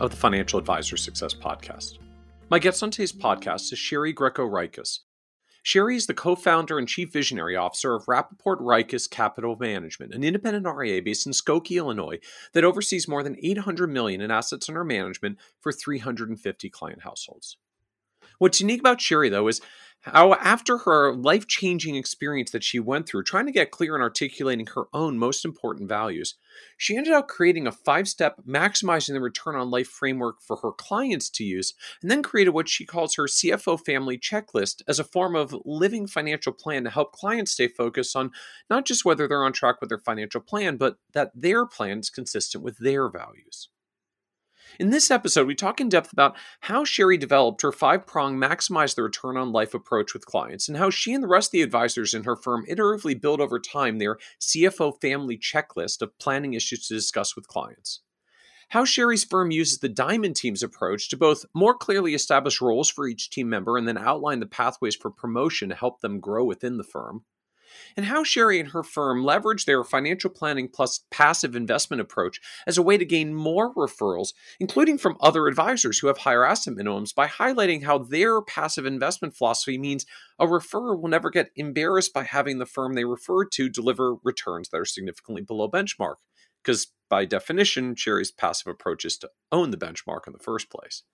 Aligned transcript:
of 0.00 0.10
the 0.10 0.16
Financial 0.16 0.58
Advisor 0.58 0.96
Success 0.96 1.34
Podcast. 1.34 1.98
My 2.50 2.58
guest 2.58 2.82
on 2.82 2.90
today's 2.90 3.12
podcast 3.12 3.72
is 3.72 3.78
Sherry 3.78 4.12
Greco 4.12 4.46
Reiches. 4.46 5.00
Sherry 5.62 5.96
is 5.96 6.06
the 6.06 6.14
co 6.14 6.36
founder 6.36 6.78
and 6.78 6.86
chief 6.86 7.12
visionary 7.12 7.56
officer 7.56 7.94
of 7.94 8.04
Rappaport 8.06 8.60
Reiches 8.60 9.10
Capital 9.10 9.56
Management, 9.58 10.14
an 10.14 10.22
independent 10.22 10.66
RIA 10.66 11.02
based 11.02 11.26
in 11.26 11.32
Skokie, 11.32 11.78
Illinois, 11.78 12.18
that 12.52 12.62
oversees 12.62 13.08
more 13.08 13.22
than 13.22 13.36
800 13.42 13.88
million 13.88 14.20
in 14.20 14.30
assets 14.30 14.68
under 14.68 14.84
management 14.84 15.38
for 15.60 15.72
350 15.72 16.70
client 16.70 17.02
households. 17.02 17.56
What's 18.38 18.60
unique 18.60 18.80
about 18.80 19.00
Sherry, 19.00 19.28
though, 19.28 19.48
is 19.48 19.60
how 20.06 20.34
after 20.34 20.78
her 20.78 21.14
life-changing 21.14 21.96
experience 21.96 22.52
that 22.52 22.64
she 22.64 22.78
went 22.78 23.08
through 23.08 23.22
trying 23.22 23.46
to 23.46 23.52
get 23.52 23.70
clear 23.70 23.94
and 23.94 24.02
articulating 24.02 24.66
her 24.66 24.84
own 24.92 25.18
most 25.18 25.44
important 25.44 25.88
values 25.88 26.34
she 26.78 26.96
ended 26.96 27.12
up 27.12 27.28
creating 27.28 27.66
a 27.66 27.72
five-step 27.72 28.36
maximizing 28.48 29.12
the 29.14 29.20
return 29.20 29.56
on 29.56 29.70
life 29.70 29.88
framework 29.88 30.40
for 30.40 30.56
her 30.56 30.72
clients 30.72 31.28
to 31.28 31.44
use 31.44 31.74
and 32.02 32.10
then 32.10 32.22
created 32.22 32.50
what 32.50 32.68
she 32.68 32.86
calls 32.86 33.16
her 33.16 33.24
cfo 33.24 33.78
family 33.78 34.16
checklist 34.16 34.82
as 34.86 34.98
a 34.98 35.04
form 35.04 35.34
of 35.34 35.54
living 35.64 36.06
financial 36.06 36.52
plan 36.52 36.84
to 36.84 36.90
help 36.90 37.12
clients 37.12 37.52
stay 37.52 37.68
focused 37.68 38.14
on 38.14 38.30
not 38.70 38.86
just 38.86 39.04
whether 39.04 39.26
they're 39.26 39.44
on 39.44 39.52
track 39.52 39.80
with 39.80 39.88
their 39.88 39.98
financial 39.98 40.40
plan 40.40 40.76
but 40.76 40.96
that 41.12 41.30
their 41.34 41.66
plan 41.66 41.98
is 41.98 42.10
consistent 42.10 42.62
with 42.62 42.78
their 42.78 43.08
values 43.08 43.68
in 44.78 44.90
this 44.90 45.10
episode, 45.10 45.46
we 45.46 45.54
talk 45.54 45.80
in 45.80 45.88
depth 45.88 46.12
about 46.12 46.36
how 46.60 46.84
Sherry 46.84 47.16
developed 47.16 47.62
her 47.62 47.72
five 47.72 48.06
prong 48.06 48.36
maximize 48.36 48.94
the 48.94 49.02
return 49.02 49.36
on 49.36 49.52
life 49.52 49.74
approach 49.74 50.12
with 50.12 50.26
clients 50.26 50.68
and 50.68 50.76
how 50.76 50.90
she 50.90 51.14
and 51.14 51.22
the 51.22 51.28
rest 51.28 51.48
of 51.48 51.52
the 51.52 51.62
advisors 51.62 52.14
in 52.14 52.24
her 52.24 52.36
firm 52.36 52.64
iteratively 52.68 53.20
build 53.20 53.40
over 53.40 53.58
time 53.58 53.98
their 53.98 54.18
CFO 54.40 55.00
family 55.00 55.38
checklist 55.38 56.02
of 56.02 56.18
planning 56.18 56.54
issues 56.54 56.86
to 56.88 56.94
discuss 56.94 57.36
with 57.36 57.48
clients. 57.48 58.00
How 58.70 58.84
Sherry's 58.84 59.22
firm 59.22 59.52
uses 59.52 59.78
the 59.78 59.88
Diamond 59.88 60.34
Team's 60.34 60.62
approach 60.62 61.08
to 61.10 61.16
both 61.16 61.44
more 61.54 61.74
clearly 61.74 62.14
establish 62.14 62.60
roles 62.60 62.90
for 62.90 63.06
each 63.06 63.30
team 63.30 63.48
member 63.48 63.78
and 63.78 63.86
then 63.86 63.96
outline 63.96 64.40
the 64.40 64.46
pathways 64.46 64.96
for 64.96 65.10
promotion 65.10 65.68
to 65.68 65.74
help 65.76 66.00
them 66.00 66.18
grow 66.18 66.44
within 66.44 66.76
the 66.76 66.84
firm 66.84 67.24
and 67.96 68.06
how 68.06 68.24
Sherry 68.24 68.60
and 68.60 68.70
her 68.70 68.82
firm 68.82 69.24
leverage 69.24 69.64
their 69.64 69.84
financial 69.84 70.30
planning 70.30 70.68
plus 70.68 71.00
passive 71.10 71.56
investment 71.56 72.00
approach 72.00 72.40
as 72.66 72.78
a 72.78 72.82
way 72.82 72.98
to 72.98 73.04
gain 73.04 73.34
more 73.34 73.74
referrals, 73.74 74.32
including 74.60 74.98
from 74.98 75.16
other 75.20 75.46
advisors 75.46 75.98
who 75.98 76.06
have 76.06 76.18
higher 76.18 76.44
asset 76.44 76.74
minimums, 76.74 77.14
by 77.14 77.26
highlighting 77.26 77.84
how 77.84 77.98
their 77.98 78.42
passive 78.42 78.86
investment 78.86 79.34
philosophy 79.34 79.78
means 79.78 80.06
a 80.38 80.46
referrer 80.46 81.00
will 81.00 81.08
never 81.08 81.30
get 81.30 81.50
embarrassed 81.56 82.12
by 82.12 82.24
having 82.24 82.58
the 82.58 82.66
firm 82.66 82.94
they 82.94 83.04
refer 83.04 83.44
to 83.44 83.68
deliver 83.68 84.16
returns 84.22 84.68
that 84.68 84.80
are 84.80 84.84
significantly 84.84 85.42
below 85.42 85.70
benchmark. 85.70 86.16
Because 86.62 86.88
by 87.08 87.24
definition, 87.24 87.94
Sherry's 87.94 88.32
passive 88.32 88.66
approach 88.66 89.04
is 89.04 89.16
to 89.18 89.30
own 89.52 89.70
the 89.70 89.76
benchmark 89.76 90.26
in 90.26 90.32
the 90.32 90.38
first 90.38 90.70
place. 90.70 91.04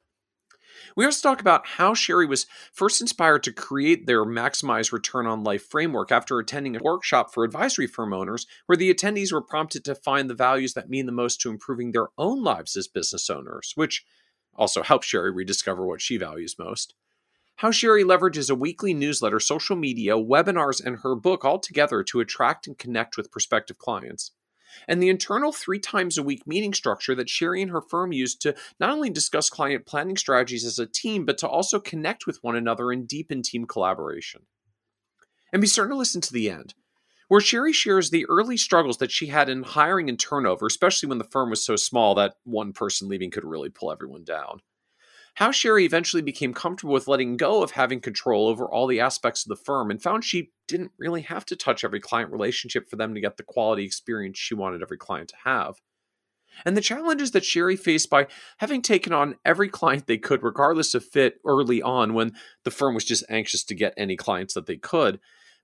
We 0.97 1.05
also 1.05 1.29
talk 1.29 1.41
about 1.41 1.67
how 1.67 1.95
Sherry 1.95 2.27
was 2.27 2.47
first 2.73 3.01
inspired 3.01 3.43
to 3.45 3.53
create 3.53 4.07
their 4.07 4.25
Maximize 4.25 4.93
Return 4.93 5.27
on 5.27 5.45
Life 5.45 5.67
framework 5.67 6.13
after 6.13 6.39
attending 6.39 6.77
a 6.77 6.83
workshop 6.83 7.33
for 7.33 7.45
advisory 7.45 7.87
firm 7.87 8.13
owners, 8.13 8.47
where 8.67 8.77
the 8.77 8.93
attendees 8.93 9.33
were 9.33 9.43
prompted 9.43 9.85
to 9.85 9.95
find 9.95 10.29
the 10.29 10.35
values 10.35 10.75
that 10.75 10.91
mean 10.91 11.07
the 11.07 11.13
most 11.13 11.41
to 11.41 11.51
improving 11.51 11.93
their 11.93 12.09
own 12.19 12.43
lives 12.43 12.77
as 12.77 12.89
business 12.89 13.31
owners, 13.31 13.73
which 13.75 14.05
also 14.55 14.83
helped 14.83 15.05
Sherry 15.05 15.31
rediscover 15.31 15.87
what 15.87 16.01
she 16.01 16.17
values 16.17 16.59
most. 16.59 16.95
How 17.57 17.71
Sherry 17.71 18.05
leverages 18.05 18.51
a 18.51 18.55
weekly 18.55 18.93
newsletter, 18.93 19.41
social 19.41 19.77
media, 19.77 20.15
webinars, 20.15 20.85
and 20.85 20.99
her 20.99 21.15
book 21.15 21.45
all 21.45 21.59
together 21.59 22.03
to 22.05 22.21
attract 22.21 22.67
and 22.67 22.77
connect 22.77 23.17
with 23.17 23.31
prospective 23.31 23.79
clients 23.79 24.33
and 24.89 25.03
the 25.03 25.09
internal 25.09 25.53
three 25.53 25.79
times 25.79 26.19
a 26.19 26.23
week 26.23 26.47
meeting 26.47 26.75
structure 26.75 27.15
that 27.15 27.29
Sherry 27.29 27.63
and 27.63 27.71
her 27.71 27.81
firm 27.81 28.13
use 28.13 28.35
to 28.37 28.55
not 28.81 28.91
only 28.91 29.11
discuss 29.11 29.51
client 29.51 29.87
planning 29.87 30.17
strategies 30.17 30.65
as 30.65 30.79
a 30.79 30.87
team, 30.87 31.25
but 31.25 31.39
to 31.39 31.49
also 31.49 31.81
connect 31.81 32.27
with 32.27 32.43
one 32.43 32.57
another 32.57 32.91
and 32.91 33.07
deepen 33.09 33.43
team 33.43 33.67
collaboration. 33.67 34.43
And 35.53 35.61
be 35.61 35.69
certain 35.69 35.91
to 35.93 35.97
listen 35.97 36.21
to 36.23 36.33
the 36.33 36.51
end, 36.51 36.75
where 37.29 37.41
Sherry 37.41 37.73
shares 37.73 38.11
the 38.11 38.27
early 38.27 38.57
struggles 38.57 38.99
that 38.99 39.11
she 39.11 39.27
had 39.27 39.49
in 39.49 39.63
hiring 39.63 40.09
and 40.09 40.19
turnover, 40.19 40.67
especially 40.67 41.09
when 41.09 41.19
the 41.19 41.25
firm 41.25 41.51
was 41.51 41.65
so 41.65 41.77
small 41.77 42.15
that 42.15 42.35
one 42.45 42.73
person 42.73 43.09
leaving 43.09 43.31
could 43.31 43.45
really 43.45 43.69
pull 43.69 43.93
everyone 43.93 44.25
down 44.25 44.61
how 45.35 45.51
Sherry 45.51 45.85
eventually 45.85 46.23
became 46.23 46.53
comfortable 46.53 46.93
with 46.93 47.09
letting 47.09 47.37
go 47.37 47.63
of 47.63 47.73
having 47.73 48.01
control 48.01 48.49
over 48.49 48.67
all 48.67 48.87
the 48.87 49.01
aspects 49.01 49.45
of 49.45 49.49
the 49.49 49.65
firm 49.65 49.91
and 49.91 50.03
found 50.03 50.25
she 50.25 50.51
didn't 50.69 50.93
really 50.99 51.23
have 51.23 51.47
to 51.47 51.57
touch 51.57 51.85
every 51.85 52.01
client 52.01 52.31
relationship 52.31 52.89
for 52.89 52.97
them 52.97 53.15
to 53.15 53.21
get 53.21 53.37
the 53.37 53.43
quality 53.43 53.85
experience 53.85 54.39
she 54.39 54.55
wanted 54.55 54.83
every 54.83 54.99
client 54.99 55.31
to 55.31 55.37
have. 55.45 55.77
And 56.67 56.77
the 56.77 56.83
challenges 56.83 57.31
that 57.31 57.47
Sherry 57.47 57.77
faced 57.77 58.11
by 58.11 58.27
having 58.59 58.83
taken 58.83 59.15
on 59.15 59.37
every 59.43 59.71
client 59.71 60.07
they 60.07 60.19
could, 60.19 60.43
regardless 60.43 60.95
of 60.95 61.03
fit, 61.03 61.37
early 61.47 61.81
on 61.81 62.13
when 62.13 62.35
the 62.65 62.71
firm 62.71 62.95
was 62.95 63.07
just 63.07 63.25
anxious 63.31 63.65
to 63.65 63.75
get 63.75 63.95
any 63.97 64.17
clients 64.17 64.53
that 64.53 64.67
they 64.67 64.77
could. 64.77 65.19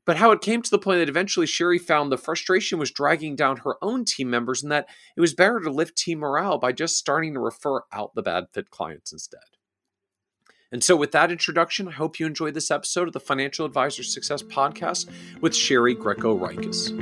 But 0.07 0.17
how 0.17 0.31
it 0.31 0.41
came 0.41 0.63
to 0.63 0.71
the 0.71 0.79
point 0.79 1.01
that 1.01 1.11
eventually 1.11 1.45
Sherry 1.45 1.79
found 1.79 2.11
the 2.11 2.17
frustration 2.17 2.79
was 2.79 2.91
dragging 2.91 3.37
down 3.37 3.59
her 3.59 3.77
own 3.83 4.07
team 4.07 4.31
members 4.31 4.63
and 4.63 4.73
that 4.73 4.89
it 5.15 5.21
was 5.21 5.35
better 5.35 5.61
to 5.61 5.71
lift 5.71 5.99
team 5.99 6.21
morale 6.21 6.57
by 6.57 6.73
just 6.73 6.97
starting 6.97 7.35
to 7.35 7.41
refer 7.41 7.83
out 7.93 8.15
the 8.15 8.23
bad 8.23 8.47
fit 8.55 8.71
clients 8.71 9.13
instead. 9.13 9.58
And 10.71 10.85
so, 10.85 10.97
with 10.97 11.13
that 11.13 11.31
introduction, 11.31 11.89
I 11.89 11.93
hope 11.93 12.21
you 12.21 12.27
enjoyed 12.27 12.53
this 12.53 12.71
episode 12.71 13.09
of 13.09 13.15
the 13.15 13.21
Financial 13.21 13.65
Advisor 13.65 14.03
Success 14.03 14.43
Podcast 14.43 15.09
with 15.41 15.57
Sherry 15.57 15.95
Greco 15.95 16.39
Reiches. 16.39 16.93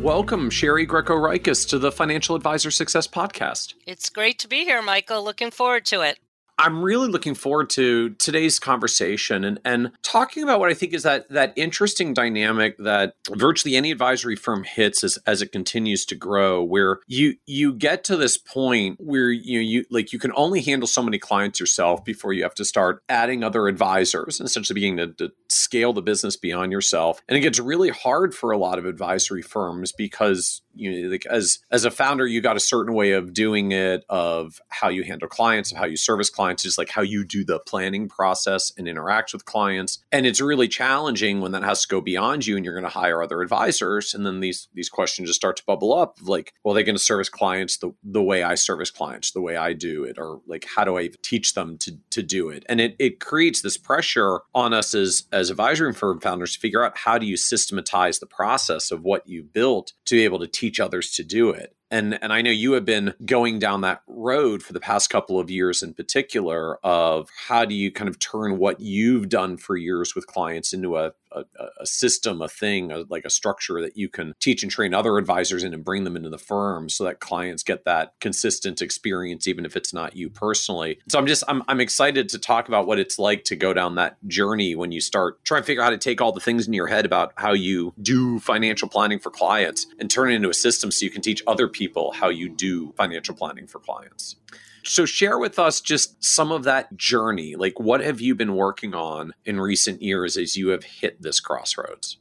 Welcome, 0.00 0.48
Sherry 0.48 0.86
Greco 0.86 1.14
Reiches, 1.14 1.68
to 1.68 1.78
the 1.78 1.92
Financial 1.92 2.34
Advisor 2.34 2.70
Success 2.70 3.06
Podcast. 3.06 3.74
It's 3.86 4.08
great 4.08 4.38
to 4.38 4.48
be 4.48 4.64
here, 4.64 4.80
Michael. 4.80 5.22
Looking 5.22 5.50
forward 5.50 5.84
to 5.86 6.00
it. 6.00 6.18
I'm 6.58 6.82
really 6.82 7.08
looking 7.08 7.34
forward 7.34 7.70
to 7.70 8.10
today's 8.10 8.58
conversation 8.58 9.44
and, 9.44 9.60
and 9.64 9.92
talking 10.02 10.42
about 10.42 10.58
what 10.58 10.70
I 10.70 10.74
think 10.74 10.92
is 10.92 11.04
that 11.04 11.28
that 11.30 11.52
interesting 11.56 12.14
dynamic 12.14 12.76
that 12.78 13.14
virtually 13.30 13.76
any 13.76 13.92
advisory 13.92 14.34
firm 14.34 14.64
hits 14.64 15.04
as, 15.04 15.18
as 15.26 15.40
it 15.40 15.52
continues 15.52 16.04
to 16.06 16.16
grow, 16.16 16.62
where 16.62 16.98
you 17.06 17.34
you 17.46 17.72
get 17.72 18.02
to 18.04 18.16
this 18.16 18.36
point 18.36 18.96
where 18.98 19.30
you 19.30 19.60
you 19.60 19.84
like 19.90 20.12
you 20.12 20.18
can 20.18 20.32
only 20.34 20.60
handle 20.60 20.88
so 20.88 21.02
many 21.02 21.18
clients 21.18 21.60
yourself 21.60 22.04
before 22.04 22.32
you 22.32 22.42
have 22.42 22.54
to 22.54 22.64
start 22.64 23.02
adding 23.08 23.44
other 23.44 23.68
advisors 23.68 24.40
and 24.40 24.46
essentially 24.46 24.74
beginning 24.74 25.14
to, 25.14 25.28
to 25.28 25.34
scale 25.48 25.92
the 25.92 26.02
business 26.02 26.36
beyond 26.36 26.72
yourself. 26.72 27.20
And 27.28 27.36
it 27.36 27.40
gets 27.40 27.60
really 27.60 27.90
hard 27.90 28.34
for 28.34 28.50
a 28.50 28.58
lot 28.58 28.78
of 28.78 28.84
advisory 28.84 29.42
firms 29.42 29.92
because 29.92 30.62
you 30.78 31.02
know, 31.02 31.08
like 31.08 31.26
as 31.26 31.58
as 31.70 31.84
a 31.84 31.90
founder, 31.90 32.26
you 32.26 32.40
got 32.40 32.56
a 32.56 32.60
certain 32.60 32.94
way 32.94 33.12
of 33.12 33.34
doing 33.34 33.72
it, 33.72 34.04
of 34.08 34.60
how 34.68 34.88
you 34.88 35.02
handle 35.02 35.28
clients, 35.28 35.72
of 35.72 35.78
how 35.78 35.86
you 35.86 35.96
service 35.96 36.30
clients, 36.30 36.62
just 36.62 36.78
like 36.78 36.88
how 36.88 37.02
you 37.02 37.24
do 37.24 37.44
the 37.44 37.58
planning 37.58 38.08
process 38.08 38.72
and 38.78 38.88
interact 38.88 39.32
with 39.32 39.44
clients. 39.44 39.98
And 40.12 40.26
it's 40.26 40.40
really 40.40 40.68
challenging 40.68 41.40
when 41.40 41.52
that 41.52 41.64
has 41.64 41.82
to 41.82 41.88
go 41.88 42.00
beyond 42.00 42.46
you, 42.46 42.56
and 42.56 42.64
you're 42.64 42.74
going 42.74 42.90
to 42.90 42.98
hire 42.98 43.22
other 43.22 43.42
advisors, 43.42 44.14
and 44.14 44.24
then 44.24 44.40
these 44.40 44.68
these 44.72 44.88
questions 44.88 45.28
just 45.28 45.40
start 45.40 45.56
to 45.56 45.64
bubble 45.66 45.92
up. 45.92 46.18
Like, 46.22 46.54
well, 46.64 46.74
they're 46.74 46.84
going 46.84 46.94
to 46.94 47.02
service 47.02 47.28
clients 47.28 47.78
the 47.78 47.92
the 48.04 48.22
way 48.22 48.42
I 48.42 48.54
service 48.54 48.90
clients, 48.90 49.32
the 49.32 49.40
way 49.40 49.56
I 49.56 49.72
do 49.72 50.04
it, 50.04 50.18
or 50.18 50.40
like 50.46 50.66
how 50.76 50.84
do 50.84 50.96
I 50.96 51.10
teach 51.22 51.54
them 51.54 51.76
to 51.78 51.98
to 52.10 52.22
do 52.22 52.50
it? 52.50 52.64
And 52.68 52.80
it 52.80 52.94
it 52.98 53.20
creates 53.20 53.62
this 53.62 53.76
pressure 53.76 54.40
on 54.54 54.72
us 54.72 54.94
as 54.94 55.24
as 55.32 55.50
advisory 55.50 55.92
firm 55.92 56.20
founders 56.20 56.54
to 56.54 56.60
figure 56.60 56.84
out 56.84 56.96
how 56.96 57.18
do 57.18 57.26
you 57.26 57.36
systematize 57.36 58.20
the 58.20 58.26
process 58.26 58.90
of 58.90 59.02
what 59.02 59.26
you 59.26 59.42
built 59.42 59.92
to 60.04 60.14
be 60.14 60.24
able 60.24 60.38
to 60.38 60.46
teach 60.46 60.67
teach 60.68 60.80
others 60.80 61.10
to 61.12 61.24
do 61.24 61.50
it 61.50 61.74
and 61.90 62.18
and 62.22 62.32
I 62.32 62.42
know 62.42 62.50
you 62.50 62.72
have 62.72 62.84
been 62.84 63.14
going 63.24 63.58
down 63.58 63.82
that 63.82 64.02
road 64.06 64.62
for 64.62 64.72
the 64.72 64.80
past 64.80 65.10
couple 65.10 65.38
of 65.38 65.50
years 65.50 65.82
in 65.82 65.94
particular 65.94 66.78
of 66.84 67.28
how 67.48 67.64
do 67.64 67.74
you 67.74 67.90
kind 67.90 68.08
of 68.08 68.18
turn 68.18 68.58
what 68.58 68.80
you've 68.80 69.28
done 69.28 69.56
for 69.56 69.76
years 69.76 70.14
with 70.14 70.26
clients 70.26 70.72
into 70.72 70.96
a 70.96 71.12
a, 71.32 71.44
a 71.80 71.86
system, 71.86 72.40
a 72.40 72.48
thing, 72.48 72.90
a, 72.90 73.04
like 73.08 73.24
a 73.24 73.30
structure 73.30 73.80
that 73.82 73.96
you 73.96 74.08
can 74.08 74.34
teach 74.40 74.62
and 74.62 74.72
train 74.72 74.94
other 74.94 75.18
advisors 75.18 75.62
in 75.62 75.74
and 75.74 75.84
bring 75.84 76.04
them 76.04 76.16
into 76.16 76.30
the 76.30 76.38
firm 76.38 76.88
so 76.88 77.04
that 77.04 77.20
clients 77.20 77.62
get 77.62 77.84
that 77.84 78.14
consistent 78.20 78.80
experience, 78.80 79.46
even 79.46 79.64
if 79.64 79.76
it's 79.76 79.92
not 79.92 80.16
you 80.16 80.30
personally. 80.30 80.98
So 81.08 81.18
I'm 81.18 81.26
just 81.26 81.44
I'm 81.48 81.62
I'm 81.68 81.80
excited 81.80 82.28
to 82.30 82.38
talk 82.38 82.68
about 82.68 82.86
what 82.86 82.98
it's 82.98 83.18
like 83.18 83.44
to 83.44 83.56
go 83.56 83.74
down 83.74 83.96
that 83.96 84.16
journey 84.26 84.74
when 84.74 84.92
you 84.92 85.00
start 85.00 85.44
trying 85.44 85.62
to 85.62 85.66
figure 85.66 85.82
out 85.82 85.86
how 85.86 85.90
to 85.90 85.98
take 85.98 86.20
all 86.20 86.32
the 86.32 86.40
things 86.40 86.66
in 86.66 86.72
your 86.72 86.86
head 86.86 87.04
about 87.04 87.32
how 87.36 87.52
you 87.52 87.92
do 88.00 88.38
financial 88.40 88.88
planning 88.88 89.18
for 89.18 89.30
clients 89.30 89.86
and 89.98 90.10
turn 90.10 90.30
it 90.30 90.36
into 90.36 90.48
a 90.48 90.54
system 90.54 90.90
so 90.90 91.04
you 91.04 91.10
can 91.10 91.22
teach 91.22 91.42
other 91.46 91.68
people 91.68 91.77
people 91.78 92.12
how 92.12 92.28
you 92.28 92.48
do 92.48 92.92
financial 92.96 93.34
planning 93.34 93.66
for 93.66 93.78
clients. 93.78 94.36
So, 94.84 95.04
share 95.04 95.38
with 95.38 95.58
us 95.58 95.80
just 95.80 96.22
some 96.24 96.50
of 96.50 96.64
that 96.64 96.96
journey. 96.96 97.54
Like, 97.56 97.78
what 97.78 98.00
have 98.00 98.20
you 98.20 98.34
been 98.34 98.54
working 98.54 98.94
on 98.94 99.34
in 99.44 99.60
recent 99.60 100.02
years 100.02 100.36
as 100.36 100.56
you 100.56 100.68
have 100.68 100.84
hit 100.84 101.22
this 101.22 101.40
crossroads? 101.40 102.16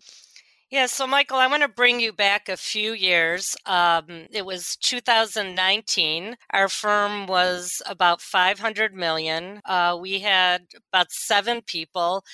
Yeah, 0.69 0.87
so 0.87 1.07
Michael, 1.07 1.37
I 1.37 1.47
want 1.47 1.63
to 1.63 1.69
bring 1.69 2.01
you 2.01 2.11
back 2.11 2.49
a 2.49 2.57
few 2.57 2.91
years. 2.91 3.55
Um, 3.65 4.27
it 4.33 4.45
was 4.45 4.75
2019. 4.81 6.35
Our 6.51 6.67
firm 6.67 7.25
was 7.25 7.81
about 7.85 8.19
500 8.21 8.93
million. 8.93 9.61
Uh, 9.63 9.97
we 9.99 10.19
had 10.19 10.63
about 10.91 11.09
seven 11.11 11.61
people, 11.61 12.25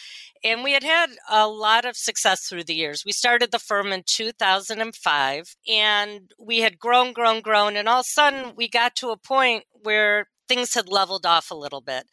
and 0.44 0.64
we 0.64 0.74
had 0.74 0.84
had 0.84 1.12
a 1.30 1.48
lot 1.48 1.86
of 1.86 1.96
success 1.96 2.48
through 2.48 2.64
the 2.64 2.74
years. 2.74 3.04
We 3.06 3.12
started 3.12 3.52
the 3.52 3.60
firm 3.60 3.92
in 3.94 4.02
2005, 4.08 5.56
and 5.68 6.32
we 6.40 6.62
had 6.62 6.80
grown, 6.80 7.14
grown, 7.14 7.42
grown, 7.42 7.76
and 7.78 7.88
all 7.88 8.00
of 8.00 8.06
a 8.08 8.10
sudden 8.10 8.54
we 8.56 8.68
got 8.68 8.96
to 8.98 9.10
a 9.10 9.18
point 9.18 9.66
where 9.74 10.28
things 10.48 10.74
had 10.74 10.90
leveled 10.90 11.26
off 11.28 11.52
a 11.52 11.56
little 11.56 11.82
bit 11.82 12.06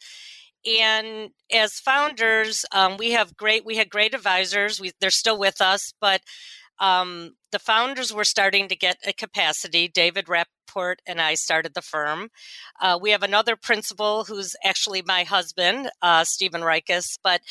and 0.65 1.29
as 1.51 1.79
founders 1.79 2.65
um, 2.73 2.97
we 2.97 3.11
have 3.11 3.35
great 3.37 3.65
we 3.65 3.77
had 3.77 3.89
great 3.89 4.13
advisors. 4.13 4.79
We, 4.79 4.91
they're 4.99 5.09
still 5.11 5.37
with 5.39 5.61
us 5.61 5.93
but 6.01 6.21
um, 6.79 7.35
the 7.51 7.59
founders 7.59 8.13
were 8.13 8.23
starting 8.23 8.67
to 8.67 8.75
get 8.75 8.97
a 9.05 9.13
capacity. 9.13 9.87
David 9.87 10.25
Rappaport 10.25 10.95
and 11.05 11.19
I 11.19 11.35
started 11.35 11.73
the 11.73 11.81
firm. 11.81 12.29
Uh, 12.81 12.97
we 13.01 13.11
have 13.11 13.23
another 13.23 13.55
principal 13.55 14.23
who's 14.23 14.55
actually 14.63 15.01
my 15.01 15.23
husband, 15.23 15.89
uh, 16.01 16.23
Stephen 16.23 16.61
Reiches, 16.61 17.17
but 17.23 17.41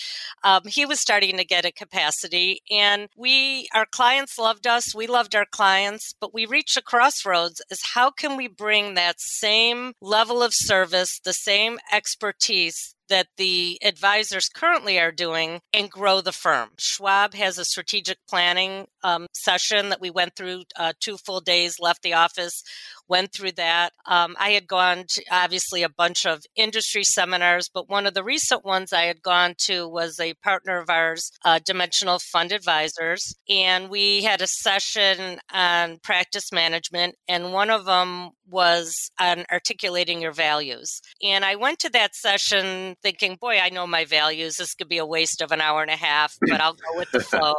um, 0.43 0.63
he 0.67 0.87
was 0.87 1.01
starting 1.01 1.37
to 1.37 1.45
get 1.45 1.65
a 1.65 1.73
capacity. 1.73 2.61
And 2.71 3.09
we, 3.17 3.69
our 3.75 3.87
clients 3.87 4.39
loved 4.39 4.67
us. 4.67 4.95
We 4.95 5.07
loved 5.07 5.35
our 5.35 5.47
clients, 5.51 6.15
but 6.21 6.33
we 6.35 6.47
reached 6.47 6.77
a 6.77 6.83
crossroads 6.83 7.61
is 7.71 7.81
how 7.95 8.11
can 8.11 8.37
we 8.37 8.49
bring 8.49 8.95
that 8.95 9.21
same 9.21 9.93
level 10.01 10.43
of 10.43 10.55
service, 10.55 11.21
the 11.23 11.33
same 11.33 11.79
expertise 11.93 12.95
that 13.11 13.27
the 13.37 13.79
advisors 13.83 14.49
currently 14.49 14.99
are 14.99 15.13
doing 15.13 15.61
and 15.75 15.91
grow 15.91 16.23
the 16.23 16.33
firm. 16.33 16.71
Schwab 16.79 17.35
has 17.35 17.59
a 17.59 17.65
strategic 17.65 18.17
planning 18.27 18.87
um, 19.03 19.27
session 19.35 19.90
that 19.91 20.01
we 20.01 20.11
went 20.11 20.35
through 20.37 20.63
uh, 20.77 20.93
two 21.01 21.17
full 21.17 21.41
days, 21.41 21.79
left 21.81 22.03
the 22.03 22.15
office, 22.15 22.65
went 23.11 23.33
through 23.33 23.53
that. 23.53 23.93
Um, 24.07 24.37
I 24.39 24.51
had 24.51 24.67
gone 24.67 25.05
to 25.09 25.25
obviously 25.31 25.83
a 25.83 25.89
bunch 25.89 26.25
of 26.25 26.43
industry 26.57 27.03
seminars, 27.03 27.69
but 27.69 27.91
one 27.91 28.07
of 28.07 28.15
the 28.15 28.25
recent 28.25 28.65
ones 28.65 28.93
I 28.93 29.03
had 29.03 29.21
gone 29.21 29.55
to 29.67 29.89
was 29.89 30.19
a 30.21 30.35
partner 30.35 30.79
of 30.79 30.89
ours, 30.89 31.33
uh, 31.45 31.59
Dimensional 31.67 32.21
Fund 32.21 32.53
Advisors, 32.53 33.35
and 33.49 33.91
we 33.91 34.23
had 34.23 34.41
a 34.41 34.47
session 34.47 35.41
on 35.53 35.99
practice 36.03 36.53
management, 36.53 37.17
and 37.29 37.53
one 37.53 37.69
of 37.69 37.85
them 37.85 38.31
was 38.51 39.11
on 39.21 39.45
articulating 39.51 40.21
your 40.21 40.33
values. 40.33 41.01
And 41.23 41.45
I 41.45 41.57
went 41.57 41.79
to 41.81 41.91
that 41.91 42.15
session 42.15 42.97
thinking, 43.03 43.37
boy, 43.41 43.59
I 43.59 43.71
know 43.71 43.87
my 43.87 44.05
values. 44.05 44.57
This 44.57 44.75
could 44.75 44.89
be 44.89 44.99
a 44.99 45.07
waste 45.07 45.41
of 45.41 45.53
an 45.53 45.61
hour 45.61 45.83
and 45.83 45.91
a 45.91 45.97
half, 45.97 46.37
but 46.49 46.61
I'll 46.61 46.75
go 46.75 46.97
with 46.97 47.11
the 47.11 47.21
flow. 47.21 47.55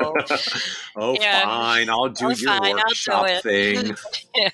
oh, 0.96 1.16
and, 1.16 1.44
fine. 1.44 1.90
I'll 1.90 2.10
do 2.10 2.28
oh, 2.28 2.30
your 2.30 2.58
fine, 2.58 2.76
workshop 2.76 3.28
do 3.28 3.40
thing. 3.42 3.96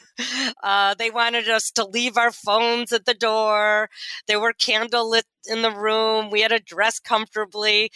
uh, 0.63 0.95
they 0.95 1.09
wanted 1.09 1.49
us 1.49 1.71
to 1.71 1.85
leave 1.85 2.17
our 2.17 2.31
phones 2.31 2.91
at 2.91 3.05
the 3.05 3.13
door. 3.13 3.89
There 4.27 4.39
were 4.39 4.53
candlelit 4.53 5.23
in 5.49 5.61
the 5.61 5.71
room. 5.71 6.29
We 6.29 6.41
had 6.41 6.49
to 6.49 6.59
dress 6.59 6.99
comfortably. 6.99 7.89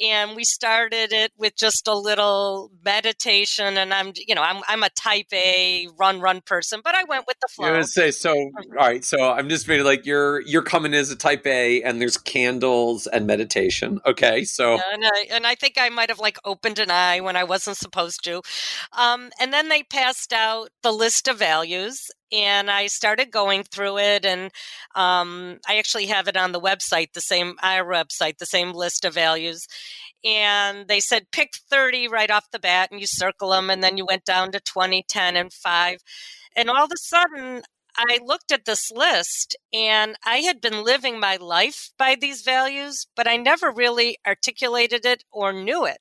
And 0.00 0.34
we 0.34 0.44
started 0.44 1.12
it 1.12 1.32
with 1.36 1.56
just 1.56 1.86
a 1.86 1.94
little 1.94 2.70
meditation. 2.84 3.76
And 3.76 3.92
I'm, 3.94 4.12
you 4.16 4.34
know, 4.34 4.42
I'm, 4.42 4.62
I'm 4.68 4.82
a 4.82 4.90
type 4.90 5.26
A 5.32 5.88
run, 5.98 6.20
run 6.20 6.40
person, 6.40 6.80
but 6.82 6.94
I 6.94 7.04
went 7.04 7.26
with 7.26 7.36
the 7.40 7.48
flow. 7.48 7.68
I 7.68 7.78
was 7.78 7.94
gonna 7.94 8.10
say, 8.10 8.10
so, 8.10 8.32
all 8.34 8.50
right. 8.76 9.04
So 9.04 9.30
I'm 9.30 9.48
just 9.48 9.68
maybe 9.68 9.82
like 9.82 10.06
you're, 10.06 10.40
you're 10.42 10.62
coming 10.62 10.94
as 10.94 11.10
a 11.10 11.16
type 11.16 11.46
A 11.46 11.82
and 11.82 12.00
there's 12.00 12.16
candles 12.16 13.06
and 13.06 13.26
meditation. 13.26 14.00
Okay. 14.04 14.44
So, 14.44 14.74
and, 14.74 15.04
I, 15.04 15.26
and 15.30 15.46
I 15.46 15.54
think 15.54 15.74
I 15.78 15.88
might 15.88 16.08
have 16.08 16.18
like 16.18 16.38
opened 16.44 16.78
an 16.78 16.90
eye 16.90 17.20
when 17.20 17.36
I 17.36 17.44
wasn't 17.44 17.76
supposed 17.76 18.24
to. 18.24 18.42
Um, 18.92 19.30
and 19.40 19.52
then 19.52 19.68
they 19.68 19.82
passed 19.84 20.32
out 20.32 20.70
the 20.82 20.92
list 20.92 21.28
of 21.28 21.38
values 21.38 21.65
and 22.32 22.70
I 22.70 22.86
started 22.86 23.30
going 23.30 23.64
through 23.64 23.98
it, 23.98 24.24
and 24.24 24.50
um, 24.94 25.58
I 25.68 25.78
actually 25.78 26.06
have 26.06 26.28
it 26.28 26.36
on 26.36 26.52
the 26.52 26.60
website, 26.60 27.12
the 27.12 27.20
same 27.20 27.54
our 27.62 27.84
website, 27.84 28.38
the 28.38 28.46
same 28.46 28.72
list 28.72 29.04
of 29.04 29.14
values. 29.14 29.66
And 30.24 30.88
they 30.88 31.00
said 31.00 31.30
pick 31.32 31.50
30 31.70 32.08
right 32.08 32.30
off 32.30 32.50
the 32.50 32.58
bat, 32.58 32.90
and 32.90 33.00
you 33.00 33.06
circle 33.06 33.50
them, 33.50 33.70
and 33.70 33.82
then 33.82 33.96
you 33.96 34.06
went 34.06 34.24
down 34.24 34.52
to 34.52 34.60
20, 34.60 35.04
10, 35.08 35.36
and 35.36 35.52
5. 35.52 35.98
And 36.56 36.70
all 36.70 36.84
of 36.84 36.90
a 36.92 36.96
sudden, 36.96 37.62
I 37.98 38.18
looked 38.24 38.52
at 38.52 38.64
this 38.64 38.90
list 38.90 39.56
and 39.72 40.16
I 40.24 40.38
had 40.38 40.60
been 40.60 40.84
living 40.84 41.18
my 41.18 41.36
life 41.36 41.90
by 41.98 42.16
these 42.20 42.42
values, 42.42 43.06
but 43.16 43.26
I 43.26 43.36
never 43.36 43.70
really 43.70 44.18
articulated 44.26 45.04
it 45.04 45.24
or 45.32 45.52
knew 45.52 45.86
it. 45.86 45.98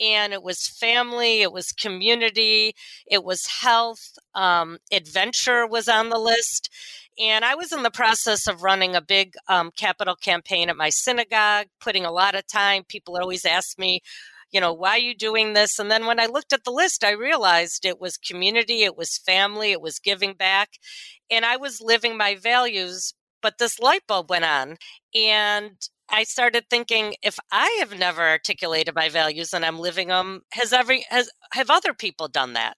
And 0.00 0.32
it 0.32 0.42
was 0.42 0.66
family, 0.66 1.42
it 1.42 1.52
was 1.52 1.72
community, 1.72 2.74
it 3.06 3.22
was 3.24 3.46
health, 3.60 4.18
um, 4.34 4.78
adventure 4.92 5.66
was 5.66 5.88
on 5.88 6.08
the 6.08 6.18
list. 6.18 6.70
And 7.18 7.44
I 7.44 7.54
was 7.54 7.72
in 7.72 7.82
the 7.82 7.90
process 7.90 8.46
of 8.46 8.62
running 8.62 8.96
a 8.96 9.02
big 9.02 9.34
um, 9.48 9.70
capital 9.76 10.16
campaign 10.16 10.70
at 10.70 10.76
my 10.76 10.88
synagogue, 10.88 11.66
putting 11.80 12.04
a 12.04 12.12
lot 12.12 12.34
of 12.34 12.46
time. 12.46 12.84
People 12.84 13.16
always 13.16 13.44
ask 13.44 13.78
me, 13.78 14.00
you 14.52 14.60
know, 14.60 14.72
why 14.72 14.90
are 14.90 14.98
you 14.98 15.14
doing 15.14 15.52
this? 15.52 15.78
And 15.78 15.90
then 15.90 16.06
when 16.06 16.20
I 16.20 16.26
looked 16.26 16.52
at 16.52 16.64
the 16.64 16.70
list, 16.70 17.04
I 17.04 17.10
realized 17.10 17.84
it 17.84 18.00
was 18.00 18.16
community, 18.16 18.82
it 18.82 18.96
was 18.96 19.18
family, 19.24 19.72
it 19.72 19.80
was 19.80 19.98
giving 19.98 20.34
back. 20.34 20.70
And 21.30 21.44
I 21.44 21.56
was 21.56 21.80
living 21.80 22.16
my 22.16 22.34
values, 22.34 23.12
but 23.42 23.58
this 23.58 23.78
light 23.78 24.02
bulb 24.08 24.30
went 24.30 24.44
on. 24.44 24.76
And 25.14 25.76
I 26.10 26.24
started 26.24 26.64
thinking 26.68 27.14
if 27.22 27.38
I 27.52 27.76
have 27.78 27.98
never 27.98 28.22
articulated 28.22 28.94
my 28.94 29.08
values 29.08 29.52
and 29.52 29.64
I'm 29.64 29.78
living 29.78 30.08
them, 30.08 30.42
has 30.52 30.72
every 30.72 31.04
has 31.10 31.30
have 31.52 31.70
other 31.70 31.94
people 31.94 32.28
done 32.28 32.54
that? 32.54 32.76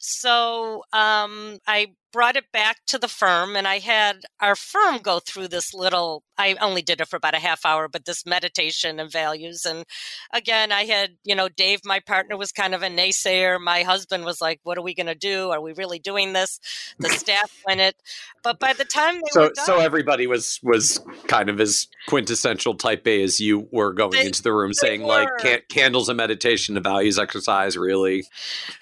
So 0.00 0.84
um, 0.92 1.58
I 1.66 1.88
brought 2.12 2.36
it 2.36 2.50
back 2.52 2.78
to 2.86 2.98
the 2.98 3.08
firm 3.08 3.56
and 3.56 3.66
I 3.66 3.78
had 3.78 4.22
our 4.40 4.56
firm 4.56 4.98
go 4.98 5.20
through 5.20 5.48
this 5.48 5.72
little 5.74 6.22
I 6.38 6.56
only 6.60 6.82
did 6.82 7.00
it 7.00 7.08
for 7.08 7.16
about 7.16 7.34
a 7.34 7.38
half 7.38 7.64
hour 7.64 7.88
but 7.88 8.04
this 8.04 8.26
meditation 8.26 8.98
and 8.98 9.10
values 9.10 9.64
and 9.64 9.84
again 10.32 10.72
I 10.72 10.84
had 10.84 11.12
you 11.24 11.34
know 11.34 11.48
Dave 11.48 11.80
my 11.84 12.00
partner 12.00 12.36
was 12.36 12.52
kind 12.52 12.74
of 12.74 12.82
a 12.82 12.88
naysayer. 12.88 13.60
My 13.60 13.82
husband 13.82 14.24
was 14.24 14.40
like 14.40 14.60
what 14.62 14.78
are 14.78 14.82
we 14.82 14.94
going 14.94 15.06
to 15.06 15.14
do? 15.14 15.50
Are 15.50 15.60
we 15.60 15.72
really 15.72 15.98
doing 15.98 16.32
this? 16.32 16.58
The 16.98 17.08
staff 17.08 17.62
went 17.66 17.80
it 17.80 17.96
but 18.42 18.58
by 18.58 18.72
the 18.72 18.84
time 18.84 19.16
they 19.16 19.30
so 19.30 19.50
done, 19.50 19.64
so 19.64 19.78
everybody 19.78 20.26
was 20.26 20.58
was 20.62 21.00
kind 21.26 21.48
of 21.48 21.60
as 21.60 21.88
quintessential 22.08 22.74
type 22.74 23.06
A 23.06 23.22
as 23.22 23.40
you 23.40 23.68
were 23.70 23.92
going 23.92 24.12
they, 24.12 24.26
into 24.26 24.42
the 24.42 24.52
room 24.52 24.72
saying 24.72 25.02
were. 25.02 25.08
like 25.08 25.28
can, 25.40 25.60
candles 25.68 26.08
and 26.08 26.16
meditation 26.16 26.74
the 26.74 26.80
values 26.80 27.18
exercise 27.18 27.76
really? 27.76 28.24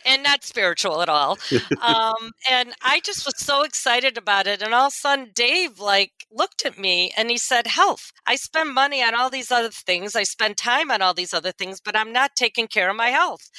And 0.04 0.23
not 0.23 0.44
spiritual 0.44 1.02
at 1.02 1.08
all. 1.08 1.38
Um, 1.82 2.32
and 2.50 2.75
I 2.82 3.00
just 3.00 3.17
just 3.18 3.26
was 3.26 3.44
so 3.44 3.62
excited 3.62 4.16
about 4.16 4.46
it. 4.46 4.62
And 4.62 4.72
all 4.72 4.87
of 4.87 4.92
a 4.92 4.96
sudden, 4.96 5.30
Dave 5.34 5.80
like 5.80 6.12
looked 6.30 6.64
at 6.64 6.78
me 6.78 7.10
and 7.16 7.30
he 7.30 7.38
said, 7.38 7.66
Health. 7.66 8.12
I 8.26 8.37
spend 8.37 8.72
money 8.72 9.02
on 9.02 9.14
all 9.14 9.30
these 9.30 9.50
other 9.50 9.70
things. 9.70 10.14
I 10.14 10.22
spend 10.22 10.56
time 10.56 10.90
on 10.90 11.02
all 11.02 11.14
these 11.14 11.34
other 11.34 11.52
things, 11.52 11.80
but 11.80 11.96
I'm 11.96 12.12
not 12.12 12.37
taking 12.37 12.68
care 12.68 12.88
of 12.88 12.96
my 12.96 13.08
health. 13.08 13.50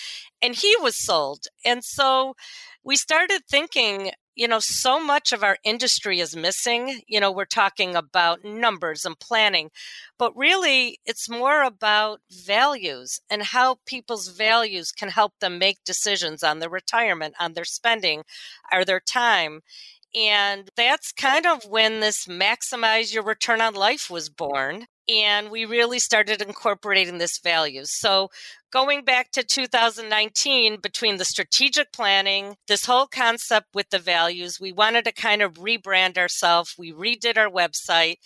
And 0.41 0.55
he 0.55 0.75
was 0.81 1.03
sold. 1.03 1.45
And 1.65 1.83
so 1.83 2.35
we 2.83 2.95
started 2.95 3.41
thinking, 3.49 4.11
you 4.39 4.47
know, 4.47 4.59
so 4.61 5.03
much 5.03 5.33
of 5.33 5.43
our 5.43 5.57
industry 5.65 6.21
is 6.21 6.33
missing. 6.33 7.01
You 7.07 7.19
know, 7.19 7.29
we're 7.29 7.43
talking 7.43 7.93
about 7.93 8.45
numbers 8.45 9.03
and 9.03 9.19
planning, 9.19 9.69
but 10.17 10.33
really 10.37 10.99
it's 11.05 11.29
more 11.29 11.61
about 11.61 12.21
values 12.31 13.19
and 13.29 13.43
how 13.43 13.79
people's 13.85 14.29
values 14.29 14.93
can 14.93 15.09
help 15.09 15.33
them 15.41 15.59
make 15.59 15.83
decisions 15.83 16.41
on 16.41 16.59
their 16.59 16.69
retirement, 16.69 17.35
on 17.37 17.51
their 17.51 17.65
spending, 17.65 18.23
or 18.71 18.85
their 18.85 19.01
time. 19.01 19.59
And 20.15 20.69
that's 20.77 21.11
kind 21.11 21.45
of 21.45 21.65
when 21.65 21.99
this 21.99 22.25
maximize 22.25 23.13
your 23.13 23.23
return 23.23 23.59
on 23.59 23.73
life 23.73 24.09
was 24.09 24.29
born. 24.29 24.87
And 25.09 25.49
we 25.49 25.65
really 25.65 25.97
started 25.97 26.41
incorporating 26.41 27.17
this 27.17 27.39
values. 27.39 27.89
So 27.91 28.29
going 28.71 29.03
back 29.03 29.31
to 29.31 29.43
2019, 29.43 30.79
between 30.81 31.17
the 31.17 31.25
strategic 31.25 31.91
planning, 31.91 32.57
this 32.67 32.85
whole 32.85 33.07
concept 33.07 33.67
with 33.73 33.89
the 33.89 33.97
values, 33.97 34.59
we 34.59 34.71
wanted 34.71 35.05
to 35.05 35.11
kind 35.11 35.41
of 35.41 35.55
rebrand 35.55 36.17
ourselves. 36.17 36.75
We 36.77 36.93
redid 36.93 37.37
our 37.37 37.49
website 37.49 38.17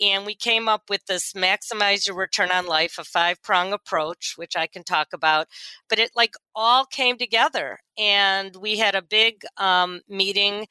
and 0.00 0.24
we 0.24 0.34
came 0.34 0.68
up 0.68 0.84
with 0.88 1.04
this 1.06 1.32
maximize 1.34 2.06
your 2.06 2.16
return 2.16 2.50
on 2.50 2.66
life, 2.66 2.96
a 2.98 3.04
five 3.04 3.42
prong 3.42 3.72
approach, 3.72 4.34
which 4.36 4.56
I 4.56 4.66
can 4.66 4.82
talk 4.82 5.08
about. 5.12 5.48
But 5.88 5.98
it 5.98 6.12
like 6.16 6.34
all 6.54 6.86
came 6.86 7.18
together. 7.18 7.80
And 7.98 8.56
we 8.56 8.78
had 8.78 8.94
a 8.94 9.02
big 9.02 9.42
um, 9.58 10.00
meeting 10.08 10.66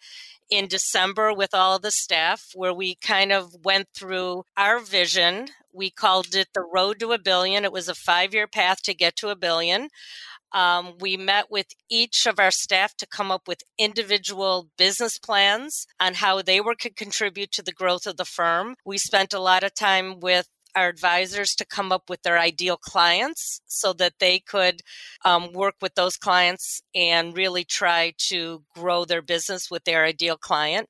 in 0.49 0.67
December 0.67 1.33
with 1.33 1.53
all 1.53 1.79
the 1.79 1.91
staff 1.91 2.43
where 2.55 2.73
we 2.73 2.95
kind 2.95 3.31
of 3.31 3.55
went 3.63 3.87
through 3.95 4.43
our 4.57 4.79
vision. 4.79 5.47
We 5.73 5.89
called 5.89 6.35
it 6.35 6.49
the 6.53 6.63
road 6.63 6.99
to 6.99 7.11
a 7.11 7.19
billion. 7.19 7.63
It 7.63 7.71
was 7.71 7.87
a 7.87 7.95
five 7.95 8.33
year 8.33 8.47
path 8.47 8.81
to 8.83 8.93
get 8.93 9.15
to 9.17 9.29
a 9.29 9.35
billion. 9.35 9.89
Um, 10.51 10.95
we 10.99 11.15
met 11.15 11.51
with 11.51 11.67
each 11.89 12.25
of 12.25 12.39
our 12.39 12.51
staff 12.51 12.95
to 12.97 13.05
come 13.07 13.31
up 13.31 13.47
with 13.47 13.61
individual 13.77 14.69
business 14.77 15.19
plans 15.19 15.85
on 15.99 16.15
how 16.15 16.41
they 16.41 16.59
were 16.59 16.75
could 16.75 16.95
contribute 16.95 17.51
to 17.51 17.61
the 17.61 17.71
growth 17.71 18.07
of 18.07 18.17
the 18.17 18.25
firm. 18.25 18.75
We 18.83 18.97
spent 18.97 19.33
a 19.33 19.39
lot 19.39 19.63
of 19.63 19.75
time 19.75 20.19
with 20.19 20.47
our 20.75 20.87
advisors 20.87 21.55
to 21.55 21.65
come 21.65 21.91
up 21.91 22.09
with 22.09 22.21
their 22.23 22.39
ideal 22.39 22.77
clients 22.77 23.61
so 23.67 23.93
that 23.93 24.13
they 24.19 24.39
could 24.39 24.81
um, 25.25 25.53
work 25.53 25.75
with 25.81 25.95
those 25.95 26.17
clients 26.17 26.81
and 26.93 27.35
really 27.35 27.63
try 27.63 28.13
to 28.17 28.63
grow 28.75 29.05
their 29.05 29.21
business 29.21 29.69
with 29.69 29.83
their 29.83 30.05
ideal 30.05 30.37
client. 30.37 30.89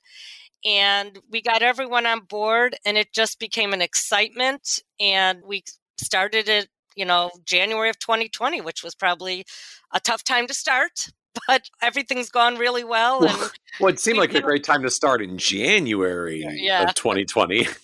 And 0.66 1.20
we 1.30 1.42
got 1.42 1.62
everyone 1.62 2.06
on 2.06 2.22
board, 2.22 2.76
and 2.86 2.98
it 2.98 3.14
just 3.14 3.40
became 3.40 3.74
an 3.74 3.82
excitement. 3.82 4.80
And 5.00 5.42
we 5.46 5.64
started 5.98 6.50
it, 6.50 6.68
you 6.96 7.06
know, 7.06 7.32
January 7.46 7.90
of 7.90 8.00
2020, 8.00 8.62
which 8.62 8.84
was 8.84 8.94
probably 8.96 9.46
a 9.94 10.00
tough 10.00 10.24
time 10.24 10.48
to 10.48 10.54
start, 10.54 11.10
but 11.48 11.70
everything's 11.82 12.30
gone 12.30 12.58
really 12.58 12.84
well. 12.84 13.24
And 13.24 13.52
well, 13.80 13.94
it 13.94 14.00
seemed 14.00 14.18
like 14.18 14.34
a 14.34 14.42
great 14.42 14.64
time 14.64 14.84
to 14.84 14.90
start 14.90 15.22
in 15.22 15.38
January 15.38 16.46
yeah. 16.58 16.84
of 16.84 16.96
2020. 16.96 17.68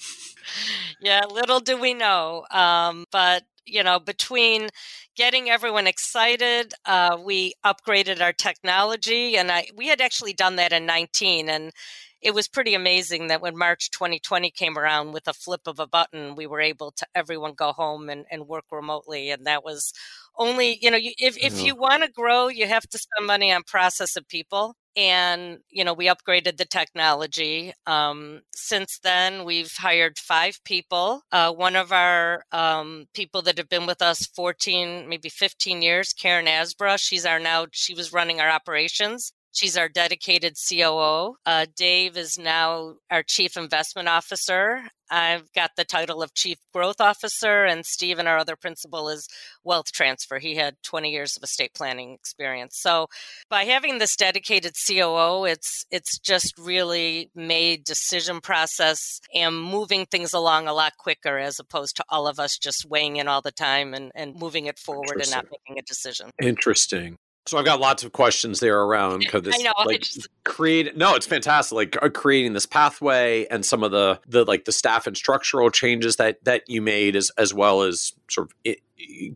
yeah, 0.99 1.25
little 1.29 1.59
do 1.59 1.79
we 1.79 1.93
know. 1.93 2.45
Um, 2.51 3.05
but 3.11 3.43
you 3.65 3.83
know, 3.83 3.99
between 3.99 4.69
getting 5.15 5.49
everyone 5.49 5.87
excited, 5.87 6.73
uh, 6.85 7.17
we 7.23 7.53
upgraded 7.65 8.21
our 8.21 8.33
technology, 8.33 9.37
and 9.37 9.51
I 9.51 9.67
we 9.75 9.87
had 9.87 10.01
actually 10.01 10.33
done 10.33 10.55
that 10.57 10.73
in 10.73 10.85
19, 10.85 11.49
and 11.49 11.71
it 12.21 12.33
was 12.33 12.47
pretty 12.47 12.73
amazing 12.75 13.27
that 13.27 13.41
when 13.41 13.57
March 13.57 13.91
2020 13.91 14.49
came 14.51 14.77
around, 14.77 15.13
with 15.13 15.27
a 15.27 15.33
flip 15.33 15.61
of 15.67 15.79
a 15.79 15.87
button, 15.87 16.35
we 16.35 16.47
were 16.47 16.61
able 16.61 16.91
to 16.91 17.05
everyone 17.15 17.53
go 17.53 17.71
home 17.73 18.09
and, 18.09 18.25
and 18.31 18.47
work 18.47 18.65
remotely, 18.71 19.29
and 19.31 19.45
that 19.47 19.63
was 19.63 19.93
only 20.37 20.77
you 20.81 20.91
know 20.91 20.99
if 21.01 21.37
if 21.37 21.61
you 21.63 21.75
want 21.75 22.03
to 22.03 22.09
grow, 22.11 22.47
you 22.47 22.67
have 22.67 22.87
to 22.89 22.97
spend 22.99 23.27
money 23.27 23.51
on 23.51 23.63
process 23.63 24.15
of 24.15 24.27
people 24.27 24.75
and 24.95 25.59
you 25.69 25.83
know 25.83 25.93
we 25.93 26.07
upgraded 26.07 26.57
the 26.57 26.65
technology 26.65 27.73
um, 27.87 28.41
since 28.53 28.99
then 28.99 29.45
we've 29.45 29.73
hired 29.77 30.17
five 30.17 30.59
people 30.63 31.21
uh, 31.31 31.51
one 31.51 31.75
of 31.75 31.91
our 31.91 32.43
um, 32.51 33.05
people 33.13 33.41
that 33.41 33.57
have 33.57 33.69
been 33.69 33.85
with 33.85 34.01
us 34.01 34.25
14 34.27 35.07
maybe 35.09 35.29
15 35.29 35.81
years 35.81 36.13
karen 36.13 36.45
asbra 36.45 36.97
she's 36.97 37.25
our 37.25 37.39
now 37.39 37.65
she 37.71 37.93
was 37.93 38.13
running 38.13 38.39
our 38.39 38.49
operations 38.49 39.33
She's 39.55 39.77
our 39.77 39.87
dedicated 39.87 40.57
COO. 40.57 41.37
Uh, 41.45 41.65
Dave 41.77 42.17
is 42.17 42.37
now 42.37 42.95
our 43.09 43.23
Chief 43.23 43.55
Investment 43.55 44.09
Officer. 44.09 44.89
I've 45.09 45.51
got 45.53 45.71
the 45.75 45.85
title 45.85 46.21
of 46.21 46.33
Chief 46.33 46.57
Growth 46.73 46.99
Officer, 46.99 47.65
and 47.65 47.85
Stephen, 47.85 48.27
our 48.27 48.37
other 48.37 48.55
principal, 48.55 49.09
is 49.09 49.27
Wealth 49.63 49.91
Transfer. 49.91 50.39
He 50.39 50.55
had 50.55 50.75
20 50.83 51.11
years 51.11 51.37
of 51.37 51.43
estate 51.43 51.73
planning 51.73 52.13
experience. 52.13 52.77
So, 52.79 53.07
by 53.49 53.63
having 53.63 53.97
this 53.97 54.15
dedicated 54.15 54.73
COO, 54.87 55.45
it's 55.45 55.85
it's 55.91 56.17
just 56.19 56.53
really 56.57 57.29
made 57.35 57.83
decision 57.83 58.41
process 58.41 59.19
and 59.33 59.61
moving 59.61 60.05
things 60.05 60.33
along 60.33 60.67
a 60.67 60.73
lot 60.73 60.93
quicker, 60.97 61.37
as 61.37 61.59
opposed 61.59 61.95
to 61.97 62.05
all 62.09 62.27
of 62.27 62.39
us 62.39 62.57
just 62.57 62.85
weighing 62.85 63.17
in 63.17 63.27
all 63.27 63.41
the 63.41 63.51
time 63.51 63.93
and, 63.93 64.11
and 64.15 64.35
moving 64.35 64.65
it 64.65 64.79
forward 64.79 65.21
and 65.21 65.31
not 65.31 65.45
making 65.51 65.79
a 65.79 65.83
decision. 65.83 66.31
Interesting. 66.41 67.17
So 67.47 67.57
I've 67.59 67.65
got 67.65 67.79
lots 67.79 68.03
of 68.03 68.11
questions 68.11 68.59
there 68.59 68.81
around 68.81 69.19
because 69.19 69.43
this 69.43 69.61
know, 69.63 69.73
like 69.85 70.01
just... 70.01 70.27
create 70.43 70.95
no, 70.97 71.15
it's 71.15 71.27
fantastic. 71.27 71.75
Like 71.75 71.97
uh, 72.01 72.09
creating 72.09 72.53
this 72.53 72.65
pathway 72.65 73.45
and 73.47 73.65
some 73.65 73.83
of 73.83 73.91
the 73.91 74.19
the 74.27 74.43
like 74.45 74.65
the 74.65 74.71
staff 74.71 75.07
and 75.07 75.15
structural 75.15 75.69
changes 75.69 76.15
that 76.17 76.43
that 76.45 76.63
you 76.67 76.81
made 76.81 77.15
as 77.15 77.31
as 77.37 77.53
well 77.53 77.83
as 77.83 78.13
sort 78.29 78.47
of 78.47 78.55
it, 78.63 78.79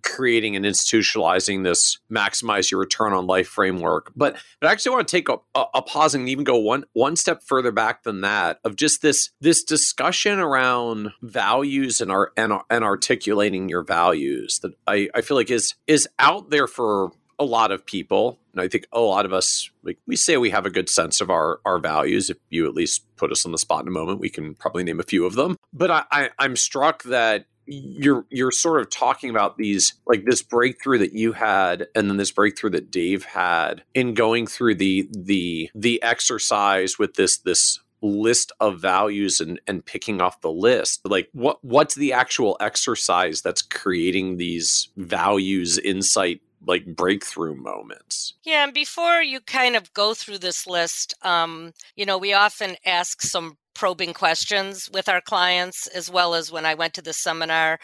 creating 0.04 0.56
and 0.56 0.66
institutionalizing 0.66 1.64
this 1.64 2.00
maximize 2.12 2.72
your 2.72 2.80
return 2.80 3.14
on 3.14 3.28
life 3.28 3.48
framework. 3.48 4.12
But 4.16 4.38
but 4.60 4.70
I 4.70 4.72
actually 4.72 4.96
want 4.96 5.08
to 5.08 5.12
take 5.12 5.30
a, 5.30 5.38
a, 5.54 5.66
a 5.76 5.82
pause 5.82 6.16
and 6.16 6.28
even 6.30 6.44
go 6.44 6.58
one 6.58 6.86
one 6.94 7.16
step 7.16 7.44
further 7.44 7.72
back 7.72 8.04
than 8.04 8.22
that 8.22 8.60
of 8.64 8.76
just 8.76 9.02
this 9.02 9.30
this 9.40 9.64
discussion 9.64 10.40
around 10.40 11.12
values 11.22 12.02
and 12.02 12.12
our 12.12 12.32
and, 12.38 12.54
and 12.70 12.84
articulating 12.84 13.70
your 13.70 13.84
values 13.84 14.60
that 14.60 14.74
I, 14.88 15.10
I 15.14 15.22
feel 15.22 15.38
like 15.38 15.52
is 15.52 15.76
is 15.88 16.08
out 16.18 16.50
there 16.50 16.68
for 16.68 17.12
a 17.40 17.46
lot 17.46 17.72
of 17.72 17.86
people, 17.86 18.38
and 18.52 18.62
I 18.62 18.68
think 18.68 18.86
a 18.92 19.00
lot 19.00 19.26
of 19.26 19.34
us, 19.34 19.70
like 19.84 19.98
we 20.06 20.16
say 20.16 20.38
we 20.38 20.50
have 20.50 20.66
a 20.66 20.70
good 20.70 20.90
sense 20.90 21.22
of 21.22 21.30
our 21.30 21.60
our 21.66 21.80
values. 21.80 22.30
If 22.30 22.38
you 22.50 22.68
at 22.68 22.74
least 22.74 23.04
put 23.16 23.32
us 23.32 23.46
on 23.46 23.52
the 23.52 23.58
spot 23.58 23.84
in 23.84 23.88
a 23.88 23.92
moment, 23.92 24.20
we 24.20 24.30
can 24.30 24.56
probably 24.56 24.84
name 24.84 25.00
a 25.00 25.04
few 25.04 25.26
of 25.26 25.36
them. 25.36 25.58
But 25.74 25.90
I, 25.90 26.04
I 26.12 26.30
I'm 26.38 26.56
struck 26.56 27.04
that 27.04 27.46
you're 27.66 28.26
you're 28.30 28.52
sort 28.52 28.82
of 28.82 28.90
talking 28.90 29.30
about 29.30 29.58
these 29.58 29.94
like 30.08 30.26
this 30.26 30.42
breakthrough 30.42 30.98
that 30.98 31.14
you 31.14 31.34
had 31.34 31.88
and 31.96 32.10
then 32.10 32.18
this 32.18 32.32
breakthrough 32.32 32.72
that 32.72 32.92
Dave 32.92 33.24
had 33.24 33.84
in 33.94 34.14
going 34.14 34.48
through 34.48 34.76
the 34.76 35.08
the 35.16 35.70
the 35.76 36.02
exercise 36.02 36.98
with 36.98 37.14
this 37.14 37.38
this 37.38 37.80
list 38.02 38.52
of 38.60 38.80
values 38.80 39.40
and 39.40 39.60
and 39.68 39.86
picking 39.86 40.22
off 40.22 40.42
the 40.42 40.52
list 40.52 41.02
like 41.06 41.30
what 41.34 41.64
what's 41.64 41.96
the 41.96 42.14
actual 42.14 42.56
exercise 42.60 43.42
that's 43.42 43.62
creating 43.62 44.38
these 44.38 44.90
values 44.96 45.78
insight 45.78 46.42
like 46.66 46.86
breakthrough 46.86 47.56
moments. 47.56 48.34
Yeah, 48.44 48.64
and 48.64 48.74
before 48.74 49.22
you 49.22 49.40
kind 49.42 49.76
of 49.76 49.94
go 49.94 50.14
through 50.14 50.40
this 50.40 50.68
list, 50.68 51.14
um, 51.22 51.74
you 51.96 52.06
know, 52.06 52.18
we 52.18 52.34
often 52.34 52.76
ask 52.86 53.22
some 53.22 53.58
probing 53.80 54.14
questions 54.14 54.90
with 54.92 55.08
our 55.08 55.22
clients 55.22 55.88
as 55.88 56.12
well 56.12 56.34
as 56.34 56.52
when 56.52 56.66
I 56.66 56.74
went 56.74 56.94
to 56.96 57.02
the 57.02 57.14
seminar. 57.14 57.80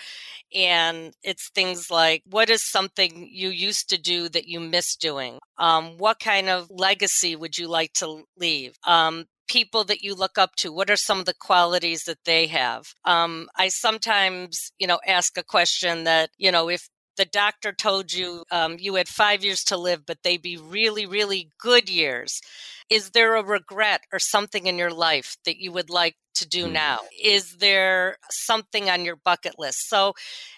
And 0.54 1.14
it's 1.24 1.50
things 1.50 1.90
like 1.90 2.24
what 2.30 2.50
is 2.50 2.70
something 2.70 3.30
you 3.32 3.50
used 3.50 3.90
to 3.90 3.98
do 3.98 4.28
that 4.30 4.48
you 4.48 4.60
miss 4.60 4.96
doing? 4.98 5.40
Um, 5.58 5.98
what 5.98 6.20
kind 6.20 6.50
of 6.50 6.70
legacy 6.70 7.36
would 7.36 7.58
you 7.58 7.68
like 7.68 7.94
to 7.94 8.24
leave? 8.38 8.74
Um, 8.86 9.26
people 9.48 9.84
that 9.86 10.02
you 10.02 10.16
look 10.16 10.38
up 10.38 10.56
to 10.56 10.74
what 10.74 10.90
are 10.90 10.96
some 10.96 11.20
of 11.20 11.26
the 11.26 11.34
qualities 11.40 12.04
that 12.06 12.18
they 12.26 12.48
have 12.48 12.88
um, 13.06 13.48
i 13.56 13.68
sometimes 13.68 14.72
you 14.80 14.88
know 14.88 15.00
ask 15.06 15.38
a 15.38 15.44
question 15.44 16.04
that 16.04 16.30
you 16.38 16.52
know 16.52 16.68
if 16.68 16.90
the 17.18 17.26
doctor 17.26 17.72
told 17.72 18.12
you 18.12 18.44
um, 18.52 18.78
you 18.80 18.96
had 18.96 19.08
five 19.08 19.44
years 19.44 19.64
to 19.66 19.78
live, 19.78 20.06
but 20.06 20.20
they'd 20.24 20.42
be 20.42 20.58
really, 20.58 21.06
really 21.06 21.50
good 21.60 21.90
years. 21.90 22.42
Is 22.90 23.12
there 23.12 23.36
a 23.36 23.44
regret 23.44 24.02
or 24.12 24.20
something 24.20 24.68
in 24.68 24.78
your 24.78 24.92
life 24.92 25.38
that 25.46 25.58
you 25.58 25.72
would 25.72 25.90
like 25.90 26.16
to 26.36 26.48
do 26.48 26.68
mm. 26.68 26.74
now? 26.74 27.00
Is 27.22 27.58
there 27.58 28.18
something 28.30 28.90
on 28.90 29.06
your 29.06 29.16
bucket 29.16 29.58
list? 29.58 29.90
So, 29.90 30.14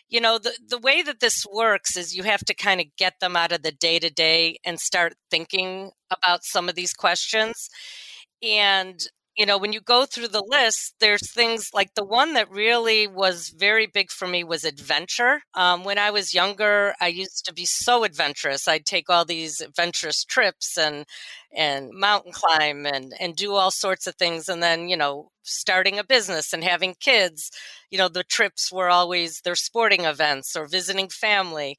you 0.10 0.20
know, 0.20 0.38
the, 0.38 0.54
the 0.68 0.80
way 0.80 1.02
that 1.04 1.20
this 1.20 1.46
works 1.52 1.96
is 1.96 2.16
you 2.16 2.24
have 2.24 2.44
to 2.46 2.54
kind 2.54 2.82
of 2.82 2.88
get 2.98 3.20
them 3.20 3.36
out 3.36 3.52
of 3.52 3.62
the 3.62 3.72
day 3.72 4.00
to 4.00 4.10
day 4.10 4.58
and 4.66 4.80
start 4.80 5.14
thinking 5.30 5.92
about 6.12 6.44
some 6.44 6.70
of 6.70 6.76
these 6.76 6.94
questions. 6.94 7.70
And 8.42 9.00
you 9.38 9.46
know, 9.46 9.58
when 9.60 9.72
you 9.72 9.82
go 9.82 10.06
through 10.06 10.30
the 10.30 10.44
list, 10.48 10.96
there's 11.00 11.32
things 11.32 11.70
like 11.74 11.94
the 11.94 12.04
one 12.04 12.34
that 12.34 12.50
really 12.50 13.06
was 13.08 13.50
very 13.56 13.86
big 13.86 14.10
for 14.10 14.28
me 14.28 14.44
was 14.44 14.64
adventure. 14.64 15.42
Um, 15.54 15.84
when 15.84 16.00
I 16.00 16.10
was 16.10 16.34
younger, 16.34 16.96
I 17.00 17.08
used 17.10 17.46
to 17.46 17.54
be 17.54 17.66
so 17.66 18.04
adventurous. 18.04 18.68
I'd 18.68 18.86
take 18.86 19.10
all 19.10 19.26
these 19.26 19.62
adventurous 19.62 20.24
trips 20.24 20.76
and 20.78 21.06
and 21.56 21.90
mountain 21.94 22.32
climb 22.34 22.86
and 22.86 23.14
and 23.20 23.36
do 23.36 23.54
all 23.54 23.72
sorts 23.72 24.08
of 24.08 24.16
things. 24.16 24.50
And 24.50 24.62
then, 24.64 24.90
you 24.90 24.98
know, 24.98 25.30
starting 25.44 26.00
a 26.00 26.04
business 26.04 26.52
and 26.52 26.64
having 26.64 26.96
kids, 27.00 27.52
you 27.92 27.98
know, 27.98 28.10
the 28.10 28.24
trips 28.24 28.72
were 28.72 28.90
always 28.90 29.42
their 29.42 29.56
sporting 29.56 30.06
events 30.06 30.56
or 30.56 30.68
visiting 30.68 31.10
family. 31.10 31.78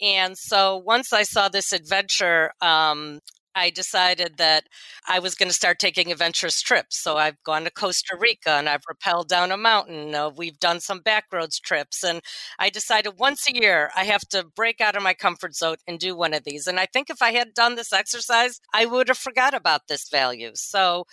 And 0.00 0.38
so 0.38 0.76
once 0.76 1.12
I 1.12 1.24
saw 1.24 1.48
this 1.48 1.72
adventure, 1.72 2.52
um, 2.60 3.20
I 3.58 3.70
decided 3.70 4.36
that 4.38 4.64
I 5.08 5.18
was 5.18 5.34
going 5.34 5.48
to 5.48 5.54
start 5.54 5.78
taking 5.78 6.12
adventurous 6.12 6.60
trips. 6.60 6.96
So 6.96 7.16
I've 7.16 7.42
gone 7.42 7.64
to 7.64 7.70
Costa 7.70 8.16
Rica 8.18 8.50
and 8.50 8.68
I've 8.68 8.84
rappelled 8.90 9.28
down 9.28 9.50
a 9.52 9.56
mountain. 9.56 10.14
Uh, 10.14 10.30
we've 10.30 10.58
done 10.60 10.80
some 10.80 11.00
backroads 11.00 11.60
trips. 11.60 12.04
And 12.04 12.20
I 12.58 12.70
decided 12.70 13.18
once 13.18 13.48
a 13.48 13.54
year 13.54 13.90
I 13.96 14.04
have 14.04 14.22
to 14.30 14.44
break 14.44 14.80
out 14.80 14.96
of 14.96 15.02
my 15.02 15.14
comfort 15.14 15.56
zone 15.56 15.76
and 15.86 15.98
do 15.98 16.16
one 16.16 16.34
of 16.34 16.44
these. 16.44 16.66
And 16.66 16.78
I 16.78 16.86
think 16.86 17.10
if 17.10 17.20
I 17.20 17.32
had 17.32 17.54
done 17.54 17.74
this 17.74 17.92
exercise, 17.92 18.60
I 18.72 18.86
would 18.86 19.08
have 19.08 19.18
forgot 19.18 19.54
about 19.54 19.88
this 19.88 20.08
value. 20.08 20.52
So 20.54 21.04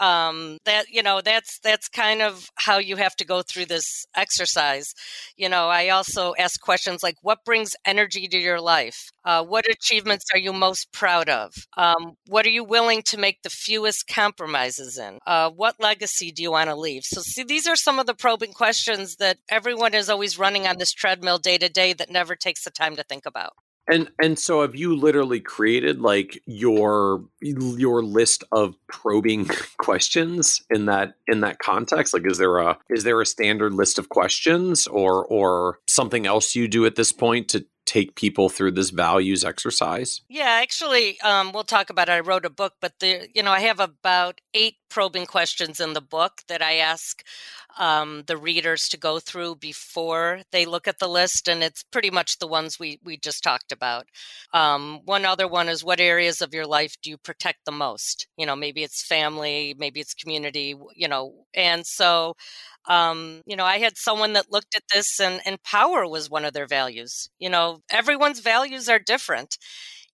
um, 0.00 0.58
that 0.64 0.86
you 0.90 1.02
know 1.02 1.20
that's 1.20 1.58
that's 1.60 1.88
kind 1.88 2.22
of 2.22 2.48
how 2.56 2.78
you 2.78 2.96
have 2.96 3.16
to 3.16 3.24
go 3.24 3.42
through 3.42 3.66
this 3.66 4.06
exercise. 4.16 4.92
You 5.36 5.48
know 5.48 5.68
i 5.68 5.88
also 5.88 6.34
ask 6.38 6.60
questions 6.60 7.02
like 7.02 7.16
what 7.22 7.44
brings 7.44 7.72
energy 7.84 8.26
to 8.28 8.38
your 8.38 8.60
life? 8.60 9.10
Uh, 9.24 9.42
what 9.44 9.64
achievements 9.68 10.26
are 10.32 10.38
you 10.38 10.52
most 10.52 10.92
proud 10.92 11.28
of? 11.28 11.52
Um, 11.76 12.16
what 12.26 12.46
are 12.46 12.50
you 12.50 12.64
willing 12.64 13.02
to 13.02 13.18
make 13.18 13.42
the 13.42 13.50
fewest 13.50 14.06
compromises 14.06 14.98
in? 14.98 15.18
Uh, 15.26 15.50
what 15.50 15.80
legacy 15.80 16.30
do 16.30 16.42
you 16.42 16.50
want 16.50 16.70
to 16.70 16.76
leave? 16.76 17.04
So 17.04 17.22
see 17.22 17.44
these 17.44 17.66
are 17.66 17.76
some 17.76 17.98
of 17.98 18.06
the 18.06 18.14
probing 18.14 18.52
questions 18.52 19.16
that 19.16 19.38
everyone 19.48 19.94
is 19.94 20.10
always 20.10 20.38
running 20.38 20.66
on 20.66 20.78
this 20.78 20.92
treadmill 20.92 21.38
day 21.38 21.58
to 21.58 21.68
day 21.68 21.92
that 21.94 22.10
never 22.10 22.36
takes 22.36 22.64
the 22.64 22.70
time 22.70 22.96
to 22.96 23.02
think 23.04 23.26
about 23.26 23.52
and 23.88 24.10
and 24.22 24.38
so 24.38 24.62
have 24.62 24.74
you 24.74 24.96
literally 24.96 25.40
created 25.40 26.00
like 26.00 26.42
your 26.46 27.24
your 27.40 28.02
list 28.02 28.44
of 28.52 28.74
probing 28.88 29.48
questions 29.78 30.62
in 30.70 30.86
that 30.86 31.14
in 31.26 31.40
that 31.40 31.58
context? 31.58 32.14
Like 32.14 32.26
is 32.26 32.38
there 32.38 32.58
a 32.58 32.78
is 32.88 33.04
there 33.04 33.20
a 33.20 33.26
standard 33.26 33.74
list 33.74 33.98
of 33.98 34.08
questions 34.08 34.86
or 34.86 35.24
or 35.26 35.78
something 35.86 36.26
else 36.26 36.54
you 36.54 36.68
do 36.68 36.86
at 36.86 36.96
this 36.96 37.12
point 37.12 37.48
to 37.50 37.66
take 37.86 38.14
people 38.14 38.48
through 38.48 38.72
this 38.72 38.90
values 38.90 39.44
exercise? 39.44 40.22
Yeah, 40.28 40.58
actually, 40.62 41.20
um, 41.20 41.52
we'll 41.52 41.64
talk 41.64 41.90
about 41.90 42.08
it. 42.08 42.12
I 42.12 42.20
wrote 42.20 42.46
a 42.46 42.50
book, 42.50 42.74
but 42.80 42.94
the 43.00 43.28
you 43.34 43.42
know 43.42 43.52
I 43.52 43.60
have 43.60 43.80
about 43.80 44.40
eight 44.54 44.76
probing 44.88 45.26
questions 45.26 45.80
in 45.80 45.92
the 45.92 46.00
book 46.00 46.42
that 46.48 46.62
I 46.62 46.74
ask 46.74 47.22
um, 47.78 48.24
the 48.26 48.36
readers 48.36 48.88
to 48.88 48.96
go 48.96 49.18
through 49.20 49.56
before 49.56 50.42
they 50.52 50.64
look 50.66 50.86
at 50.88 50.98
the 50.98 51.08
list, 51.08 51.48
and 51.48 51.62
it's 51.62 51.82
pretty 51.84 52.10
much 52.10 52.38
the 52.38 52.46
ones 52.46 52.78
we 52.78 53.00
we 53.04 53.16
just 53.16 53.42
talked 53.42 53.72
about. 53.72 54.06
Um, 54.52 55.00
one 55.04 55.24
other 55.24 55.48
one 55.48 55.68
is 55.68 55.84
what 55.84 56.00
areas 56.00 56.40
of 56.40 56.54
your 56.54 56.66
life 56.66 56.96
do 57.02 57.10
you 57.10 57.16
protect 57.18 57.64
the 57.64 57.72
most? 57.72 58.26
You 58.36 58.46
know, 58.46 58.56
maybe 58.56 58.82
it's 58.82 59.04
family, 59.06 59.74
maybe 59.78 60.00
it's 60.00 60.14
community. 60.14 60.74
You 60.94 61.08
know, 61.08 61.46
and 61.54 61.86
so 61.86 62.34
um, 62.86 63.42
you 63.46 63.56
know, 63.56 63.64
I 63.64 63.78
had 63.78 63.96
someone 63.96 64.34
that 64.34 64.52
looked 64.52 64.74
at 64.76 64.82
this 64.92 65.18
and, 65.20 65.40
and 65.46 65.62
power 65.62 66.06
was 66.06 66.28
one 66.28 66.44
of 66.44 66.52
their 66.52 66.66
values. 66.66 67.30
You 67.38 67.48
know, 67.48 67.80
everyone's 67.90 68.40
values 68.40 68.88
are 68.88 68.98
different. 68.98 69.56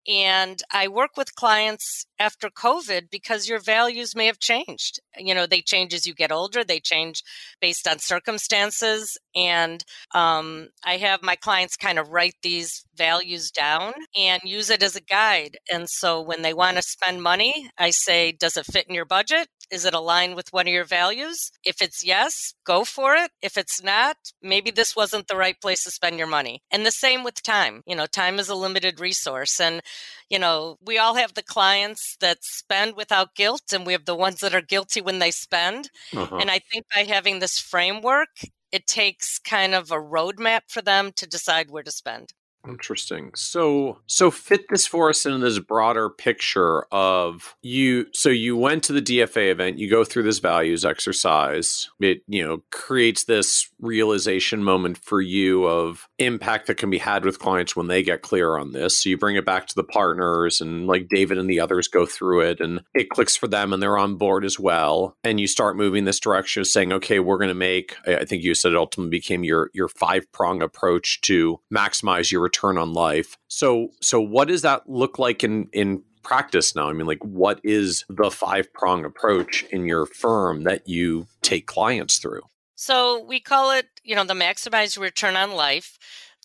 And 0.08 0.62
I 0.72 0.88
work 0.88 1.16
with 1.16 1.34
clients 1.34 2.06
after 2.18 2.48
COVID 2.48 3.10
because 3.10 3.48
your 3.48 3.58
values 3.60 4.16
may 4.16 4.26
have 4.26 4.38
changed. 4.38 5.00
You 5.16 5.34
know, 5.34 5.46
they 5.46 5.60
change 5.60 5.92
as 5.92 6.06
you 6.06 6.14
get 6.14 6.32
older, 6.32 6.64
they 6.64 6.80
change 6.80 7.22
based 7.60 7.86
on 7.86 7.98
circumstances. 7.98 9.18
And 9.34 9.84
um, 10.14 10.68
I 10.84 10.96
have 10.96 11.22
my 11.22 11.36
clients 11.36 11.76
kind 11.76 11.98
of 11.98 12.08
write 12.08 12.36
these 12.42 12.84
values 12.96 13.50
down 13.50 13.92
and 14.16 14.40
use 14.44 14.70
it 14.70 14.82
as 14.82 14.96
a 14.96 15.02
guide. 15.02 15.58
And 15.72 15.88
so 15.88 16.20
when 16.20 16.42
they 16.42 16.54
want 16.54 16.76
to 16.76 16.82
spend 16.82 17.22
money, 17.22 17.70
I 17.78 17.90
say, 17.90 18.32
Does 18.32 18.56
it 18.56 18.66
fit 18.66 18.88
in 18.88 18.94
your 18.94 19.04
budget? 19.04 19.48
Is 19.70 19.84
it 19.84 19.94
aligned 19.94 20.36
with 20.36 20.52
one 20.52 20.66
of 20.66 20.72
your 20.72 20.84
values? 20.84 21.50
If 21.64 21.80
it's 21.80 22.04
yes, 22.04 22.54
go 22.64 22.84
for 22.84 23.14
it. 23.14 23.30
If 23.40 23.56
it's 23.56 23.82
not, 23.82 24.16
maybe 24.42 24.70
this 24.70 24.96
wasn't 24.96 25.28
the 25.28 25.36
right 25.36 25.60
place 25.60 25.84
to 25.84 25.90
spend 25.90 26.18
your 26.18 26.26
money. 26.26 26.62
And 26.70 26.84
the 26.84 26.90
same 26.90 27.22
with 27.24 27.42
time. 27.42 27.82
You 27.86 27.94
know, 27.96 28.06
time 28.06 28.38
is 28.38 28.48
a 28.48 28.54
limited 28.54 29.00
resource. 29.00 29.60
And, 29.60 29.80
you 30.28 30.38
know, 30.38 30.76
we 30.84 30.98
all 30.98 31.14
have 31.14 31.34
the 31.34 31.42
clients 31.42 32.16
that 32.20 32.38
spend 32.42 32.96
without 32.96 33.34
guilt, 33.34 33.72
and 33.72 33.86
we 33.86 33.92
have 33.92 34.06
the 34.06 34.16
ones 34.16 34.40
that 34.40 34.54
are 34.54 34.60
guilty 34.60 35.00
when 35.00 35.18
they 35.18 35.30
spend. 35.30 35.90
Uh-huh. 36.16 36.36
And 36.36 36.50
I 36.50 36.58
think 36.58 36.86
by 36.94 37.04
having 37.04 37.38
this 37.38 37.58
framework, 37.58 38.28
it 38.72 38.86
takes 38.86 39.38
kind 39.38 39.74
of 39.74 39.90
a 39.90 39.96
roadmap 39.96 40.62
for 40.68 40.82
them 40.82 41.12
to 41.16 41.26
decide 41.26 41.70
where 41.70 41.82
to 41.82 41.90
spend. 41.90 42.32
Interesting. 42.68 43.30
So 43.34 44.00
so 44.06 44.30
fit 44.30 44.66
this 44.68 44.86
for 44.86 45.08
us 45.08 45.24
in 45.24 45.40
this 45.40 45.58
broader 45.58 46.10
picture 46.10 46.84
of 46.92 47.56
you 47.62 48.06
so 48.12 48.28
you 48.28 48.54
went 48.54 48.84
to 48.84 48.92
the 48.92 49.00
DFA 49.00 49.50
event, 49.50 49.78
you 49.78 49.88
go 49.88 50.04
through 50.04 50.24
this 50.24 50.40
values 50.40 50.84
exercise. 50.84 51.88
It, 52.00 52.22
you 52.28 52.46
know, 52.46 52.62
creates 52.70 53.24
this 53.24 53.70
realization 53.80 54.62
moment 54.62 54.98
for 54.98 55.22
you 55.22 55.64
of 55.64 56.06
impact 56.20 56.66
that 56.66 56.76
can 56.76 56.90
be 56.90 56.98
had 56.98 57.24
with 57.24 57.38
clients 57.38 57.74
when 57.74 57.86
they 57.86 58.02
get 58.02 58.22
clear 58.22 58.56
on 58.56 58.72
this. 58.72 59.00
So 59.00 59.08
you 59.08 59.16
bring 59.16 59.36
it 59.36 59.44
back 59.44 59.66
to 59.66 59.74
the 59.74 59.84
partners 59.84 60.60
and 60.60 60.86
like 60.86 61.08
David 61.08 61.38
and 61.38 61.48
the 61.48 61.60
others 61.60 61.88
go 61.88 62.06
through 62.06 62.40
it 62.42 62.60
and 62.60 62.82
it 62.94 63.10
clicks 63.10 63.36
for 63.36 63.48
them 63.48 63.72
and 63.72 63.82
they're 63.82 63.98
on 63.98 64.16
board 64.16 64.44
as 64.44 64.58
well. 64.58 65.16
And 65.24 65.40
you 65.40 65.46
start 65.46 65.76
moving 65.76 66.04
this 66.04 66.20
direction 66.20 66.60
of 66.60 66.66
saying, 66.66 66.92
okay, 66.92 67.20
we're 67.20 67.38
going 67.38 67.48
to 67.48 67.54
make 67.54 67.96
I 68.06 68.24
think 68.24 68.42
you 68.42 68.54
said 68.54 68.72
it 68.72 68.78
ultimately 68.78 69.10
became 69.10 69.44
your 69.44 69.70
your 69.72 69.88
five 69.88 70.30
prong 70.32 70.62
approach 70.62 71.20
to 71.22 71.60
maximize 71.72 72.30
your 72.30 72.42
return 72.42 72.78
on 72.78 72.92
life. 72.92 73.36
So 73.48 73.88
so 74.00 74.20
what 74.20 74.48
does 74.48 74.62
that 74.62 74.88
look 74.88 75.18
like 75.18 75.42
in 75.42 75.68
in 75.72 76.02
practice 76.22 76.76
now? 76.76 76.88
I 76.88 76.92
mean, 76.92 77.06
like 77.06 77.24
what 77.24 77.60
is 77.64 78.04
the 78.08 78.30
five 78.30 78.72
prong 78.72 79.04
approach 79.04 79.64
in 79.70 79.86
your 79.86 80.06
firm 80.06 80.64
that 80.64 80.88
you 80.88 81.26
take 81.42 81.66
clients 81.66 82.18
through? 82.18 82.42
So 82.80 83.22
we 83.22 83.40
call 83.40 83.72
it, 83.72 83.86
you 84.02 84.14
know, 84.14 84.24
the 84.24 84.32
maximize 84.32 84.98
return 84.98 85.36
on 85.36 85.52
life. 85.52 85.98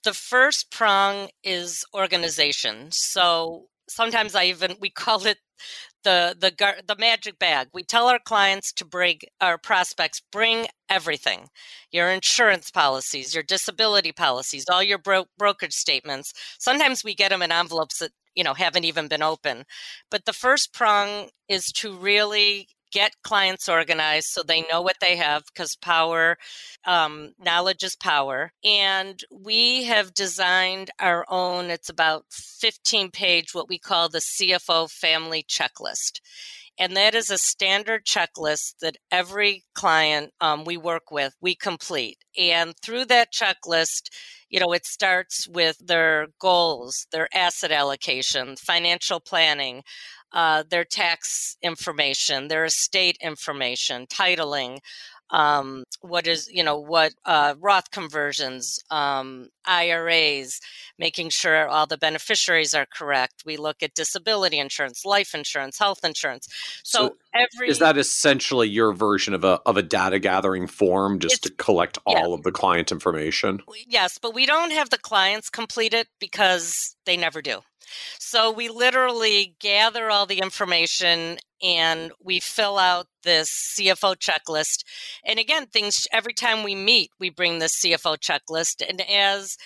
The 0.04 0.14
first 0.14 0.70
prong 0.70 1.30
is 1.46 1.86
organization. 1.94 2.90
So 2.92 3.68
sometimes 3.88 4.36
I 4.36 4.46
even 4.46 4.76
we 4.82 4.90
call 5.04 5.26
it 5.26 5.38
the 6.04 6.36
the 6.40 6.52
the 6.88 6.98
magic 7.00 7.40
bag. 7.40 7.70
We 7.74 7.84
tell 7.84 8.10
our 8.10 8.20
clients 8.20 8.74
to 8.74 8.86
bring 8.86 9.20
our 9.42 9.58
prospects 9.58 10.22
bring 10.32 10.68
everything. 10.90 11.48
Your 11.92 12.12
insurance 12.12 12.70
policies, 12.70 13.34
your 13.34 13.44
disability 13.44 14.12
policies, 14.12 14.66
all 14.70 14.84
your 14.84 15.00
bro- 15.00 15.28
brokerage 15.38 15.74
statements. 15.74 16.34
Sometimes 16.60 17.04
we 17.04 17.16
get 17.16 17.30
them 17.30 17.42
in 17.44 17.52
envelopes 17.54 18.00
that 18.00 18.12
you 18.36 18.44
know 18.44 18.54
haven't 18.56 18.86
even 18.86 19.08
been 19.08 19.24
open. 19.24 19.64
But 20.12 20.26
the 20.26 20.34
first 20.34 20.74
prong 20.74 21.30
is 21.48 21.66
to 21.78 21.96
really 21.98 22.68
get 22.96 23.12
clients 23.24 23.68
organized 23.68 24.28
so 24.28 24.42
they 24.42 24.62
know 24.72 24.82
what 24.82 24.96
they 25.02 25.18
have 25.18 25.44
because 25.54 25.76
power 25.76 26.38
um, 26.86 27.34
knowledge 27.38 27.84
is 27.84 27.94
power 27.98 28.54
and 28.64 29.20
we 29.30 29.84
have 29.84 30.14
designed 30.14 30.90
our 31.02 31.26
own 31.28 31.70
it's 31.70 31.90
about 31.90 32.24
15 32.32 33.12
page 33.12 33.54
what 33.54 33.68
we 33.68 33.78
call 33.78 34.08
the 34.08 34.20
cfo 34.20 34.90
family 34.90 35.44
checklist 35.44 36.22
and 36.80 36.96
that 36.96 37.16
is 37.16 37.30
a 37.30 37.38
standard 37.38 38.06
checklist 38.06 38.76
that 38.82 38.96
every 39.12 39.66
client 39.74 40.32
um, 40.40 40.64
we 40.64 40.78
work 40.78 41.12
with 41.12 41.36
we 41.42 41.54
complete 41.54 42.20
and 42.40 42.76
through 42.82 43.04
that 43.04 43.34
checklist 43.34 44.08
you 44.50 44.58
know 44.58 44.72
it 44.72 44.86
starts 44.86 45.50
with 45.50 45.78
their 45.86 46.28
goals 46.40 47.08
their 47.12 47.28
asset 47.36 47.74
allocation 47.74 48.56
financial 48.56 49.20
planning 49.20 49.84
uh, 50.36 50.64
their 50.70 50.84
tax 50.84 51.58
information, 51.64 52.50
their 52.50 52.66
estate 52.66 53.18
information, 53.22 54.06
titling, 54.06 54.80
um, 55.32 55.86
what 56.02 56.28
is 56.28 56.48
you 56.52 56.64
know 56.64 56.78
what 56.78 57.14
uh, 57.26 57.56
Roth 57.60 57.90
conversions, 57.90 58.80
um, 58.92 59.50
IRAs, 59.66 60.62
making 61.00 61.30
sure 61.30 61.68
all 61.68 61.88
the 61.88 61.98
beneficiaries 61.98 62.76
are 62.76 62.86
correct. 62.86 63.44
We 63.46 63.58
look 63.58 63.82
at 63.82 63.96
disability 63.96 64.60
insurance, 64.60 65.04
life 65.04 65.34
insurance, 65.34 65.80
health 65.80 66.04
insurance. 66.04 66.48
So, 66.84 67.08
so 67.08 67.16
every 67.34 67.70
is 67.70 67.80
that 67.80 67.98
essentially 67.98 68.70
your 68.70 68.94
version 68.94 69.34
of 69.34 69.44
a 69.44 69.60
of 69.66 69.78
a 69.78 69.84
data 69.84 70.20
gathering 70.20 70.68
form, 70.68 71.18
just 71.20 71.44
to 71.44 71.50
collect 71.52 71.98
all 72.06 72.30
yeah. 72.30 72.36
of 72.36 72.44
the 72.44 72.52
client 72.52 72.92
information. 72.92 73.62
Yes, 73.88 74.20
but 74.20 74.36
we 74.36 74.46
don't 74.46 74.72
have 74.72 74.92
the 74.92 75.00
clients 75.00 75.50
complete 75.50 75.94
it 75.94 76.08
because 76.20 76.96
they 77.06 77.18
never 77.18 77.42
do. 77.42 77.62
So 78.20 78.52
we 78.52 78.70
literally 78.70 79.56
gather 79.60 80.10
all 80.10 80.26
the 80.26 80.40
information 80.40 81.38
and 81.62 82.12
we 82.24 82.40
fill 82.40 82.78
out 82.78 83.08
this 83.24 83.76
CFO 83.78 84.16
checklist. 84.16 84.84
And 85.26 85.40
again, 85.40 85.68
things 85.68 86.08
every 86.12 86.34
time 86.34 86.64
we 86.64 86.76
meet, 86.76 87.12
we 87.20 87.30
bring 87.30 87.60
this 87.60 87.82
CFO 87.82 88.18
checklist. 88.18 88.84
And 88.88 89.02
as 89.02 89.58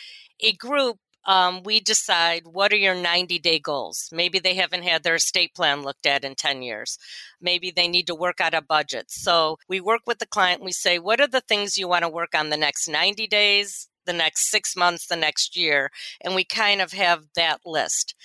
a 0.41 0.53
group, 0.53 0.97
um, 1.25 1.63
we 1.63 1.79
decide 1.79 2.43
what 2.45 2.71
are 2.71 2.77
your 2.77 2.95
90 2.95 3.39
day 3.39 3.59
goals. 3.59 4.09
Maybe 4.11 4.39
they 4.39 4.55
haven't 4.55 4.83
had 4.83 5.03
their 5.03 5.15
estate 5.15 5.53
plan 5.53 5.83
looked 5.83 6.05
at 6.05 6.23
in 6.23 6.35
10 6.35 6.61
years. 6.61 6.97
Maybe 7.41 7.71
they 7.71 7.87
need 7.87 8.07
to 8.07 8.15
work 8.15 8.39
out 8.39 8.53
a 8.53 8.61
budget. 8.61 9.07
So 9.09 9.57
we 9.67 9.81
work 9.81 10.01
with 10.07 10.19
the 10.19 10.25
client. 10.25 10.63
We 10.63 10.71
say, 10.71 10.97
what 10.97 11.19
are 11.19 11.27
the 11.27 11.41
things 11.41 11.77
you 11.77 11.87
want 11.87 12.03
to 12.03 12.09
work 12.09 12.33
on 12.33 12.49
the 12.49 12.57
next 12.57 12.87
90 12.87 13.27
days, 13.27 13.89
the 14.09 14.13
next 14.17 14.49
six 14.49 14.75
months, 14.75 15.05
the 15.05 15.15
next 15.15 15.55
year. 15.55 15.91
And 16.21 16.33
we 16.33 16.43
kind 16.43 16.81
of 16.81 16.93
have 16.93 17.25
that 17.35 17.59
list. 17.63 18.15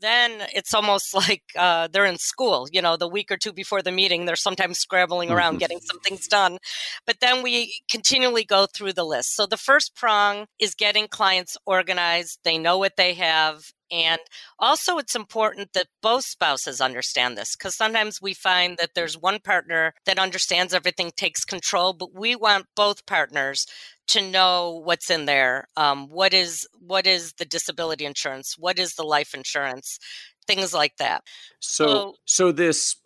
Then 0.00 0.46
it's 0.54 0.72
almost 0.72 1.12
like 1.14 1.42
uh, 1.58 1.88
they're 1.92 2.04
in 2.04 2.18
school, 2.18 2.68
you 2.70 2.80
know, 2.80 2.96
the 2.96 3.08
week 3.08 3.32
or 3.32 3.36
two 3.36 3.52
before 3.52 3.82
the 3.82 3.90
meeting, 3.90 4.24
they're 4.24 4.36
sometimes 4.36 4.78
scrambling 4.78 5.30
around 5.30 5.54
mm-hmm. 5.54 5.58
getting 5.58 5.80
some 5.80 5.98
things 6.00 6.28
done. 6.28 6.58
But 7.06 7.16
then 7.20 7.42
we 7.42 7.80
continually 7.90 8.44
go 8.44 8.66
through 8.66 8.92
the 8.92 9.04
list. 9.04 9.34
So 9.34 9.46
the 9.46 9.56
first 9.56 9.96
prong 9.96 10.46
is 10.60 10.74
getting 10.74 11.08
clients 11.08 11.56
organized. 11.66 12.38
They 12.44 12.58
know 12.58 12.78
what 12.78 12.96
they 12.96 13.14
have 13.14 13.62
and 13.92 14.20
also, 14.58 14.96
it's 14.96 15.14
important 15.14 15.74
that 15.74 15.88
both 16.00 16.24
spouses 16.24 16.80
understand 16.80 17.36
this 17.36 17.54
because 17.54 17.76
sometimes 17.76 18.22
we 18.22 18.32
find 18.32 18.78
that 18.78 18.92
there's 18.94 19.18
one 19.18 19.38
partner 19.38 19.92
that 20.06 20.18
understands 20.18 20.72
everything, 20.72 21.12
takes 21.14 21.44
control, 21.44 21.92
but 21.92 22.14
we 22.14 22.34
want 22.34 22.66
both 22.74 23.04
partners 23.04 23.66
to 24.08 24.20
know 24.30 24.80
what's 24.84 25.10
in 25.10 25.26
there. 25.26 25.66
Um, 25.76 26.08
what 26.08 26.34
is 26.34 26.66
what 26.78 27.06
is 27.06 27.32
the 27.34 27.44
disability 27.44 28.04
insurance? 28.04 28.56
What 28.58 28.78
is 28.78 28.94
the 28.94 29.04
life 29.04 29.34
insurance? 29.34 29.98
Things 30.46 30.74
like 30.74 30.96
that. 30.98 31.22
So, 31.60 31.86
so, 31.86 32.14
so 32.24 32.52
this 32.52 32.96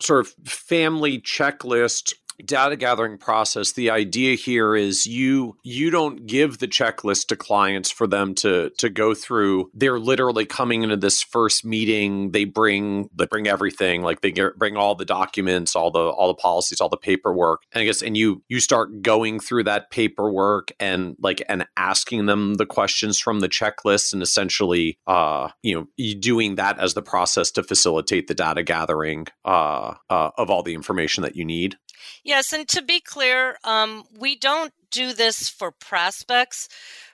sort 0.00 0.20
of 0.20 0.34
family 0.48 1.20
checklist 1.20 2.12
data 2.44 2.76
gathering 2.76 3.18
process 3.18 3.72
the 3.72 3.90
idea 3.90 4.34
here 4.34 4.74
is 4.74 5.06
you 5.06 5.56
you 5.62 5.90
don't 5.90 6.26
give 6.26 6.58
the 6.58 6.68
checklist 6.68 7.26
to 7.28 7.36
clients 7.36 7.90
for 7.90 8.06
them 8.06 8.34
to 8.34 8.70
to 8.78 8.88
go 8.88 9.14
through. 9.14 9.70
They're 9.74 9.98
literally 9.98 10.46
coming 10.46 10.82
into 10.82 10.96
this 10.96 11.22
first 11.22 11.64
meeting. 11.64 12.32
They 12.32 12.44
bring 12.44 13.08
they 13.14 13.26
bring 13.26 13.46
everything 13.46 14.02
like 14.02 14.20
they 14.20 14.32
get, 14.32 14.58
bring 14.58 14.76
all 14.76 14.94
the 14.94 15.04
documents 15.04 15.74
all 15.76 15.90
the 15.90 16.00
all 16.00 16.28
the 16.28 16.34
policies 16.34 16.80
all 16.80 16.88
the 16.88 16.96
paperwork. 16.96 17.62
And 17.72 17.82
i 17.82 17.84
guess 17.84 18.02
and 18.02 18.16
you 18.16 18.42
you 18.48 18.60
start 18.60 19.02
going 19.02 19.40
through 19.40 19.64
that 19.64 19.90
paperwork 19.90 20.72
and 20.78 21.16
like 21.20 21.42
and 21.48 21.66
asking 21.76 22.26
them 22.26 22.54
the 22.54 22.66
questions 22.66 23.18
from 23.18 23.40
the 23.40 23.48
checklist 23.48 24.12
and 24.12 24.22
essentially 24.22 24.98
uh 25.06 25.48
you 25.62 25.74
know 25.74 26.14
doing 26.20 26.56
that 26.56 26.78
as 26.78 26.94
the 26.94 27.02
process 27.02 27.50
to 27.52 27.62
facilitate 27.62 28.26
the 28.26 28.34
data 28.34 28.62
gathering 28.62 29.26
uh, 29.44 29.94
uh 30.10 30.30
of 30.38 30.50
all 30.50 30.62
the 30.62 30.74
information 30.74 31.22
that 31.22 31.36
you 31.36 31.44
need 31.44 31.76
Yes, 32.22 32.52
and 32.52 32.68
to 32.68 32.82
be 32.82 33.00
clear, 33.00 33.56
um, 33.64 34.04
we 34.18 34.36
don't 34.36 34.72
do 34.90 35.12
this 35.12 35.48
for 35.48 35.70
prospects. 35.70 36.68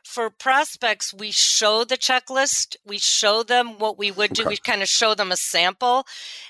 for 0.05 0.31
prospects, 0.31 1.15
we 1.15 1.31
show 1.31 1.85
the 1.85 1.97
checklist. 1.97 2.77
We 2.85 2.99
show 2.99 3.43
them 3.43 3.79
what 3.79 3.97
we 3.99 4.11
would 4.11 4.33
do. 4.33 4.43
Okay. 4.43 4.49
We 4.51 4.57
kind 4.57 4.83
of 4.83 4.89
show 4.89 5.15
them 5.15 5.31
a 5.33 5.37
sample. 5.37 6.05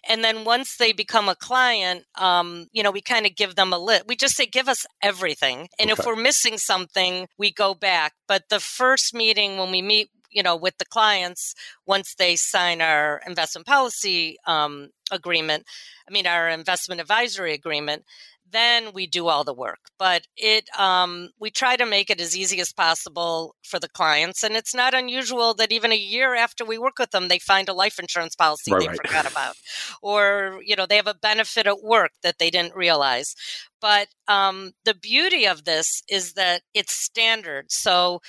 And 0.09 0.25
then 0.25 0.45
once 0.45 0.77
they 0.77 0.93
become 0.93 1.29
a 1.29 1.35
client, 1.37 2.05
um, 2.17 2.67
you 2.73 2.83
know, 2.83 2.91
we 2.91 3.03
kind 3.03 3.27
of 3.27 3.37
give 3.37 3.55
them 3.55 3.73
a 3.73 3.79
list. 3.79 4.05
We 4.09 4.17
just 4.17 4.37
say, 4.37 4.47
give 4.47 4.69
us 4.69 4.87
everything. 5.03 5.69
And 5.79 5.91
okay. 5.91 6.01
if 6.01 6.07
we're 6.07 6.17
missing 6.17 6.59
something, 6.59 7.29
we 7.39 7.53
go 7.53 7.75
back. 7.75 8.15
But 8.27 8.49
the 8.49 8.61
first 8.61 9.15
meeting 9.15 9.59
when 9.59 9.71
we 9.71 9.83
meet, 9.83 10.09
you 10.33 10.43
know, 10.43 10.57
with 10.57 10.79
the 10.79 10.85
clients, 10.85 11.55
once 11.87 12.15
they 12.15 12.37
sign 12.37 12.81
our 12.81 13.21
investment 13.27 13.67
policy 13.67 14.37
um, 14.47 14.89
agreement, 15.11 15.65
I 16.09 16.13
mean, 16.13 16.27
our 16.27 16.49
investment 16.49 17.01
advisory 17.01 17.55
agreement, 17.55 18.05
then 18.53 18.93
we 18.93 19.07
do 19.07 19.29
all 19.29 19.45
the 19.45 19.55
work. 19.55 19.79
But 19.99 20.27
it, 20.37 20.69
um, 20.79 21.31
we 21.41 21.51
try 21.51 21.77
to 21.77 21.87
make 21.87 22.11
it 22.11 22.21
as 22.21 22.37
easy 22.37 22.61
as 22.61 22.73
possible 22.73 23.57
for 23.65 23.79
the 23.79 23.89
clients, 23.89 24.43
and 24.43 24.55
it's 24.55 24.75
not 24.75 24.95
unusual 24.95 25.55
that 25.55 25.73
even 25.73 25.91
a 25.91 25.97
year 25.97 26.35
after 26.35 26.65
we 26.65 26.79
work 26.79 26.99
with 26.99 27.11
them, 27.11 27.29
they 27.29 27.39
find 27.39 27.69
a 27.69 27.75
life 27.75 27.99
insurance 27.99 28.37
policy 28.37 28.73
right, 28.73 28.81
they 28.81 28.89
right. 28.89 28.97
forgot 28.97 29.31
about, 29.31 29.55
or 30.03 30.61
you 30.65 30.77
know 30.77 30.87
they 30.87 30.97
have 30.97 31.07
a 31.07 31.15
benefit 31.15 31.67
at 31.67 31.83
work 31.83 32.13
that 32.23 32.39
they 32.39 32.51
didn't 32.51 32.77
realize. 32.77 33.35
But 33.81 34.09
um, 34.29 34.73
the 34.85 34.95
beauty 34.95 35.47
of 35.47 35.65
this 35.65 36.03
is 36.09 36.35
that 36.35 36.63
it's 36.73 36.93
standard. 36.93 37.67
So, 37.71 38.21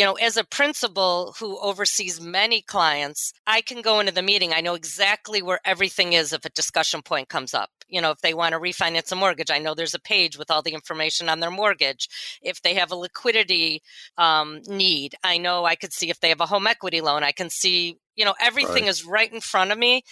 you 0.00 0.06
know, 0.06 0.14
as 0.14 0.38
a 0.38 0.44
principal 0.44 1.34
who 1.38 1.58
oversees 1.58 2.22
many 2.22 2.62
clients, 2.62 3.34
I 3.46 3.60
can 3.60 3.82
go 3.82 4.00
into 4.00 4.14
the 4.14 4.22
meeting. 4.22 4.54
I 4.54 4.62
know 4.62 4.72
exactly 4.72 5.42
where 5.42 5.60
everything 5.66 6.14
is 6.14 6.32
if 6.32 6.42
a 6.46 6.48
discussion 6.48 7.02
point 7.02 7.28
comes 7.28 7.52
up. 7.52 7.68
You 7.86 8.00
know, 8.00 8.10
if 8.10 8.22
they 8.22 8.32
want 8.32 8.54
to 8.54 8.58
refinance 8.58 9.12
a 9.12 9.16
mortgage, 9.16 9.50
I 9.50 9.58
know 9.58 9.74
there's 9.74 9.92
a 9.92 10.00
page 10.00 10.38
with 10.38 10.50
all 10.50 10.62
the 10.62 10.72
information 10.72 11.28
on 11.28 11.40
their 11.40 11.50
mortgage. 11.50 12.08
If 12.40 12.62
they 12.62 12.72
have 12.76 12.90
a 12.92 12.96
liquidity 12.96 13.82
um, 14.16 14.62
need, 14.66 15.16
I 15.22 15.36
know 15.36 15.66
I 15.66 15.74
could 15.74 15.92
see 15.92 16.08
if 16.08 16.18
they 16.20 16.30
have 16.30 16.40
a 16.40 16.46
home 16.46 16.66
equity 16.66 17.02
loan. 17.02 17.22
I 17.22 17.32
can 17.32 17.50
see 17.50 17.98
you 18.20 18.26
know 18.26 18.34
everything 18.38 18.84
right. 18.84 18.90
is 18.90 19.06
right 19.06 19.32
in 19.32 19.40
front 19.40 19.72
of 19.72 19.78
me 19.78 20.02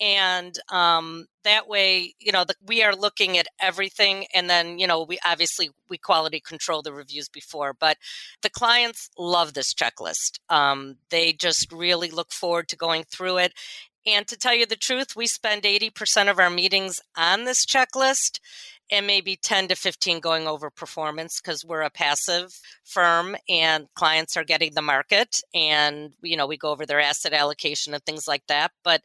and 0.00 0.58
um, 0.70 1.26
that 1.44 1.68
way 1.68 2.14
you 2.18 2.32
know 2.32 2.42
the, 2.44 2.54
we 2.66 2.82
are 2.82 2.96
looking 2.96 3.36
at 3.36 3.46
everything 3.60 4.24
and 4.32 4.48
then 4.48 4.78
you 4.78 4.86
know 4.86 5.04
we 5.04 5.18
obviously 5.22 5.68
we 5.90 5.98
quality 5.98 6.40
control 6.40 6.80
the 6.80 6.94
reviews 6.94 7.28
before 7.28 7.74
but 7.78 7.98
the 8.40 8.48
clients 8.48 9.10
love 9.18 9.52
this 9.52 9.74
checklist 9.74 10.38
um, 10.48 10.96
they 11.10 11.30
just 11.34 11.70
really 11.70 12.10
look 12.10 12.32
forward 12.32 12.68
to 12.68 12.76
going 12.76 13.04
through 13.04 13.36
it 13.36 13.52
and 14.06 14.26
to 14.26 14.38
tell 14.38 14.54
you 14.54 14.64
the 14.64 14.74
truth 14.74 15.14
we 15.14 15.26
spend 15.26 15.64
80% 15.64 16.30
of 16.30 16.38
our 16.38 16.48
meetings 16.48 17.00
on 17.18 17.44
this 17.44 17.66
checklist 17.66 18.40
and 18.90 19.06
maybe 19.06 19.36
10 19.36 19.68
to 19.68 19.74
15 19.74 20.20
going 20.20 20.46
over 20.46 20.70
performance 20.70 21.40
because 21.40 21.64
we're 21.64 21.82
a 21.82 21.90
passive 21.90 22.58
firm 22.84 23.36
and 23.48 23.86
clients 23.94 24.36
are 24.36 24.44
getting 24.44 24.72
the 24.74 24.82
market 24.82 25.40
and 25.54 26.12
you 26.22 26.36
know 26.36 26.46
we 26.46 26.56
go 26.56 26.70
over 26.70 26.86
their 26.86 27.00
asset 27.00 27.32
allocation 27.32 27.92
and 27.92 28.02
things 28.04 28.26
like 28.26 28.46
that 28.46 28.70
but 28.82 29.02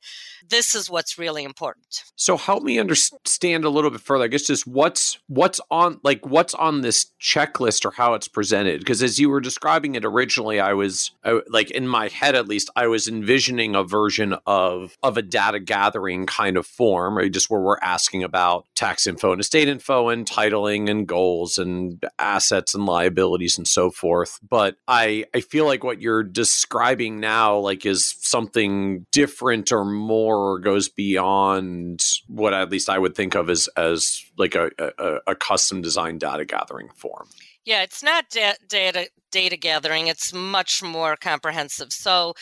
this 0.47 0.73
is 0.73 0.89
what's 0.89 1.17
really 1.17 1.43
important 1.43 2.03
so 2.15 2.37
help 2.37 2.63
me 2.63 2.79
understand 2.79 3.65
a 3.65 3.69
little 3.69 3.91
bit 3.91 4.01
further 4.01 4.23
i 4.23 4.27
guess 4.27 4.43
just 4.43 4.65
what's 4.65 5.17
what's 5.27 5.59
on 5.69 5.99
like 6.03 6.25
what's 6.25 6.53
on 6.53 6.81
this 6.81 7.07
checklist 7.21 7.85
or 7.85 7.91
how 7.91 8.13
it's 8.13 8.27
presented 8.27 8.79
because 8.79 9.03
as 9.03 9.19
you 9.19 9.29
were 9.29 9.41
describing 9.41 9.95
it 9.95 10.05
originally 10.05 10.59
i 10.59 10.73
was 10.73 11.11
I, 11.23 11.41
like 11.49 11.71
in 11.71 11.87
my 11.87 12.07
head 12.07 12.35
at 12.35 12.47
least 12.47 12.69
i 12.75 12.87
was 12.87 13.07
envisioning 13.07 13.75
a 13.75 13.83
version 13.83 14.35
of 14.45 14.97
of 15.03 15.17
a 15.17 15.21
data 15.21 15.59
gathering 15.59 16.25
kind 16.25 16.57
of 16.57 16.65
form 16.65 17.17
right? 17.17 17.31
just 17.31 17.49
where 17.49 17.61
we're 17.61 17.79
asking 17.81 18.23
about 18.23 18.65
tax 18.75 19.07
info 19.07 19.31
and 19.31 19.41
estate 19.41 19.67
info 19.73 20.09
and 20.09 20.25
titling 20.25 20.89
and 20.89 21.07
goals 21.07 21.57
and 21.57 22.03
assets 22.19 22.73
and 22.73 22.85
liabilities 22.85 23.57
and 23.57 23.67
so 23.67 23.89
forth. 23.89 24.39
But 24.47 24.77
I 24.87 25.25
I 25.33 25.41
feel 25.41 25.65
like 25.65 25.83
what 25.83 26.01
you're 26.01 26.23
describing 26.23 27.19
now 27.19 27.57
like 27.57 27.85
is 27.85 28.15
something 28.19 29.05
different 29.11 29.71
or 29.71 29.83
more 29.83 30.37
or 30.53 30.59
goes 30.59 30.87
beyond 30.89 32.01
what 32.27 32.53
at 32.53 32.69
least 32.69 32.89
I 32.89 32.99
would 32.99 33.15
think 33.15 33.35
of 33.35 33.49
as 33.49 33.67
as 33.75 34.23
like 34.37 34.55
a, 34.55 34.69
a, 34.79 35.31
a 35.31 35.35
custom 35.35 35.81
design 35.81 36.17
data 36.17 36.45
gathering 36.45 36.89
form. 36.95 37.27
Yeah, 37.65 37.83
it's 37.83 38.03
not 38.03 38.29
da- 38.29 38.59
data 38.67 39.09
data 39.31 39.57
gathering. 39.57 40.07
It's 40.07 40.33
much 40.33 40.83
more 40.83 41.15
comprehensive. 41.15 41.91
So 41.91 42.33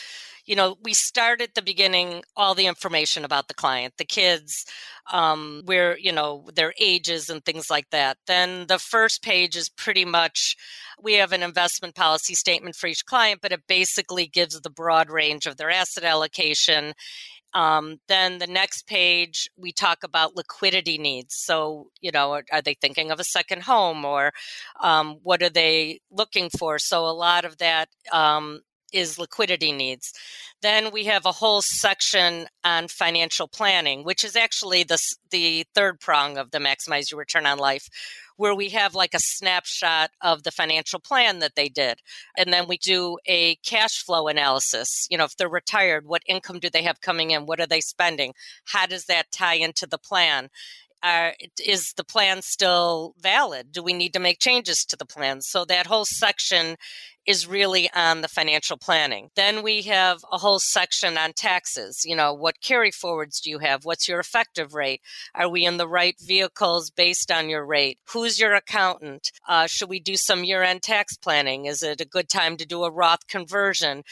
you 0.44 0.56
know, 0.56 0.76
we 0.82 0.92
start 0.92 1.40
at 1.40 1.54
the 1.54 1.62
beginning 1.62 2.22
all 2.36 2.54
the 2.54 2.66
information 2.66 3.24
about 3.24 3.48
the 3.48 3.54
client, 3.54 3.94
the 3.96 4.04
kids, 4.04 4.66
um, 5.12 5.62
where, 5.64 5.96
you 5.98 6.12
know, 6.12 6.48
their 6.54 6.74
ages 6.80 7.30
and 7.30 7.44
things 7.44 7.70
like 7.70 7.88
that. 7.90 8.18
Then 8.26 8.66
the 8.66 8.78
first 8.78 9.22
page 9.22 9.56
is 9.56 9.68
pretty 9.68 10.04
much 10.04 10.56
we 11.00 11.14
have 11.14 11.32
an 11.32 11.42
investment 11.42 11.94
policy 11.94 12.34
statement 12.34 12.74
for 12.76 12.88
each 12.88 13.06
client, 13.06 13.40
but 13.40 13.52
it 13.52 13.66
basically 13.68 14.26
gives 14.26 14.60
the 14.60 14.70
broad 14.70 15.10
range 15.10 15.46
of 15.46 15.56
their 15.56 15.70
asset 15.70 16.04
allocation. 16.04 16.94
Um, 17.54 17.98
then 18.08 18.38
the 18.38 18.46
next 18.46 18.86
page, 18.86 19.48
we 19.56 19.72
talk 19.72 19.98
about 20.02 20.36
liquidity 20.36 20.96
needs. 20.98 21.34
So, 21.34 21.88
you 22.00 22.10
know, 22.10 22.32
are, 22.32 22.44
are 22.50 22.62
they 22.62 22.74
thinking 22.74 23.10
of 23.10 23.20
a 23.20 23.24
second 23.24 23.62
home 23.62 24.04
or 24.04 24.32
um, 24.80 25.18
what 25.22 25.42
are 25.42 25.50
they 25.50 26.00
looking 26.10 26.48
for? 26.48 26.78
So, 26.78 27.04
a 27.06 27.12
lot 27.12 27.44
of 27.44 27.58
that 27.58 27.88
um, 28.10 28.62
is 28.92 29.18
liquidity 29.18 29.72
needs. 29.72 30.12
Then 30.60 30.92
we 30.92 31.04
have 31.04 31.26
a 31.26 31.32
whole 31.32 31.60
section 31.62 32.46
on 32.64 32.88
financial 32.88 33.48
planning, 33.48 34.04
which 34.04 34.24
is 34.24 34.36
actually 34.36 34.84
the, 34.84 34.98
the 35.30 35.66
third 35.74 35.98
prong 36.00 36.38
of 36.38 36.50
the 36.52 36.58
maximize 36.58 37.10
your 37.10 37.18
return 37.18 37.46
on 37.46 37.58
life, 37.58 37.88
where 38.36 38.54
we 38.54 38.68
have 38.70 38.94
like 38.94 39.14
a 39.14 39.20
snapshot 39.20 40.10
of 40.20 40.44
the 40.44 40.50
financial 40.50 41.00
plan 41.00 41.40
that 41.40 41.56
they 41.56 41.68
did. 41.68 41.98
And 42.36 42.52
then 42.52 42.66
we 42.68 42.78
do 42.78 43.18
a 43.26 43.56
cash 43.56 44.04
flow 44.04 44.28
analysis. 44.28 45.06
You 45.10 45.18
know, 45.18 45.24
if 45.24 45.36
they're 45.36 45.48
retired, 45.48 46.06
what 46.06 46.22
income 46.26 46.60
do 46.60 46.70
they 46.70 46.82
have 46.82 47.00
coming 47.00 47.32
in? 47.32 47.46
What 47.46 47.60
are 47.60 47.66
they 47.66 47.80
spending? 47.80 48.34
How 48.64 48.86
does 48.86 49.06
that 49.06 49.32
tie 49.32 49.54
into 49.54 49.86
the 49.86 49.98
plan? 49.98 50.48
Is 51.64 51.92
the 51.96 52.04
plan 52.04 52.42
still 52.42 53.14
valid? 53.20 53.72
Do 53.72 53.82
we 53.82 53.92
need 53.92 54.12
to 54.14 54.20
make 54.20 54.38
changes 54.38 54.84
to 54.86 54.96
the 54.96 55.06
plan? 55.06 55.40
So 55.42 55.64
that 55.64 55.86
whole 55.86 56.04
section 56.04 56.76
is 57.26 57.46
really 57.46 57.88
on 57.94 58.20
the 58.20 58.28
financial 58.28 58.76
planning. 58.76 59.28
Then 59.36 59.62
we 59.62 59.82
have 59.82 60.18
a 60.32 60.38
whole 60.38 60.58
section 60.58 61.16
on 61.16 61.32
taxes. 61.34 62.02
You 62.04 62.16
know, 62.16 62.34
what 62.34 62.60
carry 62.60 62.90
forwards 62.90 63.40
do 63.40 63.50
you 63.50 63.58
have? 63.58 63.84
What's 63.84 64.08
your 64.08 64.18
effective 64.18 64.74
rate? 64.74 65.00
Are 65.34 65.48
we 65.48 65.64
in 65.64 65.76
the 65.76 65.88
right 65.88 66.16
vehicles 66.20 66.90
based 66.90 67.30
on 67.30 67.48
your 67.48 67.64
rate? 67.64 67.98
Who's 68.12 68.40
your 68.40 68.54
accountant? 68.54 69.30
Uh, 69.48 69.66
should 69.68 69.88
we 69.88 70.00
do 70.00 70.16
some 70.16 70.44
year 70.44 70.62
end 70.62 70.82
tax 70.82 71.16
planning? 71.16 71.66
Is 71.66 71.82
it 71.82 72.00
a 72.00 72.06
good 72.06 72.28
time 72.28 72.56
to 72.56 72.66
do 72.66 72.84
a 72.84 72.90
Roth 72.90 73.26
conversion? 73.28 74.02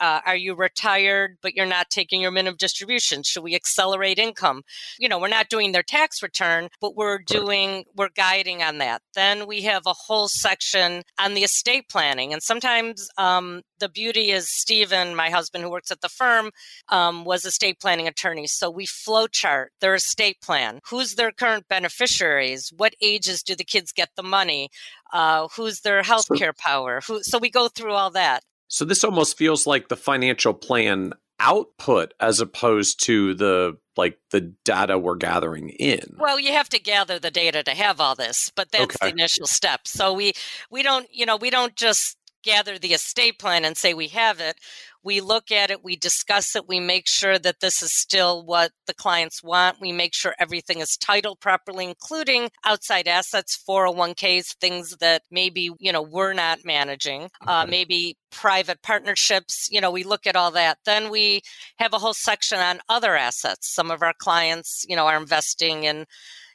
Uh, 0.00 0.20
are 0.24 0.36
you 0.36 0.54
retired, 0.54 1.36
but 1.42 1.54
you're 1.54 1.66
not 1.66 1.90
taking 1.90 2.20
your 2.20 2.30
minimum 2.30 2.56
distribution? 2.58 3.22
Should 3.22 3.44
we 3.44 3.54
accelerate 3.54 4.18
income? 4.18 4.62
You 4.98 5.08
know, 5.08 5.18
we're 5.18 5.28
not 5.28 5.50
doing 5.50 5.72
their 5.72 5.82
tax 5.82 6.22
return, 6.22 6.68
but 6.80 6.96
we're 6.96 7.18
doing, 7.18 7.84
we're 7.96 8.08
guiding 8.08 8.62
on 8.62 8.78
that. 8.78 9.02
Then 9.14 9.46
we 9.46 9.62
have 9.62 9.82
a 9.86 9.92
whole 9.92 10.28
section 10.28 11.02
on 11.18 11.34
the 11.34 11.44
estate 11.44 11.88
planning. 11.88 12.32
And 12.32 12.42
sometimes 12.42 13.08
um, 13.18 13.62
the 13.78 13.88
beauty 13.88 14.30
is 14.30 14.46
Stephen, 14.48 15.14
my 15.14 15.30
husband 15.30 15.64
who 15.64 15.70
works 15.70 15.90
at 15.90 16.00
the 16.00 16.08
firm, 16.08 16.50
um, 16.88 17.24
was 17.24 17.44
estate 17.44 17.78
planning 17.80 18.08
attorney. 18.08 18.46
So 18.46 18.70
we 18.70 18.86
flow 18.86 19.26
chart 19.26 19.72
their 19.80 19.94
estate 19.94 20.40
plan. 20.42 20.80
Who's 20.88 21.14
their 21.14 21.32
current 21.32 21.68
beneficiaries? 21.68 22.72
What 22.76 22.94
ages 23.02 23.42
do 23.42 23.54
the 23.54 23.64
kids 23.64 23.92
get 23.92 24.10
the 24.16 24.22
money? 24.22 24.70
Uh, 25.12 25.48
who's 25.56 25.80
their 25.80 26.02
healthcare 26.02 26.56
power? 26.56 27.00
Who, 27.06 27.22
so 27.22 27.38
we 27.38 27.50
go 27.50 27.68
through 27.68 27.92
all 27.92 28.10
that. 28.12 28.44
So 28.70 28.84
this 28.84 29.02
almost 29.02 29.36
feels 29.36 29.66
like 29.66 29.88
the 29.88 29.96
financial 29.96 30.54
plan 30.54 31.12
output 31.40 32.14
as 32.20 32.40
opposed 32.40 33.02
to 33.04 33.34
the 33.34 33.76
like 33.96 34.18
the 34.30 34.54
data 34.64 34.96
we're 34.96 35.16
gathering 35.16 35.70
in. 35.70 36.16
Well, 36.18 36.38
you 36.38 36.52
have 36.52 36.68
to 36.68 36.78
gather 36.78 37.18
the 37.18 37.32
data 37.32 37.64
to 37.64 37.72
have 37.72 38.00
all 38.00 38.14
this, 38.14 38.50
but 38.54 38.70
that's 38.70 38.84
okay. 38.84 38.96
the 39.00 39.08
initial 39.08 39.46
step. 39.46 39.88
So 39.88 40.12
we 40.12 40.34
we 40.70 40.84
don't, 40.84 41.12
you 41.12 41.26
know, 41.26 41.36
we 41.36 41.50
don't 41.50 41.74
just 41.74 42.16
gather 42.44 42.78
the 42.78 42.94
estate 42.94 43.40
plan 43.40 43.64
and 43.64 43.76
say 43.76 43.92
we 43.92 44.08
have 44.08 44.38
it. 44.38 44.56
We 45.02 45.20
look 45.20 45.50
at 45.50 45.70
it, 45.70 45.82
we 45.84 45.96
discuss 45.96 46.54
it, 46.54 46.68
we 46.68 46.80
make 46.80 47.08
sure 47.08 47.38
that 47.38 47.60
this 47.60 47.82
is 47.82 47.92
still 47.92 48.44
what 48.44 48.72
the 48.86 48.94
clients 48.94 49.42
want. 49.42 49.80
We 49.80 49.92
make 49.92 50.14
sure 50.14 50.34
everything 50.38 50.80
is 50.80 50.96
titled 50.96 51.40
properly, 51.40 51.86
including 51.86 52.50
outside 52.64 53.08
assets, 53.08 53.58
401ks, 53.68 54.56
things 54.60 54.96
that 55.00 55.22
maybe, 55.30 55.70
you 55.78 55.92
know, 55.92 56.02
we're 56.02 56.32
not 56.32 56.60
managing, 56.64 57.30
uh, 57.46 57.66
maybe 57.68 58.16
private 58.30 58.82
partnerships. 58.82 59.68
You 59.70 59.80
know, 59.80 59.90
we 59.90 60.04
look 60.04 60.26
at 60.26 60.36
all 60.36 60.50
that. 60.52 60.78
Then 60.84 61.10
we 61.10 61.42
have 61.78 61.92
a 61.92 61.98
whole 61.98 62.14
section 62.14 62.58
on 62.58 62.80
other 62.88 63.16
assets. 63.16 63.74
Some 63.74 63.90
of 63.90 64.02
our 64.02 64.14
clients, 64.18 64.84
you 64.88 64.96
know, 64.96 65.06
are 65.06 65.16
investing 65.16 65.84
in 65.84 66.06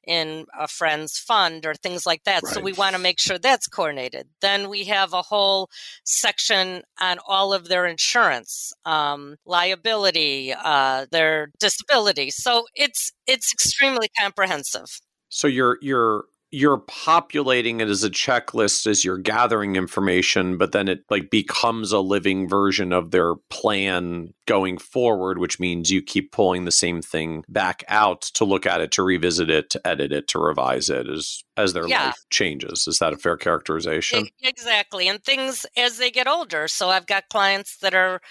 in 0.08 0.46
a 0.58 0.68
friend's 0.68 1.18
fund 1.18 1.66
or 1.66 1.74
things 1.74 2.06
like 2.06 2.24
that. 2.24 2.44
Right. 2.44 2.54
So 2.54 2.62
we 2.62 2.74
want 2.74 2.96
to 2.96 3.02
make 3.02 3.20
sure 3.20 3.38
that's 3.38 3.68
coordinated. 3.68 4.28
Then 4.42 4.70
we 4.70 4.86
have 4.86 5.14
a 5.14 5.22
whole 5.22 5.70
section 6.04 6.84
on 7.00 7.18
all 7.28 7.54
of 7.54 7.68
their 7.68 7.86
insurance, 7.86 8.74
um, 8.86 9.36
liability, 9.46 10.54
uh, 10.54 11.06
their 11.12 11.52
disability. 11.60 12.32
So 12.32 12.66
it's 12.76 13.12
it's 13.28 13.52
extremely 13.54 14.10
comprehensive. 14.20 15.02
So 15.30 15.48
you're 15.48 15.78
you're 15.82 16.26
you're 16.52 16.78
populating 16.88 17.82
it 17.82 17.90
as 17.90 18.04
a 18.04 18.10
checklist 18.10 18.88
as 18.88 19.04
you're 19.04 19.18
gathering 19.18 19.76
information, 19.76 20.58
but 20.58 20.72
then 20.72 20.88
it 20.88 21.04
like 21.10 21.30
becomes 21.30 21.92
a 21.92 22.00
living 22.00 22.48
version 22.48 22.94
of 22.94 23.12
their 23.12 23.36
plan 23.50 24.34
going 24.46 24.78
forward, 24.78 25.38
which 25.38 25.60
means 25.60 25.92
you 25.92 26.02
keep 26.02 26.32
pulling 26.32 26.66
the 26.66 26.72
same 26.72 27.02
thing 27.02 27.44
back 27.50 27.84
out 27.88 28.22
to 28.22 28.46
look 28.46 28.66
at 28.66 28.80
it, 28.80 28.92
to 28.92 29.04
revisit 29.04 29.50
it, 29.50 29.70
to 29.70 29.86
edit 29.86 30.12
it, 30.12 30.28
to 30.30 30.40
revise 30.40 30.90
it 30.90 31.10
as 31.10 31.44
as 31.58 31.74
their 31.74 31.88
yeah. 31.88 32.08
life 32.08 32.24
changes. 32.30 32.88
Is 32.88 33.00
that 33.00 33.14
a 33.14 33.18
fair 33.18 33.38
characterization? 33.38 34.28
Exactly. 34.42 35.08
And 35.08 35.24
things 35.24 35.66
as 35.76 35.98
they 35.98 36.12
get 36.12 36.28
older. 36.28 36.68
So 36.68 36.90
I've 36.90 37.08
got 37.08 37.30
clients 37.30 37.78
that 37.78 37.94
are 37.94 38.22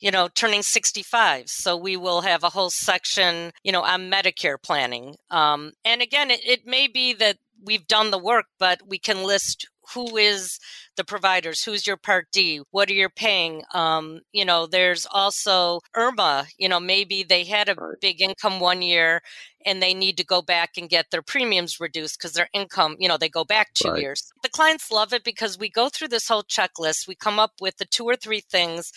you 0.00 0.10
know, 0.10 0.28
turning 0.34 0.62
65. 0.62 1.48
So 1.48 1.76
we 1.76 1.96
will 1.96 2.22
have 2.22 2.42
a 2.42 2.48
whole 2.48 2.70
section, 2.70 3.52
you 3.62 3.70
know, 3.70 3.82
on 3.82 4.10
Medicare 4.10 4.60
planning. 4.60 5.16
Um, 5.30 5.72
and 5.84 6.00
again, 6.00 6.30
it, 6.30 6.40
it 6.44 6.66
may 6.66 6.88
be 6.88 7.12
that 7.14 7.36
we've 7.64 7.86
done 7.86 8.10
the 8.10 8.18
work, 8.18 8.46
but 8.58 8.80
we 8.86 8.98
can 8.98 9.24
list 9.24 9.68
who 9.94 10.16
is 10.16 10.58
the 10.96 11.04
providers 11.04 11.64
who's 11.64 11.86
your 11.86 11.96
part 11.96 12.26
d 12.32 12.60
what 12.70 12.88
are 12.90 12.94
you 12.94 13.08
paying 13.08 13.62
um, 13.74 14.20
you 14.32 14.44
know 14.44 14.66
there's 14.66 15.06
also 15.10 15.80
IRMAA 15.96 16.46
you 16.58 16.68
know 16.68 16.80
maybe 16.80 17.22
they 17.22 17.44
had 17.44 17.68
a 17.68 17.76
big 18.00 18.20
income 18.20 18.60
one 18.60 18.82
year 18.82 19.20
and 19.66 19.82
they 19.82 19.94
need 19.94 20.16
to 20.16 20.24
go 20.24 20.42
back 20.42 20.70
and 20.76 20.88
get 20.88 21.06
their 21.10 21.22
premiums 21.22 21.80
reduced 21.80 22.18
because 22.18 22.32
their 22.32 22.48
income 22.52 22.96
you 22.98 23.08
know 23.08 23.16
they 23.16 23.28
go 23.28 23.44
back 23.44 23.72
two 23.74 23.90
right. 23.90 24.00
years. 24.00 24.32
The 24.42 24.48
clients 24.48 24.90
love 24.90 25.12
it 25.12 25.24
because 25.24 25.58
we 25.58 25.68
go 25.68 25.88
through 25.88 26.08
this 26.08 26.28
whole 26.28 26.42
checklist. 26.42 27.08
We 27.08 27.14
come 27.14 27.38
up 27.38 27.52
with 27.60 27.76
the 27.76 27.84
two 27.84 28.04
or 28.04 28.16
three 28.16 28.40
things 28.40 28.92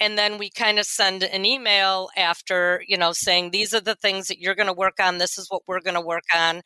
and 0.00 0.18
then 0.18 0.38
we 0.38 0.50
kind 0.50 0.78
of 0.78 0.86
send 0.86 1.22
an 1.22 1.44
email 1.44 2.08
after 2.16 2.82
you 2.86 2.96
know 2.96 3.12
saying 3.12 3.50
these 3.50 3.72
are 3.72 3.80
the 3.80 3.94
things 3.94 4.26
that 4.26 4.38
you're 4.38 4.54
going 4.54 4.66
to 4.66 4.72
work 4.72 4.98
on 5.00 5.18
this 5.18 5.38
is 5.38 5.46
what 5.48 5.62
we're 5.66 5.80
going 5.80 5.94
to 5.94 6.00
work 6.00 6.24
on 6.34 6.62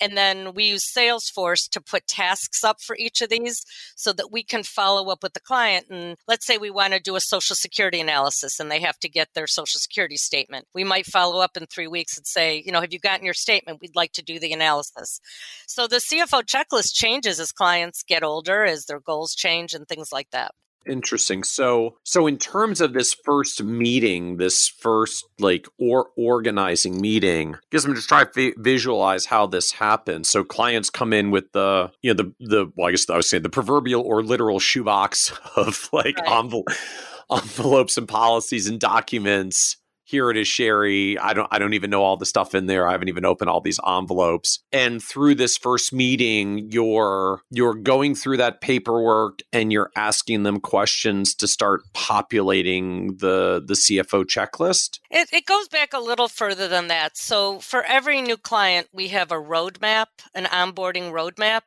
and 0.00 0.16
then 0.16 0.54
we 0.54 0.64
use 0.64 0.90
salesforce 0.90 1.68
to 1.68 1.80
put 1.80 2.06
tasks 2.06 2.64
up 2.64 2.80
for 2.80 2.96
each 2.98 3.20
of 3.20 3.28
these 3.28 3.64
so 3.96 4.12
that 4.12 4.32
we 4.32 4.42
can 4.42 4.62
follow 4.62 5.10
up 5.10 5.22
with 5.22 5.34
the 5.34 5.40
client 5.40 5.86
and 5.90 6.16
let's 6.26 6.46
say 6.46 6.56
we 6.56 6.70
want 6.70 6.92
to 6.92 7.00
do 7.00 7.16
a 7.16 7.20
social 7.20 7.56
security 7.56 8.00
analysis 8.00 8.58
and 8.58 8.70
they 8.70 8.80
have 8.80 8.98
to 8.98 9.08
get 9.08 9.28
their 9.34 9.46
social 9.46 9.78
security 9.78 10.16
statement. 10.16 10.66
We 10.74 10.84
might 10.84 11.06
follow 11.06 11.40
up 11.40 11.56
in 11.56 11.66
three 11.66 11.86
weeks 11.86 12.16
and 12.16 12.26
say 12.26 12.62
you 12.64 12.72
know 12.72 12.80
have 12.80 12.92
you 12.92 12.98
gotten 12.98 13.24
your 13.24 13.34
statement? 13.34 13.80
We'd 13.80 13.96
like 13.96 14.12
to 14.12 14.22
do 14.22 14.38
the 14.38 14.52
analysis. 14.52 15.20
So 15.66 15.86
the 15.86 15.96
cfo 15.96 16.42
checklist 16.42 16.94
changes 16.94 17.40
as 17.40 17.52
clients 17.52 18.02
get 18.02 18.22
older 18.22 18.64
as 18.64 18.86
their 18.86 19.00
goals 19.00 19.34
change 19.34 19.74
and 19.74 19.86
things 19.86 20.12
like 20.12 20.30
that 20.30 20.52
Interesting. 20.86 21.44
So, 21.44 21.96
so 22.04 22.26
in 22.26 22.38
terms 22.38 22.80
of 22.80 22.94
this 22.94 23.12
first 23.12 23.62
meeting, 23.62 24.38
this 24.38 24.66
first 24.68 25.26
like 25.38 25.66
or 25.78 26.08
organizing 26.16 27.00
meeting, 27.00 27.56
guess 27.70 27.84
I'm 27.84 27.94
just 27.94 28.08
trying 28.08 28.28
to 28.34 28.54
visualize 28.56 29.26
how 29.26 29.46
this 29.46 29.72
happens. 29.72 30.28
So, 30.28 30.42
clients 30.42 30.88
come 30.88 31.12
in 31.12 31.30
with 31.30 31.52
the, 31.52 31.92
you 32.02 32.14
know, 32.14 32.22
the 32.22 32.34
the 32.40 32.72
well, 32.76 32.88
I 32.88 32.92
guess 32.92 33.08
I 33.10 33.16
was 33.16 33.28
saying 33.28 33.42
the 33.42 33.50
proverbial 33.50 34.02
or 34.02 34.22
literal 34.22 34.58
shoebox 34.58 35.32
of 35.56 35.88
like 35.92 36.18
right. 36.18 36.54
envelopes 37.30 37.98
and 37.98 38.08
policies 38.08 38.66
and 38.66 38.80
documents 38.80 39.76
here 40.10 40.30
it 40.30 40.36
is 40.36 40.48
sherry. 40.48 41.18
I 41.18 41.32
don't 41.32 41.48
i 41.50 41.58
don't 41.58 41.74
even 41.74 41.90
know 41.90 42.02
all 42.02 42.16
the 42.16 42.26
stuff 42.26 42.54
in 42.54 42.66
there. 42.66 42.86
I 42.86 42.92
haven't 42.92 43.08
even 43.08 43.24
opened 43.24 43.50
all 43.50 43.60
these 43.60 43.80
envelopes. 43.86 44.58
And 44.72 45.02
through 45.02 45.36
this 45.36 45.56
first 45.56 45.92
meeting 45.92 46.70
you're 46.70 47.42
you're 47.50 47.74
going 47.74 48.14
through 48.14 48.38
that 48.38 48.60
paperwork 48.60 49.40
and 49.52 49.72
you're 49.72 49.90
asking 49.96 50.42
them 50.42 50.60
questions 50.60 51.34
to 51.36 51.46
start 51.46 51.82
populating 51.92 53.16
the 53.18 53.62
the 53.64 53.74
cfo 53.74 54.24
checklist? 54.24 54.98
It, 55.10 55.28
it 55.32 55.46
goes 55.46 55.68
back 55.68 55.92
a 55.92 56.00
little 56.00 56.28
further 56.28 56.68
than 56.68 56.88
that. 56.88 57.16
So 57.16 57.60
for 57.60 57.82
every 57.84 58.20
new 58.20 58.36
client 58.36 58.88
we 58.92 59.08
have 59.08 59.30
a 59.30 59.36
roadmap 59.36 60.06
an 60.34 60.44
onboarding 60.44 61.12
roadmap. 61.12 61.62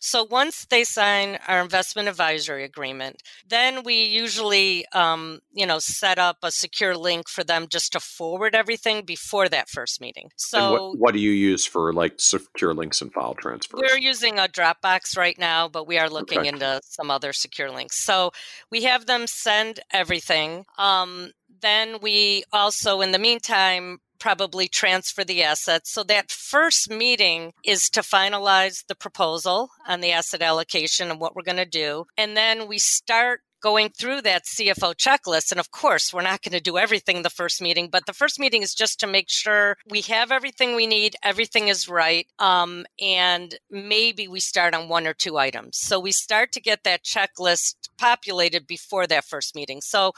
So 0.00 0.24
once 0.24 0.66
they 0.66 0.84
sign 0.84 1.38
our 1.48 1.60
investment 1.60 2.08
advisory 2.08 2.64
agreement, 2.64 3.22
then 3.48 3.82
we 3.82 4.04
usually, 4.04 4.86
um, 4.92 5.40
you 5.52 5.66
know, 5.66 5.78
set 5.80 6.18
up 6.18 6.38
a 6.42 6.50
secure 6.50 6.96
link 6.96 7.28
for 7.28 7.42
them 7.42 7.66
just 7.78 7.92
to 7.92 8.00
forward 8.00 8.56
everything 8.56 9.04
before 9.04 9.48
that 9.48 9.68
first 9.68 10.00
meeting. 10.00 10.30
So 10.34 10.72
what, 10.72 10.98
what, 10.98 11.14
do 11.14 11.20
you 11.20 11.30
use 11.30 11.64
for 11.64 11.92
like 11.92 12.14
secure 12.18 12.74
links 12.74 13.00
and 13.00 13.12
file 13.12 13.34
transfers? 13.34 13.80
We're 13.80 13.98
using 13.98 14.40
a 14.40 14.48
Dropbox 14.48 15.16
right 15.16 15.38
now, 15.38 15.68
but 15.68 15.86
we 15.86 15.96
are 15.96 16.10
looking 16.10 16.40
okay. 16.40 16.48
into 16.48 16.80
some 16.82 17.08
other 17.08 17.32
secure 17.32 17.70
links. 17.70 17.96
So 17.96 18.32
we 18.72 18.82
have 18.82 19.06
them 19.06 19.28
send 19.28 19.78
everything. 19.92 20.64
Um, 20.76 21.30
then 21.60 21.98
we 22.02 22.42
also, 22.52 23.00
in 23.00 23.12
the 23.12 23.18
meantime, 23.18 23.98
probably 24.18 24.66
transfer 24.66 25.22
the 25.22 25.44
assets. 25.44 25.92
So 25.92 26.02
that 26.04 26.32
first 26.32 26.90
meeting 26.90 27.52
is 27.64 27.88
to 27.90 28.00
finalize 28.00 28.84
the 28.88 28.96
proposal 28.96 29.70
on 29.86 30.00
the 30.00 30.10
asset 30.10 30.42
allocation 30.42 31.12
and 31.12 31.20
what 31.20 31.36
we're 31.36 31.42
going 31.42 31.58
to 31.58 31.64
do. 31.64 32.06
And 32.16 32.36
then 32.36 32.66
we 32.66 32.78
start 32.78 33.42
going 33.60 33.90
through 33.90 34.22
that 34.22 34.44
CFO 34.44 34.94
checklist. 34.94 35.50
And 35.50 35.60
of 35.60 35.70
course, 35.70 36.12
we're 36.12 36.22
not 36.22 36.42
going 36.42 36.52
to 36.52 36.60
do 36.60 36.78
everything 36.78 37.22
the 37.22 37.30
first 37.30 37.60
meeting, 37.60 37.88
but 37.90 38.06
the 38.06 38.12
first 38.12 38.38
meeting 38.38 38.62
is 38.62 38.74
just 38.74 39.00
to 39.00 39.06
make 39.06 39.28
sure 39.28 39.76
we 39.88 40.00
have 40.02 40.30
everything 40.30 40.74
we 40.74 40.86
need, 40.86 41.16
everything 41.22 41.68
is 41.68 41.88
right. 41.88 42.26
Um, 42.38 42.86
and 43.00 43.54
maybe 43.70 44.28
we 44.28 44.40
start 44.40 44.74
on 44.74 44.88
one 44.88 45.06
or 45.06 45.14
two 45.14 45.38
items. 45.38 45.78
So 45.78 45.98
we 45.98 46.12
start 46.12 46.52
to 46.52 46.60
get 46.60 46.84
that 46.84 47.04
checklist 47.04 47.74
populated 47.98 48.66
before 48.66 49.06
that 49.06 49.24
first 49.24 49.54
meeting. 49.54 49.80
So 49.80 50.12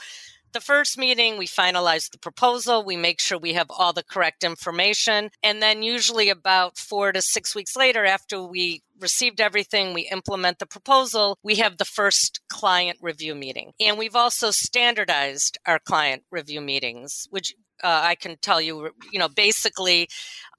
the 0.53 0.61
first 0.61 0.97
meeting, 0.97 1.37
we 1.37 1.47
finalize 1.47 2.09
the 2.09 2.17
proposal, 2.17 2.83
we 2.83 2.97
make 2.97 3.19
sure 3.19 3.37
we 3.37 3.53
have 3.53 3.67
all 3.69 3.93
the 3.93 4.03
correct 4.03 4.43
information. 4.43 5.29
And 5.43 5.61
then, 5.61 5.81
usually, 5.81 6.29
about 6.29 6.77
four 6.77 7.11
to 7.11 7.21
six 7.21 7.55
weeks 7.55 7.75
later, 7.75 8.05
after 8.05 8.41
we 8.41 8.83
received 8.99 9.41
everything, 9.41 9.93
we 9.93 10.07
implement 10.11 10.59
the 10.59 10.65
proposal, 10.65 11.37
we 11.43 11.55
have 11.55 11.77
the 11.77 11.85
first 11.85 12.39
client 12.49 12.97
review 13.01 13.35
meeting. 13.35 13.71
And 13.79 13.97
we've 13.97 14.15
also 14.15 14.51
standardized 14.51 15.57
our 15.65 15.79
client 15.79 16.23
review 16.31 16.61
meetings, 16.61 17.27
which 17.31 17.55
uh, 17.83 18.01
I 18.03 18.15
can 18.15 18.37
tell 18.41 18.61
you, 18.61 18.91
you 19.11 19.19
know, 19.19 19.29
basically, 19.29 20.07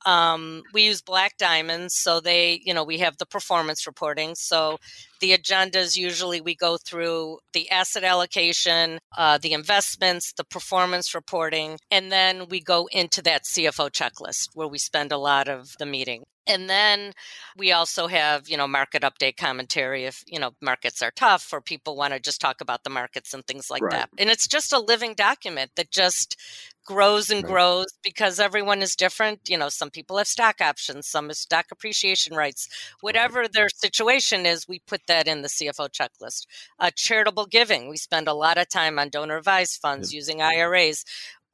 um, 0.05 0.63
we 0.73 0.85
use 0.85 1.01
Black 1.01 1.37
Diamonds, 1.39 1.95
so 1.95 2.21
they, 2.21 2.61
you 2.65 2.75
know, 2.75 2.85
we 2.85 2.99
have 2.99 3.19
the 3.19 3.27
performance 3.27 3.87
reporting. 3.87 4.35
So 4.35 4.79
the 5.21 5.33
agendas 5.33 5.97
usually 5.97 6.41
we 6.41 6.55
go 6.55 6.77
through 6.77 7.39
the 7.53 7.71
asset 7.71 8.05
allocation, 8.05 8.99
uh, 9.17 9.39
the 9.39 9.53
investments, 9.53 10.33
the 10.33 10.45
performance 10.45 11.15
reporting, 11.15 11.79
and 11.91 12.11
then 12.11 12.49
we 12.49 12.61
go 12.61 12.89
into 12.91 13.23
that 13.23 13.45
CFO 13.45 13.91
checklist 13.91 14.49
where 14.55 14.69
we 14.69 14.79
spend 14.79 15.13
a 15.13 15.19
lot 15.19 15.49
of 15.49 15.77
the 15.79 15.87
meeting. 15.87 16.25
And 16.47 16.69
then 16.69 17.13
we 17.57 17.71
also 17.73 18.09
have, 18.09 18.49
you 18.49 18.57
know, 18.57 18.67
market 18.67 19.03
update 19.03 19.37
commentary 19.37 20.05
if, 20.05 20.25
you 20.27 20.41
know, 20.41 20.53
markets 20.61 21.01
are 21.03 21.13
tough 21.13 21.53
or 21.53 21.61
people 21.61 21.97
want 21.97 22.15
to 22.15 22.21
just 22.21 22.41
talk 22.41 22.61
about 22.61 22.83
the 22.83 22.91
markets 22.91 23.33
and 23.33 23.47
things 23.47 23.71
like 23.71 23.83
right. 23.83 23.93
that. 23.93 24.11
And 24.19 24.29
it's 24.29 24.49
just 24.49 24.73
a 24.73 24.81
living 24.81 25.15
document 25.15 25.71
that 25.77 25.91
just 25.91 26.37
grows 26.85 27.31
and 27.31 27.43
right. 27.45 27.53
grows 27.53 27.87
because 28.03 28.41
everyone 28.41 28.83
is 28.83 28.97
different. 28.97 29.41
You 29.49 29.59
know, 29.59 29.69
some 29.69 29.91
people 29.91 30.19
have 30.19 30.27
stock 30.27 30.61
options, 30.61 31.09
some 31.09 31.29
have 31.29 31.37
stock 31.37 31.67
appreciation 31.71 32.35
rights. 32.37 32.69
Whatever 33.01 33.41
right. 33.41 33.53
their 33.53 33.69
situation 33.69 34.47
is, 34.47 34.69
we 34.69 34.81
put 34.81 35.03
that 35.07 35.29
in 35.29 35.43
the 35.43 35.49
CFO 35.49 35.89
checklist. 35.91 36.47
Uh, 36.79 36.91
charitable 36.95 37.47
giving, 37.47 37.89
we 37.89 37.97
spend 37.97 38.29
a 38.29 38.35
lot 38.35 38.59
of 38.59 38.69
time 38.69 38.99
on 38.99 39.09
donor 39.09 39.39
advised 39.39 39.81
funds 39.81 40.13
using 40.13 40.43
IRAs. 40.43 41.05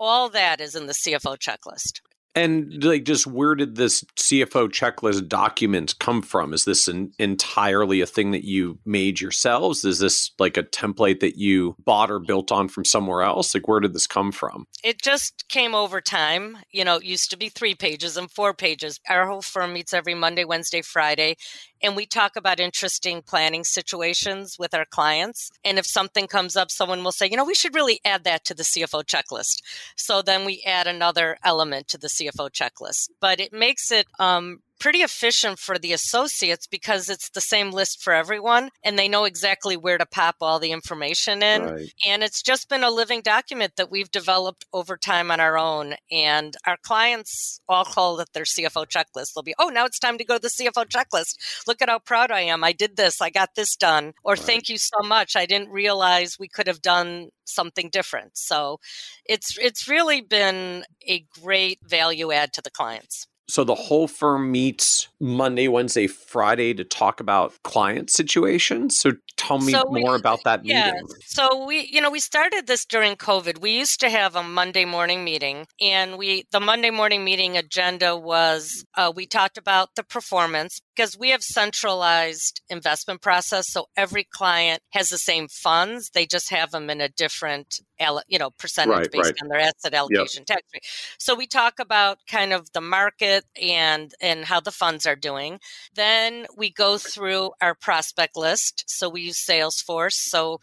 All 0.01 0.29
that 0.31 0.61
is 0.61 0.75
in 0.75 0.87
the 0.87 0.95
CFO 0.95 1.37
checklist. 1.37 2.01
And 2.39 2.85
like, 2.85 3.03
just 3.03 3.27
where 3.27 3.57
did 3.57 3.75
this 3.75 4.05
CFO 4.15 4.69
checklist 4.69 5.27
document 5.27 5.99
come 5.99 6.23
from? 6.23 6.55
Is 6.55 6.65
this 6.65 6.87
an 6.87 7.11
entirely 7.19 8.01
a 8.01 8.07
thing 8.07 8.31
that 8.31 8.45
you 8.45 8.79
made 8.87 9.21
yourselves? 9.21 9.85
Is 9.85 9.99
this 9.99 10.31
like 10.39 10.57
a 10.57 10.63
template 10.63 11.19
that 11.19 11.37
you 11.37 11.75
bought 11.85 12.13
or 12.13 12.21
built 12.21 12.53
on 12.53 12.69
from 12.69 12.85
somewhere 12.85 13.23
else? 13.23 13.53
Like, 13.53 13.67
where 13.67 13.81
did 13.81 13.93
this 13.93 14.07
come 14.07 14.31
from? 14.31 14.67
It 14.85 15.03
just 15.03 15.49
came 15.49 15.75
over 15.75 16.01
time. 16.01 16.59
You 16.71 16.85
know, 16.85 16.99
it 16.99 17.05
used 17.05 17.33
to 17.33 17.37
be 17.37 17.49
three 17.49 17.75
pages 17.75 18.17
and 18.17 18.31
four 18.31 18.55
pages. 18.55 19.01
Our 19.09 19.27
whole 19.27 19.43
firm 19.43 19.73
meets 19.73 19.93
every 19.93 20.15
Monday, 20.15 20.45
Wednesday, 20.45 20.83
Friday, 20.83 21.39
and 21.83 21.97
we 21.97 22.07
talk 22.07 22.37
about 22.37 22.61
interesting 22.61 23.23
planning 23.23 23.65
situations 23.65 24.57
with 24.59 24.75
our 24.75 24.85
clients. 24.85 25.51
And 25.65 25.79
if 25.79 25.87
something 25.87 26.27
comes 26.27 26.57
up, 26.57 26.71
someone 26.71 27.05
will 27.05 27.13
say, 27.13 27.29
you 27.31 27.37
know, 27.37 27.45
we 27.45 27.55
should 27.55 27.75
really 27.75 28.01
add 28.05 28.25
that 28.25 28.45
to 28.47 28.55
the 28.55 28.63
CFO 28.63 29.05
checklist. 29.05 29.63
So 29.97 30.23
then 30.23 30.45
we 30.45 30.63
add 30.67 30.87
another 30.87 31.39
element 31.45 31.89
to 31.89 31.99
the 31.99 32.09
CFO 32.09 32.51
checklist. 32.51 33.11
But 33.21 33.41
it 33.41 33.53
makes 33.53 33.91
it 33.91 34.07
um, 34.19 34.61
pretty 34.79 35.01
efficient 35.01 35.59
for 35.59 35.79
the 35.79 35.93
associates 35.93 36.67
because 36.67 37.09
it's 37.09 37.31
the 37.31 37.41
same 37.41 37.71
list 37.71 38.03
for 38.03 38.13
everyone 38.13 38.71
and 38.83 38.99
they 38.99 39.09
know 39.09 39.25
exactly 39.25 39.77
where 39.77 39.99
to 39.99 40.07
pop 40.07 40.37
all 40.41 40.59
the 40.59 40.73
information 40.73 41.43
in. 41.43 41.63
Right. 41.63 41.93
And 42.07 42.23
it's 42.23 42.43
just 42.43 42.69
been 42.69 42.85
a 42.85 42.91
living 42.91 43.21
document 43.23 43.75
that 43.77 43.91
we've 43.91 44.11
developed 44.11 44.67
over 44.73 44.97
time 44.97 45.31
on 45.31 45.41
our 45.41 45.59
own. 45.59 45.95
And 46.11 46.55
our 46.67 46.77
clients 46.83 47.61
all 47.69 47.85
call 47.85 48.21
it 48.21 48.29
their 48.33 48.45
CFO 48.45 48.87
checklist. 48.87 49.35
They'll 49.35 49.43
be, 49.43 49.55
oh, 49.59 49.69
now 49.69 49.85
it's 49.85 49.99
time 49.99 50.19
to 50.19 50.25
go 50.25 50.37
to 50.37 50.43
the 50.43 50.49
CFO 50.49 50.87
checklist. 50.87 51.37
Look 51.67 51.83
at 51.83 51.89
how 51.89 51.99
proud 51.99 52.31
I 52.31 52.41
am. 52.41 52.65
I 52.65 52.73
did 52.73 52.97
this. 52.97 53.21
I 53.21 53.31
got 53.31 53.55
this 53.55 53.77
done. 53.77 54.13
Or 54.25 54.33
right. 54.33 54.41
thank 54.41 54.69
you 54.69 54.79
so 54.79 55.03
much. 55.05 55.37
I 55.37 55.47
didn't 55.47 55.71
realize 55.71 56.39
we 56.39 56.49
could 56.49 56.67
have 56.67 56.83
done 56.83 57.31
something 57.45 57.89
different. 57.91 58.37
So 58.37 58.79
it's 59.25 59.57
it's 59.59 59.89
really 59.89 60.21
been 60.21 60.85
a 61.07 61.25
great 61.41 61.79
value 61.83 62.33
add 62.33 62.53
to 62.55 62.63
the 62.63 62.71
clients. 62.71 63.27
So 63.49 63.65
the 63.65 63.75
whole 63.75 64.09
firm 64.09 64.53
meets 64.53 65.09
Monday, 65.21 65.69
Wednesday, 65.69 66.07
Friday 66.07 66.75
to 66.75 66.85
talk 66.85 67.19
about 67.21 67.55
client 67.65 68.11
situations. 68.11 68.99
So 68.99 69.13
tell 69.37 69.59
me 69.59 69.73
So 69.73 69.85
we- 69.89 70.01
more 70.01 70.15
about 70.15 70.45
that 70.45 70.65
Yeah. 70.65 70.85
meeting. 70.93 71.09
So 71.25 71.65
we, 71.65 71.89
you 71.91 72.01
know, 72.01 72.11
we 72.11 72.21
started 72.21 72.67
this 72.67 72.85
during 72.85 73.17
COVID. 73.17 73.59
We 73.61 73.71
used 73.71 74.01
to 74.01 74.11
have 74.11 74.37
a 74.37 74.43
Monday 74.43 74.85
morning 74.85 75.25
meeting, 75.25 75.67
and 75.81 76.19
we, 76.19 76.45
the 76.53 76.61
Monday 76.61 76.91
morning 76.91 77.25
meeting 77.25 77.57
agenda 77.57 78.17
was 78.17 78.85
uh, 78.97 79.13
we 79.15 79.27
talked 79.27 79.57
about 79.57 79.95
the 79.95 80.03
performance 80.03 80.81
because 80.99 81.17
we 81.17 81.31
have 81.31 81.43
centralized 81.45 82.61
investment 82.69 83.23
process. 83.23 83.71
So 83.71 83.87
every 83.97 84.25
client 84.25 84.83
has 84.91 85.11
the 85.11 85.19
same 85.19 85.47
funds. 85.47 86.11
They 86.13 86.27
just 86.27 86.51
have 86.51 86.73
them 86.73 86.91
in 86.91 87.01
a 87.01 87.09
different, 87.09 87.81
you 88.27 88.39
know, 88.39 88.51
percentage 88.59 88.97
Right, 88.97 89.13
based 89.13 89.25
right. 89.27 89.43
on 89.43 89.49
their 89.49 89.61
asset 89.61 89.95
allocation 89.95 90.45
tax 90.45 90.63
rate. 90.75 90.83
So 91.17 91.37
we 91.37 91.47
talk 91.47 91.75
about 91.79 92.19
kind 92.29 92.53
of 92.53 92.73
the 92.73 92.81
market 92.81 93.45
and 93.63 94.13
and 94.21 94.45
how 94.45 94.59
the 94.59 94.73
funds 94.73 95.07
are 95.07 95.15
doing. 95.15 95.61
Then 95.95 96.47
we 96.57 96.69
go 96.69 96.99
through 96.99 97.53
our 97.61 97.77
prospect 97.77 98.37
list. 98.37 98.83
So 98.89 99.09
we 99.09 99.21
use 99.21 99.45
Salesforce. 99.49 100.15
So 100.15 100.59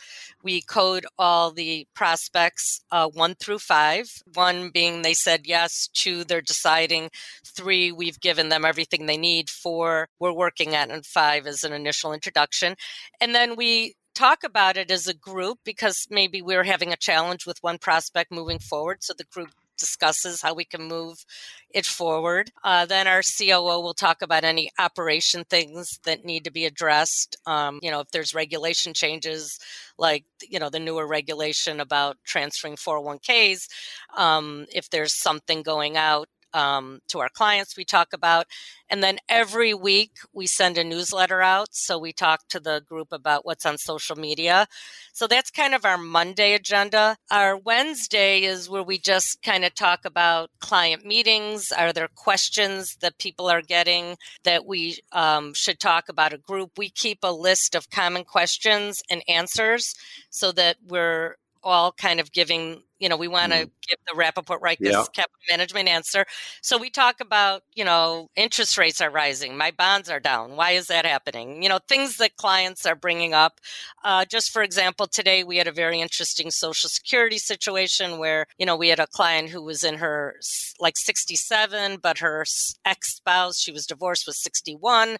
we 0.46 0.62
code 0.62 1.08
all 1.18 1.52
the 1.52 1.88
prospects 1.96 2.80
uh, 2.92 3.10
one 3.10 3.34
through 3.34 3.58
five. 3.58 4.06
One 4.36 4.70
being 4.70 5.02
they 5.02 5.16
said 5.16 5.42
yes. 5.46 5.90
Two, 5.92 6.24
they're 6.24 6.40
deciding. 6.40 7.10
Three, 7.44 7.92
we've 7.92 8.20
given 8.20 8.50
them 8.50 8.64
everything 8.64 9.08
they 9.08 9.18
need. 9.18 9.50
Four, 9.50 10.08
we're 10.20 10.32
working 10.32 10.76
at, 10.76 10.92
and 10.92 11.04
five 11.04 11.48
is 11.48 11.64
an 11.64 11.74
initial 11.74 12.14
introduction. 12.14 12.76
And 13.20 13.34
then 13.34 13.56
we 13.56 13.96
talk 14.14 14.44
about 14.44 14.78
it 14.78 14.92
as 14.92 15.08
a 15.08 15.16
group 15.16 15.58
because 15.66 16.06
maybe 16.12 16.44
we're 16.44 16.64
having 16.64 16.94
a 16.94 16.98
challenge 16.98 17.48
with 17.48 17.58
one 17.62 17.80
prospect 17.80 18.32
moving 18.32 18.60
forward. 18.60 19.00
So 19.02 19.16
the 19.18 19.26
group 19.26 19.50
discusses 19.78 20.42
how 20.42 20.54
we 20.54 20.66
can 20.66 20.84
move 20.84 21.26
it 21.70 21.86
forward. 21.86 22.52
Uh, 22.64 22.86
then 22.86 23.08
our 23.08 23.22
COO 23.22 23.82
will 23.82 23.94
talk 23.94 24.22
about 24.22 24.44
any 24.44 24.70
operation 24.80 25.44
things 25.44 26.00
that 26.06 26.24
need 26.26 26.46
to 26.46 26.52
be 26.52 26.66
addressed. 26.66 27.38
Um, 27.46 27.80
you 27.82 27.92
know, 27.92 28.00
if 28.00 28.12
there's 28.12 28.34
regulation 28.34 28.94
changes, 28.94 29.60
like 29.98 30.26
you 30.48 30.60
know 30.60 30.70
the 30.70 30.80
newer 30.80 31.08
regulation 31.08 31.80
about 31.80 32.18
transferring 32.26 32.76
401ks, 32.76 33.68
um, 34.18 34.66
if 34.74 34.90
there's 34.90 35.14
something 35.14 35.64
going 35.64 35.98
out. 35.98 36.28
Um, 36.56 37.02
to 37.10 37.20
our 37.20 37.28
clients, 37.28 37.76
we 37.76 37.84
talk 37.84 38.14
about, 38.14 38.46
and 38.90 39.04
then 39.04 39.18
every 39.28 39.74
week 39.74 40.12
we 40.32 40.48
send 40.48 40.78
a 40.78 40.84
newsletter 40.84 41.42
out. 41.42 41.68
So 41.72 42.00
we 42.00 42.14
talk 42.14 42.48
to 42.50 42.62
the 42.62 42.82
group 42.88 43.10
about 43.12 43.46
what's 43.46 43.66
on 43.66 43.78
social 43.78 44.16
media. 44.16 44.68
So 45.12 45.28
that's 45.28 45.52
kind 45.52 45.74
of 45.76 45.84
our 45.84 45.98
Monday 45.98 46.54
agenda. 46.54 47.18
Our 47.30 47.58
Wednesday 47.58 48.44
is 48.44 48.70
where 48.70 48.84
we 48.84 48.98
just 48.98 49.44
kind 49.44 49.66
of 49.66 49.76
talk 49.76 50.06
about 50.06 50.50
client 50.60 51.06
meetings. 51.06 51.72
Are 51.72 51.92
there 51.92 52.08
questions 52.16 52.96
that 53.02 53.18
people 53.18 53.50
are 53.50 53.62
getting 53.62 54.16
that 54.44 54.66
we 54.66 55.00
um, 55.12 55.54
should 55.54 55.80
talk 55.80 56.08
about 56.08 56.34
a 56.34 56.38
group? 56.38 56.72
We 56.78 56.90
keep 56.90 57.20
a 57.24 57.34
list 57.34 57.76
of 57.76 57.90
common 57.90 58.24
questions 58.24 59.04
and 59.10 59.22
answers 59.28 59.94
so 60.30 60.54
that 60.54 60.78
we're 60.88 61.36
all 61.66 61.92
kind 61.92 62.20
of 62.20 62.32
giving, 62.32 62.84
you 63.00 63.10
know, 63.10 63.18
we 63.18 63.28
want 63.28 63.52
to 63.52 63.70
give 63.88 63.98
the 64.08 64.14
Rappaport 64.16 64.60
Reiches 64.62 64.78
Yeah. 64.80 65.04
capital 65.14 65.40
management 65.50 65.88
answer. 65.90 66.26
So 66.62 66.78
we 66.78 66.90
talk 66.90 67.20
about, 67.22 67.64
you 67.76 67.84
know, 67.84 68.30
interest 68.36 68.78
rates 68.78 69.02
are 69.02 69.10
rising, 69.10 69.58
my 69.58 69.72
bonds 69.72 70.10
are 70.10 70.20
down. 70.20 70.56
Why 70.56 70.72
is 70.72 70.88
that 70.88 71.06
happening? 71.06 71.62
You 71.64 71.70
know, 71.70 71.80
things 71.88 72.18
that 72.18 72.36
clients 72.38 72.86
are 72.86 72.96
bringing 72.96 73.34
up. 73.34 73.60
Uh, 74.04 74.26
just 74.26 74.52
for 74.52 74.62
example, 74.62 75.08
today 75.08 75.44
we 75.44 75.58
had 75.58 75.68
a 75.68 75.72
very 75.72 76.00
interesting 76.02 76.52
Social 76.52 76.90
Security 76.90 77.38
situation 77.38 78.18
where, 78.18 78.46
you 78.58 78.66
know, 78.66 78.76
we 78.76 78.90
had 78.90 79.00
a 79.00 79.08
client 79.08 79.50
who 79.50 79.64
was 79.64 79.84
in 79.84 79.96
her 79.96 80.36
like 80.80 80.98
67, 80.98 81.98
but 82.02 82.20
her 82.20 82.46
ex 82.86 83.16
spouse, 83.16 83.60
she 83.60 83.72
was 83.72 83.86
divorced, 83.86 84.28
was 84.28 84.42
61 84.42 85.18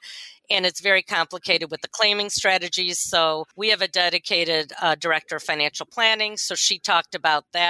and 0.50 0.66
it's 0.66 0.82
very 0.82 1.02
complicated 1.02 1.72
with 1.72 1.82
the 1.82 1.88
claiming 1.88 2.30
strategies. 2.30 3.00
So 3.00 3.46
we 3.56 3.70
have 3.70 3.82
a 3.82 3.88
dedicated 3.88 4.74
uh, 4.82 4.96
director 4.96 5.38
of 5.38 5.44
financial 5.44 5.86
planning. 5.86 6.38
So 6.38 6.56
she 6.56 6.78
talked 6.80 7.16
about 7.16 7.46
that. 7.54 7.65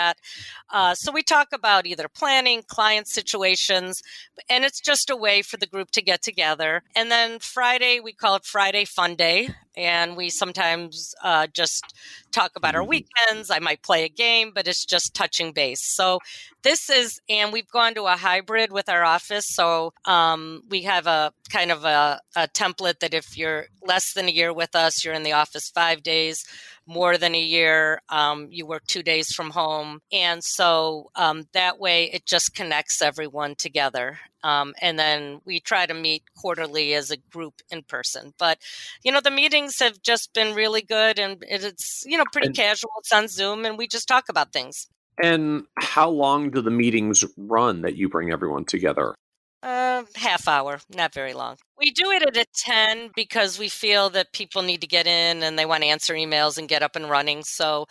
Uh, 0.70 0.94
so 0.96 1.12
we 1.12 1.24
talk 1.24 1.50
about 1.54 1.86
either 1.86 2.08
planning, 2.08 2.64
client 2.68 3.08
situations, 3.08 4.04
and 4.50 4.64
it's 4.64 4.80
just 4.80 5.10
a 5.10 5.16
way 5.16 5.42
for 5.42 5.58
the 5.58 5.68
group 5.68 5.92
to 5.92 6.02
get 6.02 6.22
together. 6.22 6.84
And 6.96 7.12
then 7.12 7.40
Friday, 7.40 8.00
we 8.00 8.14
call 8.14 8.36
it 8.36 8.46
Friday 8.46 8.86
Fun 8.86 9.16
Day. 9.16 9.50
And 9.78 10.16
we 10.16 10.30
sometimes 10.30 11.14
uh, 11.24 11.48
just 11.48 11.84
talk 12.32 12.52
about 12.56 12.76
our 12.76 12.84
weekends. 12.84 13.50
I 13.50 13.60
might 13.60 13.84
play 13.84 14.04
a 14.04 14.10
game, 14.10 14.52
but 14.54 14.68
it's 14.68 14.86
just 14.86 15.14
touching 15.14 15.52
base. 15.52 15.82
So 15.84 16.20
this 16.64 16.90
is, 16.90 17.20
and 17.30 17.54
we've 17.54 17.70
gone 17.70 17.94
to 17.96 18.04
a 18.04 18.18
hybrid 18.18 18.72
with 18.72 18.90
our 18.90 19.04
office. 19.04 19.46
So 19.48 19.94
um, 20.06 20.62
we 20.70 20.84
have 20.84 21.08
a 21.08 21.32
kind 21.50 21.72
of 21.72 21.86
a, 21.86 22.20
a 22.36 22.48
template 22.48 23.00
that 23.00 23.14
if 23.14 23.38
you're 23.38 23.66
less 23.86 24.14
than 24.14 24.28
a 24.28 24.32
year 24.32 24.54
with 24.54 24.76
us, 24.76 25.04
you're 25.04 25.14
in 25.14 25.24
the 25.24 25.34
office 25.34 25.70
five 25.74 26.04
days. 26.04 26.44
More 26.88 27.18
than 27.18 27.34
a 27.34 27.42
year, 27.42 28.02
um, 28.10 28.48
you 28.52 28.68
work 28.68 28.86
two 28.86 29.02
days 29.02 29.34
from 29.34 29.50
home. 29.50 30.02
And 30.12 30.44
so 30.44 31.10
um, 31.16 31.48
that 31.54 31.80
way 31.80 32.12
it 32.12 32.28
just 32.28 32.54
connects 32.54 33.02
everyone 33.02 33.56
together. 33.56 34.20
Um, 34.46 34.76
and 34.80 35.00
then 35.00 35.42
we 35.46 35.60
try 35.60 35.88
to 35.88 35.94
meet 35.96 36.22
quarterly 36.38 36.94
as 36.94 37.10
a 37.10 37.18
group 37.18 37.56
in 37.72 37.82
person. 37.82 38.34
But, 38.38 38.60
you 39.04 39.12
know, 39.12 39.20
the 39.22 39.32
meetings 39.32 39.80
have 39.80 40.04
just 40.04 40.34
been 40.34 40.54
really 40.54 40.84
good 40.84 41.18
and 41.18 41.44
it's, 41.50 42.04
you 42.06 42.16
know, 42.18 42.26
pretty 42.32 42.48
And- 42.50 42.56
casual. 42.56 42.92
It's 43.00 43.12
on 43.12 43.28
Zoom 43.28 43.66
and 43.66 43.76
we 43.76 43.88
just 43.88 44.08
talk 44.08 44.30
about 44.30 44.54
things. 44.54 44.88
And 45.24 45.66
how 45.80 46.10
long 46.10 46.52
do 46.52 46.62
the 46.62 46.70
meetings 46.70 47.24
run 47.38 47.82
that 47.82 47.96
you 47.96 48.08
bring 48.08 48.32
everyone 48.32 48.66
together? 48.66 49.16
Uh, 49.64 50.04
half 50.14 50.48
hour, 50.48 50.80
not 50.94 51.12
very 51.12 51.34
long. 51.34 51.58
We 51.80 51.90
do 51.90 52.12
it 52.12 52.22
at 52.22 52.38
a 52.38 52.46
10 52.54 53.10
because 53.16 53.58
we 53.58 53.68
feel 53.68 54.12
that 54.12 54.32
people 54.32 54.62
need 54.62 54.82
to 54.82 54.88
get 54.88 55.08
in 55.08 55.42
and 55.42 55.58
they 55.58 55.66
want 55.66 55.82
to 55.82 55.90
answer 55.90 56.14
emails 56.14 56.60
and 56.60 56.68
get 56.70 56.84
up 56.84 56.96
and 56.96 57.10
running. 57.10 57.44
So 57.44 57.88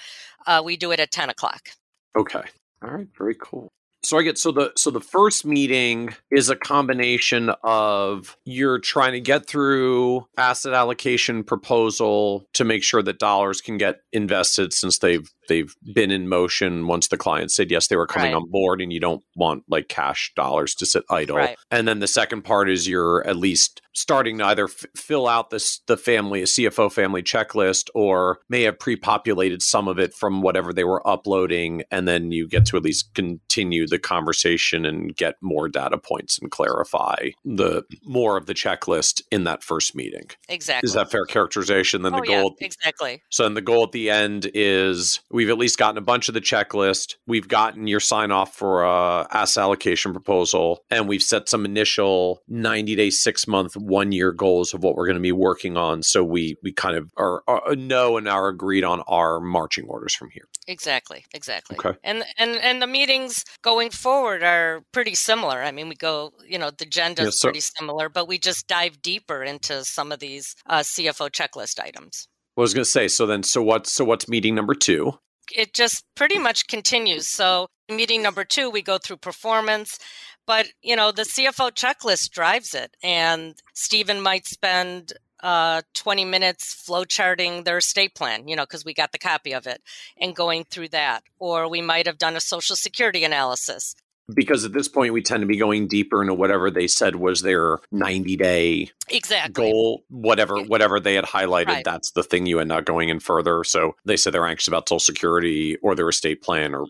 uh, 0.47 0.63
we 0.65 0.77
do 0.77 0.93
it 0.93 1.01
at 1.01 1.11
10 1.11 1.31
o'clock. 1.31 1.71
Okay. 2.17 2.45
All 2.85 2.91
right. 2.91 3.09
Very 3.19 3.35
cool. 3.41 3.73
So 4.05 4.19
I 4.19 4.23
get 4.23 4.39
so 4.39 4.53
the 4.53 4.73
so 4.77 4.91
the 4.91 5.01
first 5.01 5.47
meeting 5.47 6.15
is 6.31 6.51
a 6.51 6.57
combination 6.57 7.51
of 7.63 8.37
you're 8.45 8.79
trying 8.79 9.13
to 9.13 9.21
get 9.21 9.47
through 9.47 10.27
asset 10.37 10.75
allocation 10.75 11.43
proposal 11.43 12.47
to 12.53 12.65
make 12.65 12.83
sure 12.83 13.03
that 13.03 13.19
dollars 13.19 13.63
can 13.63 13.79
get 13.79 14.01
invested 14.13 14.75
since 14.75 14.99
they've 14.99 15.29
they've 15.49 15.75
been 15.95 16.11
in 16.11 16.29
motion 16.29 16.87
once 16.87 17.09
the 17.09 17.17
client 17.17 17.51
said 17.51 17.71
yes 17.71 17.87
they 17.89 17.97
were 17.97 18.07
coming 18.07 18.33
Right. 18.33 18.37
on 18.37 18.49
board 18.51 18.81
and 18.81 18.93
you 18.93 19.01
don't 19.01 19.23
want 19.37 19.65
like 19.69 19.89
cash 19.89 20.33
dollars 20.37 20.75
to 20.77 20.87
sit 20.87 21.05
idle. 21.11 21.37
Right. 21.37 21.57
And 21.71 21.87
then 21.87 22.01
the 22.01 22.07
second 22.07 22.43
part 22.43 22.71
is 22.71 22.89
you're 22.89 23.27
at 23.27 23.37
least 23.37 23.81
starting 23.93 24.39
to 24.39 24.45
either 24.47 24.65
f- 24.65 24.87
fill 24.97 25.29
out 25.29 25.51
this 25.51 25.81
the 25.87 25.97
family 25.97 26.41
a 26.43 26.47
CFO 26.47 26.91
family 26.91 27.23
checklist 27.23 27.89
or 27.95 28.39
may 28.49 28.63
have 28.63 28.79
pre-populated 28.79 29.63
some 29.63 29.87
of 29.89 29.99
it 29.99 30.13
from 30.15 30.41
whatever 30.43 30.73
they 30.73 30.85
were 30.85 31.07
uploading 31.07 31.83
and 31.91 32.09
then 32.09 32.33
you 32.33 32.49
get 32.49 32.67
to 32.67 32.77
at 32.77 32.83
least 32.83 33.15
continue 33.15 33.87
the 33.87 33.99
conversation 33.99 34.85
and 34.85 35.15
get 35.17 35.35
more 35.41 35.69
data 35.69 35.99
points 35.99 36.39
and 36.41 36.51
clarify 36.51 37.31
the 37.45 37.83
more 38.05 38.37
of 38.37 38.47
the 38.47 38.55
checklist 38.55 39.23
in 39.31 39.45
that 39.45 39.63
first 39.63 39.95
meeting. 39.95 40.25
Exactly. 40.49 40.87
Is 40.87 40.95
that 40.95 41.11
fair 41.11 41.25
characterization? 41.27 42.03
Then 42.03 42.15
oh, 42.15 42.21
the 42.21 42.31
yeah, 42.31 42.41
goal 42.41 42.57
exactly. 42.61 43.23
so 43.31 43.45
then 43.45 43.55
the 43.55 43.61
goal 43.61 43.85
at 43.85 43.93
the 43.93 44.11
end 44.11 44.51
is 44.55 45.21
we've 45.35 45.51
at 45.51 45.59
least 45.59 45.79
gotten 45.79 45.99
a 45.99 46.01
bunch 46.01 46.29
of 46.29 46.35
the 46.35 46.41
checklist. 46.41 47.17
We've 47.27 47.49
gotten 47.49 47.89
your 47.89 47.99
sign 47.99 48.31
off 48.31 48.55
for 48.55 48.85
a 48.85 49.27
asset 49.33 49.63
allocation 49.63 50.13
proposal, 50.13 50.85
and 50.91 51.09
we've 51.09 51.23
set 51.23 51.49
some 51.49 51.65
initial 51.65 52.41
90 52.49 52.95
day, 52.95 53.11
six 53.11 53.47
month, 53.49 53.77
one 53.77 54.13
year 54.13 54.31
goals 54.33 54.73
of 54.73 54.83
what 54.83 54.95
we're 54.95 55.07
going 55.07 55.17
to 55.17 55.21
be 55.21 55.33
working 55.33 55.77
on. 55.77 56.03
So 56.03 56.23
we 56.23 56.57
we 56.63 56.73
kind 56.73 56.97
of 56.97 57.11
are, 57.17 57.43
are 57.49 57.75
know 57.75 58.17
and 58.17 58.29
are 58.29 58.49
agreed 58.49 58.85
on 58.85 59.01
our 59.03 59.41
marching 59.41 59.87
orders 59.87 60.15
from 60.15 60.31
here. 60.31 60.47
Exactly, 60.69 61.27
exactly. 61.35 61.77
Okay. 61.77 61.99
And 62.05 62.25
and 62.39 62.57
and 62.57 62.81
the 62.81 62.87
meetings 62.87 63.45
going 63.63 63.91
forward 63.91 64.43
are 64.45 64.85
pretty 64.93 65.17
similar. 65.17 65.63
I 65.63 65.73
mean, 65.73 65.89
we 65.89 65.97
go, 65.97 66.33
you 66.47 66.59
know, 66.59 66.71
the 66.71 66.85
agenda 66.85 67.23
is 67.23 67.41
so- 67.41 67.49
pretty 67.49 67.61
similar, 67.61 68.09
but 68.09 68.29
we 68.29 68.39
just 68.39 68.69
dive 68.69 69.03
deeper 69.03 69.43
into 69.43 69.85
some 69.85 70.13
of 70.13 70.21
these 70.21 70.55
uh, 70.67 70.81
CFO 70.81 71.29
checklist 71.31 71.81
items. 71.81 72.29
I 72.57 72.61
was 72.61 72.73
going 72.73 72.85
to 72.85 72.91
say. 72.91 73.09
So 73.09 73.27
then, 73.27 73.43
so 73.43 73.63
what's 73.63 73.93
so 73.93 74.05
what's 74.05 74.29
meeting 74.29 74.55
number 74.55 74.75
two? 74.75 75.19
It 75.55 75.75
just 75.75 76.05
pretty 76.15 76.39
much 76.39 76.67
continues. 76.67 77.27
So, 77.27 77.69
meeting 77.89 78.23
number 78.23 78.45
two, 78.45 78.71
we 78.71 78.83
go 78.83 78.99
through 78.99 79.19
performance, 79.19 79.99
but 80.47 80.69
you 80.83 80.97
know, 80.97 81.13
the 81.13 81.23
CFO 81.23 81.71
checklist 81.73 82.31
drives 82.31 82.75
it, 82.75 82.97
and 83.03 83.55
Stephen 83.75 84.21
might 84.21 84.47
spend. 84.47 85.15
Uh, 85.43 85.83
20 85.93 86.25
minutes 86.25 86.87
flowcharting 86.89 87.67
their 87.67 87.77
estate 87.77 88.15
plan, 88.15 88.49
you 88.49 88.57
know, 88.57 88.63
because 88.63 88.83
we 88.83 88.95
got 88.95 89.13
the 89.13 89.19
copy 89.19 89.53
of 89.53 89.67
it 89.67 89.83
and 90.19 90.35
going 90.35 90.65
through 90.65 90.89
that. 90.89 91.23
Or 91.39 91.69
we 91.69 91.83
might 91.83 92.07
have 92.07 92.17
done 92.17 92.35
a 92.35 92.41
social 92.41 92.77
security 92.77 93.25
analysis. 93.25 93.95
Because 94.33 94.65
at 94.65 94.73
this 94.73 94.89
point, 94.89 95.13
we 95.13 95.21
tend 95.23 95.43
to 95.43 95.47
be 95.47 95.57
going 95.59 95.87
deeper 95.87 96.23
into 96.23 96.33
whatever 96.35 96.71
they 96.71 96.87
said 96.87 97.17
was 97.17 97.43
their 97.43 97.79
90 97.93 98.37
day 98.37 98.91
Exactly. 99.11 99.71
goal 99.71 100.03
whatever 100.09 100.63
whatever 100.63 100.99
they 100.99 101.15
had 101.15 101.27
highlighted 101.27 101.67
Right. 101.67 101.85
that's 101.85 102.13
the 102.13 102.23
thing 102.23 102.47
you 102.47 102.59
end 102.59 102.73
up 102.73 102.87
going 102.87 103.11
in 103.11 103.21
further 103.21 103.63
so 103.65 103.97
they 104.07 104.17
said 104.17 104.33
they're 104.33 104.47
anxious 104.47 104.67
about 104.69 104.89
social 104.89 104.99
security 104.99 105.77
or 105.83 105.95
their 105.95 106.09
estate 106.09 106.43
plan 106.43 106.75
or 106.75 106.87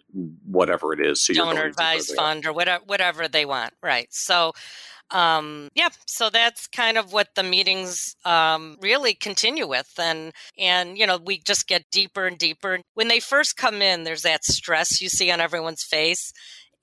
whatever 0.46 0.92
it 0.92 1.00
is 1.00 1.20
so 1.20 1.32
you're 1.32 1.44
donor 1.44 1.64
advised 1.64 2.14
fund 2.14 2.46
or 2.46 2.52
whatever 2.52 2.84
whatever 2.86 3.26
they 3.26 3.44
want 3.44 3.72
right 3.82 4.06
so 4.10 4.52
um, 5.10 5.68
yeah, 5.74 5.90
so 6.06 6.30
that's 6.30 6.66
kind 6.66 6.96
of 6.96 7.12
what 7.12 7.28
the 7.36 7.42
meetings 7.42 8.16
um, 8.24 8.78
really 8.80 9.12
continue 9.14 9.66
with, 9.68 9.92
and 9.98 10.32
and 10.58 10.96
you 10.96 11.06
know 11.06 11.18
we 11.18 11.38
just 11.38 11.68
get 11.68 11.84
deeper 11.92 12.26
and 12.26 12.38
deeper. 12.38 12.80
When 12.94 13.08
they 13.08 13.20
first 13.20 13.56
come 13.56 13.82
in, 13.82 14.04
there's 14.04 14.22
that 14.22 14.44
stress 14.44 15.02
you 15.02 15.10
see 15.10 15.30
on 15.30 15.40
everyone's 15.42 15.84
face, 15.84 16.32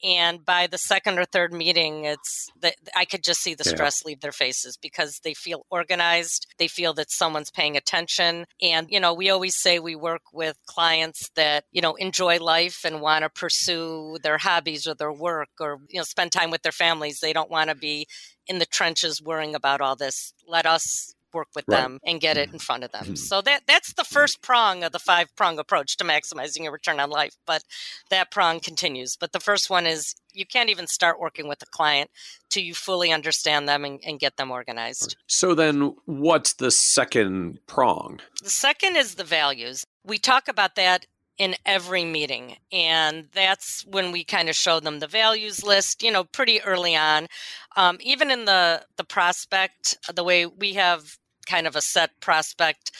and 0.03 0.45
by 0.45 0.67
the 0.67 0.77
second 0.77 1.19
or 1.19 1.25
third 1.25 1.53
meeting 1.53 2.05
it's 2.05 2.47
that 2.61 2.75
i 2.95 3.05
could 3.05 3.23
just 3.23 3.41
see 3.41 3.53
the 3.53 3.63
stress 3.63 4.01
yeah. 4.03 4.09
leave 4.09 4.21
their 4.21 4.31
faces 4.31 4.77
because 4.81 5.19
they 5.23 5.33
feel 5.33 5.65
organized 5.69 6.47
they 6.57 6.67
feel 6.67 6.93
that 6.93 7.11
someone's 7.11 7.51
paying 7.51 7.77
attention 7.77 8.45
and 8.61 8.87
you 8.89 8.99
know 8.99 9.13
we 9.13 9.29
always 9.29 9.55
say 9.59 9.79
we 9.79 9.95
work 9.95 10.21
with 10.33 10.57
clients 10.67 11.29
that 11.35 11.65
you 11.71 11.81
know 11.81 11.95
enjoy 11.95 12.37
life 12.37 12.79
and 12.85 13.01
want 13.01 13.23
to 13.23 13.29
pursue 13.29 14.17
their 14.23 14.37
hobbies 14.37 14.87
or 14.87 14.95
their 14.95 15.13
work 15.13 15.49
or 15.59 15.79
you 15.89 15.99
know 15.99 16.03
spend 16.03 16.31
time 16.31 16.51
with 16.51 16.61
their 16.61 16.71
families 16.71 17.19
they 17.21 17.33
don't 17.33 17.51
want 17.51 17.69
to 17.69 17.75
be 17.75 18.07
in 18.47 18.59
the 18.59 18.65
trenches 18.65 19.21
worrying 19.21 19.55
about 19.55 19.81
all 19.81 19.95
this 19.95 20.33
let 20.47 20.65
us 20.65 21.13
work 21.33 21.47
with 21.55 21.65
right. 21.67 21.77
them 21.77 21.99
and 22.05 22.21
get 22.21 22.37
it 22.37 22.47
mm-hmm. 22.47 22.55
in 22.55 22.59
front 22.59 22.83
of 22.83 22.91
them. 22.91 23.03
Mm-hmm. 23.03 23.15
So 23.15 23.41
that 23.41 23.63
that's 23.67 23.93
the 23.93 24.03
first 24.03 24.41
prong 24.41 24.83
of 24.83 24.91
the 24.91 24.99
five 24.99 25.35
prong 25.35 25.59
approach 25.59 25.97
to 25.97 26.03
maximizing 26.03 26.63
your 26.63 26.71
return 26.71 26.99
on 26.99 27.09
life. 27.09 27.35
But 27.45 27.63
that 28.09 28.31
prong 28.31 28.59
continues. 28.59 29.15
But 29.19 29.31
the 29.31 29.39
first 29.39 29.69
one 29.69 29.85
is 29.85 30.15
you 30.33 30.45
can't 30.45 30.69
even 30.69 30.87
start 30.87 31.19
working 31.19 31.47
with 31.47 31.61
a 31.61 31.65
client 31.65 32.09
till 32.49 32.63
you 32.63 32.73
fully 32.73 33.11
understand 33.11 33.67
them 33.67 33.83
and, 33.85 33.99
and 34.05 34.19
get 34.19 34.37
them 34.37 34.51
organized. 34.51 35.15
So 35.27 35.55
then 35.55 35.95
what's 36.05 36.53
the 36.53 36.71
second 36.71 37.59
prong? 37.67 38.19
The 38.41 38.49
second 38.49 38.95
is 38.95 39.15
the 39.15 39.23
values. 39.23 39.85
We 40.05 40.17
talk 40.17 40.47
about 40.47 40.75
that 40.75 41.05
in 41.37 41.55
every 41.65 42.05
meeting. 42.05 42.57
And 42.71 43.27
that's 43.33 43.83
when 43.87 44.11
we 44.11 44.23
kind 44.23 44.47
of 44.47 44.55
show 44.55 44.79
them 44.79 44.99
the 44.99 45.07
values 45.07 45.63
list, 45.63 46.03
you 46.03 46.11
know, 46.11 46.23
pretty 46.23 46.61
early 46.61 46.95
on. 46.95 47.27
Um, 47.75 47.97
even 48.01 48.29
in 48.29 48.45
the, 48.45 48.85
the 48.97 49.03
prospect, 49.03 49.97
the 50.13 50.23
way 50.23 50.45
we 50.45 50.73
have 50.73 51.17
kind 51.45 51.67
of 51.67 51.75
a 51.75 51.81
set 51.81 52.19
prospect 52.19 52.91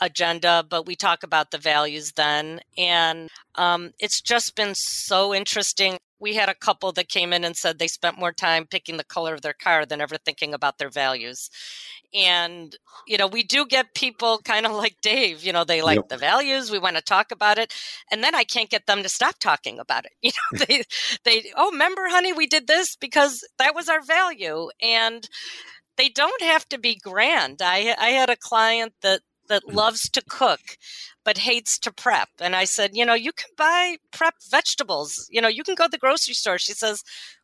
agenda, 0.00 0.64
but 0.68 0.86
we 0.86 0.94
talk 0.94 1.22
about 1.22 1.50
the 1.50 1.58
values 1.58 2.12
then. 2.12 2.60
And 2.76 3.28
um, 3.56 3.92
it's 3.98 4.20
just 4.20 4.56
been 4.56 4.74
so 4.74 5.34
interesting. 5.34 5.98
We 6.20 6.34
had 6.34 6.48
a 6.48 6.54
couple 6.54 6.92
that 6.92 7.08
came 7.08 7.32
in 7.32 7.44
and 7.44 7.56
said 7.56 7.78
they 7.78 7.88
spent 7.88 8.18
more 8.18 8.32
time 8.32 8.66
picking 8.66 8.96
the 8.96 9.04
color 9.04 9.34
of 9.34 9.42
their 9.42 9.52
car 9.52 9.86
than 9.86 10.00
ever 10.00 10.16
thinking 10.16 10.52
about 10.54 10.78
their 10.78 10.90
values. 10.90 11.48
And, 12.14 12.74
you 13.06 13.18
know, 13.18 13.26
we 13.26 13.42
do 13.42 13.66
get 13.66 13.94
people 13.94 14.38
kind 14.38 14.64
of 14.64 14.72
like 14.72 14.96
Dave, 15.02 15.44
you 15.44 15.52
know, 15.52 15.64
they 15.64 15.82
like 15.82 15.96
yep. 15.96 16.08
the 16.08 16.16
values, 16.16 16.70
we 16.70 16.78
want 16.78 16.96
to 16.96 17.02
talk 17.02 17.30
about 17.30 17.58
it. 17.58 17.74
And 18.10 18.24
then 18.24 18.34
I 18.34 18.44
can't 18.44 18.70
get 18.70 18.86
them 18.86 19.02
to 19.02 19.08
stop 19.08 19.38
talking 19.38 19.78
about 19.78 20.06
it. 20.06 20.12
You 20.22 20.30
know, 20.30 20.64
they, 20.66 20.82
they, 21.24 21.52
oh, 21.56 21.70
remember, 21.70 22.02
honey, 22.08 22.32
we 22.32 22.46
did 22.46 22.66
this 22.66 22.96
because 22.96 23.46
that 23.58 23.74
was 23.74 23.88
our 23.88 24.02
value. 24.02 24.68
And, 24.82 25.28
they 25.98 26.08
don't 26.08 26.42
have 26.42 26.66
to 26.70 26.78
be 26.78 26.94
grand. 26.94 27.60
I 27.60 27.94
I 27.98 28.10
had 28.10 28.30
a 28.30 28.36
client 28.36 28.94
that 29.02 29.20
that 29.48 29.64
mm. 29.64 29.74
loves 29.74 30.08
to 30.10 30.22
cook 30.28 30.78
but 31.24 31.38
hates 31.38 31.78
to 31.78 31.92
prep 31.92 32.28
and 32.40 32.54
i 32.54 32.64
said 32.64 32.90
you 32.94 33.04
know 33.04 33.14
you 33.14 33.32
can 33.32 33.50
buy 33.56 33.96
prep 34.12 34.34
vegetables 34.50 35.26
you 35.30 35.40
know 35.40 35.48
you 35.48 35.64
can 35.64 35.74
go 35.74 35.84
to 35.84 35.90
the 35.90 35.98
grocery 35.98 36.34
store 36.34 36.58
she 36.58 36.72
says 36.72 37.02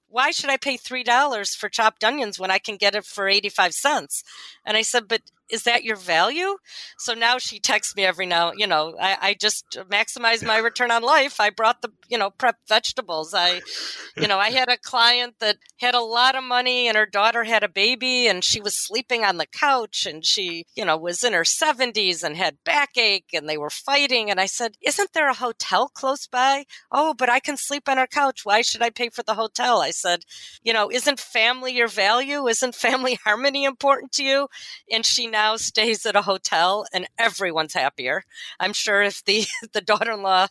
why 0.08 0.30
should 0.30 0.50
i 0.50 0.56
pay 0.56 0.76
three 0.76 1.02
dollars 1.02 1.54
for 1.54 1.68
chopped 1.68 2.04
onions 2.04 2.38
when 2.38 2.50
i 2.50 2.58
can 2.58 2.76
get 2.76 2.94
it 2.94 3.04
for 3.04 3.28
85 3.28 3.74
cents 3.74 4.22
and 4.64 4.76
i 4.76 4.82
said 4.82 5.08
but 5.08 5.22
is 5.50 5.64
that 5.64 5.84
your 5.84 5.96
value? 5.96 6.56
So 6.98 7.14
now 7.14 7.38
she 7.38 7.60
texts 7.60 7.94
me 7.94 8.04
every 8.04 8.26
now, 8.26 8.52
you 8.56 8.66
know, 8.66 8.94
I, 9.00 9.18
I 9.20 9.36
just 9.38 9.78
maximize 9.90 10.44
my 10.44 10.56
return 10.64 10.90
on 10.90 11.02
life. 11.02 11.38
I 11.40 11.50
brought 11.50 11.82
the, 11.82 11.90
you 12.08 12.16
know, 12.16 12.30
prep 12.30 12.56
vegetables. 12.68 13.34
I, 13.34 13.60
you 14.16 14.26
know, 14.26 14.38
I 14.38 14.50
had 14.50 14.68
a 14.68 14.78
client 14.78 15.34
that 15.40 15.56
had 15.78 15.94
a 15.94 16.00
lot 16.00 16.34
of 16.34 16.44
money 16.44 16.88
and 16.88 16.96
her 16.96 17.06
daughter 17.06 17.44
had 17.44 17.62
a 17.62 17.68
baby 17.68 18.26
and 18.26 18.42
she 18.42 18.60
was 18.60 18.74
sleeping 18.74 19.24
on 19.24 19.36
the 19.36 19.46
couch 19.46 20.06
and 20.06 20.24
she, 20.24 20.64
you 20.74 20.84
know, 20.84 20.96
was 20.96 21.22
in 21.22 21.32
her 21.34 21.44
70s 21.44 22.22
and 22.22 22.36
had 22.36 22.56
backache 22.64 23.30
and 23.34 23.48
they 23.48 23.58
were 23.58 23.70
fighting. 23.70 24.30
And 24.30 24.40
I 24.40 24.46
said, 24.46 24.76
Isn't 24.80 25.12
there 25.12 25.28
a 25.28 25.34
hotel 25.34 25.88
close 25.88 26.26
by? 26.26 26.64
Oh, 26.90 27.14
but 27.14 27.28
I 27.28 27.40
can 27.40 27.56
sleep 27.56 27.88
on 27.88 27.98
our 27.98 28.06
couch. 28.06 28.40
Why 28.44 28.62
should 28.62 28.82
I 28.82 28.90
pay 28.90 29.10
for 29.10 29.22
the 29.22 29.34
hotel? 29.34 29.80
I 29.80 29.90
said, 29.90 30.20
You 30.62 30.72
know, 30.72 30.90
isn't 30.90 31.20
family 31.20 31.74
your 31.74 31.88
value? 31.88 32.48
Isn't 32.48 32.74
family 32.74 33.18
harmony 33.24 33.64
important 33.64 34.12
to 34.12 34.24
you? 34.24 34.48
And 34.90 35.04
she 35.04 35.26
now 35.34 35.56
stays 35.56 36.06
at 36.06 36.14
a 36.14 36.22
hotel 36.22 36.86
and 36.92 37.08
everyone's 37.18 37.74
happier. 37.74 38.22
I'm 38.60 38.72
sure 38.72 39.02
if 39.02 39.24
the, 39.24 39.44
the 39.72 39.80
daughter 39.80 40.12
in 40.12 40.22
law 40.22 40.46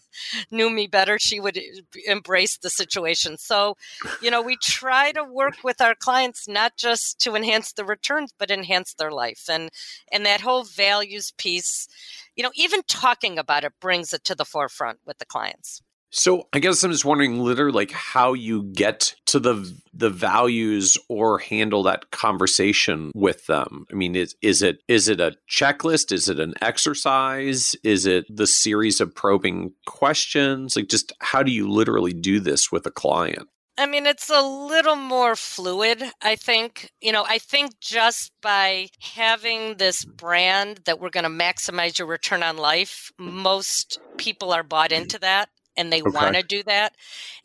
knew 0.51 0.69
me 0.69 0.87
better, 0.87 1.17
she 1.19 1.39
would 1.39 1.57
eh, 1.57 1.61
embrace 2.05 2.57
the 2.57 2.69
situation. 2.69 3.37
So, 3.37 3.77
you 4.21 4.29
know, 4.29 4.41
we 4.41 4.57
try 4.61 5.13
to 5.13 5.23
work 5.23 5.63
with 5.63 5.79
our 5.79 5.95
clients 5.95 6.49
not 6.49 6.73
just 6.75 7.19
to 7.19 7.35
enhance 7.35 7.71
the 7.71 7.85
returns, 7.85 8.33
but 8.37 8.51
enhance 8.51 8.93
their 8.93 9.11
life. 9.11 9.43
And, 9.49 9.69
and 10.11 10.25
that 10.25 10.41
whole 10.41 10.65
values 10.65 11.31
piece, 11.37 11.87
you 12.35 12.43
know, 12.43 12.51
even 12.55 12.81
talking 12.87 13.39
about 13.39 13.63
it 13.63 13.73
brings 13.79 14.11
it 14.11 14.25
to 14.25 14.35
the 14.35 14.45
forefront 14.45 14.99
with 15.05 15.17
the 15.19 15.25
clients. 15.25 15.81
So 16.15 16.47
I 16.53 16.59
guess 16.59 16.83
I'm 16.83 16.91
just 16.91 17.05
wondering, 17.05 17.39
literally, 17.39 17.71
like 17.71 17.91
how 17.91 18.33
you 18.33 18.63
get 18.63 19.15
to 19.25 19.39
the 19.39 19.75
the 19.95 20.11
values 20.11 20.95
or 21.09 21.39
handle 21.39 21.81
that 21.83 22.11
conversation 22.11 23.11
with 23.15 23.47
them. 23.47 23.87
I 23.91 23.95
mean, 23.95 24.15
is 24.15 24.35
is 24.43 24.61
it 24.61 24.83
is 24.87 25.07
it 25.07 25.19
a 25.19 25.35
checklist? 25.49 26.11
Is 26.11 26.29
it 26.29 26.39
an 26.39 26.53
exercise? 26.61 27.75
Is 27.83 28.05
it 28.05 28.25
the 28.29 28.45
series 28.45 29.01
of 29.01 29.15
probing 29.15 29.73
questions? 29.87 30.75
Like, 30.75 30.87
just 30.87 31.13
how 31.19 31.41
do 31.41 31.51
you 31.51 31.67
literally 31.67 32.13
do 32.13 32.39
this 32.39 32.71
with 32.71 32.85
a 32.85 32.91
client? 32.91 33.49
I 33.75 33.87
mean, 33.87 34.05
it's 34.05 34.29
a 34.29 34.41
little 34.41 34.95
more 34.95 35.35
fluid, 35.35 36.03
I 36.21 36.35
think. 36.35 36.91
You 37.01 37.11
know, 37.11 37.25
I 37.27 37.39
think 37.39 37.79
just 37.79 38.31
by 38.39 38.89
having 39.01 39.77
this 39.77 40.05
brand 40.05 40.81
that 40.85 40.99
we're 40.99 41.09
going 41.09 41.23
to 41.23 41.43
maximize 41.43 41.97
your 41.97 42.07
return 42.07 42.43
on 42.43 42.57
life, 42.57 43.11
mm. 43.19 43.31
most 43.31 43.99
people 44.17 44.53
are 44.53 44.61
bought 44.61 44.91
into 44.91 45.17
that 45.19 45.49
and 45.75 45.91
they 45.91 46.01
okay. 46.01 46.11
want 46.11 46.35
to 46.35 46.43
do 46.43 46.63
that. 46.63 46.93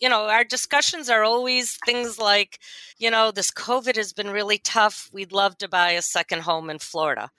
You 0.00 0.08
know, 0.08 0.28
our 0.28 0.44
discussions 0.44 1.08
are 1.08 1.24
always 1.24 1.76
things 1.84 2.18
like, 2.18 2.58
you 2.98 3.10
know, 3.10 3.30
this 3.30 3.50
COVID 3.50 3.96
has 3.96 4.12
been 4.12 4.30
really 4.30 4.58
tough. 4.58 5.10
We'd 5.12 5.32
love 5.32 5.58
to 5.58 5.68
buy 5.68 5.92
a 5.92 6.02
second 6.02 6.42
home 6.42 6.70
in 6.70 6.78
Florida. 6.78 7.30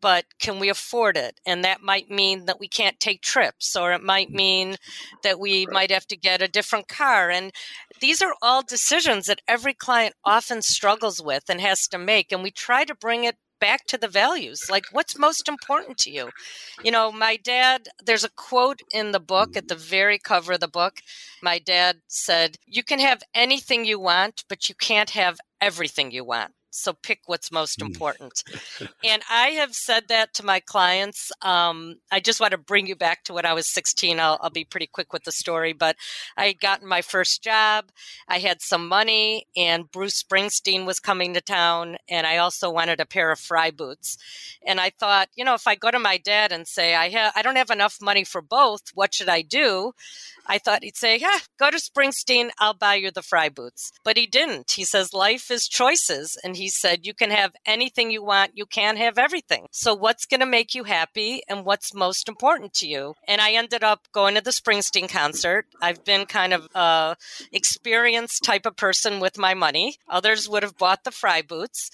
But 0.00 0.24
can 0.40 0.58
we 0.58 0.68
afford 0.68 1.16
it? 1.16 1.38
And 1.46 1.64
that 1.64 1.80
might 1.80 2.10
mean 2.10 2.46
that 2.46 2.58
we 2.58 2.66
can't 2.66 2.98
take 2.98 3.22
trips, 3.22 3.76
or 3.76 3.92
it 3.92 4.02
might 4.02 4.30
mm. 4.30 4.34
mean 4.34 4.76
that 5.22 5.38
we 5.38 5.64
might 5.66 5.92
have 5.92 6.08
to 6.08 6.16
get 6.16 6.42
a 6.42 6.48
different 6.48 6.88
car. 6.88 7.30
And 7.30 7.52
these 8.00 8.20
are 8.20 8.34
all 8.42 8.62
decisions 8.62 9.26
that 9.26 9.42
every 9.46 9.74
client 9.74 10.16
often 10.24 10.60
struggles 10.60 11.22
with 11.22 11.44
and 11.48 11.60
has 11.60 11.86
to 11.86 11.98
make. 11.98 12.32
And 12.32 12.42
we 12.42 12.50
try 12.50 12.84
to 12.84 12.96
bring 12.96 13.22
it 13.22 13.36
back 13.62 13.86
to 13.86 13.96
the 13.96 14.08
values. 14.08 14.60
Like, 14.68 14.86
what's 14.90 15.24
most 15.26 15.48
important 15.48 15.96
to 15.98 16.10
you? 16.10 16.30
You 16.82 16.90
know, 16.90 17.12
my 17.12 17.36
dad, 17.36 17.80
there's 18.04 18.24
a 18.24 18.36
quote 18.48 18.80
in 18.90 19.12
the 19.12 19.20
book 19.20 19.56
at 19.56 19.68
the 19.68 19.76
very 19.76 20.18
cover 20.18 20.54
of 20.54 20.60
the 20.60 20.76
book. 20.80 20.94
My 21.42 21.60
dad 21.60 21.98
said, 22.08 22.56
You 22.66 22.82
can 22.82 22.98
have 22.98 23.22
anything 23.34 23.84
you 23.84 24.00
want, 24.00 24.44
but 24.48 24.68
you 24.68 24.74
can't 24.74 25.10
have 25.10 25.38
everything 25.60 26.10
you 26.10 26.24
want. 26.24 26.52
So 26.74 26.94
pick 26.94 27.20
what's 27.26 27.52
most 27.52 27.80
hmm. 27.80 27.86
important. 27.86 28.42
and 29.04 29.22
I 29.30 29.48
have 29.48 29.74
said 29.74 30.08
that 30.08 30.34
to 30.34 30.44
my 30.44 30.58
clients. 30.60 31.30
Um, 31.42 31.96
I 32.10 32.20
just 32.20 32.40
want 32.40 32.52
to 32.52 32.58
bring 32.58 32.86
you 32.86 32.96
back 32.96 33.24
to 33.24 33.34
when 33.34 33.46
I 33.46 33.52
was 33.52 33.72
16. 33.72 34.18
I'll, 34.18 34.38
I'll 34.40 34.50
be 34.50 34.64
pretty 34.64 34.86
quick 34.86 35.12
with 35.12 35.24
the 35.24 35.32
story, 35.32 35.72
but 35.72 35.96
I 36.36 36.46
had 36.46 36.60
gotten 36.60 36.88
my 36.88 37.02
first 37.02 37.42
job. 37.42 37.90
I 38.26 38.38
had 38.38 38.62
some 38.62 38.88
money, 38.88 39.46
and 39.56 39.90
Bruce 39.90 40.22
Springsteen 40.22 40.86
was 40.86 40.98
coming 40.98 41.34
to 41.34 41.40
town. 41.40 41.96
And 42.08 42.26
I 42.26 42.38
also 42.38 42.70
wanted 42.70 43.00
a 43.00 43.06
pair 43.06 43.30
of 43.30 43.38
Frye 43.38 43.70
boots. 43.70 44.16
And 44.66 44.80
I 44.80 44.90
thought, 44.90 45.28
you 45.34 45.44
know, 45.44 45.54
if 45.54 45.66
I 45.66 45.74
go 45.74 45.90
to 45.90 45.98
my 45.98 46.16
dad 46.16 46.52
and 46.52 46.66
say, 46.66 46.94
I, 46.94 47.10
ha- 47.10 47.32
I 47.36 47.42
don't 47.42 47.56
have 47.56 47.70
enough 47.70 47.98
money 48.00 48.24
for 48.24 48.40
both, 48.40 48.82
what 48.94 49.14
should 49.14 49.28
I 49.28 49.42
do? 49.42 49.92
I 50.46 50.58
thought 50.58 50.82
he'd 50.82 50.96
say, 50.96 51.16
Yeah, 51.18 51.38
go 51.58 51.70
to 51.70 51.78
Springsteen, 51.78 52.50
I'll 52.58 52.74
buy 52.74 52.96
you 52.96 53.10
the 53.10 53.22
Frye 53.22 53.48
boots. 53.48 53.92
But 54.04 54.16
he 54.16 54.26
didn't. 54.26 54.72
He 54.72 54.84
says, 54.84 55.12
Life 55.12 55.50
is 55.50 55.68
choices. 55.68 56.36
And 56.42 56.56
he 56.56 56.68
said, 56.68 57.06
You 57.06 57.14
can 57.14 57.30
have 57.30 57.52
anything 57.66 58.10
you 58.10 58.24
want, 58.24 58.52
you 58.54 58.66
can't 58.66 58.98
have 58.98 59.18
everything. 59.18 59.66
So, 59.70 59.94
what's 59.94 60.26
going 60.26 60.40
to 60.40 60.46
make 60.46 60.74
you 60.74 60.84
happy 60.84 61.42
and 61.48 61.64
what's 61.64 61.94
most 61.94 62.28
important 62.28 62.74
to 62.74 62.88
you? 62.88 63.14
And 63.26 63.40
I 63.40 63.52
ended 63.52 63.84
up 63.84 64.08
going 64.12 64.34
to 64.34 64.40
the 64.40 64.50
Springsteen 64.50 65.08
concert. 65.08 65.66
I've 65.80 66.04
been 66.04 66.26
kind 66.26 66.52
of 66.52 66.68
a 66.74 67.16
experienced 67.52 68.42
type 68.42 68.66
of 68.66 68.76
person 68.76 69.20
with 69.20 69.38
my 69.38 69.54
money. 69.54 69.96
Others 70.08 70.48
would 70.48 70.62
have 70.62 70.78
bought 70.78 71.04
the 71.04 71.10
Frye 71.10 71.42
boots. 71.42 71.90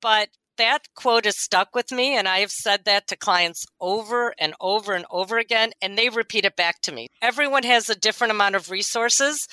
But 0.00 0.28
that 0.60 0.86
quote 0.94 1.24
has 1.24 1.38
stuck 1.38 1.74
with 1.74 1.90
me 1.90 2.16
and 2.16 2.28
I 2.28 2.38
have 2.38 2.50
said 2.50 2.84
that 2.84 3.06
to 3.08 3.16
clients 3.16 3.64
over 3.80 4.34
and 4.38 4.54
over 4.60 4.94
and 4.94 5.06
over 5.10 5.38
again 5.38 5.72
and 5.80 5.96
they 5.96 6.08
repeat 6.08 6.44
it 6.44 6.56
back 6.56 6.80
to 6.82 6.92
me. 6.92 7.08
Everyone 7.22 7.62
has 7.64 7.88
a 7.88 7.98
different 7.98 8.30
amount 8.30 8.54
of 8.54 8.70
resources. 8.70 9.46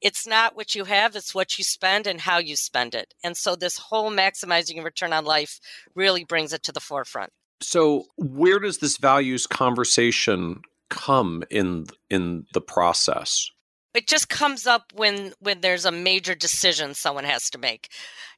It's 0.00 0.26
not 0.26 0.56
what 0.56 0.74
you 0.74 0.84
have, 0.84 1.16
it's 1.16 1.34
what 1.34 1.58
you 1.58 1.64
spend 1.64 2.06
and 2.06 2.20
how 2.20 2.38
you 2.38 2.56
spend 2.56 2.94
it. 2.94 3.12
And 3.22 3.36
so 3.36 3.56
this 3.56 3.76
whole 3.76 4.10
maximizing 4.10 4.82
return 4.82 5.12
on 5.12 5.24
life 5.24 5.58
really 5.94 6.24
brings 6.24 6.52
it 6.52 6.62
to 6.64 6.72
the 6.72 6.80
forefront. 6.80 7.30
So 7.62 8.04
where 8.16 8.58
does 8.58 8.78
this 8.78 8.96
values 8.96 9.46
conversation 9.46 10.62
come 10.88 11.42
in 11.50 11.86
in 12.08 12.46
the 12.54 12.60
process? 12.60 13.50
It 13.94 14.06
just 14.06 14.28
comes 14.28 14.66
up 14.66 14.92
when 14.94 15.32
when 15.40 15.60
there's 15.60 15.84
a 15.84 15.92
major 15.92 16.34
decision 16.34 16.94
someone 16.94 17.24
has 17.24 17.50
to 17.50 17.58
make 17.58 17.88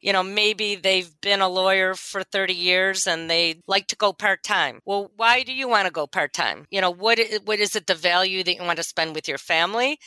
you 0.01 0.13
know 0.13 0.23
maybe 0.23 0.75
they've 0.75 1.21
been 1.21 1.41
a 1.41 1.49
lawyer 1.49 1.95
for 1.95 2.23
30 2.23 2.55
years 2.55 3.07
and 3.07 3.31
they 3.31 3.61
like 3.67 3.87
to 3.87 3.97
go 3.97 4.13
part-time 4.13 4.81
well 4.85 5.11
why 5.17 5.43
do 5.43 5.53
you 5.53 5.69
want 5.69 5.87
to 5.87 5.93
go 5.93 6.07
part-time 6.07 6.67
you 6.71 6.81
know 6.81 6.91
what 6.91 7.19
what 7.45 7.61
is 7.61 7.77
it 7.77 7.87
the 7.87 7.95
value 7.95 8.43
that 8.43 8.57
you 8.57 8.63
want 8.63 8.79
to 8.79 8.83
spend 8.83 9.15
with 9.15 9.29
your 9.29 9.39
family 9.39 9.99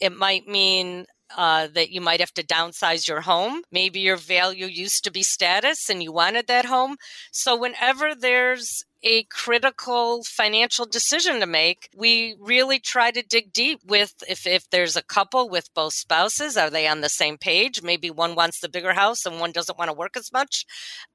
it 0.00 0.16
might 0.16 0.46
mean 0.48 1.06
uh, 1.36 1.68
that 1.68 1.90
you 1.90 2.00
might 2.00 2.20
have 2.20 2.34
to 2.34 2.44
downsize 2.44 3.08
your 3.08 3.22
home. 3.22 3.62
Maybe 3.72 4.00
your 4.00 4.16
value 4.16 4.66
used 4.66 5.04
to 5.04 5.10
be 5.10 5.22
status 5.22 5.88
and 5.88 6.02
you 6.02 6.12
wanted 6.12 6.46
that 6.46 6.66
home. 6.66 6.96
So, 7.32 7.56
whenever 7.56 8.14
there's 8.14 8.84
a 9.04 9.24
critical 9.24 10.22
financial 10.24 10.86
decision 10.86 11.38
to 11.40 11.46
make, 11.46 11.90
we 11.94 12.34
really 12.40 12.78
try 12.78 13.10
to 13.10 13.22
dig 13.22 13.52
deep 13.52 13.80
with 13.84 14.14
if, 14.26 14.46
if 14.46 14.68
there's 14.70 14.96
a 14.96 15.02
couple 15.02 15.48
with 15.48 15.72
both 15.74 15.92
spouses, 15.92 16.56
are 16.56 16.70
they 16.70 16.88
on 16.88 17.02
the 17.02 17.10
same 17.10 17.36
page? 17.36 17.82
Maybe 17.82 18.10
one 18.10 18.34
wants 18.34 18.60
the 18.60 18.68
bigger 18.68 18.94
house 18.94 19.26
and 19.26 19.38
one 19.38 19.52
doesn't 19.52 19.78
want 19.78 19.90
to 19.90 19.96
work 19.96 20.16
as 20.16 20.32
much. 20.32 20.64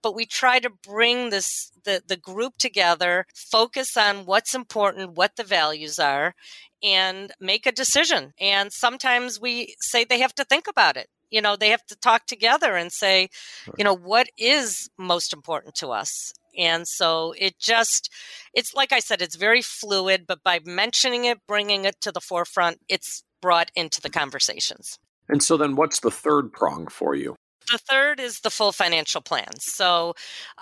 But 0.03 0.15
we 0.15 0.27
try 0.27 0.59
to 0.59 0.69
bring 0.69 1.31
this 1.31 1.71
the, 1.83 2.03
the 2.07 2.17
group 2.17 2.57
together, 2.59 3.25
focus 3.33 3.97
on 3.97 4.25
what's 4.25 4.53
important, 4.53 5.17
what 5.17 5.35
the 5.35 5.43
values 5.43 5.97
are, 5.97 6.35
and 6.83 7.31
make 7.39 7.65
a 7.65 7.71
decision. 7.71 8.33
And 8.39 8.71
sometimes 8.71 9.41
we 9.41 9.73
say 9.81 10.03
they 10.03 10.19
have 10.19 10.35
to 10.35 10.45
think 10.45 10.67
about 10.67 10.95
it 10.95 11.09
you 11.31 11.41
know 11.41 11.55
they 11.55 11.69
have 11.69 11.85
to 11.85 11.95
talk 11.95 12.25
together 12.25 12.75
and 12.75 12.91
say 12.91 13.29
you 13.77 13.83
know 13.83 13.95
what 13.95 14.27
is 14.37 14.89
most 14.97 15.33
important 15.33 15.75
to 15.75 15.89
us 15.89 16.33
and 16.57 16.87
so 16.87 17.33
it 17.37 17.57
just, 17.57 18.11
it's 18.53 18.73
like 18.73 18.91
I 18.91 18.99
said, 18.99 19.21
it's 19.21 19.35
very 19.35 19.61
fluid, 19.61 20.25
but 20.27 20.43
by 20.43 20.59
mentioning 20.65 21.25
it, 21.25 21.39
bringing 21.47 21.85
it 21.85 22.01
to 22.01 22.11
the 22.11 22.19
forefront, 22.19 22.79
it's 22.89 23.23
brought 23.41 23.71
into 23.75 24.01
the 24.01 24.09
conversations. 24.09 24.99
And 25.29 25.41
so 25.41 25.57
then 25.57 25.75
what's 25.75 26.01
the 26.01 26.11
third 26.11 26.51
prong 26.51 26.87
for 26.87 27.15
you? 27.15 27.35
The 27.71 27.77
third 27.77 28.19
is 28.19 28.39
the 28.39 28.49
full 28.49 28.71
financial 28.71 29.21
plan. 29.21 29.59
So 29.59 30.15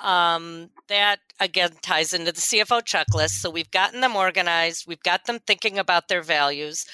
um, 0.03 0.72
that 0.89 1.20
again 1.39 1.72
ties 1.82 2.13
into 2.13 2.34
the 2.34 2.41
CFO 2.41 2.82
checklist. 2.82 3.39
So 3.39 3.49
we've 3.49 3.72
gotten 3.72 4.01
them 4.01 4.18
organized, 4.18 4.84
we've 4.88 5.01
got 5.03 5.26
them 5.26 5.39
thinking 5.47 5.80
about 5.80 6.09
their 6.09 6.22
values, 6.22 6.86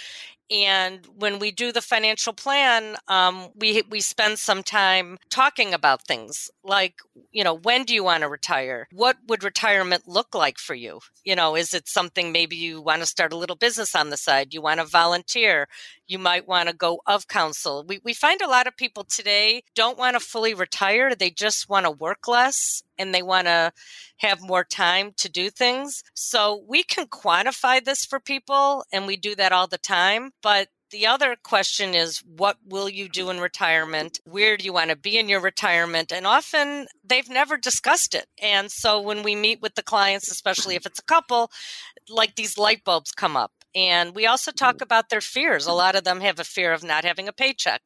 and 0.51 1.05
when 1.17 1.39
we 1.39 1.51
do 1.51 1.71
the 1.71 1.81
financial 1.81 2.33
plan, 2.33 2.95
um, 3.07 3.49
we 3.55 3.81
we 3.89 4.01
spend 4.01 4.37
some 4.39 4.61
time 4.63 5.17
talking 5.29 5.73
about 5.73 6.05
things 6.05 6.49
like, 6.63 6.95
you 7.31 7.43
know, 7.43 7.53
when 7.55 7.83
do 7.85 7.93
you 7.93 8.03
want 8.03 8.21
to 8.21 8.29
retire? 8.29 8.87
What 8.91 9.17
would 9.27 9.43
retirement 9.43 10.03
look 10.07 10.35
like 10.35 10.57
for 10.59 10.73
you? 10.75 10.99
You 11.23 11.35
know, 11.35 11.55
is 11.55 11.73
it 11.73 11.87
something 11.87 12.31
maybe 12.31 12.55
you 12.55 12.81
want 12.81 13.01
to 13.01 13.05
start 13.07 13.33
a 13.33 13.37
little 13.37 13.55
business 13.55 13.95
on 13.95 14.09
the 14.09 14.17
side? 14.17 14.53
You 14.53 14.61
want 14.61 14.79
to 14.79 14.85
volunteer? 14.85 15.67
You 16.13 16.19
might 16.19 16.47
want 16.47 16.69
to 16.69 16.75
go 16.75 17.01
of 17.07 17.27
counsel. 17.27 17.83
We 17.87 17.99
we 18.03 18.13
find 18.13 18.39
a 18.39 18.47
lot 18.47 18.67
of 18.67 18.77
people 18.77 19.03
today 19.03 19.63
don't 19.73 19.97
want 19.97 20.13
to 20.13 20.19
fully 20.19 20.53
retire. 20.53 21.15
They 21.15 21.31
just 21.31 21.67
want 21.67 21.87
to 21.87 21.91
work 21.91 22.27
less 22.27 22.83
and 22.99 23.15
they 23.15 23.23
want 23.23 23.47
to 23.47 23.71
have 24.17 24.39
more 24.39 24.63
time 24.63 25.13
to 25.17 25.27
do 25.27 25.49
things. 25.49 26.03
So 26.13 26.63
we 26.67 26.83
can 26.83 27.07
quantify 27.07 27.83
this 27.83 28.05
for 28.05 28.19
people 28.19 28.85
and 28.93 29.07
we 29.07 29.17
do 29.17 29.33
that 29.37 29.51
all 29.51 29.65
the 29.65 29.79
time. 29.79 30.33
But 30.43 30.67
the 30.91 31.07
other 31.07 31.35
question 31.43 31.95
is 31.95 32.19
what 32.19 32.57
will 32.63 32.89
you 32.89 33.09
do 33.09 33.31
in 33.31 33.39
retirement? 33.39 34.21
Where 34.23 34.55
do 34.55 34.65
you 34.65 34.73
want 34.73 34.91
to 34.91 34.95
be 34.95 35.17
in 35.17 35.27
your 35.27 35.41
retirement? 35.41 36.11
And 36.11 36.27
often 36.27 36.85
they've 37.03 37.27
never 37.27 37.57
discussed 37.57 38.13
it. 38.13 38.27
And 38.39 38.71
so 38.71 39.01
when 39.01 39.23
we 39.23 39.35
meet 39.35 39.63
with 39.63 39.73
the 39.73 39.81
clients, 39.81 40.31
especially 40.31 40.75
if 40.75 40.85
it's 40.85 40.99
a 40.99 41.03
couple, 41.15 41.49
like 42.07 42.35
these 42.35 42.59
light 42.59 42.83
bulbs 42.83 43.11
come 43.11 43.35
up. 43.35 43.62
And 43.75 44.15
we 44.15 44.25
also 44.25 44.51
talk 44.51 44.77
mm. 44.77 44.81
about 44.83 45.09
their 45.09 45.21
fears. 45.21 45.65
A 45.65 45.71
lot 45.73 45.95
of 45.95 46.03
them 46.03 46.21
have 46.21 46.39
a 46.39 46.43
fear 46.43 46.73
of 46.73 46.83
not 46.83 47.05
having 47.05 47.27
a 47.27 47.33
paycheck 47.33 47.81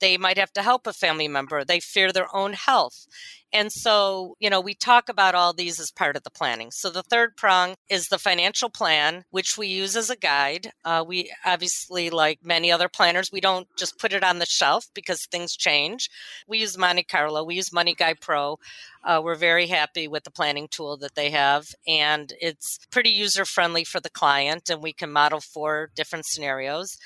they 0.00 0.16
might 0.16 0.38
have 0.38 0.52
to 0.54 0.62
help 0.62 0.86
a 0.86 0.92
family 0.92 1.28
member. 1.28 1.64
They 1.64 1.80
fear 1.80 2.12
their 2.12 2.34
own 2.34 2.52
health. 2.52 3.06
And 3.54 3.70
so, 3.70 4.36
you 4.40 4.50
know, 4.50 4.60
we 4.60 4.74
talk 4.74 5.08
about 5.08 5.36
all 5.36 5.52
these 5.52 5.78
as 5.78 5.92
part 5.92 6.16
of 6.16 6.24
the 6.24 6.30
planning. 6.30 6.72
So 6.72 6.90
the 6.90 7.04
third 7.04 7.36
prong 7.36 7.76
is 7.88 8.08
the 8.08 8.18
financial 8.18 8.68
plan, 8.68 9.24
which 9.30 9.56
we 9.56 9.68
use 9.68 9.94
as 9.94 10.10
a 10.10 10.16
guide. 10.16 10.72
Uh, 10.84 11.04
we 11.06 11.32
obviously, 11.44 12.10
like 12.10 12.40
many 12.42 12.72
other 12.72 12.88
planners, 12.88 13.30
we 13.32 13.40
don't 13.40 13.68
just 13.78 13.96
put 14.00 14.12
it 14.12 14.24
on 14.24 14.40
the 14.40 14.46
shelf 14.46 14.86
because 14.92 15.24
things 15.26 15.54
change. 15.56 16.10
We 16.48 16.58
use 16.58 16.76
Monte 16.76 17.04
Carlo, 17.04 17.44
we 17.44 17.54
use 17.54 17.70
MoneyGuidePro. 17.70 18.56
Uh, 19.04 19.20
we're 19.22 19.36
very 19.36 19.68
happy 19.68 20.08
with 20.08 20.24
the 20.24 20.32
planning 20.32 20.66
tool 20.68 20.96
that 20.96 21.14
they 21.14 21.30
have, 21.30 21.66
and 21.86 22.32
it's 22.40 22.78
pretty 22.90 23.10
user 23.10 23.44
friendly 23.44 23.84
for 23.84 24.00
the 24.00 24.10
client, 24.10 24.68
and 24.68 24.82
we 24.82 24.92
can 24.92 25.12
model 25.12 25.40
for 25.40 25.90
different 25.94 26.26
scenarios. 26.26 26.96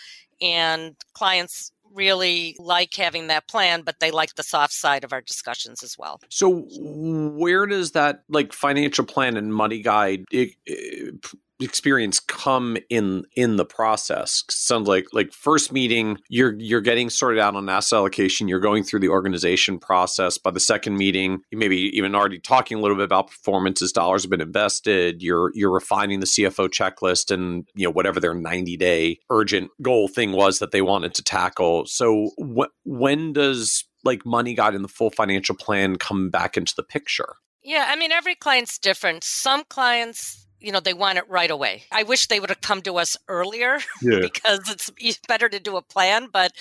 And 0.40 0.94
clients 1.12 1.72
really 1.94 2.56
like 2.58 2.94
having 2.94 3.28
that 3.28 3.48
plan, 3.48 3.82
but 3.82 4.00
they 4.00 4.10
like 4.10 4.34
the 4.34 4.42
soft 4.42 4.72
side 4.72 5.04
of 5.04 5.12
our 5.12 5.20
discussions 5.20 5.82
as 5.82 5.96
well. 5.98 6.20
So, 6.28 6.66
where 6.70 7.66
does 7.66 7.92
that 7.92 8.24
like 8.28 8.52
financial 8.52 9.04
plan 9.04 9.36
and 9.36 9.52
money 9.52 9.82
guide 9.82 10.24
it, 10.30 10.54
it, 10.66 11.24
experience 11.60 12.20
come 12.20 12.76
in 12.88 13.24
in 13.34 13.56
the 13.56 13.64
process. 13.64 14.44
Sounds 14.48 14.88
like 14.88 15.06
like 15.12 15.32
first 15.32 15.72
meeting 15.72 16.18
you're 16.28 16.54
you're 16.58 16.80
getting 16.80 17.10
sorted 17.10 17.40
out 17.40 17.56
on 17.56 17.68
asset 17.68 17.96
allocation 17.96 18.48
you're 18.48 18.60
going 18.60 18.84
through 18.84 19.00
the 19.00 19.08
organization 19.08 19.78
process. 19.78 20.38
By 20.38 20.50
the 20.50 20.60
second 20.60 20.96
meeting 20.96 21.40
you 21.50 21.58
maybe 21.58 21.76
even 21.96 22.14
already 22.14 22.38
talking 22.38 22.78
a 22.78 22.80
little 22.80 22.96
bit 22.96 23.04
about 23.04 23.28
performance 23.28 23.82
as 23.82 23.92
dollars 23.92 24.22
have 24.22 24.30
been 24.30 24.40
invested. 24.40 25.22
You're 25.22 25.50
you're 25.54 25.72
refining 25.72 26.20
the 26.20 26.26
cfo 26.26 26.68
checklist 26.68 27.32
and 27.32 27.66
you 27.74 27.86
know 27.86 27.92
whatever 27.92 28.20
their 28.20 28.34
90 28.34 28.76
day 28.76 29.18
urgent 29.30 29.70
goal 29.82 30.08
thing 30.08 30.32
was 30.32 30.60
that 30.60 30.70
they 30.70 30.82
wanted 30.82 31.14
to 31.14 31.22
tackle. 31.22 31.86
So 31.86 32.30
wh- 32.38 32.72
when 32.84 33.32
does 33.32 33.84
like 34.04 34.24
money 34.24 34.54
guide 34.54 34.74
in 34.74 34.82
the 34.82 34.88
full 34.88 35.10
financial 35.10 35.56
plan 35.56 35.96
come 35.96 36.30
back 36.30 36.56
into 36.56 36.74
the 36.76 36.82
picture? 36.82 37.34
Yeah, 37.62 37.86
I 37.88 37.96
mean, 37.96 38.12
every 38.12 38.34
client's 38.34 38.78
different. 38.78 39.24
Some 39.24 39.64
clients 39.68 40.46
you 40.60 40.72
know 40.72 40.80
they 40.80 40.94
want 40.94 41.18
it 41.18 41.28
right 41.28 41.50
away. 41.50 41.84
I 41.92 42.02
wish 42.02 42.26
they 42.26 42.40
would 42.40 42.50
have 42.50 42.60
come 42.60 42.82
to 42.82 42.96
us 42.96 43.16
earlier 43.28 43.78
yeah. 44.02 44.20
because 44.20 44.90
it's 44.98 45.20
better 45.28 45.48
to 45.48 45.60
do 45.60 45.76
a 45.76 45.82
plan 45.82 46.28
but 46.32 46.52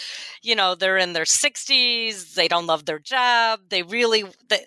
you 0.41 0.55
know 0.55 0.75
they're 0.75 0.97
in 0.97 1.13
their 1.13 1.23
60s 1.23 2.33
they 2.33 2.47
don't 2.47 2.67
love 2.67 2.85
their 2.85 2.99
job 2.99 3.61
they 3.69 3.83
really 3.83 4.23
they, 4.49 4.65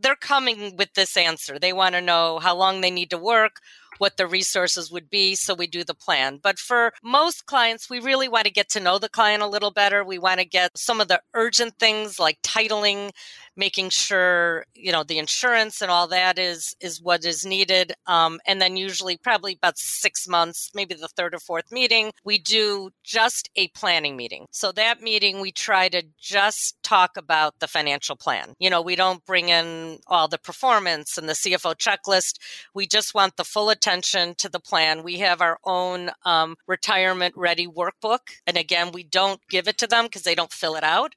they're 0.00 0.16
coming 0.16 0.76
with 0.76 0.92
this 0.94 1.16
answer. 1.16 1.58
They 1.58 1.72
want 1.72 1.94
to 1.94 2.00
know 2.00 2.38
how 2.38 2.56
long 2.56 2.80
they 2.80 2.90
need 2.90 3.10
to 3.10 3.18
work 3.18 3.60
what 3.98 4.18
the 4.18 4.26
resources 4.26 4.92
would 4.92 5.08
be 5.08 5.34
so 5.34 5.54
we 5.54 5.66
do 5.66 5.82
the 5.82 5.94
plan. 5.94 6.38
But 6.42 6.58
for 6.58 6.92
most 7.02 7.46
clients 7.46 7.88
we 7.88 7.98
really 7.98 8.28
want 8.28 8.44
to 8.44 8.52
get 8.52 8.68
to 8.70 8.80
know 8.80 8.98
the 8.98 9.08
client 9.08 9.42
a 9.42 9.46
little 9.46 9.70
better. 9.70 10.04
We 10.04 10.18
want 10.18 10.40
to 10.40 10.46
get 10.46 10.76
some 10.76 11.00
of 11.00 11.08
the 11.08 11.22
urgent 11.32 11.78
things 11.78 12.18
like 12.18 12.40
titling 12.42 13.12
making 13.56 13.90
sure 13.90 14.64
you 14.74 14.92
know 14.92 15.04
the 15.04 15.18
insurance 15.18 15.80
and 15.80 15.90
all 15.90 16.06
that 16.08 16.38
is 16.38 16.74
is 16.80 17.00
what 17.02 17.24
is 17.24 17.44
needed 17.44 17.92
um, 18.06 18.38
and 18.46 18.60
then 18.60 18.76
usually 18.76 19.16
probably 19.16 19.54
about 19.54 19.78
six 19.78 20.28
months 20.28 20.70
maybe 20.74 20.94
the 20.94 21.08
third 21.08 21.34
or 21.34 21.38
fourth 21.38 21.70
meeting 21.72 22.10
we 22.24 22.38
do 22.38 22.90
just 23.02 23.48
a 23.56 23.68
planning 23.68 24.16
meeting. 24.16 24.46
So 24.50 24.72
that 24.72 25.00
meeting 25.00 25.40
we 25.40 25.52
try 25.52 25.88
to 25.88 26.02
just 26.18 26.76
talk 26.82 27.16
about 27.16 27.54
the 27.60 27.68
financial 27.68 28.16
plan. 28.16 28.54
You 28.58 28.70
know 28.70 28.82
we 28.82 28.96
don't 28.96 29.24
bring 29.24 29.48
in 29.48 29.98
all 30.06 30.28
the 30.28 30.38
performance 30.38 31.16
and 31.18 31.28
the 31.28 31.32
cfo 31.32 31.74
checklist. 31.74 32.38
We 32.74 32.86
just 32.86 33.14
want 33.14 33.36
the 33.36 33.44
full 33.44 33.70
attention 33.70 34.34
to 34.38 34.48
the 34.48 34.60
plan. 34.60 35.02
We 35.02 35.18
have 35.18 35.40
our 35.40 35.58
own 35.64 36.10
um, 36.24 36.56
retirement 36.66 37.34
ready 37.36 37.66
workbook 37.66 38.20
and 38.46 38.56
again 38.56 38.90
we 38.92 39.02
don't 39.02 39.40
give 39.48 39.68
it 39.68 39.78
to 39.78 39.86
them 39.86 40.06
because 40.06 40.22
they 40.22 40.34
don't 40.34 40.52
fill 40.52 40.74
it 40.76 40.84
out 40.84 41.14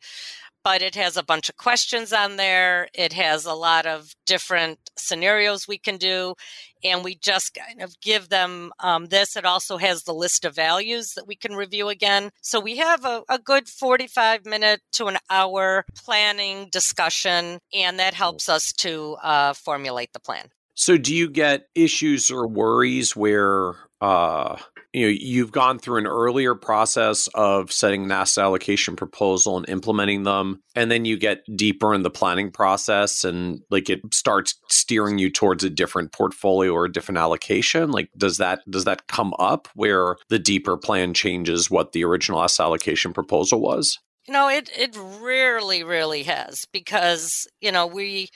but 0.64 0.82
it 0.82 0.96
has 0.96 1.18
a 1.18 1.24
bunch 1.24 1.50
of 1.50 1.58
questions 1.58 2.14
on 2.14 2.36
there. 2.36 2.88
It 2.94 3.14
has 3.14 3.46
a 3.46 3.54
lot 3.54 3.86
of 3.86 4.14
different 4.26 4.80
scenarios 4.98 5.68
we 5.68 5.78
can 5.78 5.98
do. 5.98 6.36
And 6.84 7.04
we 7.04 7.16
just 7.16 7.54
kind 7.56 7.82
of 7.82 8.00
give 8.00 8.30
them 8.30 8.72
um, 8.80 9.08
this. 9.08 9.36
It 9.36 9.46
also 9.46 9.78
has 9.78 10.04
the 10.04 10.14
list 10.14 10.46
of 10.46 10.56
values 10.56 11.14
that 11.14 11.28
we 11.28 11.36
can 11.36 11.56
review 11.56 11.90
again. 11.90 12.32
So 12.42 12.60
we 12.60 12.78
have 12.78 13.04
a, 13.04 13.24
a 13.30 13.40
good 13.40 13.68
45 13.68 14.46
minute 14.46 14.82
to 14.94 15.08
an 15.08 15.18
hour 15.30 15.86
planning 15.96 16.70
discussion, 16.72 17.60
and 17.74 18.00
that 18.00 18.14
helps 18.14 18.48
us 18.48 18.72
to 18.74 19.18
uh, 19.22 19.54
formulate 19.54 20.14
the 20.14 20.20
plan. 20.20 20.50
So, 20.76 20.96
do 20.96 21.14
you 21.14 21.30
get 21.30 21.68
issues 21.76 22.32
or 22.32 22.48
worries 22.48 23.14
where 23.14 23.74
uh, 24.00 24.56
you 24.94 25.06
know 25.06 25.16
you've 25.20 25.52
gone 25.52 25.80
through 25.80 26.00
an 26.00 26.08
earlier 26.08 26.56
process 26.56 27.28
of 27.36 27.72
setting 27.72 28.04
an 28.04 28.12
asset 28.12 28.44
allocation 28.44 28.96
proposal 28.96 29.58
and 29.58 29.68
implementing 29.70 30.24
them 30.24 30.62
and 30.76 30.90
then 30.90 31.06
you 31.06 31.18
get 31.18 31.44
deeper 31.56 31.94
in 31.94 32.04
the 32.04 32.10
planning 32.10 32.52
process 32.52 33.24
and 33.24 33.62
like 33.70 33.90
it 33.90 34.00
starts 34.14 34.56
steering 34.68 35.18
you 35.18 35.30
towards 35.30 35.64
a 35.64 35.70
different 35.70 36.12
portfolio 36.12 36.72
or 36.72 36.86
a 36.86 36.92
different 36.92 37.18
allocation. 37.18 37.92
Like 37.92 38.10
does 38.18 38.38
that 38.38 38.62
does 38.70 38.86
that 38.86 39.08
come 39.08 39.34
up 39.40 39.68
where 39.76 40.16
the 40.30 40.40
deeper 40.40 40.78
plan 40.78 41.14
changes 41.14 41.70
what 41.70 41.92
the 41.92 42.04
original 42.04 42.42
asset 42.42 42.66
allocation 42.66 43.14
proposal 43.14 43.62
was? 43.62 44.00
Know 44.28 44.48
it 44.48 44.70
it 44.78 44.96
rarely 45.22 45.84
really 45.84 46.24
has 46.24 46.66
because 46.72 47.48
you 47.62 47.72
know 47.72 47.88
we 47.88 48.30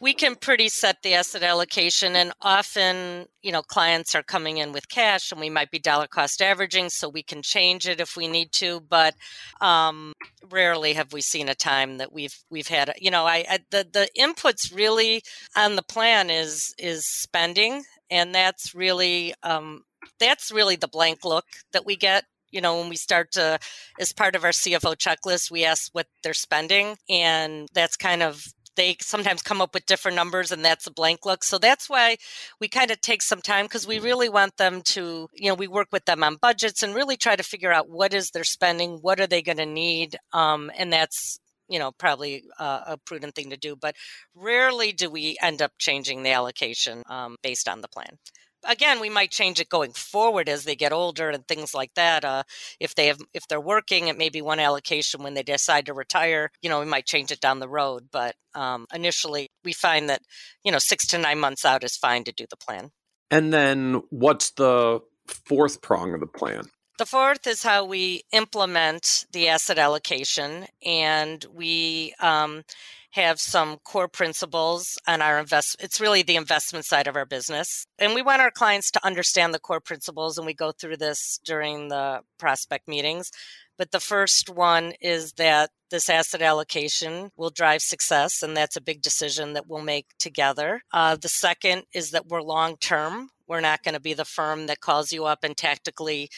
we 0.00 0.14
can 0.14 0.36
pretty 0.36 0.68
set 0.68 1.02
the 1.02 1.14
asset 1.14 1.42
allocation 1.42 2.14
and 2.16 2.32
often 2.42 3.26
you 3.42 3.52
know 3.52 3.62
clients 3.62 4.14
are 4.14 4.22
coming 4.22 4.58
in 4.58 4.72
with 4.72 4.88
cash 4.88 5.30
and 5.32 5.40
we 5.40 5.50
might 5.50 5.70
be 5.70 5.78
dollar 5.78 6.06
cost 6.06 6.40
averaging 6.40 6.88
so 6.88 7.08
we 7.08 7.22
can 7.22 7.42
change 7.42 7.86
it 7.86 8.00
if 8.00 8.16
we 8.16 8.28
need 8.28 8.52
to 8.52 8.80
but 8.88 9.14
um, 9.60 10.12
rarely 10.50 10.92
have 10.92 11.12
we 11.12 11.20
seen 11.20 11.48
a 11.48 11.54
time 11.54 11.98
that 11.98 12.12
we've 12.12 12.36
we've 12.50 12.68
had 12.68 12.92
you 12.98 13.10
know 13.10 13.26
I, 13.26 13.44
I 13.48 13.58
the 13.70 13.86
the 13.90 14.08
inputs 14.18 14.74
really 14.74 15.22
on 15.56 15.76
the 15.76 15.82
plan 15.82 16.30
is 16.30 16.74
is 16.78 17.04
spending 17.06 17.82
and 18.10 18.34
that's 18.34 18.74
really 18.74 19.34
um, 19.42 19.82
that's 20.18 20.50
really 20.50 20.76
the 20.76 20.88
blank 20.88 21.24
look 21.24 21.46
that 21.72 21.86
we 21.86 21.96
get 21.96 22.24
you 22.50 22.60
know 22.60 22.78
when 22.78 22.88
we 22.88 22.96
start 22.96 23.32
to 23.32 23.58
as 24.00 24.12
part 24.12 24.34
of 24.34 24.44
our 24.44 24.50
cfo 24.50 24.96
checklist 24.96 25.50
we 25.50 25.64
ask 25.64 25.90
what 25.92 26.06
they're 26.22 26.34
spending 26.34 26.96
and 27.08 27.68
that's 27.74 27.96
kind 27.96 28.22
of 28.22 28.42
they 28.78 28.96
sometimes 29.00 29.42
come 29.42 29.60
up 29.60 29.74
with 29.74 29.86
different 29.86 30.14
numbers 30.14 30.52
and 30.52 30.64
that's 30.64 30.86
a 30.86 30.92
blank 30.92 31.26
look. 31.26 31.42
So 31.44 31.58
that's 31.58 31.90
why 31.90 32.16
we 32.60 32.68
kind 32.68 32.90
of 32.90 33.00
take 33.00 33.22
some 33.22 33.42
time 33.42 33.66
because 33.66 33.86
we 33.86 33.98
really 33.98 34.28
want 34.28 34.56
them 34.56 34.82
to 34.82 35.28
you 35.34 35.48
know 35.48 35.54
we 35.54 35.68
work 35.68 35.88
with 35.92 36.04
them 36.04 36.22
on 36.22 36.36
budgets 36.36 36.82
and 36.82 36.94
really 36.94 37.16
try 37.16 37.36
to 37.36 37.42
figure 37.42 37.72
out 37.72 37.90
what 37.90 38.14
is 38.14 38.30
their 38.30 38.44
spending 38.44 38.98
what 39.02 39.20
are 39.20 39.26
they 39.26 39.42
going 39.42 39.58
to 39.58 39.66
need 39.66 40.16
um, 40.32 40.70
and 40.78 40.92
that's 40.92 41.40
you 41.68 41.78
know 41.78 41.92
probably 41.98 42.44
uh, 42.58 42.80
a 42.86 42.96
prudent 42.98 43.34
thing 43.34 43.50
to 43.50 43.56
do 43.56 43.76
but 43.76 43.94
rarely 44.34 44.92
do 44.92 45.10
we 45.10 45.36
end 45.42 45.60
up 45.60 45.72
changing 45.78 46.22
the 46.22 46.30
allocation 46.30 47.02
um, 47.08 47.36
based 47.42 47.68
on 47.68 47.80
the 47.80 47.88
plan 47.88 48.16
again 48.64 49.00
we 49.00 49.10
might 49.10 49.30
change 49.30 49.60
it 49.60 49.68
going 49.68 49.92
forward 49.92 50.48
as 50.48 50.64
they 50.64 50.76
get 50.76 50.92
older 50.92 51.30
and 51.30 51.46
things 51.46 51.74
like 51.74 51.92
that 51.94 52.24
uh, 52.24 52.42
if 52.80 52.94
they 52.94 53.06
have 53.06 53.18
if 53.34 53.46
they're 53.48 53.60
working 53.60 54.08
it 54.08 54.18
may 54.18 54.28
be 54.28 54.42
one 54.42 54.60
allocation 54.60 55.22
when 55.22 55.34
they 55.34 55.42
decide 55.42 55.86
to 55.86 55.94
retire 55.94 56.50
you 56.62 56.68
know 56.68 56.80
we 56.80 56.86
might 56.86 57.06
change 57.06 57.30
it 57.30 57.40
down 57.40 57.58
the 57.58 57.68
road 57.68 58.08
but 58.10 58.34
um, 58.54 58.86
initially 58.92 59.50
we 59.64 59.72
find 59.72 60.08
that 60.10 60.22
you 60.64 60.72
know 60.72 60.78
six 60.78 61.06
to 61.08 61.18
nine 61.18 61.38
months 61.38 61.64
out 61.64 61.84
is 61.84 61.96
fine 61.96 62.24
to 62.24 62.32
do 62.32 62.46
the 62.50 62.56
plan. 62.56 62.90
And 63.30 63.52
then 63.52 64.02
what's 64.10 64.50
the 64.52 65.00
fourth 65.26 65.82
prong 65.82 66.14
of 66.14 66.20
the 66.20 66.26
plan? 66.26 66.64
The 66.98 67.06
fourth 67.06 67.46
is 67.46 67.62
how 67.62 67.84
we 67.84 68.22
implement 68.32 69.26
the 69.32 69.48
asset 69.48 69.78
allocation, 69.78 70.66
and 70.84 71.44
we 71.52 72.14
um, 72.20 72.64
have 73.18 73.40
some 73.40 73.78
core 73.84 74.08
principles 74.08 74.96
on 75.06 75.20
our 75.22 75.38
invest. 75.38 75.76
It's 75.80 76.00
really 76.00 76.22
the 76.22 76.36
investment 76.36 76.84
side 76.84 77.06
of 77.06 77.16
our 77.16 77.26
business, 77.26 77.86
and 77.98 78.14
we 78.14 78.22
want 78.22 78.42
our 78.42 78.50
clients 78.50 78.90
to 78.92 79.06
understand 79.06 79.52
the 79.52 79.58
core 79.58 79.80
principles. 79.80 80.38
And 80.38 80.46
we 80.46 80.54
go 80.54 80.72
through 80.72 80.96
this 80.98 81.40
during 81.44 81.88
the 81.88 82.20
prospect 82.38 82.88
meetings. 82.88 83.30
But 83.76 83.92
the 83.92 84.00
first 84.00 84.50
one 84.50 84.92
is 85.00 85.34
that 85.34 85.70
this 85.90 86.10
asset 86.10 86.42
allocation 86.42 87.30
will 87.36 87.50
drive 87.50 87.80
success, 87.80 88.42
and 88.42 88.56
that's 88.56 88.76
a 88.76 88.80
big 88.80 89.02
decision 89.02 89.52
that 89.52 89.68
we'll 89.68 89.82
make 89.82 90.06
together. 90.18 90.82
Uh, 90.92 91.16
the 91.16 91.28
second 91.28 91.84
is 91.94 92.10
that 92.10 92.26
we're 92.26 92.42
long 92.42 92.76
term. 92.76 93.30
We're 93.46 93.60
not 93.60 93.82
going 93.82 93.94
to 93.94 94.00
be 94.00 94.14
the 94.14 94.24
firm 94.24 94.66
that 94.66 94.80
calls 94.80 95.12
you 95.12 95.24
up 95.24 95.44
and 95.44 95.56
tactically 95.56 96.28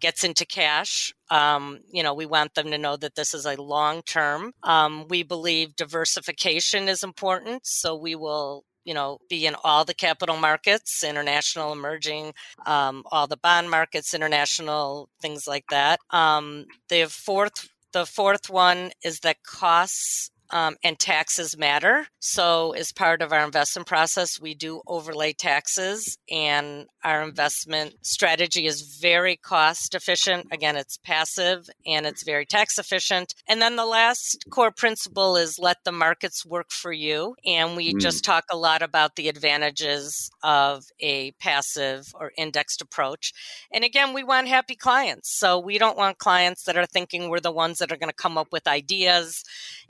gets 0.00 0.24
into 0.24 0.46
cash. 0.46 1.12
Um, 1.30 1.80
you 1.90 2.02
know, 2.02 2.14
we 2.14 2.26
want 2.26 2.54
them 2.54 2.70
to 2.70 2.78
know 2.78 2.96
that 2.96 3.14
this 3.14 3.34
is 3.34 3.46
a 3.46 3.60
long 3.60 4.02
term. 4.02 4.52
Um, 4.62 5.06
we 5.08 5.22
believe 5.22 5.76
diversification 5.76 6.88
is 6.88 7.02
important, 7.02 7.66
so 7.66 7.96
we 7.96 8.14
will 8.14 8.64
you 8.84 8.94
know 8.94 9.18
be 9.28 9.44
in 9.44 9.54
all 9.64 9.84
the 9.84 9.92
capital 9.92 10.38
markets 10.38 11.04
international 11.04 11.72
emerging 11.72 12.32
um, 12.64 13.04
all 13.12 13.26
the 13.26 13.36
bond 13.36 13.70
markets 13.70 14.14
international 14.14 15.10
things 15.20 15.46
like 15.46 15.66
that 15.68 16.00
um, 16.10 16.64
the 16.88 17.04
fourth 17.04 17.68
the 17.92 18.06
fourth 18.06 18.48
one 18.48 18.90
is 19.04 19.20
that 19.20 19.42
costs 19.42 20.30
um, 20.50 20.76
and 20.82 20.98
taxes 20.98 21.56
matter. 21.56 22.06
So, 22.20 22.72
as 22.72 22.92
part 22.92 23.22
of 23.22 23.32
our 23.32 23.44
investment 23.44 23.86
process, 23.86 24.40
we 24.40 24.54
do 24.54 24.82
overlay 24.86 25.32
taxes, 25.32 26.18
and 26.30 26.86
our 27.04 27.22
investment 27.22 27.94
strategy 28.02 28.66
is 28.66 28.98
very 29.00 29.36
cost 29.36 29.94
efficient. 29.94 30.46
Again, 30.50 30.76
it's 30.76 30.98
passive 30.98 31.68
and 31.86 32.06
it's 32.06 32.22
very 32.22 32.44
tax 32.44 32.78
efficient. 32.78 33.34
And 33.48 33.62
then 33.62 33.76
the 33.76 33.86
last 33.86 34.44
core 34.50 34.70
principle 34.70 35.36
is 35.36 35.58
let 35.58 35.78
the 35.84 35.92
markets 35.92 36.44
work 36.44 36.70
for 36.70 36.92
you. 36.92 37.34
And 37.46 37.76
we 37.76 37.94
mm. 37.94 38.00
just 38.00 38.24
talk 38.24 38.44
a 38.50 38.56
lot 38.56 38.82
about 38.82 39.16
the 39.16 39.28
advantages 39.28 40.30
of 40.42 40.84
a 41.00 41.32
passive 41.32 42.12
or 42.14 42.32
indexed 42.36 42.82
approach. 42.82 43.32
And 43.72 43.84
again, 43.84 44.12
we 44.12 44.24
want 44.24 44.48
happy 44.48 44.74
clients. 44.74 45.30
So, 45.38 45.58
we 45.58 45.78
don't 45.78 45.96
want 45.96 46.18
clients 46.18 46.64
that 46.64 46.76
are 46.76 46.86
thinking 46.86 47.28
we're 47.28 47.40
the 47.40 47.52
ones 47.52 47.78
that 47.78 47.92
are 47.92 47.96
going 47.96 48.10
to 48.10 48.14
come 48.14 48.38
up 48.38 48.48
with 48.52 48.66
ideas 48.66 49.44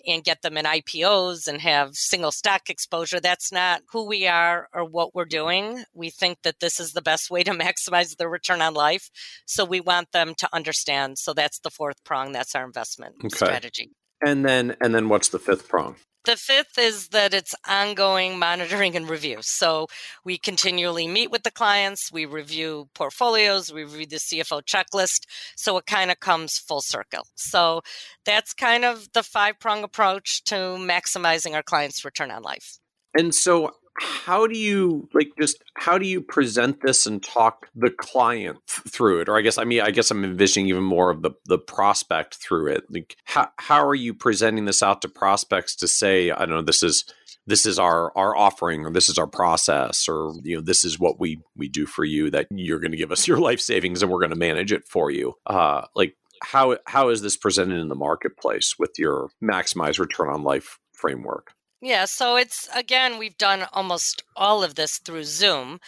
and 0.06 0.24
get 0.24 0.42
them 0.42 0.56
in 0.56 0.64
IPOs 0.64 1.46
and 1.46 1.60
have 1.60 1.94
single 1.94 2.32
stock 2.32 2.70
exposure. 2.70 3.20
That's 3.20 3.52
not 3.52 3.82
who 3.92 4.06
we 4.06 4.26
are 4.26 4.68
or 4.72 4.84
what 4.84 5.14
we're 5.14 5.24
doing. 5.24 5.84
We 5.94 6.10
think 6.10 6.38
that 6.42 6.60
this 6.60 6.80
is 6.80 6.92
the 6.92 7.02
best 7.02 7.30
way 7.30 7.42
to 7.44 7.50
maximize 7.52 8.16
their 8.16 8.28
return 8.28 8.62
on 8.62 8.74
life. 8.74 9.10
So 9.46 9.64
we 9.64 9.80
want 9.80 10.12
them 10.12 10.34
to 10.38 10.48
understand. 10.52 11.18
So 11.18 11.34
that's 11.34 11.58
the 11.60 11.70
fourth 11.70 12.02
prong. 12.04 12.32
That's 12.32 12.54
our 12.54 12.64
investment 12.64 13.16
okay. 13.24 13.28
strategy. 13.34 13.90
And 14.20 14.44
then 14.44 14.76
and 14.80 14.94
then 14.94 15.08
what's 15.08 15.28
the 15.28 15.38
fifth 15.38 15.68
prong? 15.68 15.96
The 16.24 16.36
fifth 16.36 16.76
is 16.78 17.08
that 17.08 17.32
it's 17.32 17.54
ongoing 17.66 18.38
monitoring 18.38 18.96
and 18.96 19.08
review. 19.08 19.38
So 19.40 19.86
we 20.24 20.36
continually 20.36 21.08
meet 21.08 21.30
with 21.30 21.42
the 21.42 21.50
clients, 21.50 22.12
we 22.12 22.26
review 22.26 22.88
portfolios, 22.94 23.72
we 23.72 23.84
review 23.84 24.06
the 24.06 24.16
CFO 24.16 24.62
checklist. 24.62 25.20
So 25.56 25.78
it 25.78 25.86
kind 25.86 26.10
of 26.10 26.20
comes 26.20 26.58
full 26.58 26.82
circle. 26.82 27.22
So 27.36 27.80
that's 28.26 28.52
kind 28.52 28.84
of 28.84 29.08
the 29.14 29.22
five 29.22 29.58
prong 29.58 29.84
approach 29.84 30.44
to 30.44 30.54
maximizing 30.54 31.54
our 31.54 31.62
clients' 31.62 32.04
return 32.04 32.30
on 32.30 32.42
life. 32.42 32.78
And 33.16 33.34
so 33.34 33.70
how 34.00 34.46
do 34.46 34.58
you 34.58 35.08
like 35.14 35.30
just 35.40 35.62
how 35.74 35.98
do 35.98 36.06
you 36.06 36.20
present 36.20 36.80
this 36.82 37.06
and 37.06 37.22
talk 37.22 37.68
the 37.74 37.90
client 37.90 38.58
through 38.68 39.20
it? 39.20 39.28
Or 39.28 39.36
i 39.36 39.40
guess 39.40 39.58
i 39.58 39.64
mean 39.64 39.80
i 39.80 39.90
guess 39.90 40.10
i'm 40.10 40.24
envisioning 40.24 40.68
even 40.68 40.84
more 40.84 41.10
of 41.10 41.22
the 41.22 41.32
the 41.46 41.58
prospect 41.58 42.36
through 42.36 42.72
it. 42.72 42.84
Like 42.90 43.16
how, 43.24 43.48
how 43.58 43.86
are 43.86 43.94
you 43.94 44.14
presenting 44.14 44.64
this 44.64 44.82
out 44.82 45.02
to 45.02 45.08
prospects 45.08 45.74
to 45.76 45.88
say 45.88 46.30
i 46.30 46.38
don't 46.38 46.50
know 46.50 46.62
this 46.62 46.82
is 46.82 47.04
this 47.48 47.64
is 47.64 47.78
our 47.78 48.16
our 48.16 48.36
offering 48.36 48.84
or 48.84 48.92
this 48.92 49.08
is 49.08 49.18
our 49.18 49.26
process 49.26 50.08
or 50.08 50.34
you 50.44 50.56
know 50.56 50.62
this 50.62 50.84
is 50.84 51.00
what 51.00 51.18
we 51.18 51.40
we 51.56 51.68
do 51.68 51.86
for 51.86 52.04
you 52.04 52.30
that 52.30 52.46
you're 52.50 52.78
going 52.78 52.92
to 52.92 52.96
give 52.96 53.10
us 53.10 53.26
your 53.28 53.38
life 53.38 53.60
savings 53.60 54.02
and 54.02 54.12
we're 54.12 54.20
going 54.20 54.30
to 54.30 54.36
manage 54.36 54.70
it 54.70 54.84
for 54.86 55.10
you. 55.10 55.34
Uh 55.46 55.86
like 55.96 56.14
how 56.42 56.76
how 56.86 57.08
is 57.08 57.22
this 57.22 57.36
presented 57.36 57.80
in 57.80 57.88
the 57.88 57.94
marketplace 57.96 58.76
with 58.78 58.92
your 58.98 59.30
maximize 59.42 59.98
return 59.98 60.28
on 60.28 60.44
life 60.44 60.78
framework 60.92 61.52
yeah, 61.80 62.04
so 62.06 62.36
it's 62.36 62.68
again 62.74 63.18
we've 63.18 63.38
done 63.38 63.66
almost 63.72 64.22
all 64.36 64.64
of 64.64 64.74
this 64.74 64.98
through 64.98 65.24
Zoom. 65.24 65.78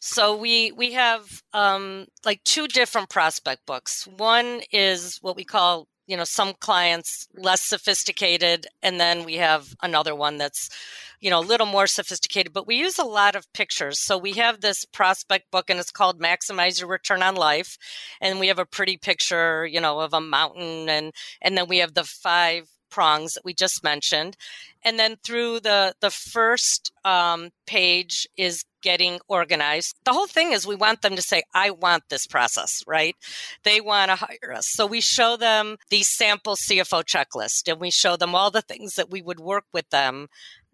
So 0.00 0.36
we 0.36 0.72
we 0.72 0.92
have 0.92 1.42
um, 1.52 2.06
like 2.24 2.42
two 2.44 2.66
different 2.68 3.10
prospect 3.10 3.66
books. 3.66 4.06
One 4.16 4.62
is 4.72 5.18
what 5.22 5.36
we 5.36 5.44
call 5.44 5.86
you 6.06 6.16
know 6.16 6.24
some 6.24 6.54
clients 6.60 7.28
less 7.36 7.60
sophisticated, 7.62 8.66
and 8.82 8.98
then 9.00 9.24
we 9.24 9.36
have 9.36 9.74
another 9.82 10.14
one 10.16 10.38
that's 10.38 10.68
you 11.20 11.30
know 11.30 11.40
a 11.40 11.42
little 11.50 11.66
more 11.66 11.86
sophisticated. 11.86 12.52
But 12.52 12.66
we 12.66 12.76
use 12.76 12.98
a 12.98 13.04
lot 13.04 13.36
of 13.36 13.52
pictures. 13.52 14.00
So 14.00 14.18
we 14.18 14.32
have 14.32 14.60
this 14.60 14.84
prospect 14.86 15.50
book, 15.52 15.70
and 15.70 15.78
it's 15.78 15.92
called 15.92 16.20
Maximize 16.20 16.80
Your 16.80 16.88
Return 16.90 17.22
on 17.22 17.36
Life, 17.36 17.76
and 18.20 18.40
we 18.40 18.48
have 18.48 18.58
a 18.58 18.66
pretty 18.66 18.96
picture 18.96 19.66
you 19.66 19.80
know 19.80 20.00
of 20.00 20.12
a 20.14 20.20
mountain, 20.20 20.88
and 20.88 21.12
and 21.42 21.56
then 21.56 21.68
we 21.68 21.78
have 21.78 21.94
the 21.94 22.04
five 22.04 22.68
prongs 22.90 23.34
that 23.34 23.44
we 23.44 23.54
just 23.54 23.82
mentioned. 23.82 24.36
And 24.82 24.98
then 24.98 25.16
through 25.22 25.60
the 25.60 25.94
the 26.00 26.10
first 26.10 26.92
um, 27.04 27.50
page 27.66 28.26
is 28.36 28.64
getting 28.82 29.20
organized. 29.28 29.94
The 30.04 30.12
whole 30.12 30.26
thing 30.26 30.52
is 30.52 30.66
we 30.66 30.74
want 30.74 31.02
them 31.02 31.14
to 31.14 31.20
say 31.20 31.42
i 31.52 31.70
want 31.70 32.04
this 32.08 32.26
process 32.26 32.82
right? 32.86 33.14
They 33.62 33.80
want 33.80 34.10
to 34.10 34.16
hire 34.16 34.54
us. 34.54 34.64
So 34.70 34.86
we 34.86 35.00
show 35.02 35.36
them 35.36 35.76
the 35.90 36.02
sample 36.02 36.56
cfo 36.56 37.04
checklist 37.04 37.70
and 37.70 37.80
we 37.80 37.90
show 37.90 38.16
them 38.16 38.34
all 38.34 38.50
the 38.50 38.62
things 38.62 38.94
that 38.94 39.10
we 39.10 39.20
would 39.20 39.40
work 39.40 39.64
with 39.72 39.88
them 39.90 40.28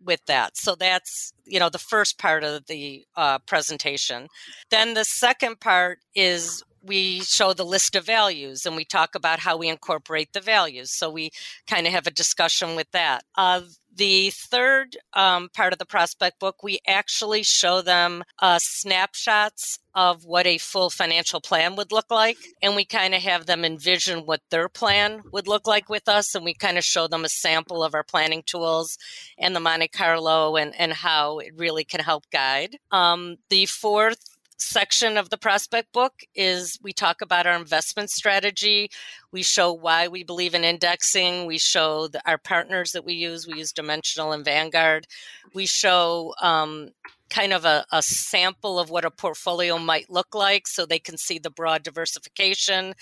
with 0.04 0.24
that. 0.26 0.56
So 0.56 0.74
that's 0.74 1.32
you 1.44 1.58
know 1.58 1.68
the 1.68 1.78
first 1.78 2.18
part 2.18 2.44
of 2.44 2.66
the 2.66 3.04
uh, 3.16 3.38
presentation. 3.40 4.28
Then 4.70 4.94
the 4.94 5.04
second 5.04 5.60
part 5.60 5.98
is 6.14 6.62
we 6.87 7.20
show 7.20 7.53
the 7.53 7.64
list 7.64 7.97
of 7.97 8.05
values 8.05 8.66
and 8.66 8.76
we 8.76 8.84
talk 8.84 9.14
about 9.14 9.41
how 9.41 9.57
we 9.57 9.68
incorporate 9.68 10.32
the 10.32 10.41
values. 10.41 10.91
So 10.91 11.11
we 11.11 11.30
kind 11.66 11.87
of 11.87 11.93
have 11.93 12.07
a 12.07 12.11
discussion 12.12 12.76
with 12.76 12.91
that. 12.93 13.24
Uh, 13.37 13.62
the 13.97 14.30
third 14.30 14.97
um, 15.14 15.49
part 15.55 15.72
of 15.72 15.78
the 15.78 15.87
prospect 15.87 16.39
book, 16.39 16.62
we 16.62 16.78
actually 16.87 17.43
show 17.43 17.80
them 17.80 18.22
uh, 18.41 18.59
snapshots 18.61 19.78
of 19.95 20.24
what 20.24 20.47
a 20.47 20.59
full 20.59 20.91
financial 20.91 21.41
plan 21.41 21.76
would 21.76 21.91
look 21.91 22.11
like. 22.11 22.37
And 22.62 22.76
we 22.76 22.84
kind 22.84 23.14
of 23.14 23.22
have 23.22 23.47
them 23.47 23.64
envision 23.64 24.26
what 24.26 24.43
their 24.51 24.68
plan 24.68 25.22
would 25.32 25.49
look 25.49 25.66
like 25.66 25.89
with 25.89 26.09
us. 26.09 26.34
And 26.34 26.45
we 26.45 26.53
kind 26.53 26.76
of 26.76 26.84
show 26.84 27.09
them 27.09 27.24
a 27.24 27.30
sample 27.30 27.82
of 27.82 27.95
our 27.95 28.05
planning 28.05 28.43
tools 28.45 28.99
and 29.39 29.57
the 29.57 29.61
Monte 29.61 29.89
Carlo 29.89 30.57
and, 30.57 30.74
and 30.78 30.93
how 30.93 31.39
it 31.39 31.55
really 31.57 31.84
can 31.84 32.01
help 32.01 32.24
guide. 32.30 32.76
Um, 32.91 33.37
the 33.49 33.64
fourth 33.64 34.36
section 34.59 35.16
of 35.16 35.30
the 35.30 35.36
prospect 35.36 35.92
book 35.92 36.12
is 36.34 36.78
we 36.82 36.92
talk 36.92 37.20
about 37.20 37.46
our 37.46 37.57
investment 37.57 38.11
strategy. 38.11 38.90
We 39.32 39.42
show 39.42 39.72
why 39.72 40.09
we 40.09 40.24
believe 40.24 40.54
in 40.54 40.64
indexing. 40.64 41.46
We 41.46 41.59
show 41.59 42.09
the, 42.09 42.20
our 42.28 42.38
partners 42.38 42.92
that 42.92 43.04
we 43.04 43.14
use. 43.14 43.46
We 43.46 43.59
use 43.59 43.72
Dimensional 43.72 44.32
and 44.32 44.44
Vanguard. 44.44 45.07
We 45.54 45.66
show 45.66 46.34
um, 46.40 46.90
kind 47.30 47.52
of 47.52 47.64
a, 47.64 47.84
a, 47.92 48.02
sample 48.02 48.78
of 48.78 48.90
what 48.90 49.04
a 49.04 49.11
portfolio 49.11 49.78
might 49.78 50.09
look 50.09 50.34
like 50.34 50.66
so 50.66 50.86
they 50.86 50.98
can 50.98 51.18
see 51.18 51.38
the 51.38 51.50
broad 51.50 51.82
diversification. 51.82 52.94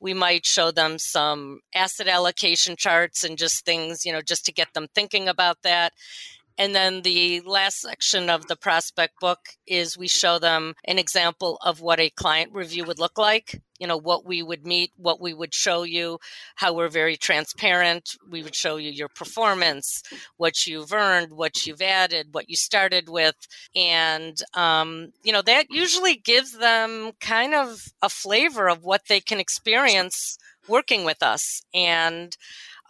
We 0.00 0.14
might 0.14 0.46
show 0.46 0.70
them 0.70 0.98
some 0.98 1.60
asset 1.74 2.08
allocation 2.08 2.76
charts 2.76 3.22
and 3.22 3.36
just 3.36 3.64
things, 3.64 4.04
you 4.04 4.12
know, 4.12 4.22
just 4.22 4.44
to 4.46 4.52
get 4.52 4.72
them 4.74 4.86
thinking 4.94 5.28
about 5.28 5.62
that. 5.62 5.92
And 6.58 6.74
then 6.74 7.02
the 7.02 7.40
last 7.42 7.80
section 7.80 8.30
of 8.30 8.46
the 8.46 8.56
prospect 8.56 9.20
book 9.20 9.40
is 9.66 9.98
we 9.98 10.08
show 10.08 10.38
them 10.38 10.74
an 10.84 10.98
example 10.98 11.58
of 11.62 11.80
what 11.80 12.00
a 12.00 12.10
client 12.10 12.52
review 12.54 12.84
would 12.84 12.98
look 12.98 13.18
like. 13.18 13.60
You 13.78 13.86
know, 13.86 13.98
what 13.98 14.24
we 14.24 14.42
would 14.42 14.64
meet, 14.66 14.90
what 14.96 15.20
we 15.20 15.34
would 15.34 15.52
show 15.52 15.82
you, 15.82 16.18
how 16.54 16.72
we're 16.72 16.88
very 16.88 17.18
transparent. 17.18 18.16
We 18.30 18.42
would 18.42 18.54
show 18.54 18.76
you 18.76 18.90
your 18.90 19.08
performance, 19.08 20.02
what 20.38 20.66
you've 20.66 20.94
earned, 20.94 21.32
what 21.32 21.66
you've 21.66 21.82
added, 21.82 22.28
what 22.32 22.48
you 22.48 22.56
started 22.56 23.10
with. 23.10 23.36
And, 23.74 24.40
um, 24.54 25.12
you 25.22 25.32
know, 25.32 25.42
that 25.42 25.66
usually 25.68 26.14
gives 26.16 26.56
them 26.56 27.12
kind 27.20 27.52
of 27.52 27.92
a 28.00 28.08
flavor 28.08 28.66
of 28.66 28.82
what 28.82 29.02
they 29.08 29.20
can 29.20 29.40
experience 29.40 30.38
working 30.66 31.04
with 31.04 31.22
us. 31.22 31.62
And, 31.74 32.34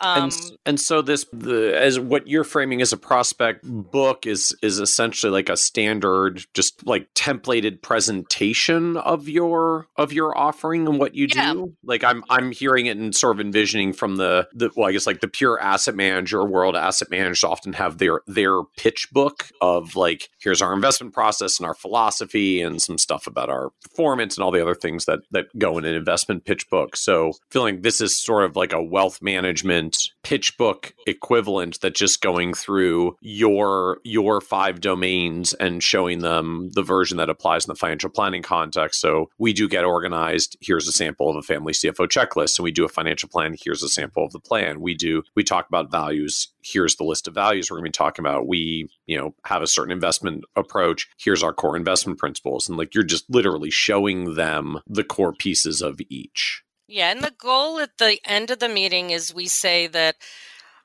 um, 0.01 0.25
and, 0.25 0.59
and 0.67 0.81
so 0.81 1.03
this 1.03 1.25
the 1.33 1.77
as 1.79 1.99
what 1.99 2.27
you're 2.27 2.45
framing 2.45 2.83
as 2.83 2.93
a 2.93 2.97
prospect 2.97 3.65
book 3.65 4.27
is 4.27 4.55
is 4.63 4.79
essentially 4.79 5.31
like 5.31 5.49
a 5.49 5.57
standard 5.57 6.45
just 6.55 6.87
like 6.87 7.13
templated 7.15 7.83
presentation 7.83 8.97
of 8.99 9.29
your 9.29 9.87
of 9.97 10.13
your 10.13 10.37
offering 10.37 10.87
and 10.87 10.99
what 10.99 11.15
you 11.15 11.27
yeah. 11.35 11.53
do 11.53 11.75
like 11.85 12.05
i'm 12.05 12.23
i'm 12.29 12.53
hearing 12.53 12.87
it 12.87 12.97
and 12.97 13.15
sort 13.15 13.37
of 13.37 13.41
envisioning 13.41 13.93
from 13.93 14.17
the 14.17 14.47
the 14.53 14.71
well 14.77 14.89
i 14.89 14.93
guess 14.93 15.07
like 15.07 15.21
the 15.21 15.29
pure 15.29 15.61
asset 15.61 15.95
manager 15.95 16.45
world 16.45 16.77
asset 16.77 17.11
managers 17.11 17.45
often 17.45 17.73
have 17.73 17.99
their 17.99 18.21
their 18.27 18.63
pitch 18.77 19.09
book 19.13 19.49
of 19.61 19.97
like 19.97 20.29
here's 20.39 20.61
our 20.61 20.75
investment 20.75 21.15
process 21.15 21.59
and 21.59 21.67
our 21.67 21.75
philosophy 21.75 22.61
and 22.61 22.83
some 22.83 22.99
stuff 22.99 23.27
about 23.27 23.49
our 23.49 23.71
performance 23.83 24.37
and 24.37 24.45
all 24.45 24.51
the 24.51 24.63
other 24.63 24.75
things 24.75 25.07
that 25.07 25.21
that 25.31 25.47
go 25.59 25.79
in 25.79 25.85
an 25.85 25.95
investment 25.95 26.45
pitch 26.45 26.69
book 26.69 26.97
so 26.97 27.33
feeling 27.51 27.81
this 27.81 28.01
is 28.01 28.19
sort 28.19 28.45
of 28.45 28.57
like 28.57 28.73
a 28.73 28.83
wealth 28.83 29.23
management 29.23 29.86
pitch 30.23 30.57
book 30.57 30.95
equivalent 31.07 31.81
that 31.81 31.95
just 31.95 32.21
going 32.21 32.55
through 32.55 33.17
your 33.21 33.99
your 34.05 34.41
five 34.41 34.81
domains 34.81 35.55
and 35.55 35.83
showing 35.83 36.21
them 36.21 36.71
the 36.75 36.83
version 36.83 37.17
that 37.19 37.31
applies 37.31 37.65
in 37.65 37.69
the 37.69 37.77
financial 37.77 38.11
planning 38.11 38.43
context. 38.43 39.01
So 39.01 39.31
we 39.39 39.53
do 39.53 39.69
get 39.69 39.85
organized. 39.85 40.57
Here's 40.61 40.89
a 40.89 40.93
sample 40.93 41.29
of 41.29 41.37
a 41.37 41.43
family 41.43 41.73
CFO 41.73 42.09
checklist, 42.09 42.59
and 42.59 42.65
we 42.65 42.73
do 42.73 42.85
a 42.85 42.89
financial 42.89 43.29
plan. 43.29 43.57
Here's 43.63 43.83
a 43.83 43.89
sample 43.89 44.25
of 44.25 44.33
the 44.33 44.41
plan. 44.41 44.81
We 44.81 44.95
do 44.95 45.23
we 45.35 45.45
talk 45.45 45.69
about 45.69 45.91
values. 45.91 46.49
Here's 46.63 46.97
the 46.97 47.05
list 47.05 47.29
of 47.29 47.35
values 47.35 47.71
we're 47.71 47.77
going 47.77 47.85
to 47.85 47.91
be 47.91 48.05
talking 48.05 48.25
about. 48.25 48.49
We 48.49 48.89
you 49.07 49.17
know 49.17 49.35
have 49.45 49.63
a 49.63 49.67
certain 49.67 49.93
investment 49.93 50.45
approach. 50.57 51.09
Here's 51.19 51.43
our 51.43 51.53
core 51.53 51.77
investment 51.77 52.19
principles, 52.19 52.69
and 52.69 52.77
like 52.77 52.95
you're 52.95 53.05
just 53.05 53.29
literally 53.31 53.71
showing 53.71 54.35
them 54.35 54.81
the 54.87 55.05
core 55.05 55.33
pieces 55.33 55.83
of 55.83 56.01
each. 56.09 56.63
Yeah, 56.89 57.11
and 57.11 57.23
the 57.23 57.33
goal 57.33 57.81
at 57.81 57.99
the 57.99 58.21
end 58.25 58.51
of 58.51 58.61
the 58.61 58.69
meeting 58.69 59.11
is 59.11 59.35
we 59.35 59.47
say 59.47 59.89
that 59.89 60.17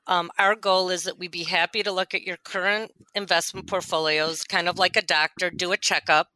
um, 0.07 0.31
our 0.39 0.55
goal 0.55 0.89
is 0.89 1.03
that 1.03 1.19
we'd 1.19 1.31
be 1.31 1.43
happy 1.43 1.83
to 1.83 1.91
look 1.91 2.13
at 2.15 2.23
your 2.23 2.37
current 2.37 2.91
investment 3.13 3.67
portfolios, 3.67 4.43
kind 4.43 4.67
of 4.67 4.79
like 4.79 4.97
a 4.97 5.01
doctor, 5.01 5.49
do 5.51 5.71
a 5.71 5.77
checkup. 5.77 6.27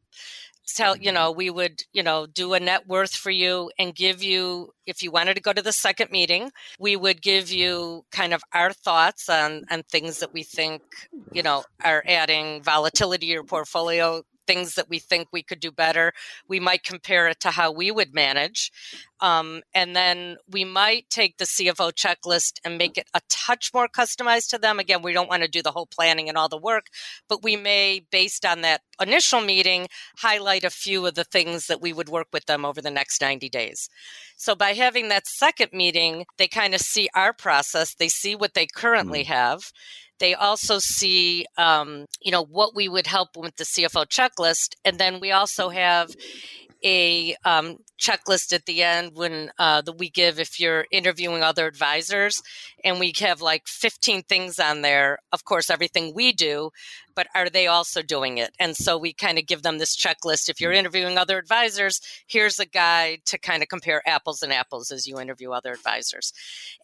Tell 0.74 0.96
you 0.96 1.12
know 1.12 1.30
we 1.30 1.48
would 1.48 1.84
you 1.92 2.02
know 2.02 2.26
do 2.26 2.54
a 2.54 2.58
net 2.58 2.88
worth 2.88 3.14
for 3.14 3.30
you 3.30 3.70
and 3.78 3.94
give 3.94 4.20
you 4.20 4.72
if 4.84 5.00
you 5.00 5.12
wanted 5.12 5.34
to 5.34 5.40
go 5.40 5.52
to 5.52 5.62
the 5.62 5.72
second 5.72 6.10
meeting 6.10 6.50
we 6.80 6.96
would 6.96 7.22
give 7.22 7.52
you 7.52 8.04
kind 8.10 8.34
of 8.34 8.42
our 8.52 8.72
thoughts 8.72 9.28
on 9.28 9.62
on 9.70 9.84
things 9.84 10.18
that 10.18 10.32
we 10.32 10.42
think 10.42 10.82
you 11.32 11.44
know 11.44 11.62
are 11.84 12.02
adding 12.08 12.64
volatility 12.64 13.26
to 13.26 13.32
your 13.32 13.44
portfolio 13.44 14.24
things 14.46 14.74
that 14.74 14.88
we 14.88 14.98
think 14.98 15.28
we 15.32 15.42
could 15.42 15.60
do 15.60 15.70
better. 15.70 16.12
We 16.48 16.60
might 16.60 16.84
compare 16.84 17.28
it 17.28 17.40
to 17.40 17.50
how 17.50 17.72
we 17.72 17.90
would 17.90 18.14
manage. 18.14 18.70
Um, 19.20 19.62
and 19.74 19.96
then 19.96 20.36
we 20.48 20.64
might 20.64 21.08
take 21.08 21.38
the 21.38 21.46
CFO 21.46 21.92
checklist 21.92 22.60
and 22.64 22.76
make 22.76 22.98
it 22.98 23.08
a 23.14 23.20
touch 23.28 23.72
more 23.72 23.88
customized 23.88 24.50
to 24.50 24.58
them. 24.58 24.78
Again, 24.78 25.02
we 25.02 25.14
don't 25.14 25.28
want 25.28 25.42
to 25.42 25.48
do 25.48 25.62
the 25.62 25.70
whole 25.70 25.86
planning 25.86 26.28
and 26.28 26.36
all 26.36 26.48
the 26.48 26.58
work, 26.58 26.86
but 27.28 27.42
we 27.42 27.56
may, 27.56 28.04
based 28.10 28.44
on 28.44 28.60
that 28.60 28.82
initial 29.00 29.40
meeting, 29.40 29.88
highlight 30.18 30.64
a 30.64 30.70
few 30.70 31.06
of 31.06 31.14
the 31.14 31.24
things 31.24 31.66
that 31.66 31.80
we 31.80 31.92
would 31.92 32.10
work 32.10 32.28
with 32.32 32.44
them 32.44 32.64
over 32.64 32.82
the 32.82 32.90
next 32.90 33.20
90 33.22 33.48
days. 33.48 33.88
So 34.36 34.54
by 34.54 34.74
having 34.74 35.08
that 35.08 35.26
second 35.26 35.72
meeting, 35.72 36.26
they 36.36 36.48
kind 36.48 36.74
of 36.74 36.80
see 36.80 37.08
our 37.14 37.32
process, 37.32 37.94
they 37.94 38.08
see 38.08 38.36
what 38.36 38.52
they 38.52 38.66
currently 38.66 39.24
mm-hmm. 39.24 39.32
have 39.32 39.72
they 40.18 40.34
also 40.34 40.78
see, 40.78 41.46
um, 41.56 42.06
you 42.20 42.30
know, 42.30 42.44
what 42.44 42.74
we 42.74 42.88
would 42.88 43.06
help 43.06 43.36
with 43.36 43.56
the 43.56 43.64
CFO 43.64 44.06
checklist, 44.06 44.74
and 44.84 44.98
then 44.98 45.20
we 45.20 45.32
also 45.32 45.68
have 45.68 46.10
a 46.84 47.34
um, 47.44 47.78
checklist 48.00 48.52
at 48.52 48.66
the 48.66 48.82
end 48.82 49.12
when 49.14 49.50
uh, 49.58 49.80
that 49.82 49.98
we 49.98 50.10
give 50.10 50.38
if 50.38 50.60
you're 50.60 50.86
interviewing 50.90 51.42
other 51.42 51.66
advisors, 51.66 52.40
and 52.84 53.00
we 53.00 53.12
have 53.18 53.40
like 53.40 53.66
15 53.66 54.22
things 54.22 54.58
on 54.58 54.82
there. 54.82 55.18
Of 55.32 55.44
course, 55.44 55.70
everything 55.70 56.12
we 56.14 56.32
do, 56.32 56.70
but 57.16 57.26
are 57.34 57.50
they 57.50 57.66
also 57.66 58.02
doing 58.02 58.38
it? 58.38 58.50
And 58.60 58.76
so 58.76 58.96
we 58.96 59.12
kind 59.12 59.38
of 59.38 59.46
give 59.46 59.62
them 59.62 59.78
this 59.78 59.96
checklist. 59.96 60.48
If 60.48 60.60
you're 60.60 60.72
interviewing 60.72 61.18
other 61.18 61.38
advisors, 61.38 62.00
here's 62.28 62.60
a 62.60 62.66
guide 62.66 63.20
to 63.26 63.38
kind 63.38 63.62
of 63.62 63.68
compare 63.68 64.06
apples 64.06 64.42
and 64.42 64.52
apples 64.52 64.92
as 64.92 65.06
you 65.06 65.18
interview 65.18 65.50
other 65.50 65.72
advisors. 65.72 66.32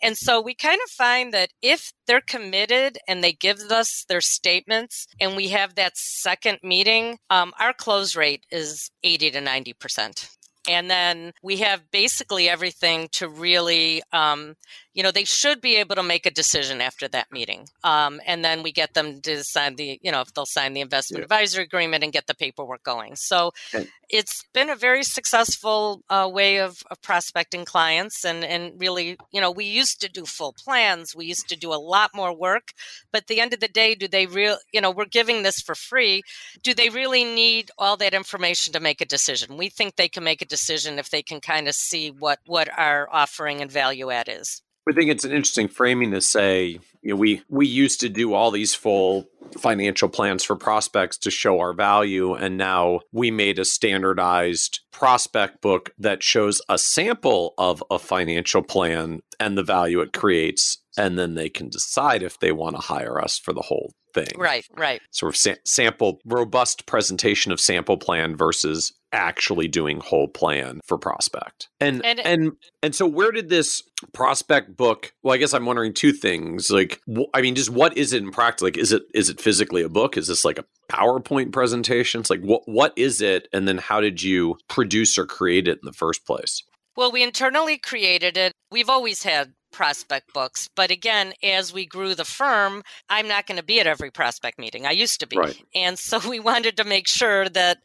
And 0.02 0.16
so 0.16 0.40
we 0.40 0.54
kind 0.54 0.80
of 0.84 0.90
find 0.90 1.32
that 1.32 1.50
if 1.60 1.92
they're 2.06 2.20
committed 2.20 2.98
and 3.06 3.22
they 3.22 3.32
give 3.32 3.60
us 3.70 4.04
their 4.08 4.20
statements, 4.20 5.06
and 5.20 5.36
we 5.36 5.48
have 5.48 5.74
that 5.74 5.96
second 5.96 6.58
meeting, 6.62 7.18
um, 7.30 7.52
our 7.60 7.72
close 7.72 8.16
rate 8.16 8.44
is 8.50 8.90
80 9.04 9.32
to 9.32 9.40
90 9.40 9.72
percent. 9.74 10.28
And 10.68 10.88
then 10.88 11.32
we 11.42 11.56
have 11.58 11.90
basically 11.90 12.48
everything 12.48 13.08
to 13.12 13.28
really, 13.28 14.02
um, 14.12 14.54
you 14.94 15.02
know, 15.02 15.10
they 15.10 15.24
should 15.24 15.60
be 15.60 15.76
able 15.76 15.96
to 15.96 16.02
make 16.02 16.26
a 16.26 16.30
decision 16.30 16.80
after 16.80 17.08
that 17.08 17.32
meeting. 17.32 17.66
Um, 17.82 18.20
and 18.26 18.44
then 18.44 18.62
we 18.62 18.72
get 18.72 18.94
them 18.94 19.20
to 19.22 19.42
sign 19.42 19.76
the, 19.76 19.98
you 20.02 20.12
know, 20.12 20.20
if 20.20 20.32
they'll 20.34 20.46
sign 20.46 20.74
the 20.74 20.82
investment 20.82 21.20
yeah. 21.20 21.24
advisory 21.24 21.64
agreement 21.64 22.04
and 22.04 22.12
get 22.12 22.26
the 22.26 22.34
paperwork 22.34 22.82
going. 22.82 23.16
So 23.16 23.52
okay. 23.74 23.88
it's 24.08 24.44
been 24.52 24.70
a 24.70 24.76
very 24.76 25.02
successful 25.02 26.02
uh, 26.10 26.28
way 26.30 26.58
of, 26.58 26.82
of, 26.90 27.00
prospecting 27.02 27.64
clients. 27.64 28.24
And, 28.24 28.44
and 28.44 28.78
really, 28.78 29.16
you 29.32 29.40
know, 29.40 29.50
we 29.50 29.64
used 29.64 30.00
to 30.02 30.08
do 30.08 30.24
full 30.24 30.52
plans, 30.52 31.16
we 31.16 31.24
used 31.24 31.48
to 31.48 31.56
do 31.56 31.72
a 31.72 31.76
lot 31.76 32.10
more 32.14 32.36
work. 32.36 32.72
But 33.10 33.22
at 33.22 33.26
the 33.28 33.40
end 33.40 33.54
of 33.54 33.60
the 33.60 33.68
day, 33.68 33.94
do 33.94 34.06
they 34.06 34.26
real, 34.26 34.58
you 34.72 34.80
know, 34.80 34.90
we're 34.90 35.06
giving 35.06 35.42
this 35.42 35.60
for 35.60 35.74
free. 35.74 36.22
Do 36.62 36.74
they 36.74 36.90
really 36.90 37.24
need 37.24 37.70
all 37.78 37.96
that 37.96 38.14
information 38.14 38.72
to 38.74 38.80
make 38.80 39.00
a 39.00 39.06
decision? 39.06 39.56
We 39.56 39.70
think 39.70 39.96
they 39.96 40.08
can 40.08 40.22
make 40.22 40.42
a 40.42 40.46
decision 40.52 40.98
if 40.98 41.08
they 41.08 41.22
can 41.22 41.40
kind 41.40 41.66
of 41.66 41.74
see 41.74 42.10
what 42.10 42.38
what 42.46 42.68
our 42.78 43.08
offering 43.10 43.62
and 43.62 43.72
value 43.72 44.10
add 44.10 44.28
is. 44.28 44.60
I 44.86 44.92
think 44.92 45.10
it's 45.10 45.24
an 45.24 45.30
interesting 45.30 45.68
framing 45.68 46.10
to 46.10 46.20
say, 46.20 46.78
you 47.00 47.10
know, 47.10 47.16
we 47.16 47.42
we 47.48 47.66
used 47.66 48.00
to 48.00 48.10
do 48.10 48.34
all 48.34 48.50
these 48.50 48.74
full 48.74 49.26
financial 49.58 50.10
plans 50.10 50.44
for 50.44 50.54
prospects 50.54 51.16
to 51.18 51.30
show 51.30 51.58
our 51.60 51.72
value 51.72 52.34
and 52.34 52.56
now 52.56 53.00
we 53.12 53.30
made 53.30 53.58
a 53.58 53.64
standardized 53.64 54.80
prospect 54.90 55.60
book 55.60 55.90
that 55.98 56.22
shows 56.22 56.60
a 56.68 56.78
sample 56.78 57.54
of 57.58 57.82
a 57.90 57.98
financial 57.98 58.62
plan 58.62 59.20
and 59.38 59.56
the 59.56 59.62
value 59.62 60.00
it 60.00 60.12
creates 60.12 60.78
and 60.96 61.18
then 61.18 61.34
they 61.34 61.48
can 61.48 61.68
decide 61.68 62.22
if 62.22 62.38
they 62.38 62.52
want 62.52 62.76
to 62.76 62.82
hire 62.82 63.20
us 63.20 63.38
for 63.38 63.52
the 63.52 63.62
whole 63.62 63.92
thing. 64.14 64.28
Right, 64.36 64.66
right. 64.76 65.00
Sort 65.10 65.32
of 65.32 65.36
sa- 65.36 65.54
sample, 65.64 66.20
robust 66.24 66.86
presentation 66.86 67.52
of 67.52 67.60
sample 67.60 67.96
plan 67.96 68.36
versus 68.36 68.92
actually 69.12 69.68
doing 69.68 70.00
whole 70.00 70.28
plan 70.28 70.80
for 70.86 70.98
prospect. 70.98 71.68
And, 71.80 72.04
and 72.04 72.20
and 72.20 72.52
and 72.82 72.94
so 72.94 73.06
where 73.06 73.30
did 73.30 73.48
this 73.48 73.82
prospect 74.12 74.76
book? 74.76 75.12
Well, 75.22 75.34
I 75.34 75.38
guess 75.38 75.54
I'm 75.54 75.66
wondering 75.66 75.92
two 75.94 76.12
things. 76.12 76.70
Like, 76.70 77.00
wh- 77.12 77.30
I 77.34 77.42
mean, 77.42 77.54
just 77.54 77.70
what 77.70 77.96
is 77.96 78.12
it 78.12 78.22
in 78.22 78.30
practice? 78.30 78.62
Like, 78.62 78.78
is 78.78 78.92
it 78.92 79.02
is 79.14 79.28
it 79.28 79.40
physically 79.40 79.82
a 79.82 79.88
book? 79.88 80.16
Is 80.16 80.28
this 80.28 80.44
like 80.44 80.58
a 80.58 80.64
PowerPoint 80.90 81.52
presentation? 81.52 82.20
It's 82.20 82.30
like 82.30 82.42
what 82.42 82.62
what 82.66 82.92
is 82.96 83.20
it? 83.20 83.48
And 83.52 83.66
then 83.68 83.78
how 83.78 84.00
did 84.00 84.22
you 84.22 84.56
produce 84.68 85.18
or 85.18 85.26
create 85.26 85.68
it 85.68 85.78
in 85.82 85.84
the 85.84 85.92
first 85.92 86.26
place? 86.26 86.62
Well, 86.96 87.12
we 87.12 87.22
internally 87.22 87.78
created 87.78 88.36
it. 88.36 88.52
We've 88.70 88.90
always 88.90 89.22
had 89.22 89.54
prospect 89.72 90.32
books. 90.32 90.68
But 90.74 90.90
again, 90.90 91.32
as 91.42 91.72
we 91.72 91.86
grew 91.86 92.14
the 92.14 92.24
firm, 92.24 92.82
I'm 93.08 93.28
not 93.28 93.46
going 93.46 93.58
to 93.58 93.64
be 93.64 93.80
at 93.80 93.86
every 93.86 94.10
prospect 94.10 94.58
meeting. 94.58 94.86
I 94.86 94.92
used 94.92 95.20
to 95.20 95.26
be. 95.26 95.38
Right. 95.38 95.62
And 95.74 95.98
so 95.98 96.20
we 96.28 96.40
wanted 96.40 96.76
to 96.76 96.84
make 96.84 97.08
sure 97.08 97.48
that 97.48 97.78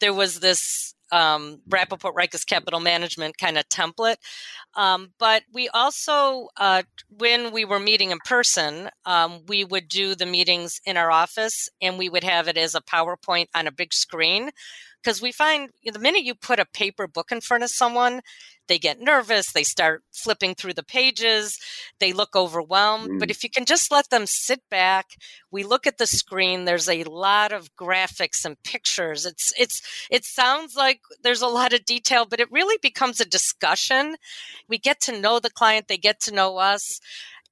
there 0.00 0.14
was 0.14 0.40
this 0.40 0.94
um, 1.12 1.60
Rappaport 1.68 2.14
Reiches 2.14 2.46
Capital 2.46 2.80
Management 2.80 3.36
kind 3.38 3.58
of 3.58 3.68
template. 3.68 4.16
Um, 4.74 5.12
but 5.18 5.42
we 5.52 5.68
also, 5.68 6.48
uh, 6.56 6.82
when 7.18 7.52
we 7.52 7.66
were 7.66 7.78
meeting 7.78 8.10
in 8.10 8.18
person, 8.24 8.88
um, 9.04 9.42
we 9.46 9.62
would 9.62 9.88
do 9.88 10.14
the 10.14 10.26
meetings 10.26 10.80
in 10.86 10.96
our 10.96 11.10
office 11.10 11.68
and 11.82 11.98
we 11.98 12.08
would 12.08 12.24
have 12.24 12.48
it 12.48 12.56
as 12.56 12.74
a 12.74 12.80
PowerPoint 12.80 13.46
on 13.54 13.66
a 13.66 13.72
big 13.72 13.92
screen 13.92 14.50
because 15.02 15.20
we 15.20 15.32
find 15.32 15.70
the 15.84 15.98
minute 15.98 16.22
you 16.22 16.34
put 16.34 16.60
a 16.60 16.66
paper 16.66 17.06
book 17.06 17.32
in 17.32 17.40
front 17.40 17.64
of 17.64 17.70
someone, 17.70 18.20
they 18.72 18.78
get 18.78 19.02
nervous, 19.02 19.52
they 19.52 19.64
start 19.64 20.02
flipping 20.12 20.54
through 20.54 20.72
the 20.72 20.82
pages, 20.82 21.58
they 22.00 22.14
look 22.14 22.34
overwhelmed. 22.34 23.10
Mm. 23.10 23.18
But 23.18 23.30
if 23.30 23.44
you 23.44 23.50
can 23.50 23.66
just 23.66 23.92
let 23.92 24.08
them 24.08 24.24
sit 24.24 24.62
back, 24.70 25.08
we 25.50 25.62
look 25.62 25.86
at 25.86 25.98
the 25.98 26.06
screen, 26.06 26.64
there's 26.64 26.88
a 26.88 27.04
lot 27.04 27.52
of 27.52 27.76
graphics 27.76 28.46
and 28.46 28.56
pictures. 28.62 29.26
It's 29.26 29.52
it's 29.58 29.82
it 30.10 30.24
sounds 30.24 30.74
like 30.74 31.00
there's 31.22 31.42
a 31.42 31.48
lot 31.48 31.74
of 31.74 31.84
detail, 31.84 32.24
but 32.24 32.40
it 32.40 32.50
really 32.50 32.78
becomes 32.80 33.20
a 33.20 33.26
discussion. 33.26 34.16
We 34.70 34.78
get 34.78 35.02
to 35.02 35.20
know 35.20 35.38
the 35.38 35.50
client, 35.50 35.88
they 35.88 35.98
get 35.98 36.18
to 36.20 36.34
know 36.34 36.56
us 36.56 36.98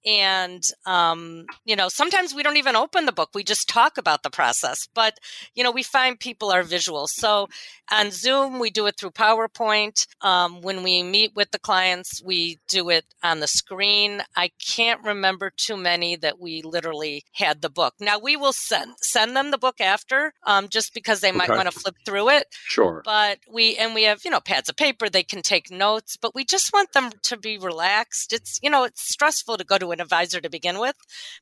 and 0.05 0.63
um, 0.87 1.47
you 1.65 1.77
know 1.77 1.89
sometimes 1.89 2.35
we 2.35 2.43
don't 2.43 2.57
even 2.57 2.77
open 2.77 3.07
the 3.07 3.13
book 3.13 3.31
we 3.35 3.45
just 3.45 3.69
talk 3.69 3.99
about 3.99 4.23
the 4.23 4.31
process 4.31 4.89
but 4.95 5.19
you 5.55 5.65
know 5.65 5.71
we 5.71 5.83
find 5.83 6.19
people 6.19 6.51
are 6.51 6.63
visual. 6.63 7.07
So 7.09 7.49
on 7.91 8.11
zoom 8.11 8.59
we 8.59 8.71
do 8.71 8.87
it 8.87 8.97
through 8.97 9.11
powerpoint 9.11 10.07
um, 10.21 10.61
when 10.63 10.83
we 10.83 11.03
meet 11.03 11.35
with 11.35 11.51
the 11.51 11.59
clients 11.59 12.23
we 12.25 12.59
do 12.69 12.91
it 12.91 13.05
on 13.23 13.41
the 13.41 13.47
screen. 13.47 14.23
I 14.37 14.51
can't 14.65 15.03
remember 15.05 15.53
too 15.57 15.77
many 15.77 16.17
that 16.17 16.41
we 16.41 16.63
literally 16.63 17.25
had 17.33 17.63
the 17.63 17.71
book. 17.71 17.95
Now 18.01 18.19
we 18.19 18.37
will 18.37 18.53
send 18.53 18.95
send 19.03 19.37
them 19.37 19.51
the 19.51 19.59
book 19.59 19.81
after 19.81 20.33
um, 20.45 20.69
just 20.69 20.95
because 20.95 21.21
they 21.21 21.33
might 21.33 21.51
okay. 21.51 21.57
want 21.57 21.71
to 21.71 21.79
flip 21.79 21.97
through 22.05 22.31
it 22.31 22.47
sure. 22.67 23.03
but 23.05 23.39
we 23.53 23.77
and 23.77 23.95
we 23.95 24.05
have 24.05 24.21
you 24.25 24.31
know 24.31 24.41
pads 24.41 24.69
of 24.69 24.77
paper 24.77 25.09
they 25.09 25.23
can 25.23 25.43
take 25.43 25.71
notes 25.71 26.17
but 26.17 26.35
we 26.35 26.45
just 26.45 26.73
want 26.73 26.93
them 26.93 27.11
to 27.23 27.37
be 27.37 27.59
relaxed. 27.59 28.33
It's 28.33 28.59
you 28.63 28.71
know 28.71 28.85
it's 28.85 29.09
stressful 29.09 29.59
to 29.59 29.65
go 29.65 29.79
to 29.79 29.90
an 29.93 30.01
advisor 30.01 30.41
to 30.41 30.51
begin 30.51 30.79
with. 30.79 30.97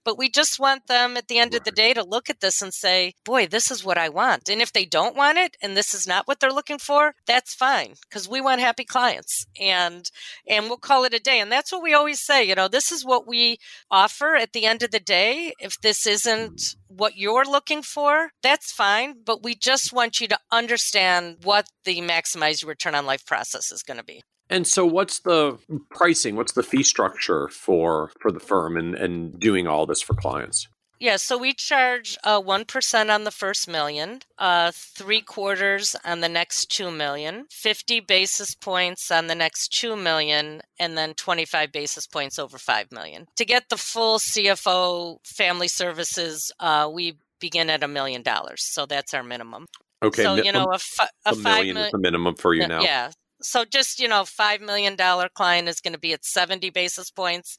But 0.05 0.18
we 0.18 0.28
just 0.30 0.59
want 0.59 0.86
them 0.86 1.16
at 1.16 1.28
the 1.28 1.38
end 1.38 1.53
right. 1.53 1.61
of 1.61 1.64
the 1.64 1.70
day 1.70 1.94
to 1.94 2.03
look 2.03 2.30
at 2.30 2.40
this 2.40 2.62
and 2.62 2.72
say, 2.72 3.14
boy, 3.24 3.46
this 3.46 3.70
is 3.70 3.84
what 3.84 3.99
I 3.99 4.09
want. 4.09 4.49
And 4.49 4.61
if 4.61 4.72
they 4.72 4.84
don't 4.84 5.16
want 5.16 5.38
it 5.38 5.57
and 5.62 5.76
this 5.76 5.94
is 5.94 6.07
not 6.07 6.26
what 6.26 6.40
they're 6.40 6.53
looking 6.53 6.78
for, 6.78 7.14
that's 7.26 7.55
fine 7.55 7.94
because 8.03 8.28
we 8.28 8.40
want 8.40 8.61
happy 8.61 8.84
clients 8.84 9.46
and 9.61 10.11
and 10.46 10.66
we'll 10.66 10.78
call 10.78 11.05
it 11.05 11.14
a 11.14 11.20
day. 11.20 11.40
And 11.40 11.51
that's 11.51 11.72
what 11.72 11.82
we 11.82 11.94
always 11.94 12.20
say, 12.20 12.44
you 12.44 12.55
know, 12.55 12.68
this 12.68 12.92
is 12.92 13.05
what 13.05 13.26
we 13.26 13.59
offer 13.90 14.36
at 14.36 14.53
the 14.53 14.66
end 14.66 14.82
of 14.82 14.90
the 14.90 15.01
day. 15.01 15.53
If 15.59 15.80
this 15.80 16.07
isn't 16.07 16.57
mm. 16.57 16.76
what 16.88 17.16
you're 17.16 17.44
looking 17.44 17.82
for, 17.82 18.30
that's 18.42 18.72
fine. 18.72 19.16
But 19.24 19.42
we 19.42 19.55
just 19.55 19.92
want 19.92 20.20
you 20.20 20.28
to 20.28 20.38
understand 20.51 21.38
what 21.42 21.66
the 21.84 22.01
maximize 22.01 22.66
return 22.66 22.94
on 22.94 23.07
life 23.07 23.24
process 23.26 23.72
is 23.72 23.82
going 23.82 23.99
to 23.99 24.05
be. 24.05 24.22
And 24.51 24.66
so 24.66 24.86
what's 24.86 25.20
the 25.20 25.59
pricing? 25.90 26.36
What's 26.36 26.53
the 26.53 26.62
fee 26.62 26.82
structure 26.82 27.49
for 27.49 28.11
for 28.20 28.32
the 28.32 28.40
firm 28.40 28.76
and, 28.76 28.94
and 28.94 29.38
doing 29.38 29.66
all 29.66 29.86
this 29.86 30.03
for 30.03 30.14
clients? 30.14 30.68
Yeah, 31.01 31.16
so 31.16 31.38
we 31.38 31.55
charge 31.55 32.18
uh, 32.24 32.42
1% 32.42 33.14
on 33.14 33.22
the 33.22 33.30
first 33.30 33.68
million, 33.68 34.20
uh, 34.36 34.72
three 34.74 35.20
quarters 35.20 35.94
on 36.05 36.20
the 36.20 36.28
next 36.28 36.72
2 36.72 36.90
million, 36.90 37.46
50 37.51 38.01
basis 38.01 38.57
points 38.57 39.11
on 39.12 39.28
the 39.28 39.36
next 39.36 39.68
2 39.78 39.94
million, 39.94 40.61
and 40.80 40.99
then 40.99 41.14
25 41.14 41.70
basis 41.70 42.09
points 42.09 42.36
over 42.36 42.59
5 42.59 42.90
million. 42.90 43.26
To 43.36 43.44
get 43.44 43.68
the 43.68 43.76
full 43.76 44.18
CFO 44.18 45.18
family 45.24 45.68
services, 45.68 46.51
uh, 46.59 46.90
we 46.92 47.18
begin 47.40 47.70
at 47.70 47.84
a 47.84 47.88
million 47.88 48.22
dollars. 48.22 48.64
So 48.64 48.84
that's 48.84 49.14
our 49.14 49.22
minimum. 49.22 49.66
Okay. 50.03 50.24
So, 50.24 50.34
you 50.34 50.51
know, 50.51 50.66
a, 50.72 50.78
fi- 50.78 51.09
a, 51.24 51.30
a 51.30 51.34
five 51.36 51.59
million 51.59 51.76
is 51.76 51.92
the 51.92 51.99
minimum 51.99 52.34
for 52.34 52.55
you 52.55 52.66
now. 52.66 52.80
Yeah 52.80 53.12
so 53.41 53.64
just 53.64 54.01
you 54.01 54.09
know 54.09 54.24
five 54.24 54.61
million 54.61 54.97
dollar 54.97 55.28
client 55.28 55.68
is 55.68 55.80
going 55.80 55.93
to 55.93 55.99
be 55.99 56.12
at 56.12 56.24
70 56.24 56.70
basis 56.70 57.11
points 57.11 57.57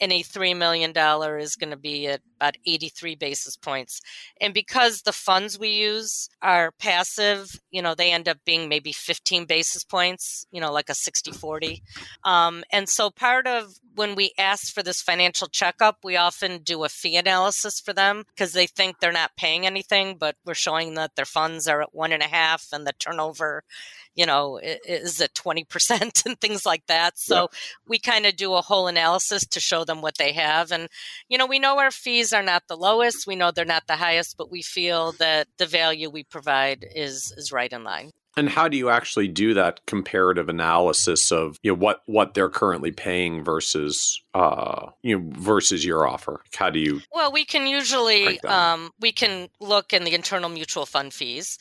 and 0.00 0.12
a 0.12 0.22
$3 0.22 0.56
million 0.56 0.92
is 1.38 1.56
going 1.56 1.70
to 1.70 1.76
be 1.76 2.06
at 2.06 2.20
about 2.36 2.56
83 2.64 3.16
basis 3.16 3.56
points. 3.56 4.00
And 4.40 4.54
because 4.54 5.02
the 5.02 5.12
funds 5.12 5.58
we 5.58 5.68
use 5.68 6.30
are 6.40 6.72
passive, 6.72 7.60
you 7.70 7.82
know, 7.82 7.94
they 7.94 8.10
end 8.10 8.28
up 8.28 8.38
being 8.46 8.68
maybe 8.68 8.92
15 8.92 9.44
basis 9.44 9.84
points, 9.84 10.46
you 10.50 10.60
know, 10.60 10.72
like 10.72 10.88
a 10.88 10.94
60 10.94 11.32
40. 11.32 11.82
Um, 12.24 12.64
and 12.72 12.88
so 12.88 13.10
part 13.10 13.46
of 13.46 13.74
when 13.94 14.14
we 14.14 14.32
ask 14.38 14.72
for 14.72 14.82
this 14.82 15.02
financial 15.02 15.48
checkup, 15.48 15.98
we 16.02 16.16
often 16.16 16.62
do 16.62 16.84
a 16.84 16.88
fee 16.88 17.16
analysis 17.16 17.78
for 17.80 17.92
them 17.92 18.24
because 18.28 18.52
they 18.52 18.66
think 18.66 19.00
they're 19.00 19.12
not 19.12 19.36
paying 19.36 19.66
anything, 19.66 20.16
but 20.18 20.36
we're 20.46 20.54
showing 20.54 20.94
that 20.94 21.16
their 21.16 21.26
funds 21.26 21.68
are 21.68 21.82
at 21.82 21.94
one 21.94 22.12
and 22.12 22.22
a 22.22 22.26
half 22.26 22.68
and 22.72 22.86
the 22.86 22.92
turnover 22.98 23.64
you 24.14 24.26
know 24.26 24.58
is 24.62 25.20
at 25.20 25.34
20% 25.34 26.00
and 26.26 26.40
things 26.40 26.66
like 26.66 26.84
that 26.86 27.18
so 27.18 27.42
yeah. 27.42 27.58
we 27.88 27.98
kind 27.98 28.26
of 28.26 28.36
do 28.36 28.54
a 28.54 28.60
whole 28.60 28.86
analysis 28.86 29.46
to 29.46 29.60
show 29.60 29.84
them 29.90 30.00
what 30.00 30.16
they 30.16 30.32
have. 30.32 30.72
And, 30.72 30.88
you 31.28 31.36
know, 31.36 31.46
we 31.46 31.58
know 31.58 31.78
our 31.78 31.90
fees 31.90 32.32
are 32.32 32.42
not 32.42 32.62
the 32.68 32.76
lowest, 32.76 33.26
we 33.26 33.36
know 33.36 33.50
they're 33.50 33.64
not 33.64 33.86
the 33.86 33.96
highest, 33.96 34.36
but 34.38 34.50
we 34.50 34.62
feel 34.62 35.12
that 35.12 35.48
the 35.58 35.66
value 35.66 36.08
we 36.08 36.24
provide 36.24 36.86
is, 36.94 37.32
is 37.36 37.52
right 37.52 37.72
in 37.72 37.84
line. 37.84 38.10
And 38.36 38.48
how 38.48 38.68
do 38.68 38.76
you 38.76 38.90
actually 38.90 39.28
do 39.28 39.54
that 39.54 39.84
comparative 39.86 40.48
analysis 40.48 41.32
of 41.32 41.58
you 41.62 41.72
know 41.72 41.78
what 41.78 42.02
what 42.06 42.34
they're 42.34 42.48
currently 42.48 42.92
paying 42.92 43.42
versus 43.42 44.22
uh 44.34 44.90
you 45.02 45.18
know 45.18 45.32
versus 45.36 45.84
your 45.84 46.06
offer? 46.06 46.40
How 46.54 46.70
do 46.70 46.78
you? 46.78 47.00
Well, 47.12 47.32
we 47.32 47.44
can 47.44 47.66
usually 47.66 48.40
um, 48.42 48.92
we 49.00 49.10
can 49.10 49.48
look 49.60 49.92
in 49.92 50.04
the 50.04 50.14
internal 50.14 50.48
mutual 50.48 50.86
fund 50.86 51.12
fees, 51.12 51.58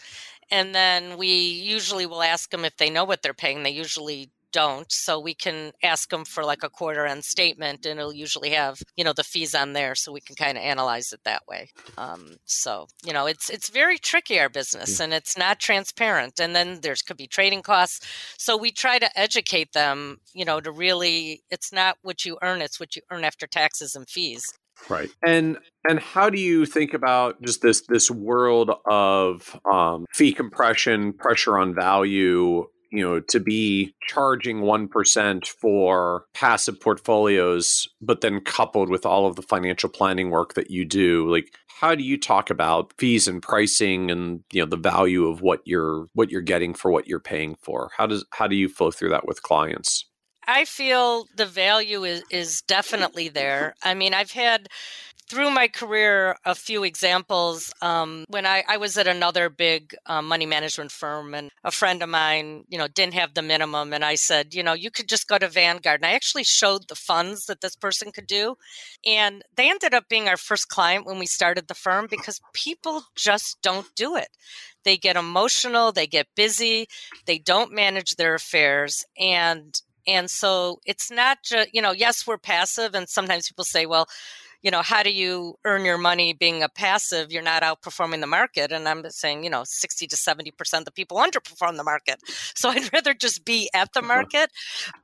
and 0.52 0.76
then 0.76 1.18
we 1.18 1.28
usually 1.28 2.06
will 2.06 2.22
ask 2.22 2.52
them 2.52 2.64
if 2.64 2.78
they 2.78 2.92
know 2.92 3.04
what 3.04 3.24
they're 3.24 3.34
paying. 3.34 3.64
They 3.64 3.72
usually 3.72 4.30
don't. 4.52 4.92
So 4.92 5.20
we 5.20 5.34
can 5.34 5.72
ask 5.84 6.10
them 6.10 6.26
for 6.26 6.44
like 6.44 6.64
a 6.64 6.70
quarter 6.70 7.06
end 7.06 7.24
statement 7.24 7.86
and 7.86 8.00
it'll 8.00 8.14
usually 8.14 8.52
have, 8.52 8.82
you 8.96 9.04
know, 9.04 9.14
the 9.14 9.24
fees 9.24 9.56
on 9.56 9.74
there 9.74 9.96
so 9.96 10.12
we 10.12 10.22
can 10.22 10.36
kind 10.36 10.58
of 10.58 10.64
analyze 10.64 11.14
it 11.14 11.22
that 11.26 11.44
way. 11.48 11.70
Um, 11.98 12.38
so, 12.46 12.88
you 13.06 13.14
know, 13.14 13.26
it's 13.26 13.50
it's 13.50 13.70
very 13.70 13.98
tricky 13.98 14.40
our 14.40 14.50
business 14.50 15.00
and 15.00 15.14
it's 15.14 15.38
not 15.38 15.60
transparent. 15.60 16.40
And 16.40 16.56
then 16.56 16.80
there's 16.82 17.02
could 17.02 17.18
be 17.18 17.28
trading 17.28 17.62
costs. 17.62 18.06
So 18.38 18.58
we 18.58 18.72
try 18.72 19.00
to 19.00 19.20
educate 19.20 19.74
them, 19.74 20.20
you 20.34 20.46
know, 20.46 20.60
to 20.60 20.72
really 20.72 21.44
it's 21.50 21.72
not 21.72 21.98
what 22.02 22.26
you 22.26 22.38
earn, 22.42 22.62
it's 22.62 22.80
what 22.80 22.96
you 22.96 23.02
earn 23.12 23.24
after 23.24 23.48
taxes 23.48 23.96
and 23.96 24.08
fees. 24.10 24.46
Right. 24.88 25.10
And 25.26 25.58
and 25.88 26.00
how 26.00 26.30
do 26.30 26.40
you 26.40 26.66
think 26.66 26.94
about 26.94 27.42
just 27.42 27.62
this 27.62 27.82
this 27.88 28.10
world 28.10 28.72
of 28.86 29.60
um, 29.72 30.06
fee 30.14 30.34
compression, 30.34 31.14
pressure 31.14 31.58
on 31.58 31.76
value, 31.76 32.66
you 32.92 33.02
know 33.02 33.20
to 33.20 33.40
be 33.40 33.94
charging 34.08 34.62
1% 34.62 35.48
for 35.48 36.26
passive 36.34 36.80
portfolios 36.80 37.88
but 38.02 38.22
then 38.22 38.40
coupled 38.42 38.90
with 38.90 39.06
all 39.06 39.26
of 39.26 39.36
the 39.36 39.42
financial 39.42 39.90
planning 39.90 40.30
work 40.30 40.54
that 40.54 40.72
you 40.72 40.86
do 40.86 41.30
like 41.30 41.54
how 41.68 41.96
do 41.96 42.04
you 42.04 42.18
talk 42.18 42.50
about 42.50 42.94
fees 42.98 43.28
and 43.28 43.42
pricing 43.42 44.12
and 44.12 44.44
you 44.52 44.62
know 44.62 44.68
the 44.68 44.78
value 44.78 45.28
of 45.28 45.42
what 45.42 45.62
you're 45.66 46.08
what 46.14 46.30
you're 46.30 46.42
getting 46.42 46.74
for 46.74 46.92
what 46.92 47.08
you're 47.08 47.20
paying 47.20 47.56
for 47.62 47.90
how 47.98 48.06
does 48.06 48.26
how 48.32 48.48
do 48.48 48.56
you 48.56 48.68
flow 48.68 48.92
through 48.92 49.10
that 49.10 49.28
with 49.28 49.44
clients 49.44 50.06
I 50.48 50.66
feel 50.66 51.28
the 51.36 51.46
value 51.46 52.04
is, 52.04 52.24
is 52.32 52.62
definitely 52.64 53.30
there. 53.30 53.76
I 53.84 53.94
mean, 53.94 54.16
I've 54.16 54.32
had 54.32 54.68
through 55.30 55.52
my 55.52 55.68
career 55.68 56.36
a 56.46 56.56
few 56.56 56.84
examples 56.84 57.72
um, 57.82 58.26
when 58.30 58.46
I, 58.46 58.64
I, 58.68 58.78
was 58.78 58.98
at 58.98 59.08
another 59.08 59.50
big 59.50 59.96
um, 60.08 60.28
money 60.28 60.46
management 60.46 60.92
firm 60.92 61.36
and 61.36 61.50
a 61.64 61.72
friend 61.72 62.02
of 62.02 62.10
mine 62.10 62.64
you 62.68 62.78
know 62.78 62.88
didn't 62.88 63.14
have 63.14 63.34
the 63.34 63.42
minimum 63.42 63.94
and 63.94 64.04
i 64.04 64.16
said 64.16 64.54
you 64.54 64.64
know 64.64 64.74
you 64.74 64.90
could 64.90 65.08
just 65.08 65.28
go 65.28 65.38
to 65.38 65.48
vanguard 65.48 66.02
and 66.02 66.06
i 66.06 66.14
actually 66.14 66.44
showed 66.44 66.88
the 66.88 66.96
funds 66.96 67.46
that 67.46 67.62
this 67.62 67.76
person 67.76 68.12
could 68.12 68.28
do 68.28 68.56
and 69.06 69.44
they 69.56 69.70
ended 69.70 69.94
up 69.94 70.10
being 70.10 70.28
our 70.28 70.38
first 70.38 70.68
client 70.70 71.06
when 71.06 71.20
we 71.20 71.26
started 71.26 71.68
the 71.68 71.74
firm 71.74 72.08
because 72.10 72.42
people 72.54 73.04
just 73.16 73.62
don't 73.62 73.88
do 73.96 74.16
it. 74.16 74.30
They 74.84 74.98
get 74.98 75.16
emotional 75.16 75.92
they 75.92 76.08
get 76.08 76.28
busy 76.36 76.88
they 77.26 77.38
don't 77.38 77.72
manage 77.72 78.16
their 78.16 78.34
affairs 78.34 79.06
and 79.20 79.82
and 80.08 80.30
so 80.30 80.80
it's 80.86 81.12
not 81.12 81.40
just 81.44 81.74
you 81.74 81.82
know 81.82 81.92
yes 81.92 82.26
we're 82.26 82.38
passive 82.38 82.96
and 82.96 83.08
sometimes 83.10 83.48
people 83.48 83.66
say 83.66 83.86
well 83.86 84.08
you 84.62 84.72
know, 84.72 84.82
how 84.82 85.04
do 85.04 85.12
you 85.12 85.56
earn 85.64 85.86
your 85.86 85.98
money 85.98 86.34
being 86.34 86.64
a 86.64 86.70
passive? 86.70 87.32
You're 87.32 87.42
not 87.42 87.64
outperforming 87.64 88.20
the 88.20 88.28
market. 88.28 88.72
And 88.72 88.88
I'm 88.90 89.10
saying, 89.10 89.44
you 89.46 89.50
know, 89.50 89.64
60 89.66 90.08
to 90.08 90.16
70% 90.18 90.52
of 90.80 90.86
the 90.86 90.92
people 90.92 91.18
underperform 91.18 91.78
the 91.78 91.84
market. 91.84 92.20
So 92.56 92.70
I'd 92.70 92.92
rather 92.92 93.14
just 93.14 93.46
be 93.46 93.70
at 93.74 93.94
the 93.94 94.02
market. 94.02 94.52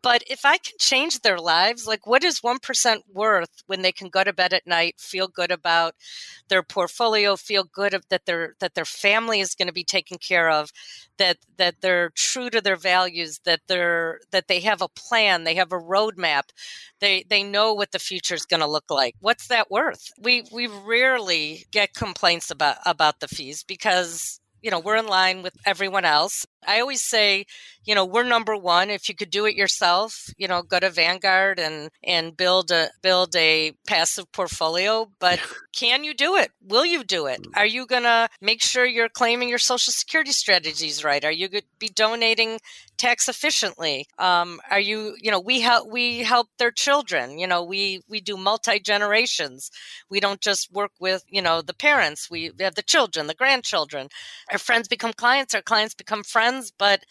But 0.02 0.24
if 0.30 0.44
I 0.44 0.58
can 0.58 0.74
change 0.78 1.22
their 1.22 1.38
lives, 1.38 1.88
like 1.88 2.06
what 2.06 2.24
is 2.24 2.42
1% 2.42 2.98
worth 3.14 3.64
when 3.68 3.82
they 3.82 3.94
can 3.94 4.10
go 4.10 4.26
to 4.26 4.34
bed 4.34 4.54
at 4.54 4.68
night, 4.68 4.96
feel 5.00 5.28
good 5.28 5.52
about 5.52 5.94
their 6.50 6.64
portfolio, 6.64 7.38
feel 7.38 7.64
good 7.64 7.94
of, 7.94 8.04
that 8.10 8.26
their, 8.26 8.56
that 8.60 8.74
their 8.74 8.86
family 8.86 9.40
is 9.40 9.56
going 9.56 9.68
to 9.68 9.74
be 9.74 9.86
taken 9.86 10.18
care 10.18 10.50
of, 10.50 10.72
that, 11.18 11.38
that 11.58 11.76
they're 11.82 12.10
true 12.10 12.50
to 12.50 12.60
their 12.60 12.76
values, 12.76 13.40
that 13.46 13.62
they're, 13.68 14.20
that 14.32 14.48
they 14.50 14.60
have 14.60 14.82
a 14.82 14.90
plan, 14.90 15.44
they 15.46 15.56
have 15.56 15.72
a 15.72 15.80
roadmap, 15.80 16.50
they, 17.06 17.24
they 17.30 17.44
know 17.44 17.74
what 17.74 17.92
the 17.92 18.00
future 18.00 18.36
is 18.36 18.46
going 18.46 18.62
to 18.62 18.68
look 18.68 18.90
like. 18.90 19.16
What's 19.20 19.48
that 19.48 19.70
worth? 19.72 20.02
We 20.20 20.44
we 20.52 20.68
rarely 20.68 21.66
get 21.72 21.94
complaints 21.94 22.52
about 22.52 22.78
about 22.86 23.20
the 23.20 23.28
fees 23.28 23.64
because 23.64 24.40
you 24.62 24.72
know 24.72 24.80
we're 24.80 24.98
in 24.98 25.08
line 25.08 25.44
with 25.44 25.54
everyone 25.66 26.06
else 26.06 26.44
i 26.66 26.80
always 26.80 27.08
say 27.08 27.46
you 27.86 27.96
know, 27.96 28.06
we're 28.06 28.24
number 28.24 28.56
one. 28.56 28.90
If 28.90 29.08
you 29.10 29.16
could 29.16 29.30
do 29.30 29.46
it 29.46 29.56
yourself, 29.56 30.30
you 30.38 30.48
know, 30.48 30.62
go 30.62 30.80
to 30.80 30.90
Vanguard 30.90 31.60
and 31.60 31.90
and 32.04 32.36
build 32.36 32.72
a 32.72 32.90
build 33.02 33.36
a 33.36 33.74
passive 33.88 34.32
portfolio. 34.32 35.10
But 35.20 35.40
can 35.74 36.04
you 36.04 36.14
do 36.14 36.36
it? 36.36 36.52
Will 36.62 36.86
you 36.86 37.04
do 37.04 37.28
it? 37.28 37.46
Are 37.56 37.66
you 37.66 37.86
gonna 37.86 38.30
make 38.42 38.62
sure 38.62 38.86
you're 38.86 39.10
claiming 39.10 39.50
your 39.50 39.60
social 39.60 39.94
security 39.94 40.32
strategies 40.32 41.04
right? 41.04 41.24
Are 41.24 41.32
you 41.32 41.48
going 41.48 41.62
to 41.62 41.68
be 41.80 41.90
donating 41.90 42.60
tax 42.98 43.28
efficiently? 43.28 44.06
Um, 44.18 44.60
are 44.70 44.80
you, 44.80 45.16
you 45.22 45.32
know, 45.32 45.40
we 45.40 45.62
help 45.62 45.90
we 45.90 46.20
help 46.20 46.48
their 46.58 46.72
children. 46.72 47.38
You 47.40 47.48
know, 47.48 47.64
we 47.64 48.02
we 48.08 48.22
do 48.22 48.38
multi 48.38 48.80
generations. 48.80 49.72
We 50.10 50.20
don't 50.20 50.42
just 50.42 50.72
work 50.72 50.92
with 51.00 51.24
you 51.30 51.42
know 51.42 51.62
the 51.62 51.74
parents. 51.74 52.30
We 52.30 52.52
have 52.60 52.76
the 52.76 52.82
children, 52.82 53.28
the 53.28 53.34
grandchildren. 53.34 54.10
Our 54.52 54.58
friends 54.58 54.88
become 54.88 55.14
clients. 55.14 55.54
Our 55.54 55.62
clients 55.62 55.94
become 55.94 56.24
friends. 56.24 56.72
But 56.78 57.04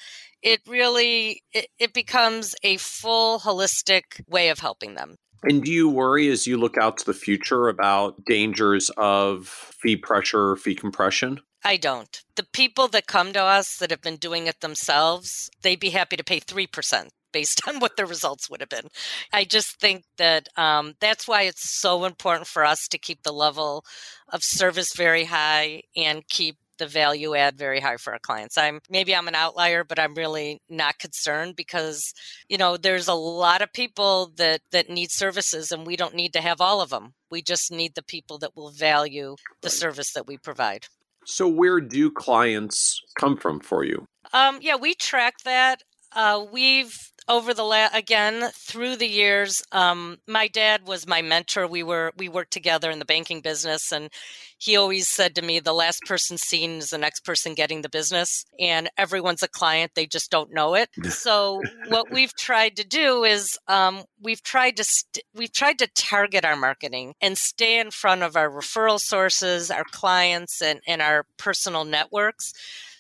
it 0.44 0.60
really 0.68 1.42
it, 1.52 1.66
it 1.80 1.92
becomes 1.92 2.54
a 2.62 2.76
full 2.76 3.40
holistic 3.40 4.22
way 4.28 4.50
of 4.50 4.60
helping 4.60 4.94
them. 4.94 5.16
And 5.42 5.64
do 5.64 5.72
you 5.72 5.88
worry 5.88 6.28
as 6.28 6.46
you 6.46 6.56
look 6.56 6.78
out 6.78 6.98
to 6.98 7.06
the 7.06 7.12
future 7.14 7.68
about 7.68 8.24
dangers 8.24 8.90
of 8.96 9.48
fee 9.48 9.96
pressure, 9.96 10.50
or 10.50 10.56
fee 10.56 10.74
compression? 10.74 11.40
I 11.64 11.76
don't. 11.76 12.22
The 12.36 12.46
people 12.52 12.88
that 12.88 13.06
come 13.06 13.32
to 13.32 13.42
us 13.42 13.76
that 13.78 13.90
have 13.90 14.02
been 14.02 14.16
doing 14.16 14.46
it 14.46 14.60
themselves, 14.60 15.50
they'd 15.62 15.80
be 15.80 15.90
happy 15.90 16.16
to 16.16 16.24
pay 16.24 16.40
3% 16.40 17.08
based 17.32 17.60
on 17.68 17.80
what 17.80 17.96
the 17.96 18.06
results 18.06 18.48
would 18.48 18.60
have 18.60 18.70
been. 18.70 18.88
I 19.32 19.44
just 19.44 19.78
think 19.80 20.04
that 20.16 20.48
um, 20.56 20.94
that's 21.00 21.28
why 21.28 21.42
it's 21.42 21.78
so 21.78 22.04
important 22.04 22.46
for 22.46 22.64
us 22.64 22.88
to 22.88 22.98
keep 22.98 23.22
the 23.22 23.32
level 23.32 23.84
of 24.30 24.42
service 24.42 24.94
very 24.94 25.24
high 25.24 25.82
and 25.96 26.26
keep 26.28 26.56
the 26.78 26.86
value 26.86 27.34
add 27.34 27.56
very 27.56 27.80
high 27.80 27.96
for 27.96 28.12
our 28.12 28.18
clients. 28.18 28.58
I'm 28.58 28.80
maybe 28.88 29.14
I'm 29.14 29.28
an 29.28 29.34
outlier, 29.34 29.84
but 29.84 29.98
I'm 29.98 30.14
really 30.14 30.60
not 30.68 30.98
concerned 30.98 31.56
because 31.56 32.12
you 32.48 32.58
know 32.58 32.76
there's 32.76 33.08
a 33.08 33.14
lot 33.14 33.62
of 33.62 33.72
people 33.72 34.32
that 34.36 34.60
that 34.72 34.90
need 34.90 35.10
services, 35.10 35.72
and 35.72 35.86
we 35.86 35.96
don't 35.96 36.14
need 36.14 36.32
to 36.34 36.40
have 36.40 36.60
all 36.60 36.80
of 36.80 36.90
them. 36.90 37.14
We 37.30 37.42
just 37.42 37.72
need 37.72 37.94
the 37.94 38.02
people 38.02 38.38
that 38.38 38.56
will 38.56 38.70
value 38.70 39.36
the 39.62 39.70
service 39.70 40.12
that 40.12 40.26
we 40.26 40.36
provide. 40.36 40.86
So, 41.26 41.48
where 41.48 41.80
do 41.80 42.10
clients 42.10 43.00
come 43.18 43.36
from 43.36 43.60
for 43.60 43.84
you? 43.84 44.06
Um, 44.32 44.58
yeah, 44.60 44.76
we 44.76 44.94
track 44.94 45.34
that. 45.44 45.82
Uh, 46.12 46.44
we've 46.52 46.94
over 47.28 47.54
the 47.54 47.62
la- 47.62 47.88
again 47.94 48.50
through 48.54 48.96
the 48.96 49.06
years 49.08 49.62
um, 49.72 50.18
my 50.26 50.48
dad 50.48 50.86
was 50.86 51.06
my 51.06 51.22
mentor. 51.22 51.66
We 51.66 51.82
were 51.82 52.12
we 52.16 52.28
worked 52.28 52.52
together 52.52 52.90
in 52.90 52.98
the 52.98 53.04
banking 53.04 53.40
business 53.40 53.92
and 53.92 54.10
he 54.58 54.76
always 54.76 55.08
said 55.08 55.34
to 55.34 55.42
me 55.42 55.60
the 55.60 55.72
last 55.72 56.00
person 56.06 56.38
seen 56.38 56.78
is 56.78 56.90
the 56.90 56.98
next 56.98 57.20
person 57.24 57.54
getting 57.54 57.82
the 57.82 57.88
business 57.88 58.44
and 58.58 58.90
everyone's 58.96 59.42
a 59.42 59.48
client 59.48 59.92
they 59.94 60.06
just 60.06 60.30
don't 60.30 60.52
know 60.52 60.74
it. 60.74 60.88
So 61.24 61.62
what 61.88 62.10
we've 62.10 62.34
tried 62.34 62.76
to 62.76 62.84
do 62.84 63.24
is 63.24 63.56
um, 63.66 64.02
we've 64.20 64.42
tried 64.42 64.76
to 64.76 64.84
st- 64.84 65.24
we've 65.34 65.52
tried 65.52 65.78
to 65.78 65.88
target 65.94 66.44
our 66.44 66.56
marketing 66.56 67.14
and 67.20 67.38
stay 67.38 67.78
in 67.78 67.90
front 67.90 68.22
of 68.22 68.36
our 68.36 68.50
referral 68.50 68.98
sources 69.00 69.70
our 69.70 69.84
clients 69.90 70.60
and, 70.60 70.80
and 70.86 71.00
our 71.00 71.24
personal 71.38 71.84
networks 71.84 72.52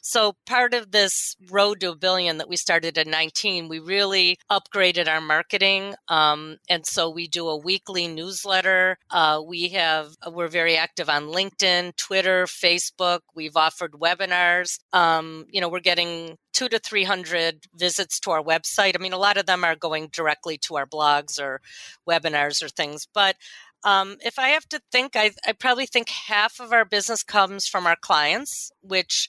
so 0.06 0.36
part 0.44 0.74
of 0.74 0.90
this 0.90 1.34
road 1.50 1.80
to 1.80 1.92
a 1.92 1.96
billion 1.96 2.36
that 2.36 2.48
we 2.48 2.56
started 2.56 2.98
in 2.98 3.10
19, 3.10 3.68
we 3.68 3.78
really 3.78 4.36
upgraded 4.52 5.08
our 5.08 5.22
marketing. 5.22 5.94
Um, 6.08 6.58
and 6.68 6.84
so 6.84 7.08
we 7.08 7.26
do 7.26 7.48
a 7.48 7.56
weekly 7.56 8.06
newsletter. 8.06 8.98
Uh, 9.10 9.40
we 9.44 9.70
have, 9.70 10.10
we're 10.30 10.48
very 10.48 10.76
active 10.76 11.08
on 11.08 11.28
LinkedIn, 11.28 11.96
Twitter, 11.96 12.44
Facebook. 12.44 13.20
We've 13.34 13.56
offered 13.56 13.92
webinars. 13.92 14.78
Um, 14.92 15.46
you 15.48 15.62
know, 15.62 15.70
we're 15.70 15.80
getting 15.80 16.36
two 16.52 16.68
to 16.68 16.78
300 16.78 17.64
visits 17.74 18.20
to 18.20 18.30
our 18.30 18.42
website. 18.42 18.92
I 18.94 19.02
mean, 19.02 19.14
a 19.14 19.18
lot 19.18 19.38
of 19.38 19.46
them 19.46 19.64
are 19.64 19.74
going 19.74 20.10
directly 20.12 20.58
to 20.64 20.76
our 20.76 20.86
blogs 20.86 21.40
or 21.40 21.62
webinars 22.06 22.62
or 22.62 22.68
things, 22.68 23.08
but 23.14 23.36
um, 23.84 24.16
if 24.24 24.38
I 24.38 24.48
have 24.48 24.66
to 24.70 24.80
think, 24.90 25.14
I, 25.14 25.32
I, 25.46 25.52
probably 25.52 25.84
think 25.84 26.08
half 26.08 26.58
of 26.58 26.72
our 26.72 26.86
business 26.86 27.22
comes 27.22 27.66
from 27.66 27.86
our 27.86 27.96
clients, 28.00 28.72
which 28.80 29.28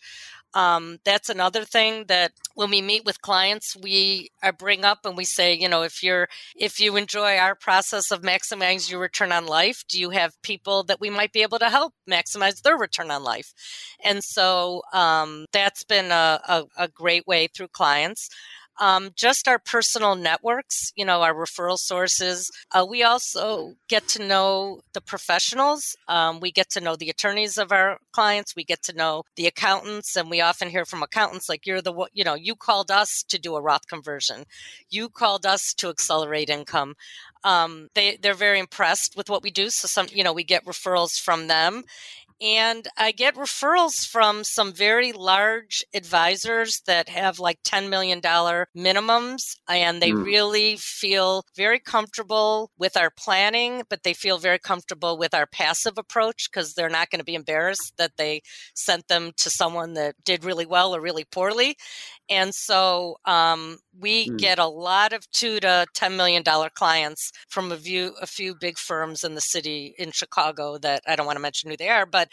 um, 0.56 1.00
that's 1.04 1.30
another 1.30 1.66
thing 1.66 2.06
that 2.08 2.32
when 2.56 2.70
we 2.70 2.82
meet 2.82 3.04
with 3.04 3.22
clients, 3.22 3.76
we 3.76 4.30
uh, 4.42 4.54
bring 4.54 4.86
up 4.86 5.00
and 5.04 5.18
we 5.18 5.26
say, 5.26 5.54
you 5.54 5.68
know, 5.68 5.84
if 5.84 6.02
you're 6.02 6.30
if 6.56 6.80
you 6.80 6.96
enjoy 6.96 7.36
our 7.38 7.56
process 7.56 8.10
of 8.10 8.22
maximizing 8.22 8.90
your 8.90 9.02
return 9.02 9.34
on 9.34 9.46
life, 9.46 9.84
do 9.90 10.00
you 10.00 10.12
have 10.12 10.42
people 10.42 10.84
that 10.84 11.02
we 11.02 11.10
might 11.10 11.34
be 11.34 11.42
able 11.42 11.60
to 11.60 11.70
help 11.70 11.94
maximize 12.10 12.62
their 12.62 12.78
return 12.78 13.12
on 13.12 13.22
life? 13.22 13.54
And 14.02 14.24
so 14.24 14.82
um, 14.94 15.46
that's 15.52 15.84
been 15.84 16.12
a, 16.12 16.40
a, 16.48 16.64
a 16.78 16.88
great 16.88 17.28
way 17.28 17.48
through 17.48 17.68
clients 17.68 18.30
um, 18.80 19.12
just 19.16 19.48
our 19.48 19.60
personal 19.60 20.16
networks, 20.16 20.92
you 20.96 21.06
know, 21.06 21.22
our 21.22 21.34
referral 21.34 21.78
sources. 21.78 22.52
Uh, 22.72 22.86
we 22.88 23.04
also 23.04 23.76
get 23.88 24.08
to 24.10 24.26
know 24.26 24.82
the 24.94 25.02
professionals. 25.02 25.96
Um, 26.08 26.40
we 26.40 26.52
get 26.52 26.70
to 26.72 26.82
know 26.82 26.96
the 26.96 27.10
attorneys 27.10 27.58
of 27.58 27.72
our 27.72 28.00
clients. 28.12 28.56
We 28.56 28.64
get 28.64 28.82
to 28.84 28.94
know 28.94 29.24
the 29.36 29.48
accountants, 29.48 30.16
and 30.16 30.30
we 30.30 30.42
often 30.42 30.70
hear 30.70 30.86
from 30.86 31.04
accountants 31.04 31.50
like, 31.50 31.66
"You're 31.66 31.82
the, 31.82 31.94
you 32.14 32.24
know, 32.24 32.36
you 32.36 32.56
called 32.56 32.92
us 32.92 33.24
to 33.30 33.40
do 33.40 33.56
a 33.56 33.62
Roth 33.62 33.88
conversion. 33.88 34.46
You 34.90 35.10
called 35.10 35.46
us 35.46 35.74
to 35.76 35.90
accelerate 35.90 36.50
income." 36.50 36.96
Um, 37.44 37.90
they 37.94 38.18
they're 38.18 38.34
very 38.34 38.60
impressed 38.60 39.16
with 39.16 39.30
what 39.30 39.44
we 39.44 39.52
do. 39.52 39.70
So 39.70 39.88
some, 39.88 40.08
you 40.12 40.24
know, 40.24 40.34
we 40.34 40.44
get 40.44 40.66
referrals 40.66 41.20
from 41.20 41.48
them, 41.48 41.84
and 42.42 42.88
I 42.98 43.12
get 43.12 43.36
referrals 43.36 44.06
from 44.06 44.44
some 44.44 44.74
very 44.74 45.12
large 45.12 45.84
advisors 45.94 46.82
that 46.86 47.10
have 47.10 47.40
like 47.40 47.64
$10 47.64 47.90
million 47.90 48.22
minimums, 48.22 49.42
and 49.70 50.02
they 50.02 50.12
mm. 50.12 50.24
really 50.24 50.78
feel 50.78 51.46
very 51.56 51.80
comfortable 51.80 52.72
with 52.78 52.98
our 52.98 53.10
planning, 53.10 53.84
but 53.90 54.04
they 54.04 54.14
feel 54.14 54.38
very 54.38 54.60
comfortable 54.60 55.18
with 55.18 55.34
our 55.34 55.46
passive 55.46 55.98
approach 55.98 56.50
because 56.52 56.74
they're 56.74 56.90
not 56.90 57.10
going 57.10 57.20
to 57.20 57.26
be 57.26 57.36
embarrassed 57.36 57.94
that 57.98 58.18
they 58.18 58.42
sent 58.76 59.08
them 59.08 59.32
to 59.38 59.50
someone 59.50 59.94
that 59.94 60.16
did 60.26 60.44
really 60.44 60.66
well 60.66 60.96
or 60.96 61.02
really 61.02 61.24
poorly. 61.24 61.76
And 62.30 62.54
so 62.54 63.18
um, 63.26 63.78
we 64.00 64.30
mm. 64.30 64.38
get 64.38 64.60
a 64.60 64.68
lot 64.68 65.14
of 65.14 65.30
two 65.32 65.60
to 65.60 65.86
ten 65.94 66.18
million 66.18 66.44
dollar 66.44 66.70
clients 66.70 67.32
from 67.50 67.72
a 67.72 67.78
few 67.78 68.14
a 68.22 68.28
few 68.28 68.56
big 68.56 68.78
firms 68.78 69.24
in 69.24 69.36
the 69.36 69.42
city 69.42 69.94
in 69.98 70.12
Chicago 70.12 70.78
that 70.80 71.02
I 71.08 71.16
don't 71.16 71.26
want 71.26 71.38
to 71.38 71.42
mention 71.42 71.70
who 71.70 71.78
they 71.78 71.90
are, 71.90 72.06
but 72.06 72.30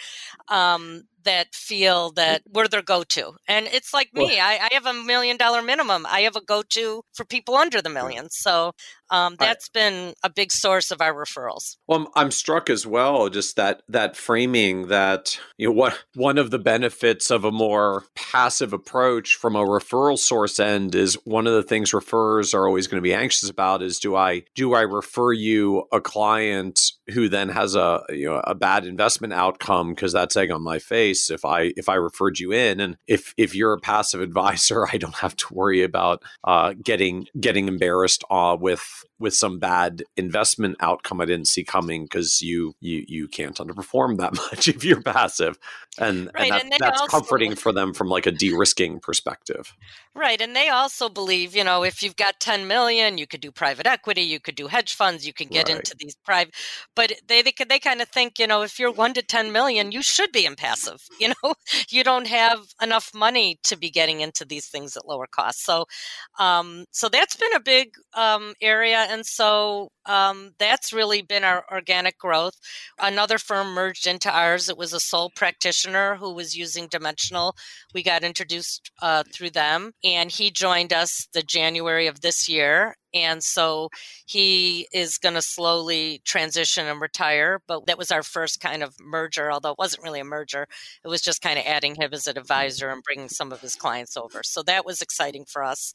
um, 0.48 1.04
that 1.24 1.54
feel 1.54 2.10
that 2.12 2.42
we're 2.50 2.68
their 2.68 2.82
go-to 2.82 3.32
and 3.48 3.66
it's 3.66 3.92
like 3.92 4.12
me 4.14 4.38
I, 4.38 4.68
I, 4.70 4.74
have 4.74 4.86
a 4.86 4.92
million 4.92 5.36
dollar 5.36 5.62
minimum 5.62 6.06
i 6.06 6.20
have 6.20 6.36
a 6.36 6.40
go-to 6.40 7.02
for 7.12 7.24
people 7.24 7.54
under 7.54 7.80
the 7.80 7.90
million 7.90 8.28
so 8.30 8.72
um, 9.12 9.36
that's 9.38 9.68
I, 9.74 9.78
been 9.78 10.14
a 10.24 10.30
big 10.30 10.50
source 10.50 10.90
of 10.90 11.02
our 11.02 11.12
referrals. 11.12 11.76
Well 11.86 12.00
I'm, 12.00 12.06
I'm, 12.14 12.30
struck 12.30 12.70
as 12.70 12.86
well 12.86 13.28
just 13.28 13.56
that 13.56 13.82
that 13.90 14.16
framing 14.16 14.88
that 14.88 15.38
you 15.58 15.68
know 15.68 15.72
what 15.72 16.02
one 16.14 16.38
of 16.38 16.50
the 16.50 16.58
benefits 16.58 17.30
of 17.30 17.44
a 17.44 17.52
more 17.52 18.04
passive 18.14 18.72
approach 18.72 19.34
from 19.34 19.54
a 19.54 19.64
referral 19.64 20.18
source 20.18 20.58
end 20.58 20.94
is 20.94 21.14
one 21.26 21.46
of 21.46 21.52
the 21.52 21.62
things 21.62 21.90
referrers 21.90 22.54
are 22.54 22.66
always 22.66 22.86
going 22.86 22.96
to 22.96 23.02
be 23.02 23.12
anxious 23.12 23.50
about 23.50 23.82
is 23.82 23.98
do 23.98 24.16
i 24.16 24.42
do 24.54 24.72
i 24.72 24.80
refer 24.80 25.30
you 25.32 25.84
a 25.92 26.00
client 26.00 26.92
who 27.10 27.28
then 27.28 27.48
has 27.48 27.74
a 27.74 28.02
you 28.10 28.26
know 28.26 28.40
a 28.44 28.54
bad 28.54 28.86
investment 28.86 29.32
outcome 29.32 29.90
because 29.90 30.12
that's 30.12 30.36
egg 30.36 30.50
on 30.50 30.62
my 30.62 30.78
face 30.78 31.30
if 31.30 31.44
I 31.44 31.72
if 31.76 31.88
I 31.88 31.94
referred 31.94 32.38
you 32.38 32.52
in, 32.52 32.80
and 32.80 32.96
if 33.06 33.34
if 33.36 33.54
you're 33.54 33.72
a 33.72 33.80
passive 33.80 34.20
advisor, 34.32 34.86
I 34.86 34.96
don't 34.96 35.16
have 35.16 35.36
to 35.36 35.54
worry 35.54 35.82
about 35.82 36.22
uh, 36.44 36.74
getting 36.82 37.26
getting 37.38 37.68
embarrassed 37.68 38.24
uh, 38.30 38.56
with 38.58 39.04
with 39.22 39.34
some 39.34 39.58
bad 39.58 40.02
investment 40.16 40.76
outcome 40.80 41.20
I 41.20 41.24
didn't 41.24 41.48
see 41.48 41.64
coming 41.64 42.04
because 42.04 42.42
you 42.42 42.74
you 42.80 43.04
you 43.08 43.28
can't 43.28 43.56
underperform 43.56 44.18
that 44.18 44.34
much 44.52 44.68
if 44.68 44.84
you're 44.84 45.00
passive, 45.00 45.58
and, 45.98 46.30
right, 46.34 46.44
and, 46.44 46.52
that, 46.52 46.62
and 46.64 46.72
that's 46.78 47.00
also, 47.00 47.18
comforting 47.18 47.54
for 47.54 47.72
them 47.72 47.94
from 47.94 48.08
like 48.08 48.26
a 48.26 48.32
de-risking 48.32 49.00
perspective. 49.00 49.74
Right, 50.14 50.40
and 50.40 50.54
they 50.56 50.68
also 50.68 51.08
believe 51.08 51.56
you 51.56 51.64
know 51.64 51.84
if 51.84 52.02
you've 52.02 52.16
got 52.16 52.40
10 52.40 52.66
million, 52.66 53.16
you 53.16 53.26
could 53.26 53.40
do 53.40 53.50
private 53.50 53.86
equity, 53.86 54.22
you 54.22 54.40
could 54.40 54.56
do 54.56 54.66
hedge 54.66 54.94
funds, 54.94 55.26
you 55.26 55.32
can 55.32 55.48
get 55.48 55.68
right. 55.68 55.76
into 55.76 55.96
these 55.98 56.16
private, 56.16 56.54
but 56.94 57.12
they 57.28 57.42
they 57.42 57.54
they 57.68 57.78
kind 57.78 58.02
of 58.02 58.08
think 58.08 58.38
you 58.38 58.46
know 58.46 58.62
if 58.62 58.78
you're 58.78 58.92
one 58.92 59.14
to 59.14 59.22
10 59.22 59.52
million, 59.52 59.92
you 59.92 60.02
should 60.02 60.32
be 60.32 60.44
in 60.44 60.56
passive. 60.56 61.02
You 61.22 61.28
know, 61.28 61.54
you 61.88 62.02
don't 62.02 62.26
have 62.26 62.66
enough 62.82 63.14
money 63.14 63.60
to 63.62 63.76
be 63.76 63.90
getting 63.90 64.22
into 64.22 64.44
these 64.44 64.66
things 64.66 64.96
at 64.96 65.06
lower 65.06 65.28
cost. 65.28 65.64
So, 65.64 65.86
um, 66.40 66.86
so 66.90 67.08
that's 67.08 67.36
been 67.36 67.54
a 67.54 67.60
big 67.60 67.94
um, 68.14 68.54
area 68.60 69.06
and 69.12 69.26
so 69.26 69.88
um, 70.06 70.52
that's 70.58 70.92
really 70.92 71.20
been 71.22 71.44
our 71.44 71.64
organic 71.70 72.18
growth. 72.18 72.54
Another 72.98 73.38
firm 73.38 73.74
merged 73.74 74.06
into 74.06 74.30
ours. 74.30 74.68
It 74.68 74.78
was 74.78 74.92
a 74.92 75.00
sole 75.00 75.30
practitioner 75.36 76.16
who 76.16 76.32
was 76.32 76.56
using 76.56 76.88
Dimensional. 76.88 77.54
We 77.94 78.02
got 78.02 78.24
introduced 78.24 78.90
uh, 79.02 79.24
through 79.32 79.50
them, 79.50 79.92
and 80.02 80.30
he 80.30 80.50
joined 80.50 80.92
us 80.92 81.28
the 81.34 81.42
January 81.42 82.06
of 82.06 82.22
this 82.22 82.48
year 82.48 82.94
And 83.14 83.42
so 83.42 83.90
he 84.26 84.88
is 84.92 85.18
going 85.18 85.34
to 85.34 85.42
slowly 85.42 86.20
transition 86.24 86.86
and 86.86 87.00
retire. 87.00 87.60
But 87.66 87.86
that 87.86 87.98
was 87.98 88.10
our 88.10 88.22
first 88.22 88.60
kind 88.60 88.82
of 88.82 88.94
merger, 89.00 89.50
although 89.52 89.72
it 89.72 89.78
wasn't 89.78 90.02
really 90.02 90.20
a 90.20 90.24
merger. 90.24 90.66
It 91.04 91.08
was 91.08 91.20
just 91.22 91.42
kind 91.42 91.58
of 91.58 91.64
adding 91.66 91.94
him 91.94 92.10
as 92.12 92.26
an 92.26 92.38
advisor 92.38 92.90
and 92.90 93.02
bringing 93.02 93.28
some 93.28 93.52
of 93.52 93.60
his 93.60 93.74
clients 93.74 94.16
over. 94.16 94.42
So 94.42 94.62
that 94.64 94.84
was 94.84 95.02
exciting 95.02 95.44
for 95.44 95.62
us. 95.62 95.94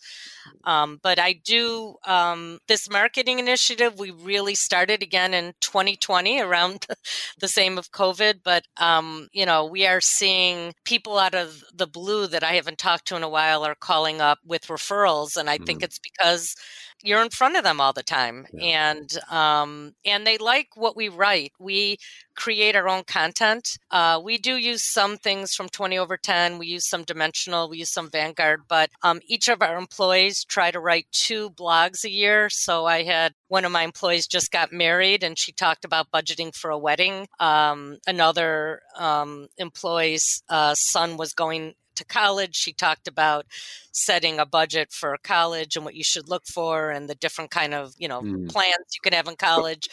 Um, 0.63 0.99
but 1.01 1.19
I 1.19 1.33
do 1.43 1.95
um, 2.05 2.59
this 2.67 2.89
marketing 2.89 3.39
initiative, 3.39 3.99
we 3.99 4.11
really 4.11 4.55
started 4.55 5.01
again 5.01 5.33
in 5.33 5.53
2020 5.61 6.41
around 6.41 6.85
the 7.39 7.47
same 7.47 7.77
of 7.77 7.91
COVID. 7.91 8.41
But, 8.43 8.63
um, 8.77 9.27
you 9.31 9.45
know, 9.45 9.65
we 9.65 9.85
are 9.85 10.01
seeing 10.01 10.73
people 10.85 11.17
out 11.17 11.35
of 11.35 11.63
the 11.73 11.87
blue 11.87 12.27
that 12.27 12.43
I 12.43 12.53
haven't 12.53 12.77
talked 12.77 13.07
to 13.07 13.15
in 13.15 13.23
a 13.23 13.29
while 13.29 13.63
are 13.63 13.75
calling 13.75 14.21
up 14.21 14.39
with 14.45 14.67
referrals. 14.67 15.37
And 15.37 15.49
I 15.49 15.57
think 15.57 15.83
it's 15.83 15.99
because 15.99 16.55
you're 17.03 17.21
in 17.21 17.29
front 17.29 17.55
of 17.55 17.63
them 17.63 17.79
all 17.79 17.93
the 17.93 18.03
time 18.03 18.47
yeah. 18.53 18.91
and 18.91 19.17
um, 19.31 19.93
and 20.05 20.25
they 20.25 20.37
like 20.37 20.69
what 20.75 20.95
we 20.95 21.09
write. 21.09 21.53
We 21.59 21.97
create 22.35 22.75
our 22.75 22.87
own 22.87 23.03
content. 23.03 23.77
Uh, 23.89 24.19
we 24.23 24.37
do 24.37 24.55
use 24.55 24.83
some 24.83 25.17
things 25.17 25.53
from 25.53 25.69
20 25.69 25.97
over 25.97 26.17
10 26.17 26.57
we 26.57 26.67
use 26.67 26.87
some 26.87 27.03
dimensional 27.03 27.69
we 27.69 27.79
use 27.79 27.91
some 27.91 28.09
vanguard 28.09 28.61
but 28.67 28.89
um, 29.03 29.19
each 29.27 29.47
of 29.49 29.61
our 29.61 29.77
employees 29.77 30.43
try 30.43 30.71
to 30.71 30.79
write 30.79 31.07
two 31.11 31.49
blogs 31.51 32.03
a 32.03 32.09
year. 32.09 32.49
So 32.49 32.85
i 32.85 33.03
had 33.03 33.33
one 33.47 33.65
of 33.65 33.71
my 33.71 33.83
employees 33.83 34.27
just 34.27 34.51
got 34.51 34.71
married 34.71 35.23
and 35.23 35.37
she 35.37 35.51
talked 35.51 35.85
about 35.85 36.11
budgeting 36.11 36.55
for 36.55 36.69
a 36.69 36.77
wedding. 36.77 37.27
Um, 37.39 37.97
another 38.05 38.81
um, 38.97 39.47
employee's 39.57 40.43
uh, 40.49 40.75
son 40.75 41.17
was 41.17 41.33
going 41.33 41.73
to 41.97 42.05
college. 42.05 42.55
She 42.55 42.73
talked 42.73 43.07
about 43.07 43.45
setting 43.91 44.39
a 44.39 44.45
budget 44.45 44.91
for 44.91 45.17
college 45.23 45.75
and 45.75 45.85
what 45.85 45.95
you 45.95 46.03
should 46.03 46.29
look 46.29 46.45
for 46.45 46.89
and 46.91 47.09
the 47.09 47.15
different 47.15 47.51
kind 47.51 47.73
of, 47.73 47.93
you 47.97 48.07
know, 48.07 48.21
mm. 48.21 48.49
plans 48.49 48.95
you 48.95 49.01
can 49.01 49.13
have 49.13 49.27
in 49.27 49.35
college. 49.35 49.89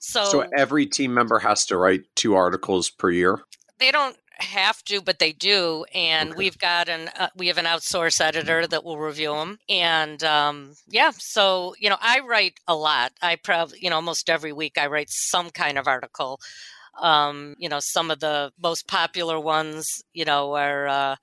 So, 0.00 0.24
so 0.24 0.44
every 0.56 0.86
team 0.86 1.14
member 1.14 1.38
has 1.38 1.66
to 1.66 1.78
write 1.78 2.02
two 2.14 2.34
articles 2.34 2.90
per 2.90 3.10
year? 3.10 3.40
They 3.78 3.90
don't 3.90 4.16
have 4.38 4.82
to 4.84 5.00
but 5.00 5.18
they 5.18 5.32
do 5.32 5.84
and 5.94 6.30
okay. 6.30 6.38
we've 6.38 6.58
got 6.58 6.88
an 6.88 7.08
uh, 7.18 7.28
we 7.36 7.48
have 7.48 7.58
an 7.58 7.64
outsource 7.64 8.20
editor 8.20 8.66
that 8.66 8.84
will 8.84 8.98
review 8.98 9.32
them 9.32 9.58
and 9.68 10.24
um, 10.24 10.74
yeah 10.88 11.12
so 11.16 11.74
you 11.78 11.88
know 11.88 11.96
i 12.00 12.20
write 12.20 12.58
a 12.66 12.74
lot 12.74 13.12
i 13.22 13.36
probably 13.36 13.78
you 13.80 13.88
know 13.88 13.96
almost 13.96 14.28
every 14.28 14.52
week 14.52 14.76
i 14.78 14.86
write 14.86 15.08
some 15.08 15.50
kind 15.50 15.78
of 15.78 15.86
article 15.86 16.40
um, 17.00 17.54
you 17.58 17.68
know, 17.68 17.80
some 17.80 18.10
of 18.10 18.20
the 18.20 18.52
most 18.62 18.86
popular 18.88 19.38
ones, 19.40 19.86
you 20.12 20.24
know, 20.24 20.54
are 20.54 20.86
uh, 20.88 21.16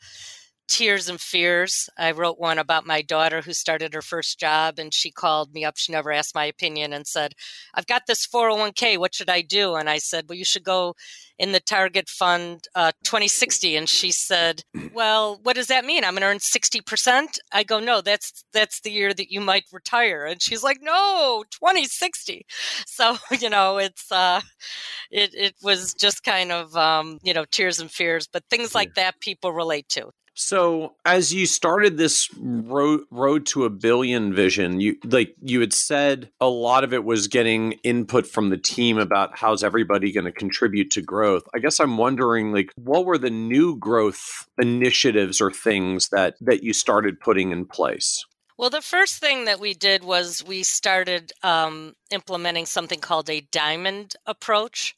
Tears 0.71 1.09
and 1.09 1.19
Fears. 1.19 1.89
I 1.97 2.11
wrote 2.11 2.39
one 2.39 2.57
about 2.57 2.87
my 2.87 3.01
daughter 3.01 3.41
who 3.41 3.51
started 3.51 3.93
her 3.93 4.01
first 4.01 4.39
job 4.39 4.79
and 4.79 4.93
she 4.93 5.11
called 5.11 5.53
me 5.53 5.65
up. 5.65 5.75
She 5.77 5.91
never 5.91 6.13
asked 6.13 6.33
my 6.33 6.45
opinion 6.45 6.93
and 6.93 7.05
said, 7.05 7.33
I've 7.73 7.87
got 7.87 8.03
this 8.07 8.25
401k. 8.25 8.97
What 8.97 9.13
should 9.13 9.29
I 9.29 9.41
do? 9.41 9.75
And 9.75 9.89
I 9.89 9.97
said, 9.97 10.29
Well, 10.29 10.37
you 10.37 10.45
should 10.45 10.63
go 10.63 10.95
in 11.37 11.51
the 11.51 11.59
Target 11.59 12.07
Fund 12.07 12.69
uh, 12.73 12.93
2060. 13.03 13.75
And 13.75 13.89
she 13.89 14.13
said, 14.13 14.63
Well, 14.93 15.41
what 15.43 15.57
does 15.57 15.67
that 15.67 15.83
mean? 15.83 16.05
I'm 16.05 16.13
going 16.13 16.21
to 16.21 16.27
earn 16.27 16.37
60%? 16.37 17.37
I 17.51 17.63
go, 17.63 17.81
No, 17.81 17.99
that's 17.99 18.45
that's 18.53 18.79
the 18.79 18.91
year 18.91 19.13
that 19.13 19.29
you 19.29 19.41
might 19.41 19.65
retire. 19.73 20.23
And 20.23 20.41
she's 20.41 20.63
like, 20.63 20.77
No, 20.81 21.43
2060. 21.51 22.45
So, 22.85 23.17
you 23.41 23.49
know, 23.49 23.77
it's, 23.77 24.09
uh, 24.09 24.39
it, 25.11 25.31
it 25.33 25.55
was 25.61 25.93
just 25.95 26.23
kind 26.23 26.53
of, 26.53 26.73
um, 26.77 27.19
you 27.23 27.33
know, 27.33 27.43
tears 27.43 27.81
and 27.81 27.91
fears, 27.91 28.25
but 28.31 28.45
things 28.49 28.73
like 28.73 28.93
that 28.95 29.19
people 29.19 29.51
relate 29.51 29.89
to. 29.89 30.11
So, 30.33 30.95
as 31.03 31.33
you 31.33 31.45
started 31.45 31.97
this 31.97 32.29
road 32.39 33.01
road 33.11 33.45
to 33.47 33.65
a 33.65 33.69
billion 33.69 34.33
vision, 34.33 34.79
you 34.79 34.95
like 35.03 35.35
you 35.41 35.59
had 35.59 35.73
said 35.73 36.31
a 36.39 36.47
lot 36.47 36.85
of 36.85 36.93
it 36.93 37.03
was 37.03 37.27
getting 37.27 37.73
input 37.83 38.25
from 38.25 38.49
the 38.49 38.57
team 38.57 38.97
about 38.97 39.37
how's 39.37 39.63
everybody 39.63 40.11
going 40.11 40.25
to 40.25 40.31
contribute 40.31 40.89
to 40.91 41.01
growth. 41.01 41.43
I 41.53 41.59
guess 41.59 41.79
I'm 41.79 41.97
wondering 41.97 42.53
like 42.53 42.71
what 42.75 43.05
were 43.05 43.17
the 43.17 43.29
new 43.29 43.77
growth 43.77 44.47
initiatives 44.57 45.41
or 45.41 45.51
things 45.51 46.09
that 46.09 46.35
that 46.39 46.63
you 46.63 46.71
started 46.73 47.19
putting 47.19 47.51
in 47.51 47.65
place? 47.65 48.23
Well, 48.57 48.69
the 48.69 48.81
first 48.81 49.17
thing 49.17 49.45
that 49.45 49.59
we 49.59 49.73
did 49.73 50.03
was 50.03 50.43
we 50.45 50.63
started 50.63 51.33
um, 51.41 51.95
implementing 52.11 52.67
something 52.67 52.99
called 52.99 53.29
a 53.29 53.41
diamond 53.41 54.15
approach. 54.25 54.95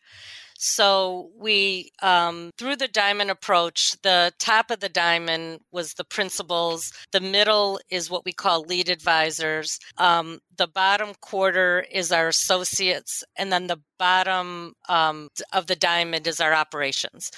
So 0.66 1.30
we, 1.38 1.92
um, 2.02 2.52
through 2.58 2.78
the 2.78 2.88
diamond 2.88 3.30
approach, 3.30 3.98
the 4.02 4.32
top 4.40 4.72
of 4.72 4.80
the 4.80 4.88
diamond 4.88 5.60
was 5.74 5.94
the 5.94 6.06
principals. 6.06 6.90
The 7.12 7.20
middle 7.20 7.82
is 7.90 8.10
what 8.10 8.24
we 8.24 8.32
call 8.32 8.62
lead 8.62 8.88
advisors. 8.88 9.78
Um, 9.98 10.40
the 10.58 10.68
bottom 10.68 11.16
quarter 11.20 11.86
is 11.92 12.14
our 12.14 12.30
associates, 12.30 13.26
and 13.36 13.52
then 13.52 13.68
the 13.68 13.82
bottom 14.00 14.76
um, 14.88 15.28
of 15.52 15.68
the 15.68 15.76
diamond 15.76 16.28
is 16.28 16.40
our 16.40 16.54
operations. 16.54 17.30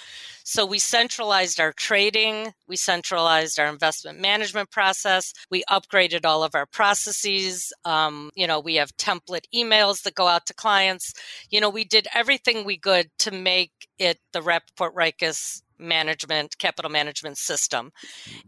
So 0.48 0.64
we 0.64 0.78
centralized 0.78 1.60
our 1.60 1.74
trading, 1.74 2.54
we 2.68 2.76
centralized 2.76 3.60
our 3.60 3.66
investment 3.66 4.20
management 4.22 4.70
process, 4.70 5.34
we 5.50 5.64
upgraded 5.70 6.24
all 6.24 6.44
of 6.44 6.54
our 6.54 6.68
processes. 6.68 7.74
Um, 7.84 8.30
you 8.36 8.46
know, 8.46 8.60
we 8.60 8.76
have 8.76 8.96
template 8.96 9.46
emails 9.54 10.04
that 10.04 10.14
go 10.14 10.28
out 10.28 10.46
to 10.46 10.54
clients. 10.54 11.14
You 11.50 11.62
know, 11.62 11.70
we 11.72 11.84
did 11.84 12.08
everything 12.14 12.64
we 12.64 12.78
could 12.78 13.10
to 13.20 13.32
make 13.32 13.72
it 13.98 14.20
the 14.34 14.42
Rappaport 14.42 14.94
Reiches 14.94 15.64
management 15.80 16.58
capital 16.58 16.90
management 16.90 17.38
system 17.38 17.92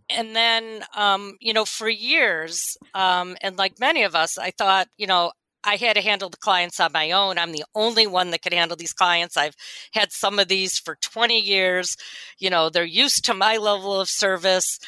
and 0.09 0.33
then 0.33 0.81
um, 0.95 1.35
you 1.41 1.51
know 1.51 1.65
for 1.65 1.89
years 1.89 2.77
um, 2.93 3.35
and 3.41 3.57
like 3.57 3.77
many 3.81 4.03
of 4.03 4.15
us 4.15 4.37
i 4.37 4.49
thought 4.49 4.87
you 4.95 5.05
know 5.05 5.29
I 5.67 5.75
had 5.75 5.97
to 5.97 6.01
handle 6.01 6.29
the 6.29 6.37
clients 6.37 6.79
on 6.79 6.91
my 6.93 7.11
own. 7.11 7.37
I'm 7.37 7.51
the 7.51 7.65
only 7.75 8.07
one 8.07 8.31
that 8.31 8.41
could 8.41 8.53
handle 8.53 8.77
these 8.77 8.93
clients. 8.93 9.35
I've 9.35 9.55
had 9.91 10.13
some 10.13 10.39
of 10.39 10.47
these 10.47 10.79
for 10.79 10.95
20 11.01 11.37
years. 11.37 11.97
You 12.39 12.49
know, 12.49 12.69
they're 12.69 12.85
used 12.85 13.25
to 13.25 13.33
my 13.33 13.57
level 13.57 13.99
of 13.99 14.07
service. 14.07 14.79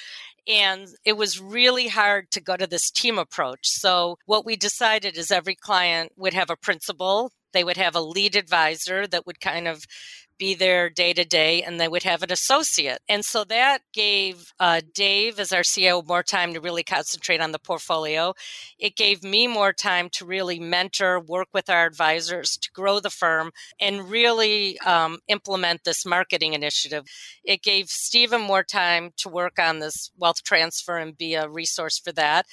And 0.48 0.88
it 1.04 1.18
was 1.18 1.42
really 1.42 1.90
hard 1.90 2.32
to 2.32 2.42
go 2.42 2.56
to 2.56 2.66
this 2.66 2.90
team 2.90 3.20
approach. 3.20 3.60
So, 3.64 4.18
what 4.26 4.46
we 4.46 4.56
decided 4.56 5.18
is 5.18 5.32
every 5.32 5.54
client 5.54 6.14
would 6.16 6.34
have 6.34 6.50
a 6.50 6.56
principal, 6.56 7.32
they 7.52 7.64
would 7.64 7.78
have 7.78 7.96
a 7.96 8.02
lead 8.02 8.38
advisor 8.38 9.06
that 9.08 9.28
would 9.28 9.42
kind 9.42 9.68
of 9.68 9.84
be 10.40 10.56
there 10.56 10.90
day 10.90 11.14
to 11.14 11.26
day 11.26 11.62
and 11.62 11.80
they 11.80 11.88
would 11.88 12.04
have 12.04 12.24
an 12.24 12.32
associate. 12.32 13.00
And 13.08 13.24
so 13.24 13.44
that 13.44 13.80
gave 13.94 14.52
uh, 14.60 14.82
Dave, 14.96 15.40
as 15.40 15.52
our 15.52 15.62
CEO, 15.62 16.06
more 16.08 16.24
time 16.24 16.54
to 16.54 16.62
really 16.62 16.84
concentrate 16.84 17.42
on 17.42 17.52
the 17.52 17.60
portfolio. 17.60 18.34
It 18.80 18.96
gave 18.96 19.24
me 19.24 19.48
more 19.48 19.74
time 19.74 20.10
to 20.14 20.26
really 20.26 20.60
mentor, 20.60 21.20
work 21.20 21.50
with 21.54 21.70
our 21.70 21.86
advisors 21.86 22.58
to 22.58 22.72
grow 22.74 23.00
the 23.00 23.10
firm 23.10 23.52
and 23.80 24.10
really 24.10 24.80
um, 24.80 25.20
implement 25.28 25.84
this 25.84 26.06
marketing 26.06 26.54
initiative. 26.54 27.06
It 27.44 27.62
gave 27.62 27.90
Stephen 27.90 28.42
more 28.42 28.64
time 28.64 29.12
to 29.18 29.30
work 29.30 29.60
on 29.60 29.80
this 29.80 30.10
wealth 30.18 30.44
transfer 30.44 30.98
and 30.98 31.18
be 31.18 31.36
a 31.36 31.50
resource 31.50 32.00
for 32.00 32.14
that. 32.14 32.46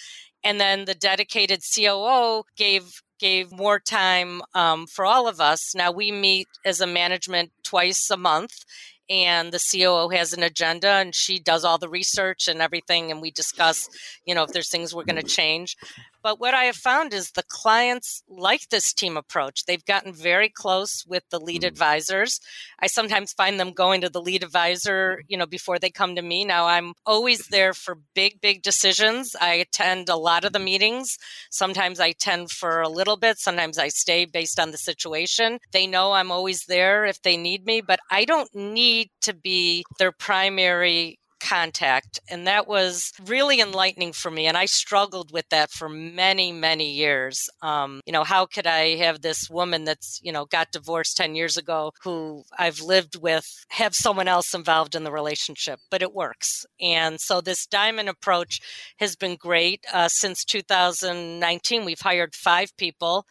And 0.45 0.61
then 0.61 0.85
the 0.85 0.95
dedicated 0.95 1.63
COO 1.75 2.45
gave 2.57 3.03
gave 3.19 3.53
more 3.53 3.79
time 3.79 4.43
um, 4.55 4.87
for 4.87 5.05
all 5.05 5.29
of 5.29 5.41
us. 5.41 5.75
Now 5.75 5.91
we 5.91 6.11
meet 6.13 6.49
as 6.65 6.81
a 6.81 6.87
management 6.87 7.53
twice 7.63 8.11
a 8.11 8.17
month, 8.17 8.65
and 9.09 9.53
the 9.53 9.61
COO 9.61 10.09
has 10.09 10.33
an 10.33 10.43
agenda 10.43 10.89
and 10.89 11.15
she 11.15 11.39
does 11.39 11.65
all 11.65 11.79
the 11.79 11.89
research 11.89 12.49
and 12.49 12.61
everything 12.61 13.11
and 13.11 13.21
we 13.21 13.31
discuss, 13.31 13.89
you 14.25 14.35
know, 14.35 14.43
if 14.43 14.51
there's 14.51 14.71
things 14.71 14.95
we're 14.95 15.05
going 15.05 15.21
to 15.21 15.23
change. 15.23 15.77
But 16.23 16.41
what 16.41 16.55
I 16.55 16.65
have 16.65 16.77
found 16.77 17.13
is 17.13 17.31
the 17.31 17.43
clients 17.43 18.23
like 18.29 18.69
this 18.69 18.93
team 18.93 19.17
approach. 19.17 19.65
They've 19.65 19.85
gotten 19.85 20.13
very 20.13 20.49
close 20.49 21.05
with 21.07 21.23
the 21.31 21.39
lead 21.39 21.63
mm. 21.63 21.69
advisors. 21.69 22.41
I 22.81 22.87
sometimes 22.87 23.33
find 23.33 23.59
them 23.59 23.73
going 23.73 24.01
to 24.01 24.09
the 24.09 24.21
lead 24.21 24.43
advisor, 24.43 25.23
you 25.29 25.37
know, 25.37 25.47
before 25.47 25.79
they 25.79 25.91
come 25.91 26.17
to 26.17 26.23
me. 26.23 26.45
Now 26.45 26.67
I'm 26.67 26.95
always 27.05 27.47
there 27.49 27.75
for 27.75 27.99
big, 28.15 28.41
big 28.41 28.63
decisions. 28.63 29.35
I 29.41 29.55
attend 29.55 30.09
a 30.09 30.17
lot 30.17 30.45
of 30.45 30.53
the 30.53 30.59
meetings. 30.59 31.17
Sometimes 31.51 32.01
I 32.01 32.09
attend 32.09 32.51
for 32.51 32.81
a 32.81 32.89
little 32.89 33.17
bit. 33.17 33.39
Sometimes 33.39 33.79
I 33.79 33.89
stay 33.89 34.25
based 34.25 34.59
on 34.59 34.71
the 34.71 34.79
situation. 34.79 35.59
They 35.73 35.87
know 35.87 36.13
I'm 36.13 36.33
always 36.33 36.65
there 36.67 37.05
if 37.05 37.23
they 37.23 37.37
need 37.37 37.65
me, 37.65 37.81
but 37.81 38.01
I 38.11 38.25
don't 38.25 38.53
need 38.55 39.11
to 39.23 39.35
be 39.35 39.85
their 39.99 40.13
primary 40.13 41.19
contact. 41.41 42.21
And 42.29 42.47
that 42.47 42.67
was 42.67 43.13
really 43.27 43.61
enlightening 43.61 44.13
for 44.13 44.31
me. 44.31 44.47
And 44.47 44.57
I 44.57 44.67
struggled 44.67 45.33
with 45.33 45.49
that 45.51 45.71
for 45.71 45.89
many, 45.89 46.53
many 46.53 46.91
years. 46.91 47.49
Um, 47.63 48.01
you 48.07 48.13
know, 48.13 48.25
how 48.25 48.47
could 48.47 48.67
I 48.67 48.97
have 48.97 49.21
this 49.21 49.49
woman 49.51 49.85
that's, 49.85 50.21
you 50.23 50.33
know, 50.33 50.45
got 50.47 50.73
divorced 50.73 51.17
10 51.17 51.35
years 51.35 51.57
ago 51.57 51.93
who 52.03 52.45
I've 52.59 52.81
lived 52.81 53.21
with 53.21 53.47
have 53.69 53.95
someone 53.95 54.29
else 54.29 54.55
involved 54.55 54.95
in 54.95 55.05
the 55.05 55.13
relationship? 55.13 55.81
But 55.91 56.03
it 56.03 56.15
works. 56.15 56.67
And 56.81 57.21
so 57.21 57.41
this 57.41 57.67
diamond 57.67 58.09
approach 58.09 58.61
has 58.99 59.17
been 59.17 59.37
great. 59.37 59.85
Uh, 59.93 60.09
since 60.09 60.45
2019, 60.45 61.85
we've 61.85 62.01
hired 62.01 62.35
five 62.35 62.77
people. 62.77 63.27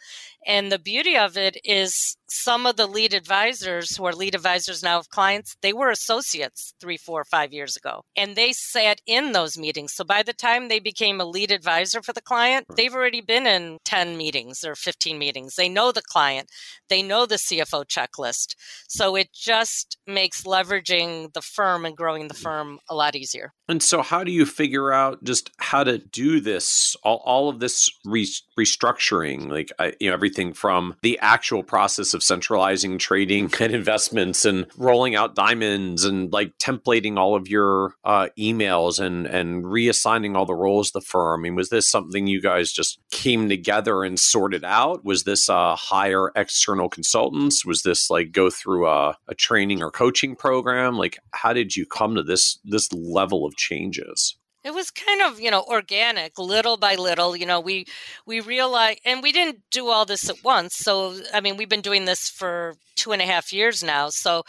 And 0.45 0.71
the 0.71 0.79
beauty 0.79 1.17
of 1.17 1.37
it 1.37 1.57
is 1.63 2.17
some 2.35 2.65
of 2.65 2.75
the 2.75 2.87
lead 2.87 3.13
advisors 3.13 3.95
who 3.95 4.05
are 4.05 4.13
lead 4.13 4.35
advisors 4.35 4.83
now 4.83 4.99
of 4.99 5.09
clients, 5.09 5.55
they 5.61 5.73
were 5.73 5.89
associates 5.89 6.73
three, 6.79 6.97
four, 6.97 7.23
five 7.23 7.53
years 7.53 7.77
ago. 7.77 8.03
And 8.15 8.35
they 8.35 8.51
sat 8.51 9.01
in 9.07 9.31
those 9.31 9.57
meetings. 9.57 9.93
So 9.93 10.03
by 10.03 10.21
the 10.21 10.33
time 10.33 10.67
they 10.67 10.79
became 10.79 11.21
a 11.21 11.25
lead 11.25 11.51
advisor 11.51 12.01
for 12.01 12.13
the 12.13 12.21
client, 12.21 12.67
they've 12.75 12.93
already 12.93 13.21
been 13.21 13.47
in 13.47 13.79
10 13.85 14.17
meetings 14.17 14.63
or 14.63 14.75
15 14.75 15.17
meetings. 15.17 15.55
They 15.55 15.69
know 15.69 15.91
the 15.91 16.01
client, 16.01 16.49
they 16.89 17.01
know 17.01 17.25
the 17.25 17.35
CFO 17.35 17.85
checklist. 17.85 18.55
So 18.87 19.15
it 19.15 19.31
just 19.33 19.97
makes 20.05 20.43
leveraging 20.43 21.33
the 21.33 21.41
firm 21.41 21.85
and 21.85 21.95
growing 21.95 22.27
the 22.27 22.33
firm 22.33 22.79
a 22.89 22.95
lot 22.95 23.15
easier. 23.15 23.53
And 23.67 23.81
so, 23.81 24.01
how 24.01 24.23
do 24.23 24.31
you 24.31 24.45
figure 24.45 24.91
out 24.91 25.23
just 25.23 25.49
how 25.57 25.83
to 25.83 25.97
do 25.97 26.39
this? 26.39 26.95
All, 27.03 27.21
all 27.25 27.49
of 27.49 27.59
this 27.59 27.89
re- 28.05 28.27
restructuring, 28.59 29.49
like 29.49 29.71
you 29.99 30.09
know, 30.09 30.13
everything 30.13 30.53
from 30.53 30.95
the 31.01 31.17
actual 31.19 31.63
process 31.63 32.13
of 32.13 32.21
centralizing 32.25 32.97
trading 32.97 33.51
and 33.59 33.73
investments, 33.73 34.45
and 34.45 34.67
rolling 34.77 35.15
out 35.15 35.35
diamonds, 35.35 36.03
and 36.03 36.31
like 36.31 36.57
templating 36.57 37.17
all 37.17 37.35
of 37.35 37.47
your 37.47 37.93
uh, 38.03 38.29
emails, 38.37 38.99
and 38.99 39.25
and 39.25 39.63
reassigning 39.63 40.35
all 40.35 40.45
the 40.45 40.53
roles 40.53 40.89
of 40.89 40.93
the 40.93 41.01
firm. 41.01 41.41
I 41.41 41.43
mean, 41.43 41.55
was 41.55 41.69
this 41.69 41.89
something 41.89 42.27
you 42.27 42.41
guys 42.41 42.71
just 42.71 42.99
came 43.11 43.49
together 43.49 44.03
and 44.03 44.19
sorted 44.19 44.63
out? 44.63 45.03
Was 45.03 45.23
this 45.23 45.49
uh, 45.49 45.75
hire 45.75 46.31
external 46.35 46.89
consultants? 46.89 47.65
Was 47.65 47.81
this 47.83 48.09
like 48.09 48.31
go 48.31 48.49
through 48.49 48.87
a, 48.87 49.17
a 49.27 49.35
training 49.35 49.81
or 49.81 49.91
coaching 49.91 50.35
program? 50.35 50.97
Like, 50.97 51.19
how 51.31 51.53
did 51.53 51.75
you 51.75 51.85
come 51.85 52.15
to 52.15 52.23
this 52.23 52.59
this 52.63 52.91
level 52.93 53.45
of 53.45 53.55
changes? 53.55 54.37
It 54.65 54.73
was 54.73 54.91
kind 54.91 55.21
of 55.21 55.39
you 55.39 55.51
know 55.51 55.63
organic 55.69 56.37
little 56.37 56.75
by 56.75 56.95
little 56.95 57.35
you 57.35 57.45
know 57.45 57.61
we 57.61 57.85
we 58.25 58.41
realized 58.41 58.99
and 59.05 59.23
we 59.23 59.31
didn't 59.31 59.59
do 59.71 59.87
all 59.87 60.05
this 60.05 60.29
at 60.29 60.43
once 60.43 60.75
so 60.75 61.15
i 61.33 61.39
mean 61.39 61.55
we've 61.55 61.69
been 61.69 61.81
doing 61.81 62.05
this 62.05 62.29
for 62.29 62.73
two 62.95 63.11
and 63.13 63.21
a 63.21 63.25
half 63.25 63.53
years 63.53 63.83
now 63.83 64.09
so 64.09 64.43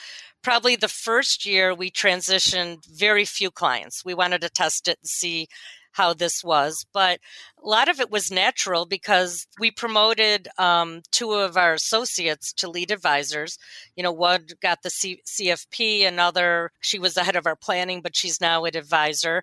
probably 0.46 0.76
the 0.76 0.86
first 0.86 1.44
year 1.44 1.74
we 1.74 1.90
transitioned 1.90 2.78
very 2.86 3.24
few 3.24 3.50
clients. 3.50 4.04
We 4.04 4.14
wanted 4.14 4.42
to 4.42 4.48
test 4.48 4.86
it 4.86 4.96
and 5.02 5.08
see 5.08 5.48
how 5.96 6.12
this 6.12 6.44
was, 6.44 6.84
but 6.92 7.20
a 7.64 7.68
lot 7.68 7.88
of 7.88 8.00
it 8.00 8.10
was 8.10 8.30
natural 8.30 8.84
because 8.84 9.46
we 9.58 9.70
promoted 9.70 10.46
um, 10.58 11.00
two 11.10 11.32
of 11.32 11.56
our 11.56 11.72
associates 11.72 12.52
to 12.52 12.68
lead 12.68 12.90
advisors. 12.90 13.58
You 13.96 14.02
know, 14.02 14.12
one 14.12 14.46
got 14.60 14.82
the 14.82 14.90
C- 14.90 15.22
CFP, 15.26 16.06
another, 16.06 16.70
she 16.80 16.98
was 16.98 17.14
the 17.14 17.24
head 17.24 17.34
of 17.34 17.46
our 17.46 17.56
planning, 17.56 18.02
but 18.02 18.14
she's 18.14 18.42
now 18.42 18.64
an 18.66 18.76
advisor. 18.76 19.42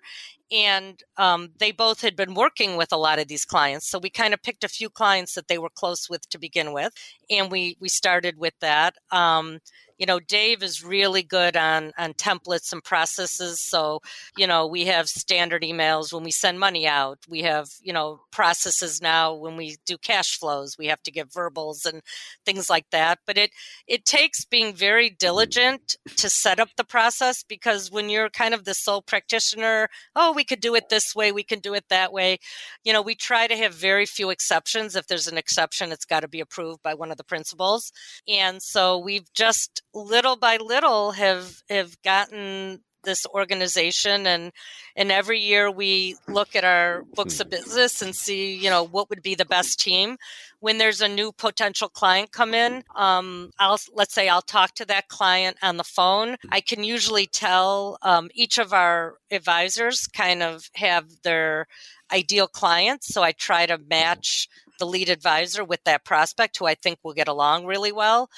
And 0.52 1.02
um, 1.16 1.50
they 1.58 1.72
both 1.72 2.02
had 2.02 2.14
been 2.14 2.34
working 2.34 2.76
with 2.76 2.92
a 2.92 2.96
lot 2.96 3.18
of 3.18 3.26
these 3.26 3.44
clients. 3.44 3.88
So 3.88 3.98
we 3.98 4.10
kind 4.10 4.32
of 4.32 4.42
picked 4.42 4.62
a 4.62 4.68
few 4.68 4.88
clients 4.88 5.34
that 5.34 5.48
they 5.48 5.58
were 5.58 5.70
close 5.70 6.08
with 6.08 6.28
to 6.30 6.38
begin 6.38 6.72
with. 6.72 6.92
And 7.28 7.50
we, 7.50 7.76
we 7.80 7.88
started 7.88 8.38
with 8.38 8.54
that. 8.60 8.94
Um, 9.10 9.58
you 9.98 10.06
know 10.06 10.20
dave 10.20 10.62
is 10.62 10.84
really 10.84 11.22
good 11.22 11.56
on 11.56 11.92
on 11.98 12.12
templates 12.14 12.72
and 12.72 12.82
processes 12.82 13.60
so 13.60 14.00
you 14.36 14.46
know 14.46 14.66
we 14.66 14.86
have 14.86 15.08
standard 15.08 15.62
emails 15.62 16.12
when 16.12 16.24
we 16.24 16.30
send 16.30 16.58
money 16.60 16.86
out. 16.86 17.18
We 17.28 17.42
have 17.42 17.68
you 17.82 17.92
know 17.92 18.20
processes 18.30 19.00
now 19.00 19.34
when 19.34 19.56
we 19.56 19.76
do 19.86 19.96
cash 19.98 20.38
flows. 20.38 20.76
We 20.78 20.86
have 20.86 21.02
to 21.04 21.10
give 21.10 21.32
verbals 21.32 21.84
and 21.84 22.02
things 22.44 22.68
like 22.70 22.86
that 22.90 23.18
but 23.26 23.38
it 23.38 23.50
it 23.86 24.04
takes 24.04 24.44
being 24.44 24.74
very 24.74 25.10
diligent 25.10 25.96
to 26.16 26.28
set 26.28 26.60
up 26.60 26.68
the 26.76 26.84
process 26.84 27.42
because 27.42 27.90
when 27.90 28.08
you're 28.08 28.28
kind 28.30 28.54
of 28.54 28.64
the 28.64 28.74
sole 28.74 29.02
practitioner 29.02 29.88
oh 30.16 30.32
we 30.32 30.44
could 30.44 30.60
do 30.60 30.74
it 30.74 30.88
this 30.88 31.14
way 31.14 31.32
we 31.32 31.42
can 31.42 31.58
do 31.60 31.74
it 31.74 31.84
that 31.88 32.12
way 32.12 32.38
you 32.84 32.92
know 32.92 33.02
we 33.02 33.14
try 33.14 33.46
to 33.46 33.56
have 33.56 33.74
very 33.74 34.06
few 34.06 34.30
exceptions. 34.30 34.96
If 34.96 35.06
there's 35.06 35.26
an 35.28 35.38
exception 35.38 35.92
it's 35.92 36.04
got 36.04 36.20
to 36.20 36.28
be 36.28 36.40
approved 36.40 36.82
by 36.82 36.94
one 36.94 37.10
of 37.10 37.16
the 37.16 37.24
principals 37.24 37.92
and 38.28 38.62
so 38.62 38.98
we've 38.98 39.32
just 39.32 39.82
little 39.94 40.36
by 40.36 40.56
little 40.56 41.12
have 41.12 41.62
have 41.70 42.00
gotten 42.02 42.80
this 43.04 43.26
organization 43.26 44.26
and 44.26 44.50
and 44.96 45.12
every 45.12 45.38
year 45.38 45.70
we 45.70 46.16
look 46.26 46.56
at 46.56 46.64
our 46.64 47.02
books 47.14 47.38
of 47.38 47.50
business 47.50 48.02
and 48.02 48.16
see 48.16 48.54
you 48.56 48.70
know 48.70 48.82
what 48.82 49.08
would 49.10 49.22
be 49.22 49.34
the 49.34 49.44
best 49.44 49.78
team. 49.78 50.16
When 50.60 50.78
there's 50.78 51.02
a 51.02 51.08
new 51.08 51.30
potential 51.30 51.88
client 51.88 52.32
come 52.32 52.54
in 52.54 52.82
um, 52.96 53.50
i'll 53.58 53.78
let's 53.94 54.14
say 54.14 54.28
i'll 54.28 54.42
talk 54.42 54.74
to 54.76 54.86
that 54.86 55.08
client 55.08 55.58
on 55.62 55.76
the 55.76 55.84
phone. 55.84 56.36
I 56.50 56.60
can 56.60 56.82
usually 56.82 57.26
tell 57.26 57.98
um, 58.02 58.30
each 58.34 58.58
of 58.58 58.72
our 58.72 59.16
advisors 59.30 60.06
kind 60.06 60.42
of 60.42 60.68
have 60.74 61.06
their 61.22 61.66
ideal 62.12 62.46
clients 62.46 63.12
so 63.12 63.22
i 63.22 63.32
try 63.32 63.66
to 63.66 63.78
match 63.78 64.48
the 64.84 64.90
lead 64.90 65.08
advisor 65.08 65.64
with 65.64 65.82
that 65.84 66.04
prospect 66.04 66.58
who 66.58 66.66
I 66.66 66.74
think 66.74 66.98
will 67.02 67.14
get 67.14 67.28
along 67.28 67.64
really 67.64 67.92
well. 67.92 68.28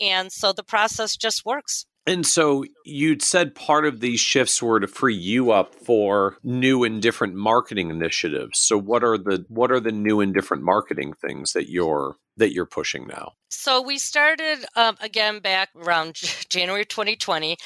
And 0.00 0.32
so 0.32 0.52
the 0.52 0.64
process 0.64 1.16
just 1.16 1.46
works. 1.46 1.86
And 2.04 2.26
so 2.26 2.64
you'd 2.84 3.22
said 3.22 3.54
part 3.54 3.86
of 3.86 4.00
these 4.00 4.18
shifts 4.18 4.60
were 4.60 4.80
to 4.80 4.88
free 4.88 5.14
you 5.14 5.52
up 5.52 5.76
for 5.76 6.36
new 6.42 6.82
and 6.82 7.00
different 7.00 7.34
marketing 7.34 7.90
initiatives. 7.90 8.58
So 8.58 8.76
what 8.76 9.04
are 9.04 9.16
the 9.16 9.44
what 9.48 9.70
are 9.70 9.78
the 9.78 9.92
new 9.92 10.20
and 10.20 10.34
different 10.34 10.64
marketing 10.64 11.12
things 11.12 11.52
that 11.52 11.70
you're 11.70 12.16
that 12.38 12.52
you're 12.52 12.66
pushing 12.66 13.06
now? 13.06 13.34
So 13.50 13.80
we 13.80 13.98
started 13.98 14.64
um, 14.74 14.96
again 15.00 15.38
back 15.38 15.68
around 15.76 16.16
January 16.48 16.84
2020. 16.84 17.56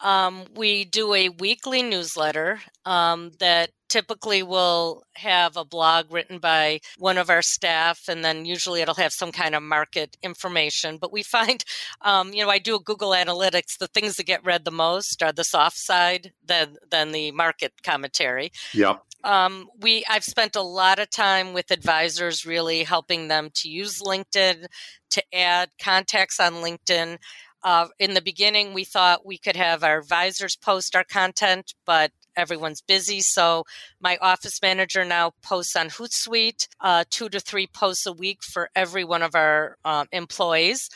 Um, 0.00 0.44
we 0.54 0.84
do 0.84 1.14
a 1.14 1.28
weekly 1.28 1.82
newsletter 1.82 2.60
um, 2.84 3.32
that 3.38 3.70
typically 3.88 4.42
will 4.42 5.04
have 5.14 5.56
a 5.56 5.64
blog 5.64 6.12
written 6.12 6.38
by 6.38 6.80
one 6.98 7.16
of 7.16 7.30
our 7.30 7.42
staff, 7.42 8.08
and 8.08 8.24
then 8.24 8.44
usually 8.44 8.80
it'll 8.80 8.94
have 8.94 9.12
some 9.12 9.30
kind 9.30 9.54
of 9.54 9.62
market 9.62 10.16
information. 10.22 10.98
But 10.98 11.12
we 11.12 11.22
find, 11.36 11.64
um, 12.00 12.32
you 12.32 12.42
know, 12.42 12.50
I 12.50 12.58
do 12.58 12.74
a 12.74 12.80
Google 12.80 13.10
Analytics. 13.10 13.78
The 13.78 13.86
things 13.86 14.16
that 14.16 14.26
get 14.26 14.44
read 14.44 14.64
the 14.64 14.70
most 14.70 15.22
are 15.22 15.32
the 15.32 15.44
soft 15.44 15.78
side 15.78 16.32
than 16.44 16.76
than 16.90 17.12
the 17.12 17.30
market 17.32 17.72
commentary. 17.82 18.50
Yeah. 18.72 18.96
Um, 19.22 19.68
we 19.80 20.04
I've 20.10 20.24
spent 20.24 20.56
a 20.56 20.62
lot 20.62 20.98
of 20.98 21.08
time 21.08 21.54
with 21.54 21.70
advisors, 21.70 22.44
really 22.44 22.82
helping 22.82 23.28
them 23.28 23.50
to 23.54 23.70
use 23.70 24.02
LinkedIn 24.02 24.66
to 25.10 25.22
add 25.32 25.70
contacts 25.80 26.40
on 26.40 26.54
LinkedIn. 26.54 27.18
Uh, 27.64 27.88
in 27.98 28.14
the 28.14 28.22
beginning, 28.22 28.74
we 28.74 28.84
thought 28.84 29.26
we 29.26 29.38
could 29.38 29.56
have 29.56 29.82
our 29.82 29.98
advisors 29.98 30.54
post 30.54 30.94
our 30.94 31.04
content, 31.04 31.74
but 31.86 32.12
everyone's 32.36 32.82
busy. 32.82 33.20
So 33.20 33.64
my 34.00 34.18
office 34.20 34.60
manager 34.60 35.04
now 35.04 35.32
posts 35.42 35.74
on 35.74 35.88
Hootsuite, 35.88 36.68
uh, 36.80 37.04
two 37.10 37.28
to 37.30 37.40
three 37.40 37.66
posts 37.66 38.06
a 38.06 38.12
week 38.12 38.42
for 38.42 38.70
every 38.76 39.04
one 39.04 39.22
of 39.22 39.34
our 39.34 39.78
uh, 39.84 40.04
employees. 40.12 40.90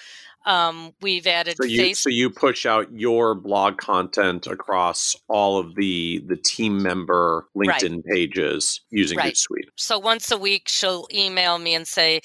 Um, 0.47 0.93
we've 1.03 1.27
added 1.27 1.57
so 1.57 1.65
you, 1.65 1.95
so 1.95 2.09
you 2.09 2.31
push 2.31 2.65
out 2.65 2.91
your 2.93 3.35
blog 3.35 3.77
content 3.77 4.47
across 4.47 5.15
all 5.29 5.59
of 5.59 5.75
the 5.75 6.25
the 6.27 6.37
team 6.37 6.83
member 6.83 7.47
LinkedIn 7.57 7.97
right. 7.97 8.05
pages 8.07 8.81
using 8.89 9.19
right. 9.19 9.35
Hootsuite. 9.35 9.69
So 9.77 9.99
once 9.99 10.31
a 10.31 10.39
week, 10.39 10.69
she'll 10.69 11.07
email 11.13 11.59
me 11.59 11.75
and 11.75 11.87
say, 11.87 12.21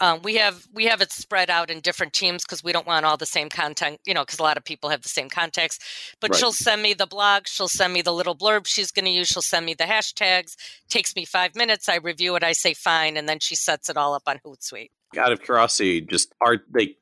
um, 0.00 0.20
we 0.22 0.36
have 0.36 0.66
we 0.74 0.84
have 0.86 1.00
it 1.00 1.10
spread 1.10 1.48
out 1.48 1.70
in 1.70 1.80
different 1.80 2.12
teams 2.12 2.44
because 2.44 2.62
we 2.62 2.72
don't 2.72 2.86
want 2.86 3.06
all 3.06 3.16
the 3.16 3.26
same 3.26 3.48
content, 3.48 3.98
you 4.06 4.12
know, 4.12 4.22
because 4.22 4.38
a 4.38 4.42
lot 4.42 4.56
of 4.56 4.64
people 4.64 4.90
have 4.90 5.02
the 5.02 5.08
same 5.08 5.28
context. 5.28 5.82
But 6.20 6.30
right. 6.30 6.38
she'll 6.38 6.52
send 6.52 6.82
me 6.82 6.94
the 6.94 7.06
blog, 7.06 7.46
she'll 7.46 7.68
send 7.68 7.92
me 7.92 8.02
the 8.02 8.12
little 8.12 8.36
blurb 8.36 8.66
she's 8.66 8.90
going 8.90 9.06
to 9.06 9.10
use, 9.10 9.28
she'll 9.28 9.42
send 9.42 9.64
me 9.64 9.74
the 9.74 9.84
hashtags. 9.84 10.56
Takes 10.88 11.16
me 11.16 11.24
five 11.24 11.54
minutes. 11.54 11.88
I 11.88 11.96
review 11.96 12.36
it, 12.36 12.44
I 12.44 12.52
say 12.52 12.74
fine, 12.74 13.16
and 13.16 13.28
then 13.28 13.38
she 13.40 13.54
sets 13.54 13.88
it 13.88 13.96
all 13.96 14.14
up 14.14 14.24
on 14.26 14.38
Hootsuite. 14.44 14.90
Out 15.16 15.32
of 15.32 15.42
curiosity, 15.42 16.02
just 16.02 16.34
are 16.40 16.58
they 16.72 16.96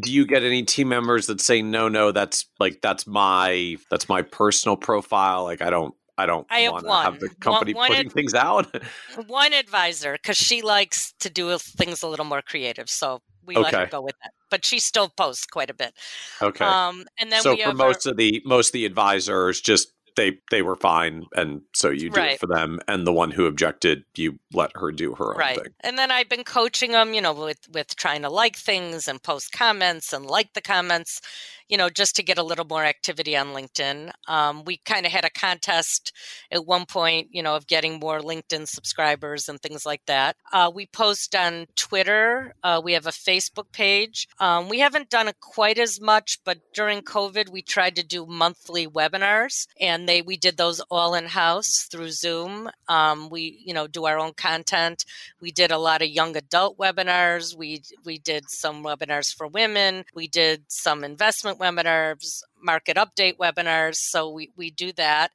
do 0.00 0.12
you 0.12 0.26
get 0.26 0.42
any 0.42 0.62
team 0.62 0.88
members 0.88 1.26
that 1.26 1.40
say 1.40 1.62
no 1.62 1.88
no 1.88 2.10
that's 2.10 2.46
like 2.58 2.80
that's 2.82 3.06
my 3.06 3.76
that's 3.88 4.08
my 4.08 4.20
personal 4.20 4.76
profile 4.76 5.44
like 5.44 5.62
i 5.62 5.70
don't 5.70 5.94
I 6.18 6.26
don't 6.26 6.46
I 6.50 6.68
want 6.68 6.84
to 6.84 6.92
have 6.92 7.20
the 7.20 7.28
company 7.40 7.74
one, 7.74 7.82
one 7.82 7.88
putting 7.90 8.06
ad- 8.06 8.12
things 8.12 8.34
out. 8.34 8.74
one 9.26 9.52
advisor, 9.52 10.12
because 10.12 10.36
she 10.36 10.62
likes 10.62 11.12
to 11.20 11.30
do 11.30 11.56
things 11.58 12.02
a 12.02 12.08
little 12.08 12.24
more 12.24 12.42
creative, 12.42 12.88
so 12.88 13.20
we 13.44 13.56
okay. 13.56 13.64
let 13.64 13.74
her 13.74 13.86
go 13.86 14.00
with 14.00 14.14
that. 14.22 14.32
But 14.50 14.64
she 14.64 14.78
still 14.78 15.08
posts 15.08 15.46
quite 15.46 15.70
a 15.70 15.74
bit. 15.74 15.94
Okay. 16.40 16.64
Um, 16.64 17.04
and 17.18 17.30
then 17.30 17.42
so 17.42 17.56
for 17.56 17.74
most 17.74 18.06
our, 18.06 18.12
of 18.12 18.16
the 18.16 18.42
most 18.44 18.68
of 18.68 18.72
the 18.72 18.86
advisors, 18.86 19.60
just 19.60 19.88
they 20.16 20.38
they 20.50 20.62
were 20.62 20.76
fine, 20.76 21.26
and 21.36 21.60
so 21.74 21.90
you 21.90 22.10
do 22.10 22.20
right. 22.20 22.32
it 22.32 22.40
for 22.40 22.46
them. 22.46 22.80
And 22.88 23.06
the 23.06 23.12
one 23.12 23.30
who 23.30 23.46
objected, 23.46 24.04
you 24.16 24.38
let 24.52 24.72
her 24.74 24.90
do 24.90 25.14
her 25.14 25.34
own 25.34 25.38
right. 25.38 25.62
thing. 25.62 25.72
And 25.80 25.98
then 25.98 26.10
I've 26.10 26.28
been 26.28 26.44
coaching 26.44 26.92
them, 26.92 27.14
you 27.14 27.20
know, 27.20 27.32
with 27.32 27.60
with 27.72 27.94
trying 27.96 28.22
to 28.22 28.30
like 28.30 28.56
things 28.56 29.06
and 29.06 29.22
post 29.22 29.52
comments 29.52 30.12
and 30.12 30.26
like 30.26 30.54
the 30.54 30.62
comments, 30.62 31.20
you 31.68 31.76
know, 31.76 31.88
just 31.90 32.16
to 32.16 32.22
get 32.22 32.38
a 32.38 32.42
little 32.42 32.64
more 32.64 32.84
activity 32.84 33.36
on 33.36 33.48
LinkedIn. 33.48 34.10
Um, 34.28 34.64
we 34.64 34.78
kind 34.78 35.06
of 35.06 35.12
had 35.12 35.24
a 35.24 35.30
contest 35.30 36.12
at 36.50 36.66
one 36.66 36.86
point, 36.86 37.28
you 37.32 37.42
know, 37.42 37.56
of 37.56 37.66
getting 37.66 37.98
more 37.98 38.20
LinkedIn 38.20 38.68
subscribers 38.68 39.48
and 39.48 39.60
things 39.60 39.84
like 39.84 40.04
that. 40.06 40.36
Uh, 40.52 40.70
we 40.74 40.86
post 40.86 41.34
on 41.34 41.66
Twitter. 41.76 42.54
Uh, 42.62 42.80
we 42.82 42.92
have 42.92 43.06
a 43.06 43.10
Facebook 43.10 43.72
page. 43.72 44.28
Um, 44.38 44.68
we 44.68 44.80
haven't 44.80 45.10
done 45.10 45.28
it 45.28 45.40
quite 45.40 45.78
as 45.78 46.00
much, 46.00 46.38
but 46.44 46.58
during 46.74 47.02
COVID, 47.02 47.50
we 47.50 47.62
tried 47.62 47.96
to 47.96 48.04
do 48.04 48.26
monthly 48.26 48.86
webinars 48.86 49.66
and 49.80 50.08
they 50.08 50.22
we 50.22 50.36
did 50.36 50.56
those 50.56 50.80
all 50.90 51.14
in 51.14 51.26
house 51.26 51.88
through 51.90 52.10
Zoom. 52.10 52.68
Um, 52.88 53.28
we 53.30 53.62
you 53.64 53.74
know 53.74 53.86
do 53.86 54.06
our 54.06 54.18
own 54.18 54.32
content. 54.34 55.04
We 55.40 55.50
did 55.50 55.70
a 55.70 55.78
lot 55.78 56.02
of 56.02 56.08
young 56.08 56.36
adult 56.36 56.78
webinars. 56.78 57.56
We 57.56 57.82
we 58.04 58.18
did 58.18 58.44
some 58.48 58.82
webinars 58.82 59.34
for 59.34 59.46
women. 59.46 60.04
We 60.14 60.28
did 60.28 60.64
some 60.68 61.04
investment 61.04 61.55
webinars, 61.58 62.42
market 62.62 62.96
update 62.96 63.36
webinars. 63.36 63.96
So 63.96 64.30
we 64.30 64.50
we 64.56 64.70
do 64.70 64.92
that. 64.92 65.30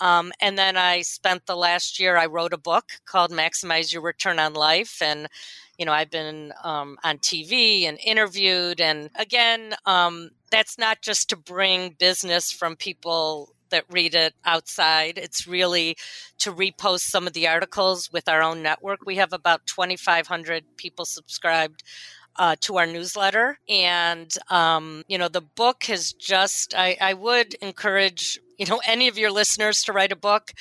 Um, 0.00 0.32
and 0.40 0.58
then 0.58 0.76
I 0.76 1.02
spent 1.02 1.46
the 1.46 1.56
last 1.56 2.00
year, 2.00 2.16
I 2.16 2.26
wrote 2.26 2.52
a 2.52 2.58
book 2.58 2.84
called 3.04 3.30
Maximize 3.30 3.92
Your 3.92 4.02
Return 4.02 4.38
on 4.38 4.54
Life. 4.54 5.00
And, 5.00 5.28
you 5.78 5.86
know, 5.86 5.92
I've 5.92 6.10
been 6.10 6.52
um, 6.62 6.98
on 7.04 7.18
TV 7.18 7.84
and 7.84 7.98
interviewed. 8.04 8.80
And 8.80 9.10
again, 9.14 9.74
um, 9.86 10.30
that's 10.50 10.78
not 10.78 11.00
just 11.00 11.28
to 11.30 11.36
bring 11.36 11.96
business 11.98 12.50
from 12.50 12.76
people 12.76 13.54
that 13.70 13.84
read 13.90 14.14
it 14.14 14.34
outside. 14.44 15.18
It's 15.18 15.46
really 15.46 15.96
to 16.38 16.52
repost 16.52 17.00
some 17.00 17.26
of 17.26 17.32
the 17.32 17.48
articles 17.48 18.12
with 18.12 18.28
our 18.28 18.42
own 18.42 18.62
network. 18.62 19.00
We 19.04 19.16
have 19.16 19.32
about 19.32 19.66
2,500 19.66 20.64
people 20.76 21.04
subscribed 21.04 21.82
uh, 22.36 22.56
to 22.60 22.76
our 22.76 22.86
newsletter. 22.86 23.58
And, 23.68 24.32
um, 24.50 25.04
you 25.08 25.18
know, 25.18 25.28
the 25.28 25.40
book 25.40 25.84
has 25.84 26.12
just, 26.12 26.74
I, 26.74 26.96
I 27.00 27.14
would 27.14 27.54
encourage 27.54 28.40
you 28.58 28.66
know 28.66 28.80
any 28.86 29.08
of 29.08 29.18
your 29.18 29.30
listeners 29.30 29.82
to 29.84 29.92
write 29.92 30.12
a 30.12 30.16
book 30.16 30.52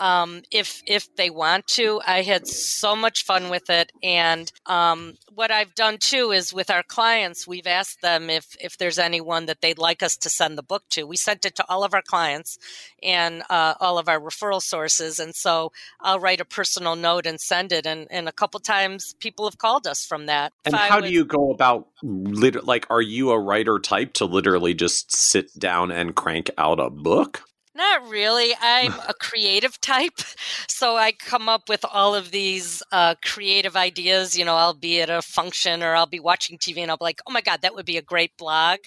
um, 0.00 0.42
if 0.50 0.82
if 0.86 1.14
they 1.16 1.30
want 1.30 1.66
to. 1.68 2.00
I 2.06 2.22
had 2.22 2.46
so 2.46 2.96
much 2.96 3.24
fun 3.24 3.50
with 3.50 3.68
it, 3.70 3.92
and 4.02 4.50
um, 4.66 5.14
what 5.34 5.50
I've 5.50 5.74
done 5.74 5.98
too 5.98 6.32
is 6.32 6.52
with 6.52 6.70
our 6.70 6.82
clients, 6.82 7.46
we've 7.46 7.66
asked 7.66 8.00
them 8.00 8.30
if 8.30 8.56
if 8.60 8.78
there's 8.78 8.98
anyone 8.98 9.46
that 9.46 9.60
they'd 9.60 9.78
like 9.78 10.02
us 10.02 10.16
to 10.18 10.30
send 10.30 10.56
the 10.56 10.62
book 10.62 10.84
to. 10.90 11.04
We 11.04 11.16
sent 11.16 11.44
it 11.44 11.54
to 11.56 11.64
all 11.68 11.84
of 11.84 11.94
our 11.94 12.02
clients 12.02 12.58
and 13.02 13.42
uh, 13.50 13.74
all 13.78 13.98
of 13.98 14.08
our 14.08 14.18
referral 14.18 14.62
sources, 14.62 15.18
and 15.18 15.34
so 15.34 15.70
I'll 16.00 16.18
write 16.18 16.40
a 16.40 16.46
personal 16.46 16.96
note 16.96 17.26
and 17.26 17.38
send 17.38 17.70
it. 17.72 17.86
And, 17.86 18.06
and 18.10 18.28
a 18.28 18.32
couple 18.32 18.58
times, 18.60 19.14
people 19.20 19.44
have 19.44 19.58
called 19.58 19.86
us 19.86 20.04
from 20.04 20.26
that. 20.26 20.52
And 20.64 20.74
if 20.74 20.80
how 20.80 21.00
do 21.00 21.10
you 21.10 21.24
go 21.24 21.50
about? 21.50 21.88
Lit- 22.02 22.64
like, 22.64 22.86
are 22.88 23.02
you 23.02 23.30
a 23.30 23.38
writer 23.38 23.78
type 23.78 24.14
to 24.14 24.24
literally 24.24 24.72
just 24.72 25.14
sit 25.14 25.56
down 25.58 25.90
and 25.90 26.14
crank 26.14 26.50
out 26.56 26.80
a 26.80 26.88
book? 26.88 27.29
Not 27.80 28.10
really. 28.10 28.52
I'm 28.60 28.92
a 29.08 29.14
creative 29.14 29.80
type. 29.80 30.20
So 30.68 30.96
I 30.96 31.12
come 31.12 31.46
up 31.46 31.68
with 31.68 31.84
all 31.84 32.14
of 32.14 32.30
these 32.30 32.82
uh, 32.90 33.14
creative 33.22 33.76
ideas. 33.76 34.38
You 34.38 34.46
know, 34.46 34.56
I'll 34.56 34.72
be 34.72 35.02
at 35.02 35.10
a 35.10 35.20
function 35.20 35.82
or 35.82 35.94
I'll 35.94 36.06
be 36.06 36.20
watching 36.20 36.56
TV 36.56 36.78
and 36.78 36.90
I'll 36.90 36.96
be 36.96 37.04
like, 37.04 37.20
oh 37.26 37.32
my 37.32 37.42
God, 37.42 37.60
that 37.60 37.74
would 37.74 37.84
be 37.84 37.98
a 37.98 38.02
great 38.02 38.34
blog. 38.38 38.78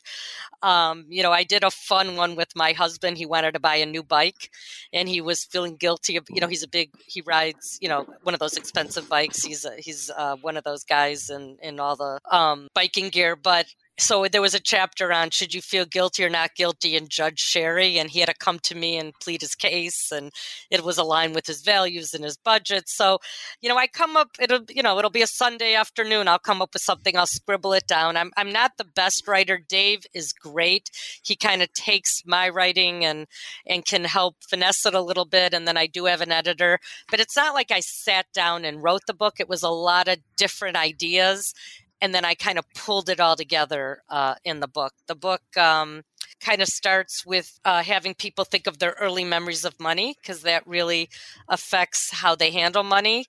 Um, 0.63 1.05
you 1.07 1.21
know, 1.21 1.31
I 1.31 1.43
did 1.43 1.63
a 1.63 1.69
fun 1.69 2.15
one 2.15 2.35
with 2.35 2.55
my 2.55 2.71
husband. 2.71 3.19
He 3.19 3.27
wanted 3.27 3.51
to 3.51 3.59
buy 3.59 3.75
a 3.75 3.85
new 3.85 4.01
bike 4.01 4.49
and 4.91 5.07
he 5.07 5.21
was 5.21 5.43
feeling 5.43 5.75
guilty 5.75 6.17
of, 6.17 6.25
you 6.31 6.41
know, 6.41 6.47
he's 6.47 6.63
a 6.63 6.67
big, 6.67 6.89
he 7.05 7.21
rides, 7.21 7.77
you 7.79 7.89
know, 7.89 8.07
one 8.23 8.33
of 8.33 8.39
those 8.39 8.57
expensive 8.57 9.07
bikes. 9.07 9.43
He's, 9.43 9.63
a, 9.63 9.75
he's 9.77 10.09
uh, 10.17 10.35
one 10.37 10.57
of 10.57 10.63
those 10.63 10.83
guys 10.83 11.29
in, 11.29 11.57
in 11.61 11.79
all 11.79 11.95
the 11.95 12.21
um, 12.31 12.69
biking 12.73 13.09
gear. 13.09 13.35
But 13.35 13.67
so 13.99 14.25
there 14.27 14.41
was 14.41 14.55
a 14.55 14.59
chapter 14.59 15.13
on 15.13 15.29
should 15.29 15.53
you 15.53 15.61
feel 15.61 15.85
guilty 15.85 16.25
or 16.25 16.29
not 16.29 16.55
guilty 16.55 16.97
and 16.97 17.09
judge 17.09 17.39
sherry? 17.39 17.99
And 17.99 18.09
he 18.09 18.19
had 18.19 18.29
to 18.29 18.33
come 18.33 18.57
to 18.63 18.75
me 18.75 18.97
and 18.97 19.13
plead 19.21 19.41
his 19.41 19.53
case 19.53 20.11
and 20.11 20.31
it 20.71 20.83
was 20.83 20.97
aligned 20.97 21.35
with 21.35 21.45
his 21.45 21.61
values 21.61 22.13
and 22.13 22.23
his 22.23 22.35
budget. 22.35 22.85
So 22.87 23.19
you 23.61 23.69
know 23.69 23.77
i 23.77 23.87
come 23.87 24.17
up 24.17 24.29
it'll 24.39 24.65
you 24.69 24.81
know 24.81 24.97
it'll 24.97 25.11
be 25.11 25.21
a 25.21 25.27
sunday 25.27 25.75
afternoon 25.75 26.27
i'll 26.27 26.39
come 26.39 26.61
up 26.61 26.73
with 26.73 26.81
something 26.81 27.15
i'll 27.15 27.27
scribble 27.27 27.73
it 27.73 27.87
down. 27.87 28.17
I'm, 28.17 28.31
I'm 28.35 28.51
not 28.51 28.71
the 28.77 28.83
best 28.83 29.27
writer. 29.27 29.59
Dave 29.67 30.05
is 30.13 30.33
great. 30.33 30.89
He 31.23 31.35
kind 31.35 31.61
of 31.61 31.71
takes 31.73 32.23
my 32.25 32.49
writing 32.49 33.05
and 33.05 33.27
and 33.67 33.85
can 33.85 34.05
help 34.05 34.37
finesse 34.49 34.85
it 34.85 34.95
a 34.95 35.01
little 35.01 35.25
bit 35.25 35.53
and 35.53 35.67
then 35.67 35.77
i 35.77 35.85
do 35.85 36.05
have 36.05 36.21
an 36.21 36.31
editor. 36.31 36.79
But 37.11 37.19
it's 37.19 37.35
not 37.35 37.53
like 37.53 37.71
i 37.71 37.79
sat 37.79 38.25
down 38.33 38.65
and 38.65 38.83
wrote 38.83 39.01
the 39.05 39.13
book. 39.13 39.35
It 39.39 39.49
was 39.49 39.61
a 39.61 39.69
lot 39.69 40.07
of 40.07 40.17
different 40.35 40.77
ideas 40.77 41.53
and 42.01 42.13
then 42.13 42.25
I 42.25 42.35
kind 42.35 42.59
of 42.59 42.65
pulled 42.73 43.09
it 43.09 43.19
all 43.19 43.35
together 43.35 44.01
uh, 44.09 44.35
in 44.43 44.59
the 44.59 44.67
book. 44.67 44.93
The 45.07 45.15
book 45.15 45.41
um, 45.57 46.03
kind 46.39 46.61
of 46.61 46.67
starts 46.67 47.25
with 47.25 47.59
uh, 47.65 47.83
having 47.83 48.13
people 48.13 48.45
think 48.45 48.67
of 48.67 48.79
their 48.79 48.95
early 48.99 49.23
memories 49.23 49.65
of 49.65 49.79
money 49.79 50.15
because 50.21 50.41
that 50.41 50.67
really 50.67 51.09
affects 51.47 52.11
how 52.11 52.35
they 52.35 52.51
handle 52.51 52.83
money. 52.83 53.25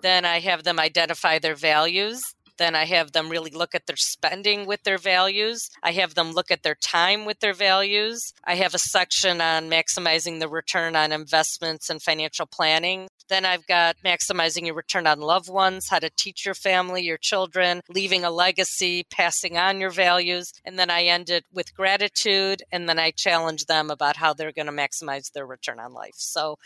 Then 0.00 0.24
I 0.24 0.40
have 0.40 0.64
them 0.64 0.78
identify 0.78 1.38
their 1.38 1.54
values. 1.54 2.22
Then 2.58 2.74
I 2.74 2.84
have 2.84 3.12
them 3.12 3.28
really 3.28 3.50
look 3.50 3.74
at 3.74 3.86
their 3.86 3.96
spending 3.96 4.66
with 4.66 4.82
their 4.84 4.98
values. 4.98 5.68
I 5.82 5.92
have 5.92 6.14
them 6.14 6.32
look 6.32 6.50
at 6.50 6.62
their 6.62 6.74
time 6.74 7.24
with 7.24 7.40
their 7.40 7.54
values. 7.54 8.32
I 8.44 8.54
have 8.56 8.74
a 8.74 8.78
section 8.78 9.40
on 9.40 9.70
maximizing 9.70 10.40
the 10.40 10.48
return 10.48 10.96
on 10.96 11.12
investments 11.12 11.90
and 11.90 12.02
financial 12.02 12.46
planning. 12.46 13.08
Then 13.28 13.44
I've 13.44 13.66
got 13.66 13.96
maximizing 14.04 14.66
your 14.66 14.76
return 14.76 15.06
on 15.06 15.20
loved 15.20 15.48
ones, 15.48 15.88
how 15.88 15.98
to 15.98 16.10
teach 16.16 16.44
your 16.44 16.54
family, 16.54 17.02
your 17.02 17.18
children, 17.18 17.80
leaving 17.88 18.24
a 18.24 18.30
legacy, 18.30 19.04
passing 19.10 19.58
on 19.58 19.80
your 19.80 19.90
values. 19.90 20.52
And 20.64 20.78
then 20.78 20.90
I 20.90 21.04
end 21.04 21.30
it 21.30 21.44
with 21.52 21.74
gratitude. 21.74 22.62
And 22.70 22.88
then 22.88 22.98
I 22.98 23.10
challenge 23.10 23.66
them 23.66 23.90
about 23.90 24.16
how 24.16 24.32
they're 24.32 24.52
going 24.52 24.66
to 24.66 24.72
maximize 24.72 25.32
their 25.32 25.46
return 25.46 25.80
on 25.80 25.92
life. 25.92 26.14
So 26.14 26.56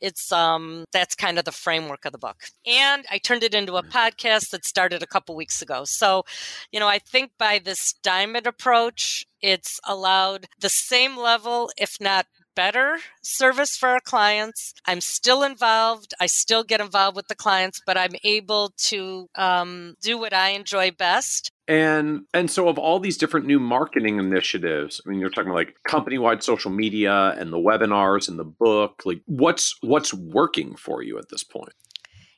it's 0.00 0.30
um 0.32 0.84
that's 0.92 1.14
kind 1.14 1.38
of 1.38 1.44
the 1.44 1.52
framework 1.52 2.04
of 2.04 2.12
the 2.12 2.18
book. 2.18 2.36
And 2.66 3.04
i 3.10 3.18
turned 3.18 3.42
it 3.42 3.54
into 3.54 3.76
a 3.76 3.82
podcast 3.82 4.50
that 4.50 4.64
started 4.64 5.02
a 5.02 5.06
couple 5.06 5.34
weeks 5.36 5.62
ago. 5.62 5.84
So 5.84 6.24
you 6.72 6.80
know 6.80 6.88
i 6.88 6.98
think 6.98 7.32
by 7.38 7.58
this 7.58 7.94
diamond 8.02 8.46
approach 8.46 9.26
it's 9.42 9.78
allowed 9.86 10.46
the 10.60 10.68
same 10.68 11.16
level 11.16 11.70
if 11.78 11.96
not 12.00 12.26
better 12.56 12.98
service 13.22 13.76
for 13.76 13.90
our 13.90 14.00
clients. 14.00 14.74
I'm 14.86 15.00
still 15.00 15.44
involved. 15.44 16.14
I 16.18 16.26
still 16.26 16.64
get 16.64 16.80
involved 16.80 17.14
with 17.14 17.28
the 17.28 17.36
clients, 17.36 17.80
but 17.86 17.96
I'm 17.96 18.14
able 18.24 18.72
to 18.88 19.28
um, 19.36 19.94
do 20.02 20.18
what 20.18 20.32
I 20.32 20.48
enjoy 20.50 20.90
best. 20.90 21.52
And 21.68 22.22
and 22.32 22.50
so 22.50 22.68
of 22.68 22.78
all 22.78 22.98
these 23.00 23.18
different 23.18 23.46
new 23.46 23.58
marketing 23.58 24.18
initiatives, 24.18 25.00
I 25.04 25.10
mean, 25.10 25.20
you're 25.20 25.30
talking 25.30 25.50
about 25.50 25.58
like 25.58 25.76
company-wide 25.86 26.42
social 26.42 26.70
media 26.70 27.34
and 27.38 27.52
the 27.52 27.58
webinars 27.58 28.28
and 28.28 28.38
the 28.38 28.44
book. 28.44 29.02
Like, 29.04 29.20
what's 29.26 29.76
what's 29.80 30.14
working 30.14 30.76
for 30.76 31.02
you 31.02 31.18
at 31.18 31.28
this 31.28 31.44
point? 31.44 31.72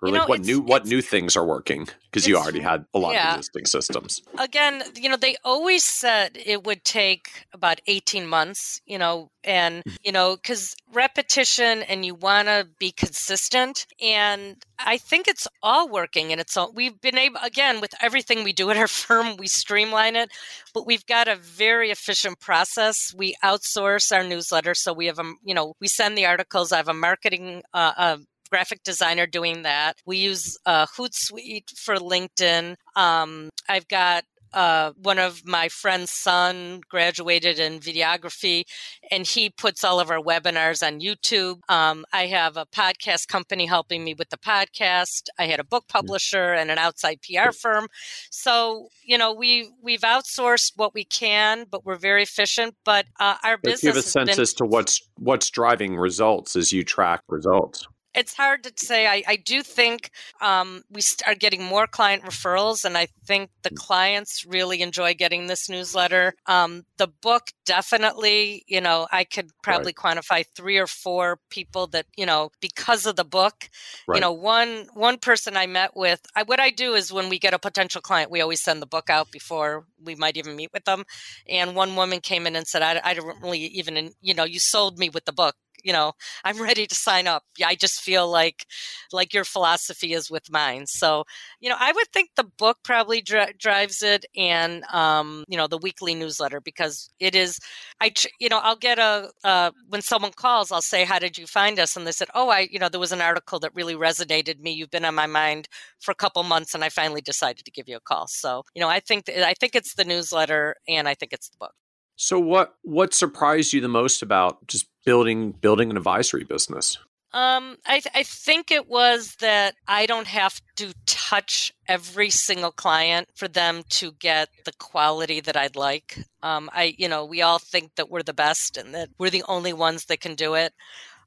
Or 0.01 0.09
you 0.09 0.15
like 0.15 0.23
know, 0.23 0.27
what 0.29 0.41
new 0.41 0.61
what 0.61 0.87
new 0.87 1.03
things 1.03 1.37
are 1.37 1.45
working 1.45 1.89
because 2.05 2.27
you 2.27 2.37
already 2.37 2.61
had 2.61 2.85
a 2.95 2.99
lot 2.99 3.15
yeah. 3.15 3.33
of 3.33 3.39
existing 3.39 3.67
systems 3.67 4.23
again 4.39 4.83
you 4.97 5.09
know 5.09 5.17
they 5.17 5.37
always 5.45 5.85
said 5.85 6.31
it 6.35 6.65
would 6.65 6.85
take 6.85 7.47
about 7.53 7.81
18 7.87 8.27
months 8.27 8.81
you 8.87 8.99
know 8.99 9.31
and 9.45 9.83
mm-hmm. 9.85 9.97
you 10.05 10.13
know 10.13 10.37
because 10.37 10.75
repetition 10.93 11.83
and 11.83 12.05
you 12.05 12.15
want 12.15 12.49
to 12.49 12.67
be 12.79 12.93
consistent 12.93 13.87
and 14.01 14.57
i 14.79 14.97
think 14.97 15.27
it's 15.27 15.49
all 15.63 15.89
working 15.89 16.31
and 16.33 16.41
it's 16.41 16.57
all 16.57 16.73
we've 16.73 17.01
been 17.01 17.19
able 17.19 17.41
again 17.43 17.81
with 17.81 17.93
everything 18.01 18.45
we 18.45 18.53
do 18.53 18.71
at 18.71 18.77
our 18.77 18.89
firm 18.89 19.37
we 19.37 19.47
streamline 19.47 20.17
it 20.17 20.31
but 20.75 20.87
we've 20.87 21.07
got 21.07 21.29
a 21.29 21.37
very 21.37 21.91
efficient 21.91 22.39
process 22.41 23.13
we 23.17 23.35
outsource 23.45 24.15
our 24.15 24.25
newsletter 24.25 24.75
so 24.75 24.93
we 24.93 25.07
have 25.07 25.19
a 25.19 25.33
you 25.45 25.55
know 25.55 25.75
we 25.81 25.89
send 25.89 26.17
the 26.17 26.27
articles 26.27 26.73
i 26.73 26.77
have 26.77 26.89
a 26.89 26.95
marketing 26.95 27.63
uh, 27.75 27.93
uh 27.97 28.19
graphic 28.51 28.83
designer 28.83 29.27
doing 29.27 29.63
that. 29.63 29.95
We 30.07 30.19
use 30.19 30.57
uh, 30.67 30.87
Hootsuite 30.87 31.77
for 31.77 31.97
LinkedIn. 31.97 32.77
Um, 32.97 33.51
I've 33.69 33.89
got 33.89 34.25
uh, 34.53 34.93
one 35.03 35.19
of 35.19 35.47
my 35.47 35.69
friend's 35.69 36.11
son 36.11 36.81
graduated 36.89 37.59
in 37.59 37.81
videography, 37.81 38.65
and 39.11 39.27
he 39.27 39.51
puts 39.51 39.85
all 39.85 40.01
of 40.01 40.11
our 40.11 40.21
webinars 40.21 40.87
on 40.87 41.01
YouTube. 41.01 41.61
Um, 41.69 42.05
I 42.13 42.27
have 42.27 42.57
a 42.57 42.67
podcast 42.67 43.29
company 43.29 43.67
helping 43.67 44.05
me 44.05 44.15
with 44.15 44.31
the 44.31 44.39
podcast. 44.39 45.25
I 45.39 45.47
had 45.47 45.61
a 45.61 45.65
book 45.65 45.85
publisher 45.89 46.55
and 46.55 46.71
an 46.71 46.79
outside 46.79 47.19
PR 47.23 47.53
firm. 47.53 47.89
So 48.31 48.89
you 49.05 49.19
know 49.19 49.33
we 49.33 49.71
we've 49.83 50.01
outsourced 50.01 50.73
what 50.77 50.95
we 50.95 51.05
can, 51.05 51.67
but 51.71 51.85
we're 51.85 51.97
very 51.97 52.23
efficient. 52.23 52.75
But 52.85 53.07
uh, 53.21 53.37
our 53.45 53.59
business. 53.59 53.81
Give 53.83 53.97
a 53.97 54.03
sense 54.03 54.31
been- 54.31 54.41
as 54.41 54.55
to 54.55 54.65
what's 54.65 55.01
what's 55.19 55.51
driving 55.51 55.97
results 55.97 56.57
as 56.57 56.73
you 56.73 56.85
track 56.85 57.23
results 57.29 57.87
it's 58.19 58.35
hard 58.35 58.65
to 58.65 58.73
say. 58.75 59.07
I, 59.07 59.23
I 59.29 59.37
do 59.37 59.63
think 59.63 60.11
um, 60.41 60.83
we 60.91 61.03
are 61.25 61.37
getting 61.37 61.63
more 61.63 61.87
client 61.87 62.25
referrals, 62.25 62.85
and 62.85 62.99
I 62.99 63.07
think 63.25 63.51
the 63.63 63.71
clients 63.71 64.45
really 64.45 64.83
enjoy 64.83 65.15
getting 65.15 65.47
this 65.47 65.69
newsletter. 65.69 66.35
Um, 66.47 66.85
the 66.97 67.07
book 67.07 67.53
definitely, 67.65 68.65
you 68.67 68.81
know, 68.81 69.07
I 69.13 69.23
could 69.23 69.51
probably 69.63 69.95
right. 69.97 70.17
quantify 70.17 70.45
three 70.57 70.79
or 70.79 70.89
four 70.89 71.39
people 71.49 71.87
that 71.89 72.07
you 72.17 72.27
know 72.27 72.51
because 72.61 73.07
of 73.07 73.15
the 73.15 73.25
book. 73.25 73.71
Right. 74.09 74.17
You 74.17 74.21
know, 74.21 74.33
one 74.33 74.89
one 74.95 75.19
person 75.19 75.57
I 75.57 75.67
met 75.67 75.97
with. 75.97 76.21
I, 76.35 76.43
what 76.43 76.59
I 76.59 76.71
do 76.71 76.95
is 76.95 77.13
when 77.13 77.29
we 77.29 77.39
get 77.39 77.55
a 77.55 77.59
potential 77.59 78.01
client, 78.01 78.33
we 78.33 78.41
always 78.41 78.63
send 78.63 78.83
the 78.83 78.87
book 78.87 79.09
out 79.11 79.31
before 79.31 79.85
we 80.05 80.17
might 80.17 80.37
even 80.37 80.57
meet 80.57 80.73
with 80.73 80.85
them. 80.85 81.05
And 81.49 81.77
one 81.77 81.95
woman 81.95 82.19
came 82.21 82.49
in 82.49 82.57
and 82.57 82.67
said, 82.67 82.83
"I, 82.83 83.01
I 83.05 83.15
don't 83.15 83.41
really 83.41 83.61
even, 83.61 84.11
you 84.21 84.35
know, 84.35 84.45
you 84.45 84.59
sold 84.59 84.99
me 84.99 85.09
with 85.09 85.25
the 85.25 85.33
book." 85.33 85.55
You 85.85 85.93
know, 85.93 86.13
I'm 86.45 86.61
ready 86.61 86.87
to 86.87 86.95
sign 86.95 87.27
up. 87.27 87.45
I 87.65 87.75
just 87.75 88.01
feel 88.01 88.31
like, 88.31 88.67
like 89.13 89.35
your 89.35 89.45
philosophy 89.45 90.13
is 90.13 90.31
with 90.31 90.51
mine. 90.51 90.87
So, 90.87 91.25
you 91.61 91.69
know, 91.69 91.77
I 91.79 91.93
would 91.93 92.09
think 92.13 92.31
the 92.37 92.45
book 92.59 92.79
probably 92.85 93.21
dri- 93.21 93.55
drives 93.59 94.03
it 94.03 94.25
and, 94.37 94.85
um, 94.85 95.45
you 95.49 95.57
know, 95.57 95.67
the 95.67 95.79
weekly 95.79 96.15
newsletter 96.15 96.61
because 96.61 97.11
it 97.21 97.35
is, 97.35 97.59
I, 98.01 98.13
you 98.39 98.49
know, 98.49 98.59
I'll 98.59 98.77
get 98.77 98.99
a, 98.99 99.31
uh, 99.45 99.71
when 99.89 100.03
someone 100.03 100.33
calls, 100.33 100.71
I'll 100.71 100.83
say, 100.83 101.05
how 101.05 101.19
did 101.19 101.39
you 101.39 101.47
find 101.47 101.79
us? 101.79 101.97
And 101.97 102.07
they 102.07 102.13
said, 102.13 102.29
oh, 102.35 102.49
I, 102.49 102.69
you 102.71 102.79
know, 102.79 102.89
there 102.89 103.01
was 103.01 103.13
an 103.13 103.21
article 103.21 103.59
that 103.61 103.75
really 103.75 103.95
resonated 103.95 104.61
me. 104.61 104.73
You've 104.73 104.91
been 104.91 105.05
on 105.05 105.15
my 105.15 105.27
mind 105.27 105.69
for 106.01 106.13
a 106.13 106.17
couple 106.17 106.43
months 106.43 106.75
and 106.75 106.85
I 106.85 106.89
finally 106.89 107.21
decided 107.21 107.65
to 107.65 107.71
give 107.71 107.89
you 107.89 107.97
a 107.97 108.01
call. 108.01 108.27
So, 108.29 108.65
you 108.75 108.81
know, 108.81 108.89
I 108.89 109.01
think, 109.01 109.29
I 109.29 109.55
think 109.59 109.75
it's 109.75 109.95
the 109.95 110.05
newsletter 110.05 110.77
and 110.89 111.09
I 111.09 111.15
think 111.15 111.33
it's 111.33 111.49
the 111.49 111.57
book. 111.59 111.75
So 112.21 112.41
what 112.41 112.75
what 112.83 113.15
surprised 113.15 113.73
you 113.73 113.81
the 113.81 113.89
most 113.89 114.23
about 114.23 114.67
just 114.67 114.87
building 115.09 115.53
building 115.53 115.91
an 115.91 115.97
advisory 115.97 116.45
business? 116.45 116.99
Um, 117.33 117.77
I, 117.87 118.01
th- 118.01 118.15
I 118.15 118.23
think 118.23 118.71
it 118.71 118.89
was 118.89 119.37
that 119.41 119.75
I 119.87 120.05
don't 120.05 120.27
have 120.27 120.61
to 120.77 120.93
touch 121.07 121.73
every 121.87 122.29
single 122.29 122.71
client 122.71 123.29
for 123.35 123.49
them 123.49 123.85
to 124.01 124.13
get 124.13 124.49
the 124.67 124.73
quality 124.79 125.41
that 125.41 125.57
I'd 125.57 125.77
like. 125.77 126.19
Um, 126.43 126.69
I, 126.73 126.95
you 126.99 127.09
know, 127.09 127.25
we 127.25 127.41
all 127.41 127.59
think 127.59 127.95
that 127.97 128.11
we're 128.11 128.23
the 128.23 128.35
best 128.35 128.77
and 128.77 128.95
that 128.95 129.09
we're 129.19 129.31
the 129.31 129.45
only 129.49 129.73
ones 129.73 130.07
that 130.07 130.21
can 130.21 130.35
do 130.35 130.55
it. 130.55 130.73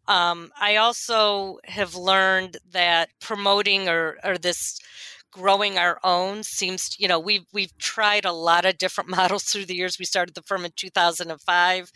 Um, 0.08 0.52
I 0.60 0.76
also 0.78 1.60
have 1.66 1.96
learned 1.96 2.58
that 2.72 3.10
promoting 3.20 3.88
or, 3.88 4.18
or 4.24 4.38
this 4.38 4.80
growing 5.32 5.78
our 5.78 6.00
own 6.04 6.44
seems 6.44 6.96
you 7.00 7.08
know 7.08 7.20
we've 7.20 7.46
we've 7.54 7.78
tried 7.78 8.26
a 8.26 8.32
lot 8.32 8.66
of 8.66 8.78
different 8.78 9.10
models 9.18 9.44
through 9.44 9.66
the 9.66 9.76
years. 9.76 9.98
We 10.00 10.06
started 10.06 10.36
the 10.36 10.42
firm 10.44 10.66
in 10.66 10.72
2005 10.76 11.92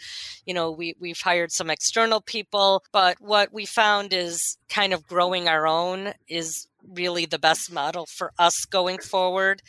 you 0.46 0.54
know 0.54 0.72
we 0.72 0.96
we've 1.00 1.20
hired 1.22 1.52
some 1.52 1.70
external 1.70 2.22
people 2.22 2.84
but 2.92 3.18
what 3.20 3.54
we 3.54 3.66
found 3.66 4.14
is 4.14 4.58
kind 4.70 4.94
of 4.94 5.08
growing 5.08 5.48
our 5.48 5.68
own 5.68 6.14
is 6.28 6.68
really 6.88 7.26
the 7.26 7.40
best 7.40 7.72
model 7.72 8.06
for 8.06 8.32
us 8.38 8.66
going 8.66 9.00
forward 9.00 9.62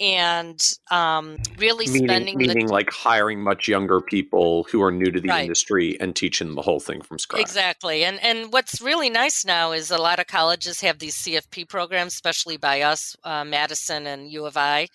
and 0.00 0.58
um, 0.90 1.36
really 1.58 1.86
meaning, 1.86 2.08
spending 2.08 2.38
meaning 2.38 2.66
the, 2.66 2.72
like 2.72 2.90
hiring 2.90 3.42
much 3.42 3.68
younger 3.68 4.00
people 4.00 4.64
who 4.64 4.82
are 4.82 4.90
new 4.90 5.10
to 5.10 5.20
the 5.20 5.28
right. 5.28 5.42
industry 5.42 6.00
and 6.00 6.16
teaching 6.16 6.48
them 6.48 6.56
the 6.56 6.62
whole 6.62 6.80
thing 6.80 7.02
from 7.02 7.18
scratch. 7.18 7.42
Exactly, 7.42 8.04
and 8.04 8.22
and 8.22 8.52
what's 8.52 8.80
really 8.80 9.10
nice 9.10 9.44
now 9.44 9.72
is 9.72 9.90
a 9.90 9.98
lot 9.98 10.18
of 10.18 10.26
colleges 10.26 10.80
have 10.80 10.98
these 10.98 11.16
CFP 11.16 11.68
programs, 11.68 12.14
especially 12.14 12.56
by 12.56 12.80
us, 12.80 13.14
uh, 13.24 13.44
Madison 13.44 14.06
and 14.06 14.30
U 14.30 14.46
of 14.46 14.56
I. 14.56 14.88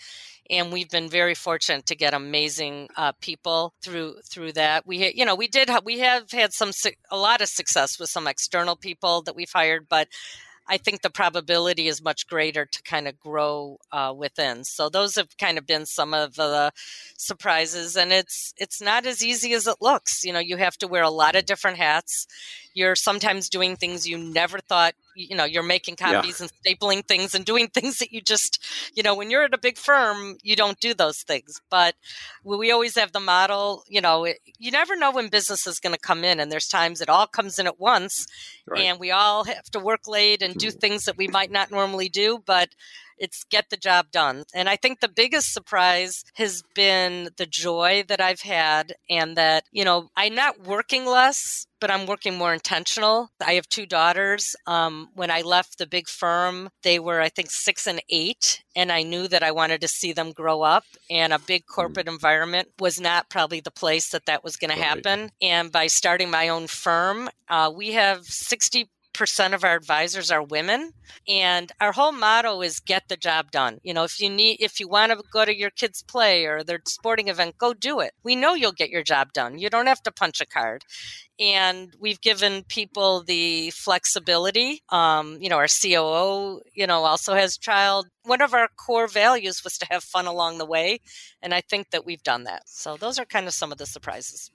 And 0.47 0.71
we've 0.71 0.89
been 0.89 1.09
very 1.09 1.33
fortunate 1.33 1.87
to 1.87 1.95
get 1.95 2.13
amazing 2.13 2.89
uh, 2.97 3.13
people 3.19 3.73
through 3.83 4.17
through 4.29 4.53
that. 4.53 4.85
We, 4.85 5.11
you 5.15 5.25
know, 5.25 5.35
we 5.35 5.47
did 5.47 5.69
we 5.83 5.99
have 5.99 6.31
had 6.31 6.53
some 6.53 6.71
a 7.11 7.17
lot 7.17 7.41
of 7.41 7.47
success 7.47 7.99
with 7.99 8.09
some 8.09 8.27
external 8.27 8.75
people 8.75 9.23
that 9.23 9.35
we've 9.35 9.51
hired, 9.51 9.87
but 9.89 10.07
I 10.67 10.77
think 10.77 11.01
the 11.01 11.09
probability 11.09 11.87
is 11.87 12.03
much 12.03 12.27
greater 12.27 12.65
to 12.65 12.83
kind 12.83 13.07
of 13.07 13.19
grow 13.19 13.77
uh, 13.91 14.13
within. 14.15 14.63
So 14.63 14.89
those 14.89 15.15
have 15.15 15.37
kind 15.37 15.57
of 15.57 15.65
been 15.65 15.85
some 15.85 16.13
of 16.13 16.35
the 16.35 16.71
surprises, 17.17 17.95
and 17.95 18.11
it's 18.11 18.53
it's 18.57 18.81
not 18.81 19.05
as 19.05 19.23
easy 19.23 19.53
as 19.53 19.67
it 19.67 19.77
looks. 19.81 20.23
You 20.23 20.33
know, 20.33 20.39
you 20.39 20.57
have 20.57 20.77
to 20.77 20.87
wear 20.87 21.03
a 21.03 21.09
lot 21.09 21.35
of 21.35 21.45
different 21.45 21.77
hats. 21.77 22.27
You're 22.73 22.95
sometimes 22.95 23.49
doing 23.49 23.75
things 23.75 24.07
you 24.07 24.17
never 24.17 24.59
thought 24.59 24.95
you 25.15 25.35
know 25.35 25.45
you're 25.45 25.63
making 25.63 25.95
copies 25.95 26.39
yeah. 26.39 26.47
and 26.47 26.79
stapling 26.79 27.05
things 27.05 27.33
and 27.33 27.45
doing 27.45 27.67
things 27.73 27.97
that 27.97 28.11
you 28.11 28.21
just 28.21 28.63
you 28.93 29.01
know 29.01 29.15
when 29.15 29.31
you're 29.31 29.43
at 29.43 29.53
a 29.53 29.57
big 29.57 29.77
firm 29.77 30.37
you 30.43 30.55
don't 30.55 30.79
do 30.79 30.93
those 30.93 31.19
things 31.19 31.61
but 31.69 31.95
we 32.43 32.71
always 32.71 32.97
have 32.97 33.11
the 33.11 33.19
model 33.19 33.83
you 33.87 34.01
know 34.01 34.25
it, 34.25 34.39
you 34.59 34.71
never 34.71 34.95
know 34.95 35.11
when 35.11 35.29
business 35.29 35.65
is 35.65 35.79
going 35.79 35.93
to 35.93 35.99
come 35.99 36.23
in 36.23 36.39
and 36.39 36.51
there's 36.51 36.67
times 36.67 37.01
it 37.01 37.09
all 37.09 37.25
comes 37.25 37.57
in 37.57 37.65
at 37.65 37.79
once 37.79 38.27
right. 38.67 38.81
and 38.81 38.99
we 38.99 39.11
all 39.11 39.43
have 39.45 39.65
to 39.65 39.79
work 39.79 40.07
late 40.07 40.41
and 40.41 40.54
do 40.57 40.71
things 40.71 41.03
that 41.05 41.17
we 41.17 41.27
might 41.27 41.51
not 41.51 41.71
normally 41.71 42.09
do 42.09 42.39
but 42.45 42.69
it's 43.17 43.43
get 43.49 43.69
the 43.69 43.77
job 43.77 44.11
done. 44.11 44.43
And 44.53 44.69
I 44.69 44.75
think 44.75 44.99
the 44.99 45.09
biggest 45.09 45.53
surprise 45.53 46.23
has 46.35 46.63
been 46.73 47.29
the 47.37 47.45
joy 47.45 48.03
that 48.07 48.21
I've 48.21 48.41
had 48.41 48.93
and 49.09 49.37
that, 49.37 49.63
you 49.71 49.85
know, 49.85 50.09
I'm 50.15 50.35
not 50.35 50.65
working 50.65 51.05
less, 51.05 51.65
but 51.79 51.91
I'm 51.91 52.07
working 52.07 52.37
more 52.37 52.53
intentional. 52.53 53.29
I 53.45 53.53
have 53.53 53.67
two 53.69 53.85
daughters. 53.85 54.55
Um, 54.65 55.09
when 55.13 55.31
I 55.31 55.41
left 55.41 55.77
the 55.77 55.87
big 55.87 56.07
firm, 56.07 56.69
they 56.83 56.99
were, 56.99 57.21
I 57.21 57.29
think, 57.29 57.51
six 57.51 57.87
and 57.87 58.01
eight. 58.09 58.63
And 58.75 58.91
I 58.91 59.03
knew 59.03 59.27
that 59.27 59.43
I 59.43 59.51
wanted 59.51 59.81
to 59.81 59.87
see 59.87 60.11
them 60.11 60.31
grow 60.31 60.61
up. 60.61 60.83
And 61.09 61.31
a 61.31 61.39
big 61.39 61.63
mm. 61.63 61.73
corporate 61.73 62.07
environment 62.07 62.69
was 62.79 62.99
not 62.99 63.29
probably 63.29 63.59
the 63.59 63.71
place 63.71 64.09
that 64.09 64.25
that 64.25 64.43
was 64.43 64.57
going 64.57 64.69
right. 64.69 64.77
to 64.77 64.83
happen. 64.83 65.29
And 65.41 65.71
by 65.71 65.87
starting 65.87 66.29
my 66.29 66.49
own 66.49 66.67
firm, 66.67 67.29
uh, 67.49 67.71
we 67.75 67.93
have 67.93 68.25
60 68.25 68.89
percent 69.17 69.53
of 69.53 69.63
our 69.63 69.75
advisors 69.75 70.31
are 70.31 70.43
women 70.43 70.91
and 71.27 71.71
our 71.79 71.91
whole 71.91 72.11
motto 72.11 72.61
is 72.61 72.79
get 72.79 73.07
the 73.07 73.17
job 73.17 73.51
done 73.51 73.79
you 73.83 73.93
know 73.93 74.03
if 74.03 74.19
you 74.19 74.29
need 74.29 74.57
if 74.59 74.79
you 74.79 74.87
want 74.87 75.11
to 75.11 75.23
go 75.31 75.45
to 75.45 75.57
your 75.57 75.69
kids 75.69 76.03
play 76.03 76.45
or 76.45 76.63
their 76.63 76.79
sporting 76.87 77.27
event 77.27 77.57
go 77.57 77.73
do 77.73 77.99
it 77.99 78.11
we 78.23 78.35
know 78.35 78.53
you'll 78.53 78.71
get 78.71 78.89
your 78.89 79.03
job 79.03 79.31
done 79.33 79.57
you 79.57 79.69
don't 79.69 79.87
have 79.87 80.01
to 80.01 80.11
punch 80.11 80.41
a 80.41 80.45
card 80.45 80.83
and 81.39 81.93
we've 81.99 82.21
given 82.21 82.63
people 82.63 83.23
the 83.23 83.69
flexibility. 83.71 84.81
Um, 84.89 85.37
you 85.41 85.49
know, 85.49 85.57
our 85.57 85.67
COO, 85.67 86.61
you 86.73 86.87
know, 86.87 87.03
also 87.03 87.33
has 87.33 87.57
child. 87.57 88.07
One 88.23 88.41
of 88.41 88.53
our 88.53 88.69
core 88.77 89.07
values 89.07 89.63
was 89.63 89.77
to 89.79 89.87
have 89.91 90.03
fun 90.03 90.27
along 90.27 90.57
the 90.57 90.65
way, 90.65 90.99
and 91.41 91.53
I 91.53 91.61
think 91.61 91.91
that 91.91 92.05
we've 92.05 92.23
done 92.23 92.45
that. 92.45 92.63
So 92.67 92.97
those 92.97 93.19
are 93.19 93.25
kind 93.25 93.47
of 93.47 93.53
some 93.53 93.71
of 93.71 93.77
the 93.77 93.85
surprises. 93.85 94.49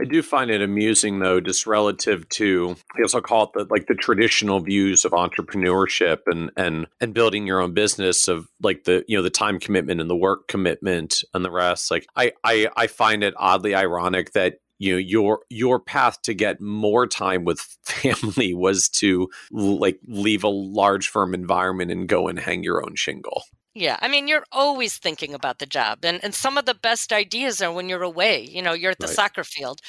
I 0.00 0.04
do 0.04 0.22
find 0.22 0.50
it 0.50 0.62
amusing, 0.62 1.18
though, 1.18 1.40
just 1.40 1.66
relative 1.66 2.28
to 2.30 2.76
I 2.94 3.00
guess 3.00 3.14
I'll 3.14 3.20
call 3.20 3.44
it 3.44 3.50
the 3.54 3.66
like 3.70 3.86
the 3.86 3.94
traditional 3.94 4.60
views 4.60 5.04
of 5.04 5.12
entrepreneurship 5.12 6.18
and 6.26 6.50
and 6.56 6.86
and 7.00 7.14
building 7.14 7.46
your 7.46 7.60
own 7.60 7.74
business 7.74 8.28
of 8.28 8.48
like 8.62 8.84
the 8.84 9.04
you 9.08 9.16
know 9.16 9.22
the 9.22 9.30
time 9.30 9.58
commitment 9.58 10.00
and 10.00 10.10
the 10.10 10.16
work 10.16 10.48
commitment 10.48 11.24
and 11.32 11.44
the 11.44 11.50
rest. 11.50 11.90
Like 11.90 12.06
I 12.16 12.32
I, 12.42 12.68
I 12.76 12.86
find 12.86 13.22
it 13.22 13.34
oddly 13.36 13.74
ironic 13.74 14.32
that 14.32 14.58
you 14.78 14.92
know 14.92 14.98
your 14.98 15.40
your 15.48 15.80
path 15.80 16.20
to 16.22 16.34
get 16.34 16.60
more 16.60 17.06
time 17.06 17.44
with 17.44 17.60
family 17.82 18.54
was 18.54 18.88
to 18.88 19.28
like 19.50 19.98
leave 20.06 20.44
a 20.44 20.48
large 20.48 21.08
firm 21.08 21.34
environment 21.34 21.90
and 21.90 22.08
go 22.08 22.28
and 22.28 22.38
hang 22.38 22.64
your 22.64 22.84
own 22.84 22.94
shingle 22.94 23.44
yeah, 23.76 23.98
I 24.00 24.06
mean, 24.06 24.28
you're 24.28 24.44
always 24.52 24.98
thinking 24.98 25.34
about 25.34 25.58
the 25.58 25.66
job, 25.66 26.04
and 26.04 26.20
and 26.22 26.32
some 26.32 26.56
of 26.56 26.64
the 26.64 26.74
best 26.74 27.12
ideas 27.12 27.60
are 27.60 27.72
when 27.72 27.88
you're 27.88 28.04
away. 28.04 28.40
You 28.42 28.62
know, 28.62 28.72
you're 28.72 28.92
at 28.92 29.00
the 29.00 29.06
right. 29.06 29.16
soccer 29.16 29.42
field, 29.42 29.80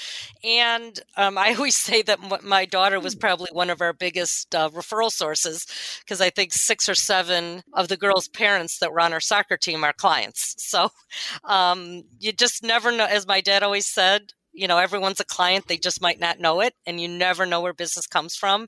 and 0.44 1.00
um, 1.18 1.38
I 1.38 1.54
always 1.58 1.76
say 1.76 2.02
that 2.02 2.44
my 2.44 2.66
daughter 2.66 3.00
was 3.00 3.14
probably 3.14 3.50
one 3.52 3.70
of 3.70 3.82
our 3.82 3.94
biggest 3.94 4.56
uh, 4.56 4.70
referral 4.72 5.12
sources 5.12 5.68
because 6.00 6.20
I 6.20 6.32
think 6.32 6.54
six 6.54 6.90
or 6.90 6.96
seven 6.96 7.62
of 7.74 7.88
the 7.88 7.98
girls' 7.98 8.28
parents 8.28 8.80
that 8.80 8.92
were 8.92 9.02
on 9.02 9.14
our 9.14 9.20
soccer 9.20 9.56
team 9.58 9.84
are 9.84 9.94
clients. 9.94 10.56
So 10.58 10.90
um, 11.44 12.04
you 12.20 12.34
just 12.34 12.64
never 12.64 12.92
know. 12.92 13.06
As 13.06 13.28
my 13.28 13.40
dad 13.40 13.62
always 13.62 13.86
said, 13.86 14.34
you 14.52 14.68
know 14.68 14.78
everyone's 14.78 15.20
a 15.20 15.26
client 15.26 15.68
they 15.68 15.78
just 15.78 16.02
might 16.02 16.20
not 16.20 16.40
know 16.40 16.62
it 16.62 16.74
and 16.88 17.00
you 17.00 17.10
never 17.10 17.46
know 17.46 17.60
where 17.60 17.74
business 17.74 18.08
comes 18.08 18.36
from 18.38 18.68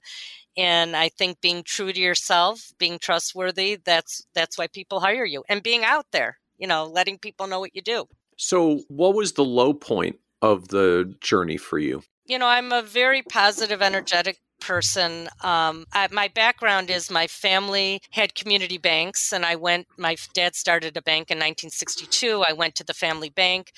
and 0.58 0.96
i 0.96 1.10
think 1.10 1.40
being 1.42 1.64
true 1.64 1.94
to 1.94 2.00
yourself 2.00 2.72
being 2.78 3.00
trustworthy 3.00 3.78
that's 3.86 4.26
that's 4.34 4.58
why 4.58 4.68
people 4.68 5.00
hire 5.00 5.26
you 5.26 5.44
and 5.50 5.64
being 5.64 5.84
out 5.84 6.06
there 6.12 6.38
you 6.58 6.68
know 6.68 6.86
letting 6.86 7.18
people 7.18 7.48
know 7.48 7.60
what 7.60 7.76
you 7.76 7.82
do 7.82 8.06
so 8.38 8.82
what 8.88 9.14
was 9.14 9.34
the 9.34 9.46
low 9.46 9.74
point 9.74 10.18
of 10.42 10.68
the 10.70 11.16
journey 11.22 11.58
for 11.58 11.80
you 11.80 12.02
you 12.26 12.38
know 12.38 12.48
i'm 12.48 12.72
a 12.72 12.82
very 12.82 13.22
positive 13.22 13.82
energetic 13.82 14.38
person. 14.60 15.30
Um, 15.44 15.86
I, 15.94 16.08
my 16.12 16.30
background 16.30 16.90
is 16.90 17.12
my 17.12 17.28
family 17.28 18.02
had 18.10 18.34
community 18.34 18.80
banks, 18.80 19.32
and 19.32 19.46
I 19.46 19.56
went. 19.56 19.86
My 20.00 20.16
dad 20.34 20.56
started 20.56 20.98
a 20.98 21.02
bank 21.04 21.30
in 21.30 21.38
1962. 21.38 22.44
I 22.48 22.54
went 22.54 22.74
to 22.76 22.84
the 22.84 22.96
family 22.96 23.30
bank 23.30 23.72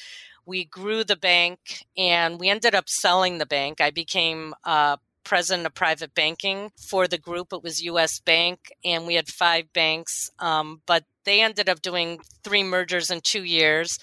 we 0.50 0.66
grew 0.66 1.04
the 1.04 1.16
bank 1.16 1.86
and 1.96 2.40
we 2.40 2.50
ended 2.50 2.74
up 2.74 2.90
selling 2.90 3.38
the 3.38 3.46
bank. 3.46 3.80
I 3.80 3.92
became 3.92 4.56
uh, 4.66 4.98
president 5.24 5.66
of 5.66 5.74
private 5.74 6.14
banking 6.14 6.72
for 6.78 7.08
the 7.08 7.18
group. 7.18 7.54
It 7.54 7.64
was 7.64 7.84
US 7.84 8.20
Bank, 8.20 8.72
and 8.84 9.06
we 9.06 9.16
had 9.16 9.28
five 9.28 9.72
banks, 9.74 10.30
um, 10.40 10.82
but 10.86 11.04
they 11.26 11.42
ended 11.42 11.70
up 11.70 11.82
doing 11.82 12.20
three 12.44 12.64
mergers 12.64 13.10
in 13.10 13.22
two 13.22 13.44
years. 13.44 14.00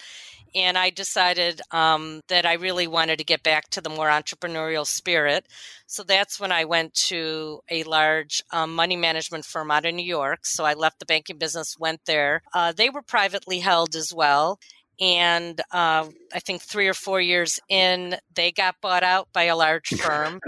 And 0.55 0.79
I 0.79 0.89
decided 0.89 1.61
um, 1.71 2.23
that 2.29 2.47
I 2.47 2.55
really 2.55 2.87
wanted 2.87 3.19
to 3.19 3.25
get 3.25 3.43
back 3.43 3.69
to 3.71 3.83
the 3.83 3.91
more 3.91 4.09
entrepreneurial 4.09 4.87
spirit. 4.87 5.47
So 5.87 6.03
that's 6.03 6.41
when 6.41 6.51
I 6.51 6.65
went 6.65 6.95
to 7.09 7.61
a 7.71 7.83
large 7.83 8.43
um, 8.53 8.75
money 8.75 8.97
management 8.97 9.45
firm 9.45 9.71
out 9.71 9.85
of 9.85 9.95
New 9.95 10.07
York. 10.07 10.47
So 10.47 10.65
I 10.65 10.73
left 10.73 10.99
the 10.99 11.05
banking 11.05 11.37
business, 11.37 11.77
went 11.79 12.01
there. 12.07 12.43
Uh, 12.55 12.73
they 12.73 12.89
were 12.89 13.03
privately 13.03 13.59
held 13.59 13.95
as 13.95 14.15
well 14.15 14.59
and 15.01 15.61
uh, 15.73 16.07
I 16.33 16.41
think 16.41 16.63
three 16.63 16.89
or 16.89 16.95
four 16.95 17.21
years 17.21 17.61
in, 17.69 18.17
they 18.35 18.53
got 18.53 18.77
bought 18.81 19.03
out 19.03 19.29
by 19.33 19.45
a 19.45 19.57
large 19.57 19.89
firm. 20.01 20.41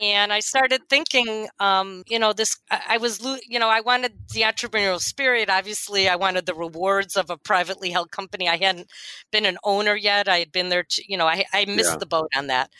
And 0.00 0.32
I 0.32 0.40
started 0.40 0.82
thinking, 0.88 1.48
um, 1.58 2.02
you 2.06 2.18
know, 2.18 2.32
this, 2.32 2.56
I, 2.70 2.96
was, 2.96 3.20
you 3.48 3.58
know, 3.58 3.68
I 3.68 3.80
wanted 3.80 4.12
the 4.32 4.42
entrepreneurial 4.42 5.00
spirit. 5.00 5.50
Obviously, 5.50 6.08
I 6.08 6.16
wanted 6.16 6.46
the 6.46 6.54
rewards 6.54 7.16
of 7.16 7.28
a 7.28 7.36
privately 7.36 7.90
held 7.90 8.10
company. 8.10 8.48
I 8.48 8.56
hadn't 8.56 8.90
been 9.30 9.44
an 9.44 9.58
owner 9.62 9.94
yet. 9.94 10.28
I 10.28 10.38
had 10.38 10.52
been 10.52 10.70
there, 10.70 10.84
to, 10.84 11.02
you 11.06 11.16
know, 11.16 11.26
I, 11.26 11.44
I 11.52 11.64
missed 11.66 11.92
yeah. 11.92 11.98
the 11.98 12.06
boat 12.06 12.30
on 12.34 12.46
that. 12.46 12.70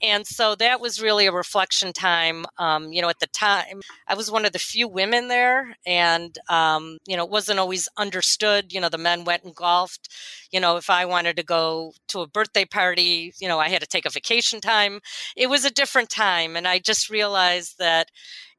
And 0.00 0.26
so 0.26 0.54
that 0.56 0.80
was 0.80 1.02
really 1.02 1.26
a 1.26 1.32
reflection 1.32 1.92
time. 1.92 2.44
Um, 2.58 2.92
you 2.92 3.02
know, 3.02 3.08
at 3.08 3.18
the 3.18 3.26
time, 3.26 3.80
I 4.06 4.14
was 4.14 4.30
one 4.30 4.44
of 4.44 4.52
the 4.52 4.58
few 4.58 4.86
women 4.88 5.28
there, 5.28 5.76
and, 5.84 6.36
um, 6.48 6.98
you 7.06 7.16
know, 7.16 7.24
it 7.24 7.30
wasn't 7.30 7.58
always 7.58 7.88
understood. 7.96 8.72
You 8.72 8.80
know, 8.80 8.88
the 8.88 8.98
men 8.98 9.24
went 9.24 9.44
and 9.44 9.54
golfed. 9.54 10.08
You 10.50 10.60
know, 10.60 10.76
if 10.76 10.90
I 10.90 11.04
wanted 11.04 11.36
to 11.36 11.42
go 11.42 11.92
to 12.08 12.20
a 12.20 12.26
birthday 12.26 12.64
party, 12.64 13.32
you 13.40 13.48
know, 13.48 13.58
I 13.58 13.68
had 13.68 13.80
to 13.82 13.86
take 13.86 14.06
a 14.06 14.10
vacation 14.10 14.60
time. 14.60 15.00
It 15.36 15.48
was 15.48 15.64
a 15.64 15.70
different 15.70 16.10
time. 16.10 16.56
And 16.56 16.66
I 16.66 16.78
just 16.78 17.10
realized 17.10 17.78
that 17.78 18.08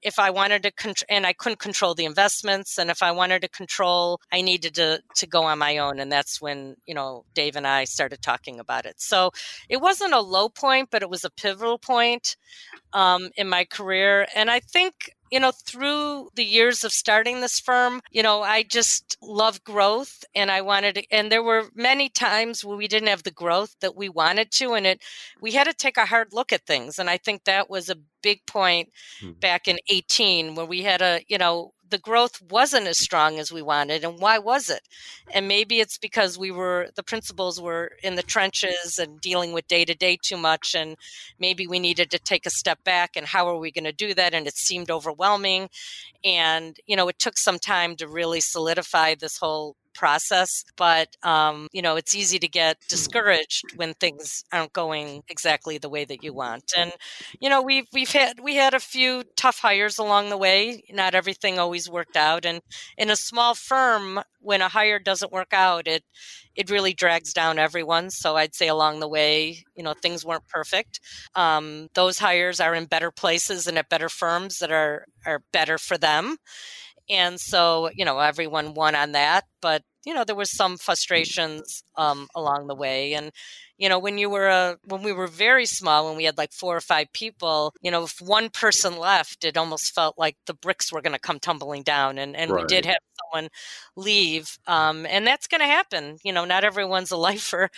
if 0.02 0.18
I 0.18 0.30
wanted 0.30 0.64
to 0.64 0.72
control, 0.72 1.06
and 1.10 1.26
I 1.26 1.34
couldn't 1.34 1.60
control 1.60 1.94
the 1.94 2.06
investments, 2.06 2.78
and 2.78 2.90
if 2.90 3.03
I 3.03 3.11
wanted 3.11 3.41
to 3.41 3.49
control, 3.49 4.20
I 4.32 4.41
needed 4.41 4.76
to 4.76 5.02
to 5.16 5.28
go 5.28 5.44
on 5.44 5.60
my 5.60 5.78
own, 5.78 5.99
and 5.99 6.11
that's 6.11 6.41
when 6.41 6.76
you 6.86 6.94
know 6.94 7.26
Dave 7.34 7.56
and 7.56 7.68
I 7.68 7.84
started 7.84 8.22
talking 8.22 8.60
about 8.60 8.86
it. 8.86 9.02
So 9.02 9.32
it 9.68 9.82
wasn't 9.82 10.14
a 10.14 10.22
low 10.22 10.49
point, 10.49 10.90
but 10.91 11.02
it 11.02 11.10
was 11.10 11.26
a 11.26 11.30
pivotal 11.30 11.78
point 11.78 12.38
um, 12.94 13.30
in 13.36 13.49
my 13.49 13.66
career, 13.66 14.28
and 14.36 14.49
I 14.49 14.60
think 14.61 14.94
you 15.31 15.39
know, 15.39 15.51
through 15.51 16.30
the 16.35 16.43
years 16.43 16.84
of 16.84 16.91
starting 16.91 17.41
this 17.41 17.60
firm, 17.60 18.01
you 18.11 18.23
know, 18.23 18.41
I 18.41 18.64
just 18.64 19.18
love 19.22 19.64
growth 19.64 20.23
and 20.35 20.49
I 20.51 20.61
wanted 20.61 20.95
to, 20.95 21.03
and 21.11 21.31
there 21.31 21.43
were 21.43 21.69
many 21.76 22.10
times 22.10 22.64
where 22.64 22.77
we 22.77 22.88
didn't 22.88 23.10
have 23.10 23.23
the 23.23 23.31
growth 23.31 23.76
that 23.81 23.95
we 23.95 24.10
wanted 24.10 24.51
to. 24.53 24.73
And 24.73 24.88
it, 24.88 25.01
we 25.41 25.51
had 25.51 25.65
to 25.65 25.73
take 25.73 25.97
a 25.97 26.06
hard 26.06 26.34
look 26.34 26.51
at 26.51 26.65
things. 26.65 26.99
And 26.99 27.10
I 27.10 27.18
think 27.18 27.43
that 27.43 27.69
was 27.69 27.89
a 27.89 27.97
big 28.22 28.45
point 28.45 28.89
hmm. 29.19 29.31
back 29.34 29.68
in 29.68 29.77
18 29.89 30.56
where 30.56 30.65
we 30.65 30.84
had 30.84 31.01
a, 31.01 31.22
you 31.27 31.38
know, 31.38 31.73
the 31.90 31.98
growth 31.98 32.41
wasn't 32.49 32.88
as 32.88 32.98
strong 32.99 33.40
as 33.40 33.52
we 33.52 33.61
wanted 33.61 34.03
and 34.03 34.20
why 34.20 34.38
was 34.38 34.70
it? 34.70 34.82
And 35.34 35.48
maybe 35.48 35.80
it's 35.80 35.98
because 35.98 36.38
we 36.38 36.52
were 36.52 36.90
the 36.95 37.03
principals 37.03 37.61
were 37.61 37.91
in 38.03 38.16
the 38.16 38.24
trenches 38.24 38.98
and 38.99 39.20
dealing 39.22 39.53
with 39.53 39.68
day 39.68 39.86
to 39.86 39.95
day 39.95 40.18
too 40.22 40.38
much 40.38 40.76
and 40.76 40.98
maybe 41.40 41.68
we 41.68 41.80
needed 41.80 42.11
to 42.11 42.20
take 42.20 42.45
a 42.45 42.52
step 42.52 42.84
back 42.84 43.11
and 43.16 43.26
how 43.28 43.48
are 43.48 43.57
we 43.57 43.72
going 43.72 43.84
to 43.86 43.91
do 43.91 44.14
that? 44.14 44.34
And 44.34 44.48
it 44.48 44.56
seemed 44.56 44.91
overwhelming 44.91 45.70
and 46.24 46.78
you 46.86 46.95
know 46.95 47.07
it 47.07 47.20
took 47.20 47.38
some 47.38 47.60
time 47.60 47.95
to 47.95 48.07
really 48.07 48.41
solidify 48.41 49.16
this 49.16 49.38
whole 49.38 49.76
process. 49.99 50.63
But, 50.77 51.09
um, 51.23 51.67
you 51.73 51.81
know, 51.81 51.95
it's 51.97 52.15
easy 52.15 52.39
to 52.39 52.47
get 52.47 52.77
discouraged 52.88 53.65
when 53.76 53.93
things 53.95 54.43
aren't 54.53 54.73
going 54.73 55.23
exactly 55.27 55.77
the 55.77 55.89
way 55.89 56.05
that 56.05 56.23
you 56.23 56.34
want. 56.34 56.71
And, 56.77 56.93
you 57.41 57.49
know, 57.49 57.61
we've, 57.61 57.85
we've 57.93 58.11
had, 58.11 58.39
we 58.39 58.55
had 58.55 58.73
a 58.73 58.80
few 58.80 59.23
tough 59.35 59.59
hires 59.59 59.97
along 59.99 60.30
the 60.30 60.38
way. 60.38 60.84
Not 60.89 61.15
everything 61.15 61.59
always 61.59 61.89
worked 61.89 62.17
out. 62.17 62.45
And 62.45 62.61
in 62.97 63.09
a 63.09 63.15
small 63.15 63.53
firm, 63.55 64.21
when 64.41 64.61
a 64.61 64.69
hire 64.69 64.99
doesn't 64.99 65.34
work 65.34 65.53
out, 65.53 65.88
it, 65.88 66.03
it 66.55 66.69
really 66.69 66.93
drags 66.93 67.34
down 67.34 67.59
everyone. 67.59 68.09
So 68.09 68.38
I'd 68.38 68.55
say 68.55 68.67
along 68.69 68.99
the 68.99 69.07
way, 69.07 69.65
you 69.76 69.84
know, 69.84 69.93
things 69.93 70.26
weren't 70.26 70.47
perfect. 70.47 70.99
Um, 71.35 71.88
those 71.93 72.19
hires 72.19 72.59
are 72.59 72.76
in 72.76 72.85
better 72.85 73.11
places 73.11 73.67
and 73.67 73.77
at 73.77 73.89
better 73.89 74.09
firms 74.09 74.59
that 74.59 74.71
are, 74.71 75.05
are 75.26 75.41
better 75.51 75.77
for 75.77 75.97
them. 75.97 76.38
And 77.10 77.40
so, 77.40 77.90
you 77.95 78.06
know, 78.06 78.19
everyone 78.19 78.73
won 78.73 78.95
on 78.95 79.14
that. 79.14 79.45
But 79.61 79.84
you 80.06 80.14
know 80.14 80.23
there 80.23 80.36
was 80.36 80.52
some 80.52 80.77
frustrations 80.77 81.84
um, 81.95 82.27
along 82.36 82.68
the 82.68 82.76
way 82.76 83.14
and 83.14 83.31
you 83.77 83.90
know 83.90 83.99
when 83.99 84.18
you 84.18 84.30
were 84.30 84.48
a 84.48 84.77
when 84.86 85.03
we 85.03 85.14
were 85.14 85.27
very 85.27 85.65
small 85.65 86.07
when 86.07 86.18
we 86.18 86.23
had 86.23 86.38
like 86.38 86.52
four 86.52 86.76
or 86.76 86.81
five 86.81 87.11
people 87.14 87.73
you 87.81 87.91
know 87.91 88.03
if 88.03 88.22
one 88.22 88.49
person 88.49 88.98
left 88.98 89.44
it 89.44 89.57
almost 89.57 89.94
felt 89.94 90.18
like 90.18 90.38
the 90.45 90.53
bricks 90.53 90.91
were 90.91 91.02
going 91.02 91.14
to 91.14 91.19
come 91.19 91.40
tumbling 91.40 91.84
down 91.84 92.18
and 92.18 92.36
and 92.36 92.52
right. 92.52 92.61
we 92.61 92.68
did 92.68 92.86
have 92.86 92.98
someone 93.22 93.49
leave 93.95 94.57
um, 94.68 95.06
and 95.06 95.27
that's 95.27 95.48
going 95.48 95.61
to 95.61 95.68
happen 95.68 96.18
you 96.23 96.34
know 96.34 96.45
not 96.45 96.64
everyone's 96.64 97.11
a 97.11 97.18
lifer 97.30 97.69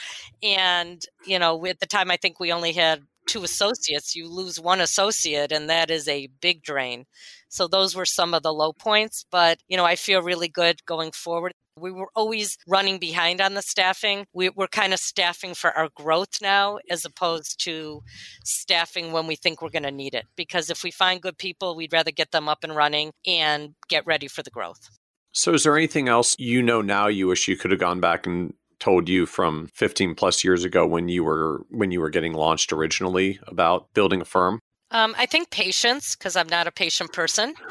and 0.43 1.03
you 1.25 1.39
know 1.39 1.65
at 1.65 1.79
the 1.79 1.87
time 1.87 2.11
i 2.11 2.17
think 2.17 2.39
we 2.39 2.51
only 2.51 2.73
had 2.73 3.01
two 3.31 3.43
associates 3.43 4.15
you 4.15 4.27
lose 4.27 4.59
one 4.59 4.81
associate 4.81 5.51
and 5.51 5.69
that 5.69 5.89
is 5.89 6.07
a 6.07 6.27
big 6.41 6.61
drain 6.61 7.05
so 7.47 7.67
those 7.67 7.95
were 7.95 8.05
some 8.05 8.33
of 8.33 8.43
the 8.43 8.53
low 8.53 8.73
points 8.73 9.25
but 9.31 9.59
you 9.67 9.77
know 9.77 9.85
i 9.85 9.95
feel 9.95 10.21
really 10.21 10.49
good 10.49 10.85
going 10.85 11.11
forward 11.11 11.53
we 11.79 11.91
were 11.91 12.09
always 12.15 12.57
running 12.67 12.99
behind 12.99 13.41
on 13.41 13.53
the 13.53 13.61
staffing. 13.61 14.25
We, 14.33 14.49
are 14.49 14.67
kind 14.67 14.93
of 14.93 14.99
staffing 14.99 15.53
for 15.53 15.71
our 15.71 15.89
growth 15.95 16.41
now 16.41 16.79
as 16.89 17.05
opposed 17.05 17.63
to 17.63 18.01
staffing 18.43 19.11
when 19.11 19.27
we 19.27 19.35
think 19.35 19.61
we're 19.61 19.69
going 19.69 19.83
to 19.83 19.91
need 19.91 20.13
it. 20.13 20.25
Because 20.35 20.69
if 20.69 20.83
we 20.83 20.91
find 20.91 21.21
good 21.21 21.37
people, 21.37 21.75
we'd 21.75 21.93
rather 21.93 22.11
get 22.11 22.31
them 22.31 22.49
up 22.49 22.63
and 22.63 22.75
running 22.75 23.11
and 23.25 23.73
get 23.89 24.05
ready 24.05 24.27
for 24.27 24.43
the 24.43 24.51
growth. 24.51 24.89
So, 25.33 25.53
is 25.53 25.63
there 25.63 25.77
anything 25.77 26.09
else 26.09 26.35
you 26.37 26.61
know 26.61 26.81
now 26.81 27.07
you 27.07 27.27
wish 27.27 27.47
you 27.47 27.55
could 27.55 27.71
have 27.71 27.79
gone 27.79 28.01
back 28.01 28.27
and 28.27 28.53
told 28.81 29.07
you 29.07 29.25
from 29.25 29.67
15 29.73 30.15
plus 30.15 30.43
years 30.43 30.65
ago 30.65 30.85
when 30.85 31.07
you 31.07 31.23
were 31.23 31.65
when 31.69 31.91
you 31.91 32.01
were 32.01 32.09
getting 32.09 32.33
launched 32.33 32.73
originally 32.73 33.39
about 33.47 33.93
building 33.93 34.19
a 34.19 34.25
firm? 34.25 34.59
Um, 34.93 35.15
I 35.17 35.25
think 35.25 35.51
patience, 35.51 36.17
because 36.17 36.35
I'm 36.35 36.49
not 36.49 36.67
a 36.67 36.71
patient 36.71 37.13
person. 37.13 37.53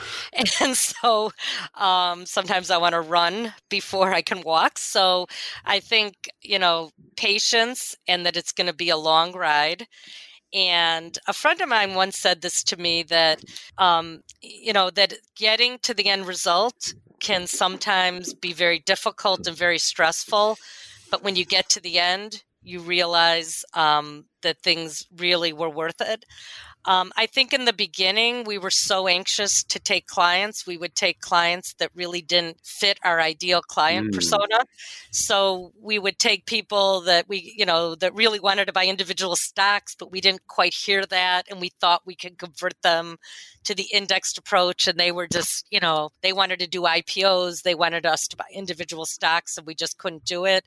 And 0.60 0.74
so 0.74 1.32
um, 1.74 2.24
sometimes 2.24 2.70
I 2.70 2.78
want 2.78 2.94
to 2.94 3.00
run 3.00 3.52
before 3.68 4.12
I 4.12 4.22
can 4.22 4.42
walk. 4.42 4.78
So 4.78 5.26
I 5.66 5.80
think, 5.80 6.30
you 6.40 6.58
know, 6.58 6.90
patience 7.16 7.94
and 8.08 8.24
that 8.24 8.36
it's 8.36 8.52
going 8.52 8.68
to 8.68 8.72
be 8.72 8.88
a 8.88 8.96
long 8.96 9.32
ride. 9.32 9.86
And 10.52 11.16
a 11.28 11.32
friend 11.32 11.60
of 11.60 11.68
mine 11.68 11.94
once 11.94 12.16
said 12.16 12.40
this 12.40 12.64
to 12.64 12.76
me 12.76 13.02
that, 13.04 13.42
um, 13.78 14.22
you 14.40 14.72
know, 14.72 14.90
that 14.90 15.14
getting 15.36 15.78
to 15.80 15.94
the 15.94 16.08
end 16.08 16.26
result 16.26 16.94
can 17.20 17.46
sometimes 17.46 18.34
be 18.34 18.52
very 18.52 18.80
difficult 18.80 19.46
and 19.46 19.56
very 19.56 19.78
stressful. 19.78 20.56
But 21.10 21.22
when 21.22 21.36
you 21.36 21.44
get 21.44 21.68
to 21.70 21.80
the 21.80 21.98
end, 21.98 22.44
you 22.62 22.80
realize 22.80 23.64
um, 23.74 24.26
that 24.42 24.62
things 24.62 25.06
really 25.16 25.52
were 25.52 25.70
worth 25.70 26.00
it. 26.00 26.24
Um, 26.86 27.12
I 27.16 27.26
think 27.26 27.52
in 27.52 27.66
the 27.66 27.74
beginning, 27.74 28.44
we 28.44 28.56
were 28.56 28.70
so 28.70 29.06
anxious 29.06 29.62
to 29.64 29.78
take 29.78 30.06
clients. 30.06 30.66
We 30.66 30.78
would 30.78 30.94
take 30.94 31.20
clients 31.20 31.74
that 31.74 31.90
really 31.94 32.22
didn't 32.22 32.58
fit 32.64 32.98
our 33.04 33.20
ideal 33.20 33.60
client 33.60 34.10
mm. 34.10 34.14
persona. 34.14 34.64
So 35.10 35.72
we 35.80 35.98
would 35.98 36.18
take 36.18 36.46
people 36.46 37.02
that 37.02 37.28
we, 37.28 37.54
you 37.56 37.66
know, 37.66 37.94
that 37.96 38.14
really 38.14 38.40
wanted 38.40 38.66
to 38.66 38.72
buy 38.72 38.86
individual 38.86 39.36
stocks, 39.36 39.94
but 39.94 40.10
we 40.10 40.22
didn't 40.22 40.46
quite 40.46 40.72
hear 40.72 41.04
that. 41.06 41.46
And 41.50 41.60
we 41.60 41.70
thought 41.80 42.06
we 42.06 42.14
could 42.14 42.38
convert 42.38 42.80
them 42.82 43.18
to 43.64 43.74
the 43.74 43.88
indexed 43.92 44.38
approach. 44.38 44.88
And 44.88 44.98
they 44.98 45.12
were 45.12 45.26
just, 45.26 45.66
you 45.70 45.80
know, 45.80 46.10
they 46.22 46.32
wanted 46.32 46.60
to 46.60 46.66
do 46.66 46.82
IPOs. 46.82 47.62
They 47.62 47.74
wanted 47.74 48.06
us 48.06 48.26
to 48.28 48.36
buy 48.36 48.46
individual 48.54 49.04
stocks, 49.04 49.58
and 49.58 49.66
we 49.66 49.74
just 49.74 49.98
couldn't 49.98 50.24
do 50.24 50.46
it. 50.46 50.64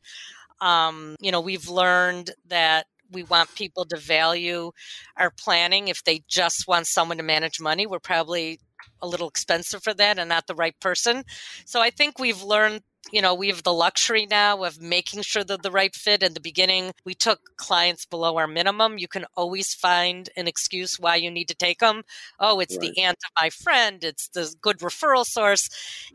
Um, 0.62 1.16
you 1.20 1.32
know, 1.32 1.42
we've 1.42 1.68
learned 1.68 2.32
that 2.48 2.86
we 3.12 3.24
want 3.24 3.54
people 3.56 3.86
to 3.86 3.98
value 3.98 4.72
our 5.18 5.32
planning. 5.32 5.88
If 5.88 6.04
they 6.04 6.24
just 6.28 6.68
want 6.68 6.88
someone 6.88 7.18
to 7.18 7.24
manage 7.24 7.60
money, 7.60 7.86
we're 7.86 8.00
probably 8.00 8.60
a 9.02 9.08
little 9.08 9.28
expensive 9.28 9.84
for 9.84 9.94
that 9.94 10.20
and 10.20 10.30
not 10.30 10.48
the 10.48 10.56
right 10.56 10.80
person. 10.80 11.24
So 11.66 11.82
I 11.82 11.90
think 11.90 12.20
we've 12.20 12.42
learned 12.42 12.82
you 13.12 13.22
know, 13.22 13.36
we 13.36 13.50
have 13.50 13.64
the 13.64 13.74
luxury 13.74 14.26
now 14.26 14.64
of 14.64 14.82
making 14.82 15.22
sure 15.24 15.44
they're 15.44 15.58
the 15.58 15.72
right 15.72 15.94
fit. 15.96 16.24
In 16.24 16.34
the 16.34 16.40
beginning, 16.40 16.94
we 17.06 17.14
took 17.14 17.40
clients 17.58 18.06
below 18.06 18.38
our 18.38 18.48
minimum. 18.48 18.98
You 18.98 19.08
can 19.08 19.26
always 19.36 19.74
find 19.74 20.30
an 20.38 20.48
excuse 20.48 21.00
why 21.00 21.18
you 21.18 21.30
need 21.30 21.50
to 21.50 21.56
take 21.56 21.80
them. 21.80 22.04
Oh, 22.40 22.60
it's 22.60 22.78
right. 22.78 22.94
the 22.94 23.02
aunt 23.02 23.18
of 23.18 23.42
my 23.42 23.50
friend, 23.50 24.04
it's 24.04 24.30
the 24.30 24.54
good 24.62 24.80
referral 24.80 25.26
source. 25.26 25.70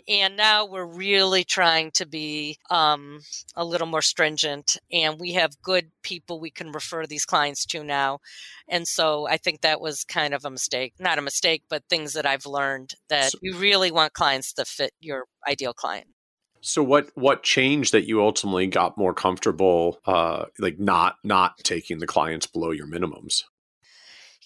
And 0.09 0.37
now 0.37 0.65
we're 0.65 0.87
really 0.87 1.45
trying 1.45 1.91
to 1.93 2.07
be 2.07 2.59
um, 2.71 3.21
a 3.55 3.65
little 3.65 3.87
more 3.87 4.03
stringent, 4.03 4.79
and 4.91 5.21
we 5.21 5.33
have 5.35 5.61
good 5.63 5.91
people 6.03 6.41
we 6.41 6.51
can 6.51 6.73
refer 6.73 7.07
these 7.07 7.25
clients 7.25 7.67
to 7.67 7.85
now. 7.85 8.21
And 8.69 8.89
so 8.89 9.29
I 9.29 9.37
think 9.37 9.61
that 9.61 9.81
was 9.81 10.05
kind 10.05 10.35
of 10.35 10.45
a 10.45 10.51
mistake, 10.51 10.95
not 10.99 11.19
a 11.19 11.23
mistake, 11.23 11.65
but 11.69 11.85
things 11.89 12.15
that 12.15 12.27
I've 12.27 12.47
learned 12.47 12.95
that 13.09 13.33
so, 13.33 13.39
you 13.43 13.57
really 13.57 13.91
want 13.91 14.15
clients 14.15 14.53
to 14.55 14.65
fit 14.65 14.93
your 15.01 15.25
ideal 15.47 15.75
client. 15.75 16.09
So 16.61 16.83
what 16.83 17.11
what 17.15 17.43
changed 17.43 17.93
that 17.93 18.07
you 18.07 18.23
ultimately 18.23 18.67
got 18.67 18.99
more 18.99 19.15
comfortable 19.15 20.01
uh 20.07 20.47
like 20.59 20.79
not 20.79 21.17
not 21.25 21.59
taking 21.59 21.99
the 21.99 22.07
clients 22.07 22.47
below 22.47 22.71
your 22.71 22.87
minimums? 22.87 23.45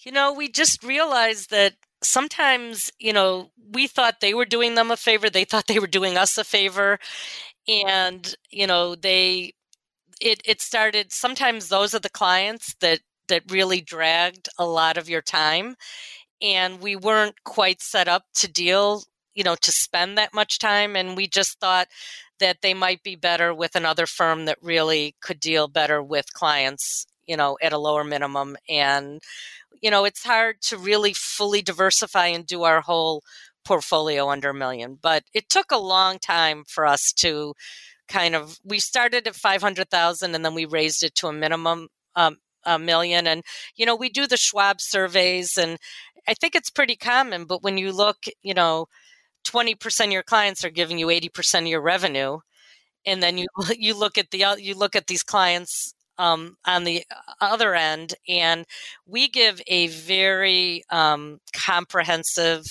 You 0.03 0.11
know, 0.11 0.33
we 0.33 0.49
just 0.49 0.83
realized 0.83 1.49
that 1.51 1.75
sometimes, 2.03 2.91
you 2.99 3.13
know, 3.13 3.51
we 3.71 3.87
thought 3.87 4.19
they 4.19 4.33
were 4.33 4.45
doing 4.45 4.75
them 4.75 4.91
a 4.91 4.97
favor, 4.97 5.29
they 5.29 5.45
thought 5.45 5.67
they 5.67 5.79
were 5.79 5.87
doing 5.87 6.17
us 6.17 6.37
a 6.37 6.43
favor 6.43 6.99
and, 7.67 8.35
you 8.51 8.67
know, 8.67 8.95
they 8.95 9.53
it 10.21 10.41
it 10.45 10.61
started 10.61 11.11
sometimes 11.11 11.69
those 11.69 11.93
are 11.93 11.99
the 11.99 12.09
clients 12.09 12.75
that 12.79 12.99
that 13.27 13.51
really 13.51 13.81
dragged 13.81 14.49
a 14.57 14.65
lot 14.65 14.97
of 14.97 15.09
your 15.09 15.21
time 15.21 15.75
and 16.41 16.81
we 16.81 16.95
weren't 16.95 17.43
quite 17.45 17.81
set 17.81 18.07
up 18.07 18.25
to 18.35 18.51
deal 18.51 19.03
you 19.35 19.43
know 19.43 19.55
to 19.55 19.71
spend 19.71 20.17
that 20.17 20.33
much 20.33 20.59
time 20.59 20.95
and 20.95 21.17
we 21.17 21.27
just 21.27 21.59
thought 21.59 21.87
that 22.39 22.57
they 22.61 22.73
might 22.73 23.03
be 23.03 23.15
better 23.15 23.53
with 23.53 23.75
another 23.75 24.05
firm 24.05 24.45
that 24.45 24.57
really 24.61 25.15
could 25.21 25.39
deal 25.39 25.67
better 25.67 26.01
with 26.01 26.33
clients 26.33 27.05
you 27.25 27.37
know 27.37 27.57
at 27.61 27.73
a 27.73 27.77
lower 27.77 28.03
minimum 28.03 28.55
and 28.69 29.21
you 29.83 29.91
know, 29.91 30.05
it's 30.05 30.23
hard 30.23 30.61
to 30.61 30.77
really 30.77 31.13
fully 31.13 31.61
diversify 31.61 32.27
and 32.27 32.47
do 32.47 32.63
our 32.63 32.79
whole 32.79 33.21
portfolio 33.65 34.29
under 34.29 34.49
a 34.49 34.53
million. 34.53 34.97
But 34.99 35.23
it 35.33 35.49
took 35.49 35.71
a 35.71 35.77
long 35.77 36.19
time 36.19 36.63
for 36.65 36.85
us 36.87 37.11
to 37.17 37.53
kind 38.07 38.33
of 38.33 38.57
we 38.63 38.79
started 38.79 39.27
at 39.27 39.35
500,000 39.35 40.35
and 40.35 40.45
then 40.45 40.55
we 40.55 40.65
raised 40.65 41.03
it 41.03 41.15
to 41.15 41.27
a 41.27 41.33
minimum 41.33 41.89
um, 42.15 42.37
a 42.65 42.79
million 42.79 43.27
and 43.27 43.43
you 43.75 43.85
know 43.85 43.95
we 43.95 44.09
do 44.09 44.27
the 44.27 44.37
Schwab 44.37 44.79
surveys 44.79 45.57
and 45.57 45.77
I 46.27 46.33
think 46.33 46.55
it's 46.55 46.69
pretty 46.69 46.95
common 46.95 47.45
but 47.45 47.63
when 47.63 47.77
you 47.77 47.91
look 47.91 48.17
you 48.41 48.53
know 48.53 48.87
20% 49.43 50.05
of 50.05 50.11
your 50.11 50.23
clients 50.23 50.63
are 50.63 50.69
giving 50.69 50.97
you 50.97 51.07
80% 51.07 51.61
of 51.61 51.67
your 51.67 51.81
revenue 51.81 52.39
and 53.05 53.21
then 53.21 53.37
you 53.37 53.47
you 53.77 53.97
look 53.97 54.17
at 54.17 54.31
the 54.31 54.45
you 54.59 54.75
look 54.75 54.95
at 54.95 55.07
these 55.07 55.23
clients 55.23 55.93
um, 56.19 56.57
on 56.65 56.83
the 56.83 57.03
other 57.41 57.73
end 57.73 58.13
and 58.27 58.65
we 59.07 59.27
give 59.27 59.61
a 59.67 59.87
very 59.87 60.83
um, 60.91 61.39
comprehensive 61.53 62.63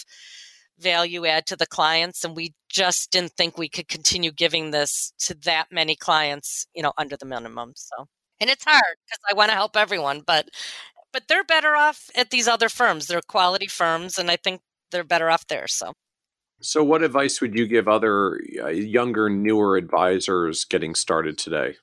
value 0.78 1.26
add 1.26 1.46
to 1.46 1.56
the 1.56 1.66
clients 1.66 2.24
and 2.24 2.34
we 2.36 2.54
just 2.68 3.10
didn't 3.12 3.32
think 3.32 3.56
we 3.56 3.68
could 3.68 3.88
continue 3.88 4.32
giving 4.32 4.70
this 4.70 5.12
to 5.18 5.34
that 5.34 5.66
many 5.70 5.94
clients 5.94 6.66
you 6.74 6.82
know 6.82 6.92
under 6.98 7.16
the 7.16 7.26
minimum 7.26 7.72
so. 7.76 8.06
And 8.40 8.50
it's 8.50 8.64
hard 8.64 8.96
because 9.06 9.20
i 9.30 9.34
want 9.34 9.50
to 9.50 9.54
help 9.56 9.76
everyone 9.76 10.22
but 10.26 10.48
but 11.12 11.24
they're 11.28 11.44
better 11.44 11.76
off 11.76 12.08
at 12.16 12.30
these 12.30 12.48
other 12.48 12.70
firms. 12.70 13.06
They're 13.06 13.20
quality 13.20 13.66
firms 13.68 14.18
and 14.18 14.30
i 14.30 14.36
think 14.36 14.60
they're 14.90 15.04
better 15.04 15.30
off 15.30 15.46
there 15.46 15.68
so 15.68 15.94
so 16.62 16.82
what 16.82 17.02
advice 17.02 17.40
would 17.40 17.54
you 17.54 17.66
give 17.66 17.88
other 17.88 18.40
uh, 18.62 18.68
younger 18.68 19.28
newer 19.28 19.76
advisors 19.76 20.64
getting 20.64 20.94
started 20.94 21.36
today 21.36 21.74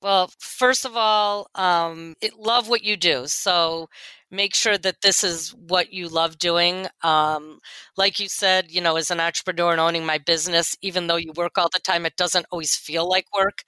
well 0.00 0.30
first 0.38 0.84
of 0.84 0.96
all 0.96 1.48
um, 1.54 2.14
it, 2.20 2.34
love 2.38 2.68
what 2.68 2.82
you 2.82 2.96
do 2.96 3.24
so 3.26 3.88
make 4.32 4.54
sure 4.54 4.78
that 4.78 5.02
this 5.02 5.22
is 5.22 5.50
what 5.50 5.92
you 5.92 6.08
love 6.08 6.38
doing. 6.38 6.86
Um, 7.02 7.60
like 7.98 8.18
you 8.18 8.28
said, 8.28 8.70
you 8.70 8.80
know, 8.80 8.96
as 8.96 9.10
an 9.10 9.20
entrepreneur 9.20 9.72
and 9.72 9.80
owning 9.80 10.06
my 10.06 10.18
business, 10.18 10.74
even 10.80 11.06
though 11.06 11.16
you 11.16 11.32
work 11.36 11.58
all 11.58 11.68
the 11.70 11.78
time, 11.78 12.06
it 12.06 12.16
doesn't 12.16 12.46
always 12.50 12.74
feel 12.74 13.08
like 13.08 13.26
work. 13.36 13.58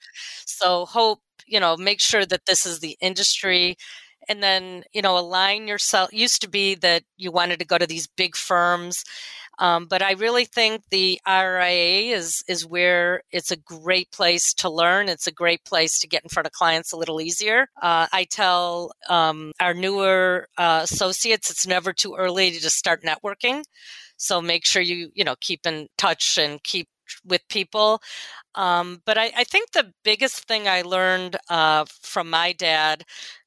So 0.45 0.85
hope, 0.85 1.19
you 1.45 1.59
know, 1.59 1.77
make 1.77 2.01
sure 2.01 2.25
that 2.25 2.47
this 2.47 2.65
is 2.65 2.79
the 2.79 2.97
industry 2.99 3.77
and 4.27 4.41
then 4.41 4.83
you 4.91 5.03
know 5.03 5.17
align 5.17 5.67
yourself 5.67 6.11
used 6.11 6.41
to 6.41 6.49
be 6.49 6.73
that 6.73 7.03
you 7.15 7.31
wanted 7.31 7.59
to 7.59 7.65
go 7.65 7.77
to 7.77 7.85
these 7.85 8.07
big 8.07 8.35
firms 8.35 9.03
um, 9.59 9.85
but 9.85 10.01
I 10.01 10.13
really 10.13 10.45
think 10.45 10.83
the 10.89 11.19
RIA 11.27 12.15
is 12.15 12.43
is 12.47 12.65
where 12.65 13.21
it's 13.31 13.51
a 13.51 13.57
great 13.57 14.11
place 14.11 14.53
to 14.55 14.69
learn. 14.69 15.09
It's 15.09 15.27
a 15.27 15.31
great 15.31 15.63
place 15.65 15.99
to 15.99 16.07
get 16.07 16.23
in 16.23 16.29
front 16.29 16.47
of 16.47 16.53
clients 16.53 16.91
a 16.91 16.97
little 16.97 17.21
easier. 17.21 17.67
Uh, 17.81 18.07
I 18.11 18.25
tell 18.29 18.91
um, 19.09 19.51
our 19.59 19.73
newer 19.73 20.47
uh, 20.57 20.81
associates 20.83 21.49
it's 21.49 21.67
never 21.67 21.93
too 21.93 22.15
early 22.15 22.51
to 22.51 22.59
just 22.59 22.77
start 22.77 23.03
networking. 23.03 23.63
So 24.17 24.41
make 24.41 24.65
sure 24.65 24.81
you 24.81 25.09
you 25.13 25.23
know 25.23 25.35
keep 25.41 25.65
in 25.65 25.87
touch 25.97 26.37
and 26.37 26.61
keep 26.63 26.87
with 27.23 27.41
people. 27.49 28.01
Um, 28.55 29.01
but 29.05 29.17
I, 29.17 29.31
I, 29.35 29.43
think 29.43 29.71
the 29.71 29.91
biggest 30.03 30.47
thing 30.47 30.67
I 30.67 30.81
learned 30.81 31.35
uh, 31.49 31.85
from 32.01 32.29
my 32.29 32.53
dad, 32.53 33.03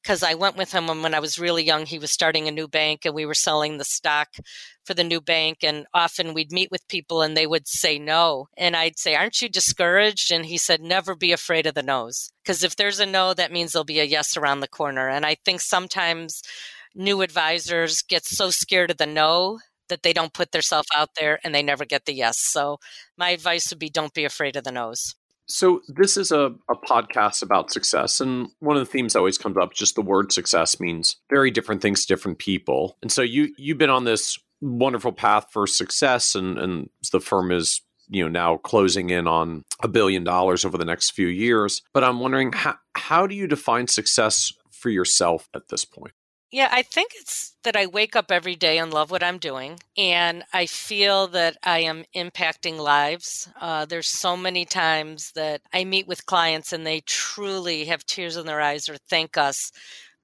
because 0.09 0.23
I 0.23 0.33
went 0.33 0.57
with 0.57 0.73
him 0.73 0.87
when, 0.87 1.03
when 1.03 1.13
I 1.13 1.21
was 1.21 1.39
really 1.39 1.63
young, 1.63 1.85
he 1.85 1.99
was 1.99 2.11
starting 2.11 2.49
a 2.49 2.51
new 2.51 2.67
bank 2.67 3.05
and 3.05 3.15
we 3.15 3.27
were 3.27 3.35
selling 3.35 3.77
the 3.77 3.85
stock 3.85 4.29
for 4.87 4.95
the 4.95 5.05
new 5.05 5.21
bank. 5.21 5.59
And 5.63 5.85
often 5.93 6.33
we'd 6.33 6.51
meet 6.51 6.71
with 6.71 6.89
people 6.89 7.21
and 7.21 7.37
they 7.37 7.47
would 7.47 7.69
say 7.69 7.99
no. 7.99 8.47
And 8.57 8.75
I'd 8.75 8.99
say, 8.99 9.15
Aren't 9.15 9.43
you 9.43 9.51
discouraged? 9.51 10.33
And 10.33 10.47
he 10.47 10.57
said, 10.57 10.81
Never 10.81 11.15
be 11.15 11.31
afraid 11.31 11.67
of 11.67 11.75
the 11.75 11.83
no's. 11.83 12.33
Because 12.43 12.65
if 12.65 12.75
there's 12.77 13.01
a 13.01 13.05
no, 13.05 13.35
that 13.35 13.53
means 13.53 13.73
there'll 13.73 13.85
be 13.85 14.01
a 14.01 14.05
yes 14.05 14.35
around 14.35 14.61
the 14.61 14.67
corner. 14.69 15.11
And 15.11 15.27
I 15.27 15.37
think 15.45 15.61
sometimes 15.61 16.41
new 16.95 17.21
advisors 17.21 18.01
get 18.01 18.25
so 18.25 18.49
scared 18.49 18.91
of 18.91 18.97
the 18.97 19.05
no 19.05 19.59
that 19.91 20.03
they 20.03 20.15
don't 20.15 20.33
put 20.33 20.53
themselves 20.53 20.89
out 20.97 21.11
there 21.21 21.39
and 21.45 21.55
they 21.55 21.63
never 21.63 21.85
get 21.85 22.07
the 22.07 22.15
yes. 22.15 22.39
So 22.39 22.79
my 23.19 23.29
advice 23.29 23.69
would 23.69 23.79
be 23.79 23.91
don't 23.91 24.15
be 24.15 24.25
afraid 24.25 24.57
of 24.57 24.65
the 24.65 24.73
no's. 24.73 25.18
So 25.49 25.81
this 25.89 26.17
is 26.17 26.31
a, 26.31 26.55
a 26.69 26.75
podcast 26.75 27.43
about 27.43 27.73
success. 27.73 28.21
And 28.21 28.49
one 28.61 28.77
of 28.77 28.85
the 28.85 28.91
themes 28.91 29.15
that 29.15 29.21
always 29.21 29.39
comes 29.39 29.57
up, 29.57 29.73
just 29.73 29.95
the 29.95 30.03
word 30.03 30.31
success 30.31 30.79
means 30.79 31.17
very 31.31 31.51
different 31.51 31.81
things 31.81 32.05
to 32.05 32.15
different 32.15 32.39
people. 32.39 32.99
And 33.03 33.11
so 33.11 33.23
you 33.23 33.55
you've 33.57 33.79
been 33.79 33.91
on 33.91 34.05
this 34.05 34.39
wonderful 34.61 35.13
path 35.13 35.47
for 35.53 35.67
success 35.67 36.35
and, 36.35 36.59
and 36.59 36.91
the 37.13 37.21
firm 37.21 37.53
is 37.53 37.81
you 38.09 38.23
know 38.23 38.29
now 38.29 38.57
closing 38.57 39.11
in 39.11 39.27
on 39.29 39.65
a 39.83 39.89
billion 39.89 40.25
dollars 40.25 40.65
over 40.65 40.77
the 40.77 40.85
next 40.85 41.13
few 41.13 41.29
years. 41.29 41.83
But 41.93 42.05
I'm 42.05 42.21
wondering 42.21 42.53
how 42.53 42.77
how 42.95 43.27
do 43.27 43.35
you 43.35 43.47
define 43.47 43.87
success 43.87 44.53
for 44.71 44.91
yourself 44.91 45.49
at 45.55 45.69
this 45.69 45.85
point? 45.85 46.13
Yeah, 46.51 46.69
I 46.73 46.81
think 46.83 47.13
it's 47.15 47.55
that 47.63 47.77
I 47.77 47.87
wake 47.87 48.17
up 48.17 48.31
every 48.31 48.57
day 48.57 48.79
and 48.79 48.93
love 48.93 49.11
what 49.11 49.23
I'm 49.23 49.37
doing. 49.39 49.79
And 49.99 50.45
I 50.55 50.65
feel 50.65 51.27
that 51.29 51.59
I 51.63 51.81
am 51.81 52.05
impacting 52.17 52.79
lives. 52.79 53.49
Uh, 53.61 53.85
there's 53.85 54.09
so 54.09 54.35
many 54.35 54.65
times 54.65 55.33
that 55.35 55.61
I 55.75 55.85
meet 55.85 56.07
with 56.09 56.25
clients 56.25 56.73
and 56.73 56.87
they 56.87 57.01
truly 57.01 57.85
have 57.87 58.07
tears 58.07 58.37
in 58.37 58.47
their 58.47 58.63
eyes 58.63 58.89
or 58.89 58.97
thank 59.11 59.37
us 59.37 59.71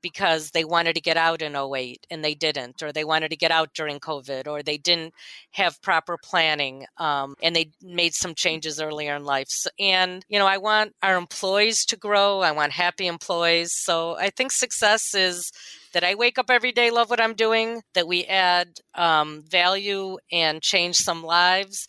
because 0.00 0.50
they 0.50 0.64
wanted 0.64 0.94
to 0.94 1.00
get 1.00 1.16
out 1.16 1.40
in 1.42 1.56
08 1.56 2.06
and 2.10 2.22
they 2.24 2.34
didn't, 2.34 2.82
or 2.82 2.92
they 2.92 3.04
wanted 3.04 3.30
to 3.30 3.36
get 3.36 3.50
out 3.50 3.72
during 3.74 3.98
COVID, 3.98 4.46
or 4.46 4.62
they 4.62 4.76
didn't 4.76 5.14
have 5.52 5.80
proper 5.80 6.18
planning 6.22 6.84
um, 6.98 7.34
and 7.42 7.56
they 7.56 7.70
made 7.82 8.14
some 8.14 8.34
changes 8.34 8.80
earlier 8.80 9.16
in 9.16 9.24
life. 9.24 9.46
So, 9.48 9.70
and, 9.80 10.22
you 10.28 10.38
know, 10.38 10.46
I 10.46 10.58
want 10.58 10.94
our 11.02 11.16
employees 11.16 11.86
to 11.86 11.96
grow, 11.96 12.40
I 12.40 12.52
want 12.52 12.72
happy 12.72 13.06
employees. 13.06 13.72
So 13.74 14.16
I 14.16 14.28
think 14.30 14.52
success 14.52 15.14
is 15.14 15.50
that 15.94 16.04
I 16.04 16.14
wake 16.14 16.38
up 16.38 16.50
every 16.50 16.72
day, 16.72 16.90
love 16.90 17.08
what 17.08 17.20
I'm 17.20 17.34
doing, 17.34 17.82
that 17.94 18.06
we 18.06 18.24
add 18.24 18.68
um, 18.94 19.42
value 19.48 20.18
and 20.30 20.60
change 20.60 20.96
some 20.96 21.22
lives. 21.22 21.86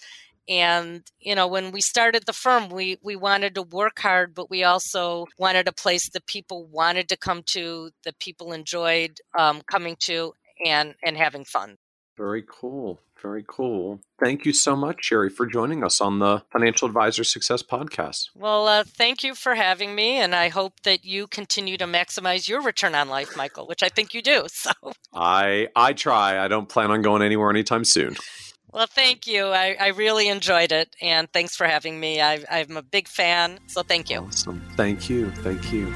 And 0.48 1.02
you 1.20 1.34
know 1.34 1.48
when 1.48 1.72
we 1.72 1.82
started 1.82 2.24
the 2.28 2.32
firm 2.34 2.70
we 2.70 2.98
we 3.02 3.16
wanted 3.16 3.56
to 3.56 3.64
work 3.64 3.98
hard 3.98 4.36
but 4.36 4.48
we 4.48 4.64
also 4.64 5.26
wanted 5.40 5.68
a 5.68 5.72
place 5.72 6.08
that 6.12 6.28
people 6.28 6.68
wanted 6.68 7.10
to 7.10 7.18
come 7.18 7.42
to 7.48 7.90
that 8.04 8.20
people 8.20 8.54
enjoyed 8.54 9.18
um, 9.36 9.64
coming 9.66 9.96
to 10.02 10.34
and 10.64 10.94
and 11.04 11.18
having 11.18 11.46
fun. 11.46 11.78
Very 12.16 12.44
cool 12.48 13.00
very 13.26 13.44
cool 13.48 14.00
thank 14.24 14.46
you 14.46 14.54
so 14.54 14.76
much 14.76 15.06
sherry 15.06 15.32
for 15.32 15.48
joining 15.48 15.84
us 15.84 16.00
on 16.00 16.20
the 16.20 16.44
financial 16.52 16.88
advisor 16.88 17.24
success 17.24 17.64
podcast 17.64 18.30
well 18.36 18.68
uh, 18.68 18.84
thank 18.84 19.24
you 19.24 19.34
for 19.34 19.56
having 19.56 19.96
me 19.96 20.18
and 20.18 20.36
i 20.36 20.48
hope 20.48 20.74
that 20.84 21.04
you 21.04 21.26
continue 21.26 21.76
to 21.76 21.86
maximize 21.86 22.48
your 22.48 22.62
return 22.62 22.94
on 22.94 23.10
life 23.10 23.36
michael 23.36 23.68
which 23.68 23.82
i 23.82 23.90
think 23.90 24.14
you 24.14 24.22
do 24.22 24.46
so 24.52 24.72
i 25.12 25.68
i 25.76 25.92
try 25.92 26.44
i 26.44 26.48
don't 26.48 26.70
plan 26.70 26.92
on 26.92 27.02
going 27.02 27.24
anywhere 27.24 27.50
anytime 27.50 27.84
soon 27.84 28.16
well, 28.72 28.88
thank 28.88 29.26
you. 29.26 29.46
I, 29.46 29.78
I 29.80 29.88
really 29.90 30.28
enjoyed 30.28 30.74
it. 30.74 30.94
And 31.02 31.32
thanks 31.32 31.56
for 31.56 31.66
having 31.66 31.98
me. 31.98 32.20
I, 32.20 32.44
I'm 32.52 32.76
a 32.76 32.82
big 32.82 33.08
fan. 33.08 33.60
So 33.68 33.84
thank 33.84 34.10
you. 34.10 34.20
Awesome. 34.20 34.62
Thank 34.76 35.10
you. 35.10 35.32
Thank 35.32 35.72
you. 35.72 35.96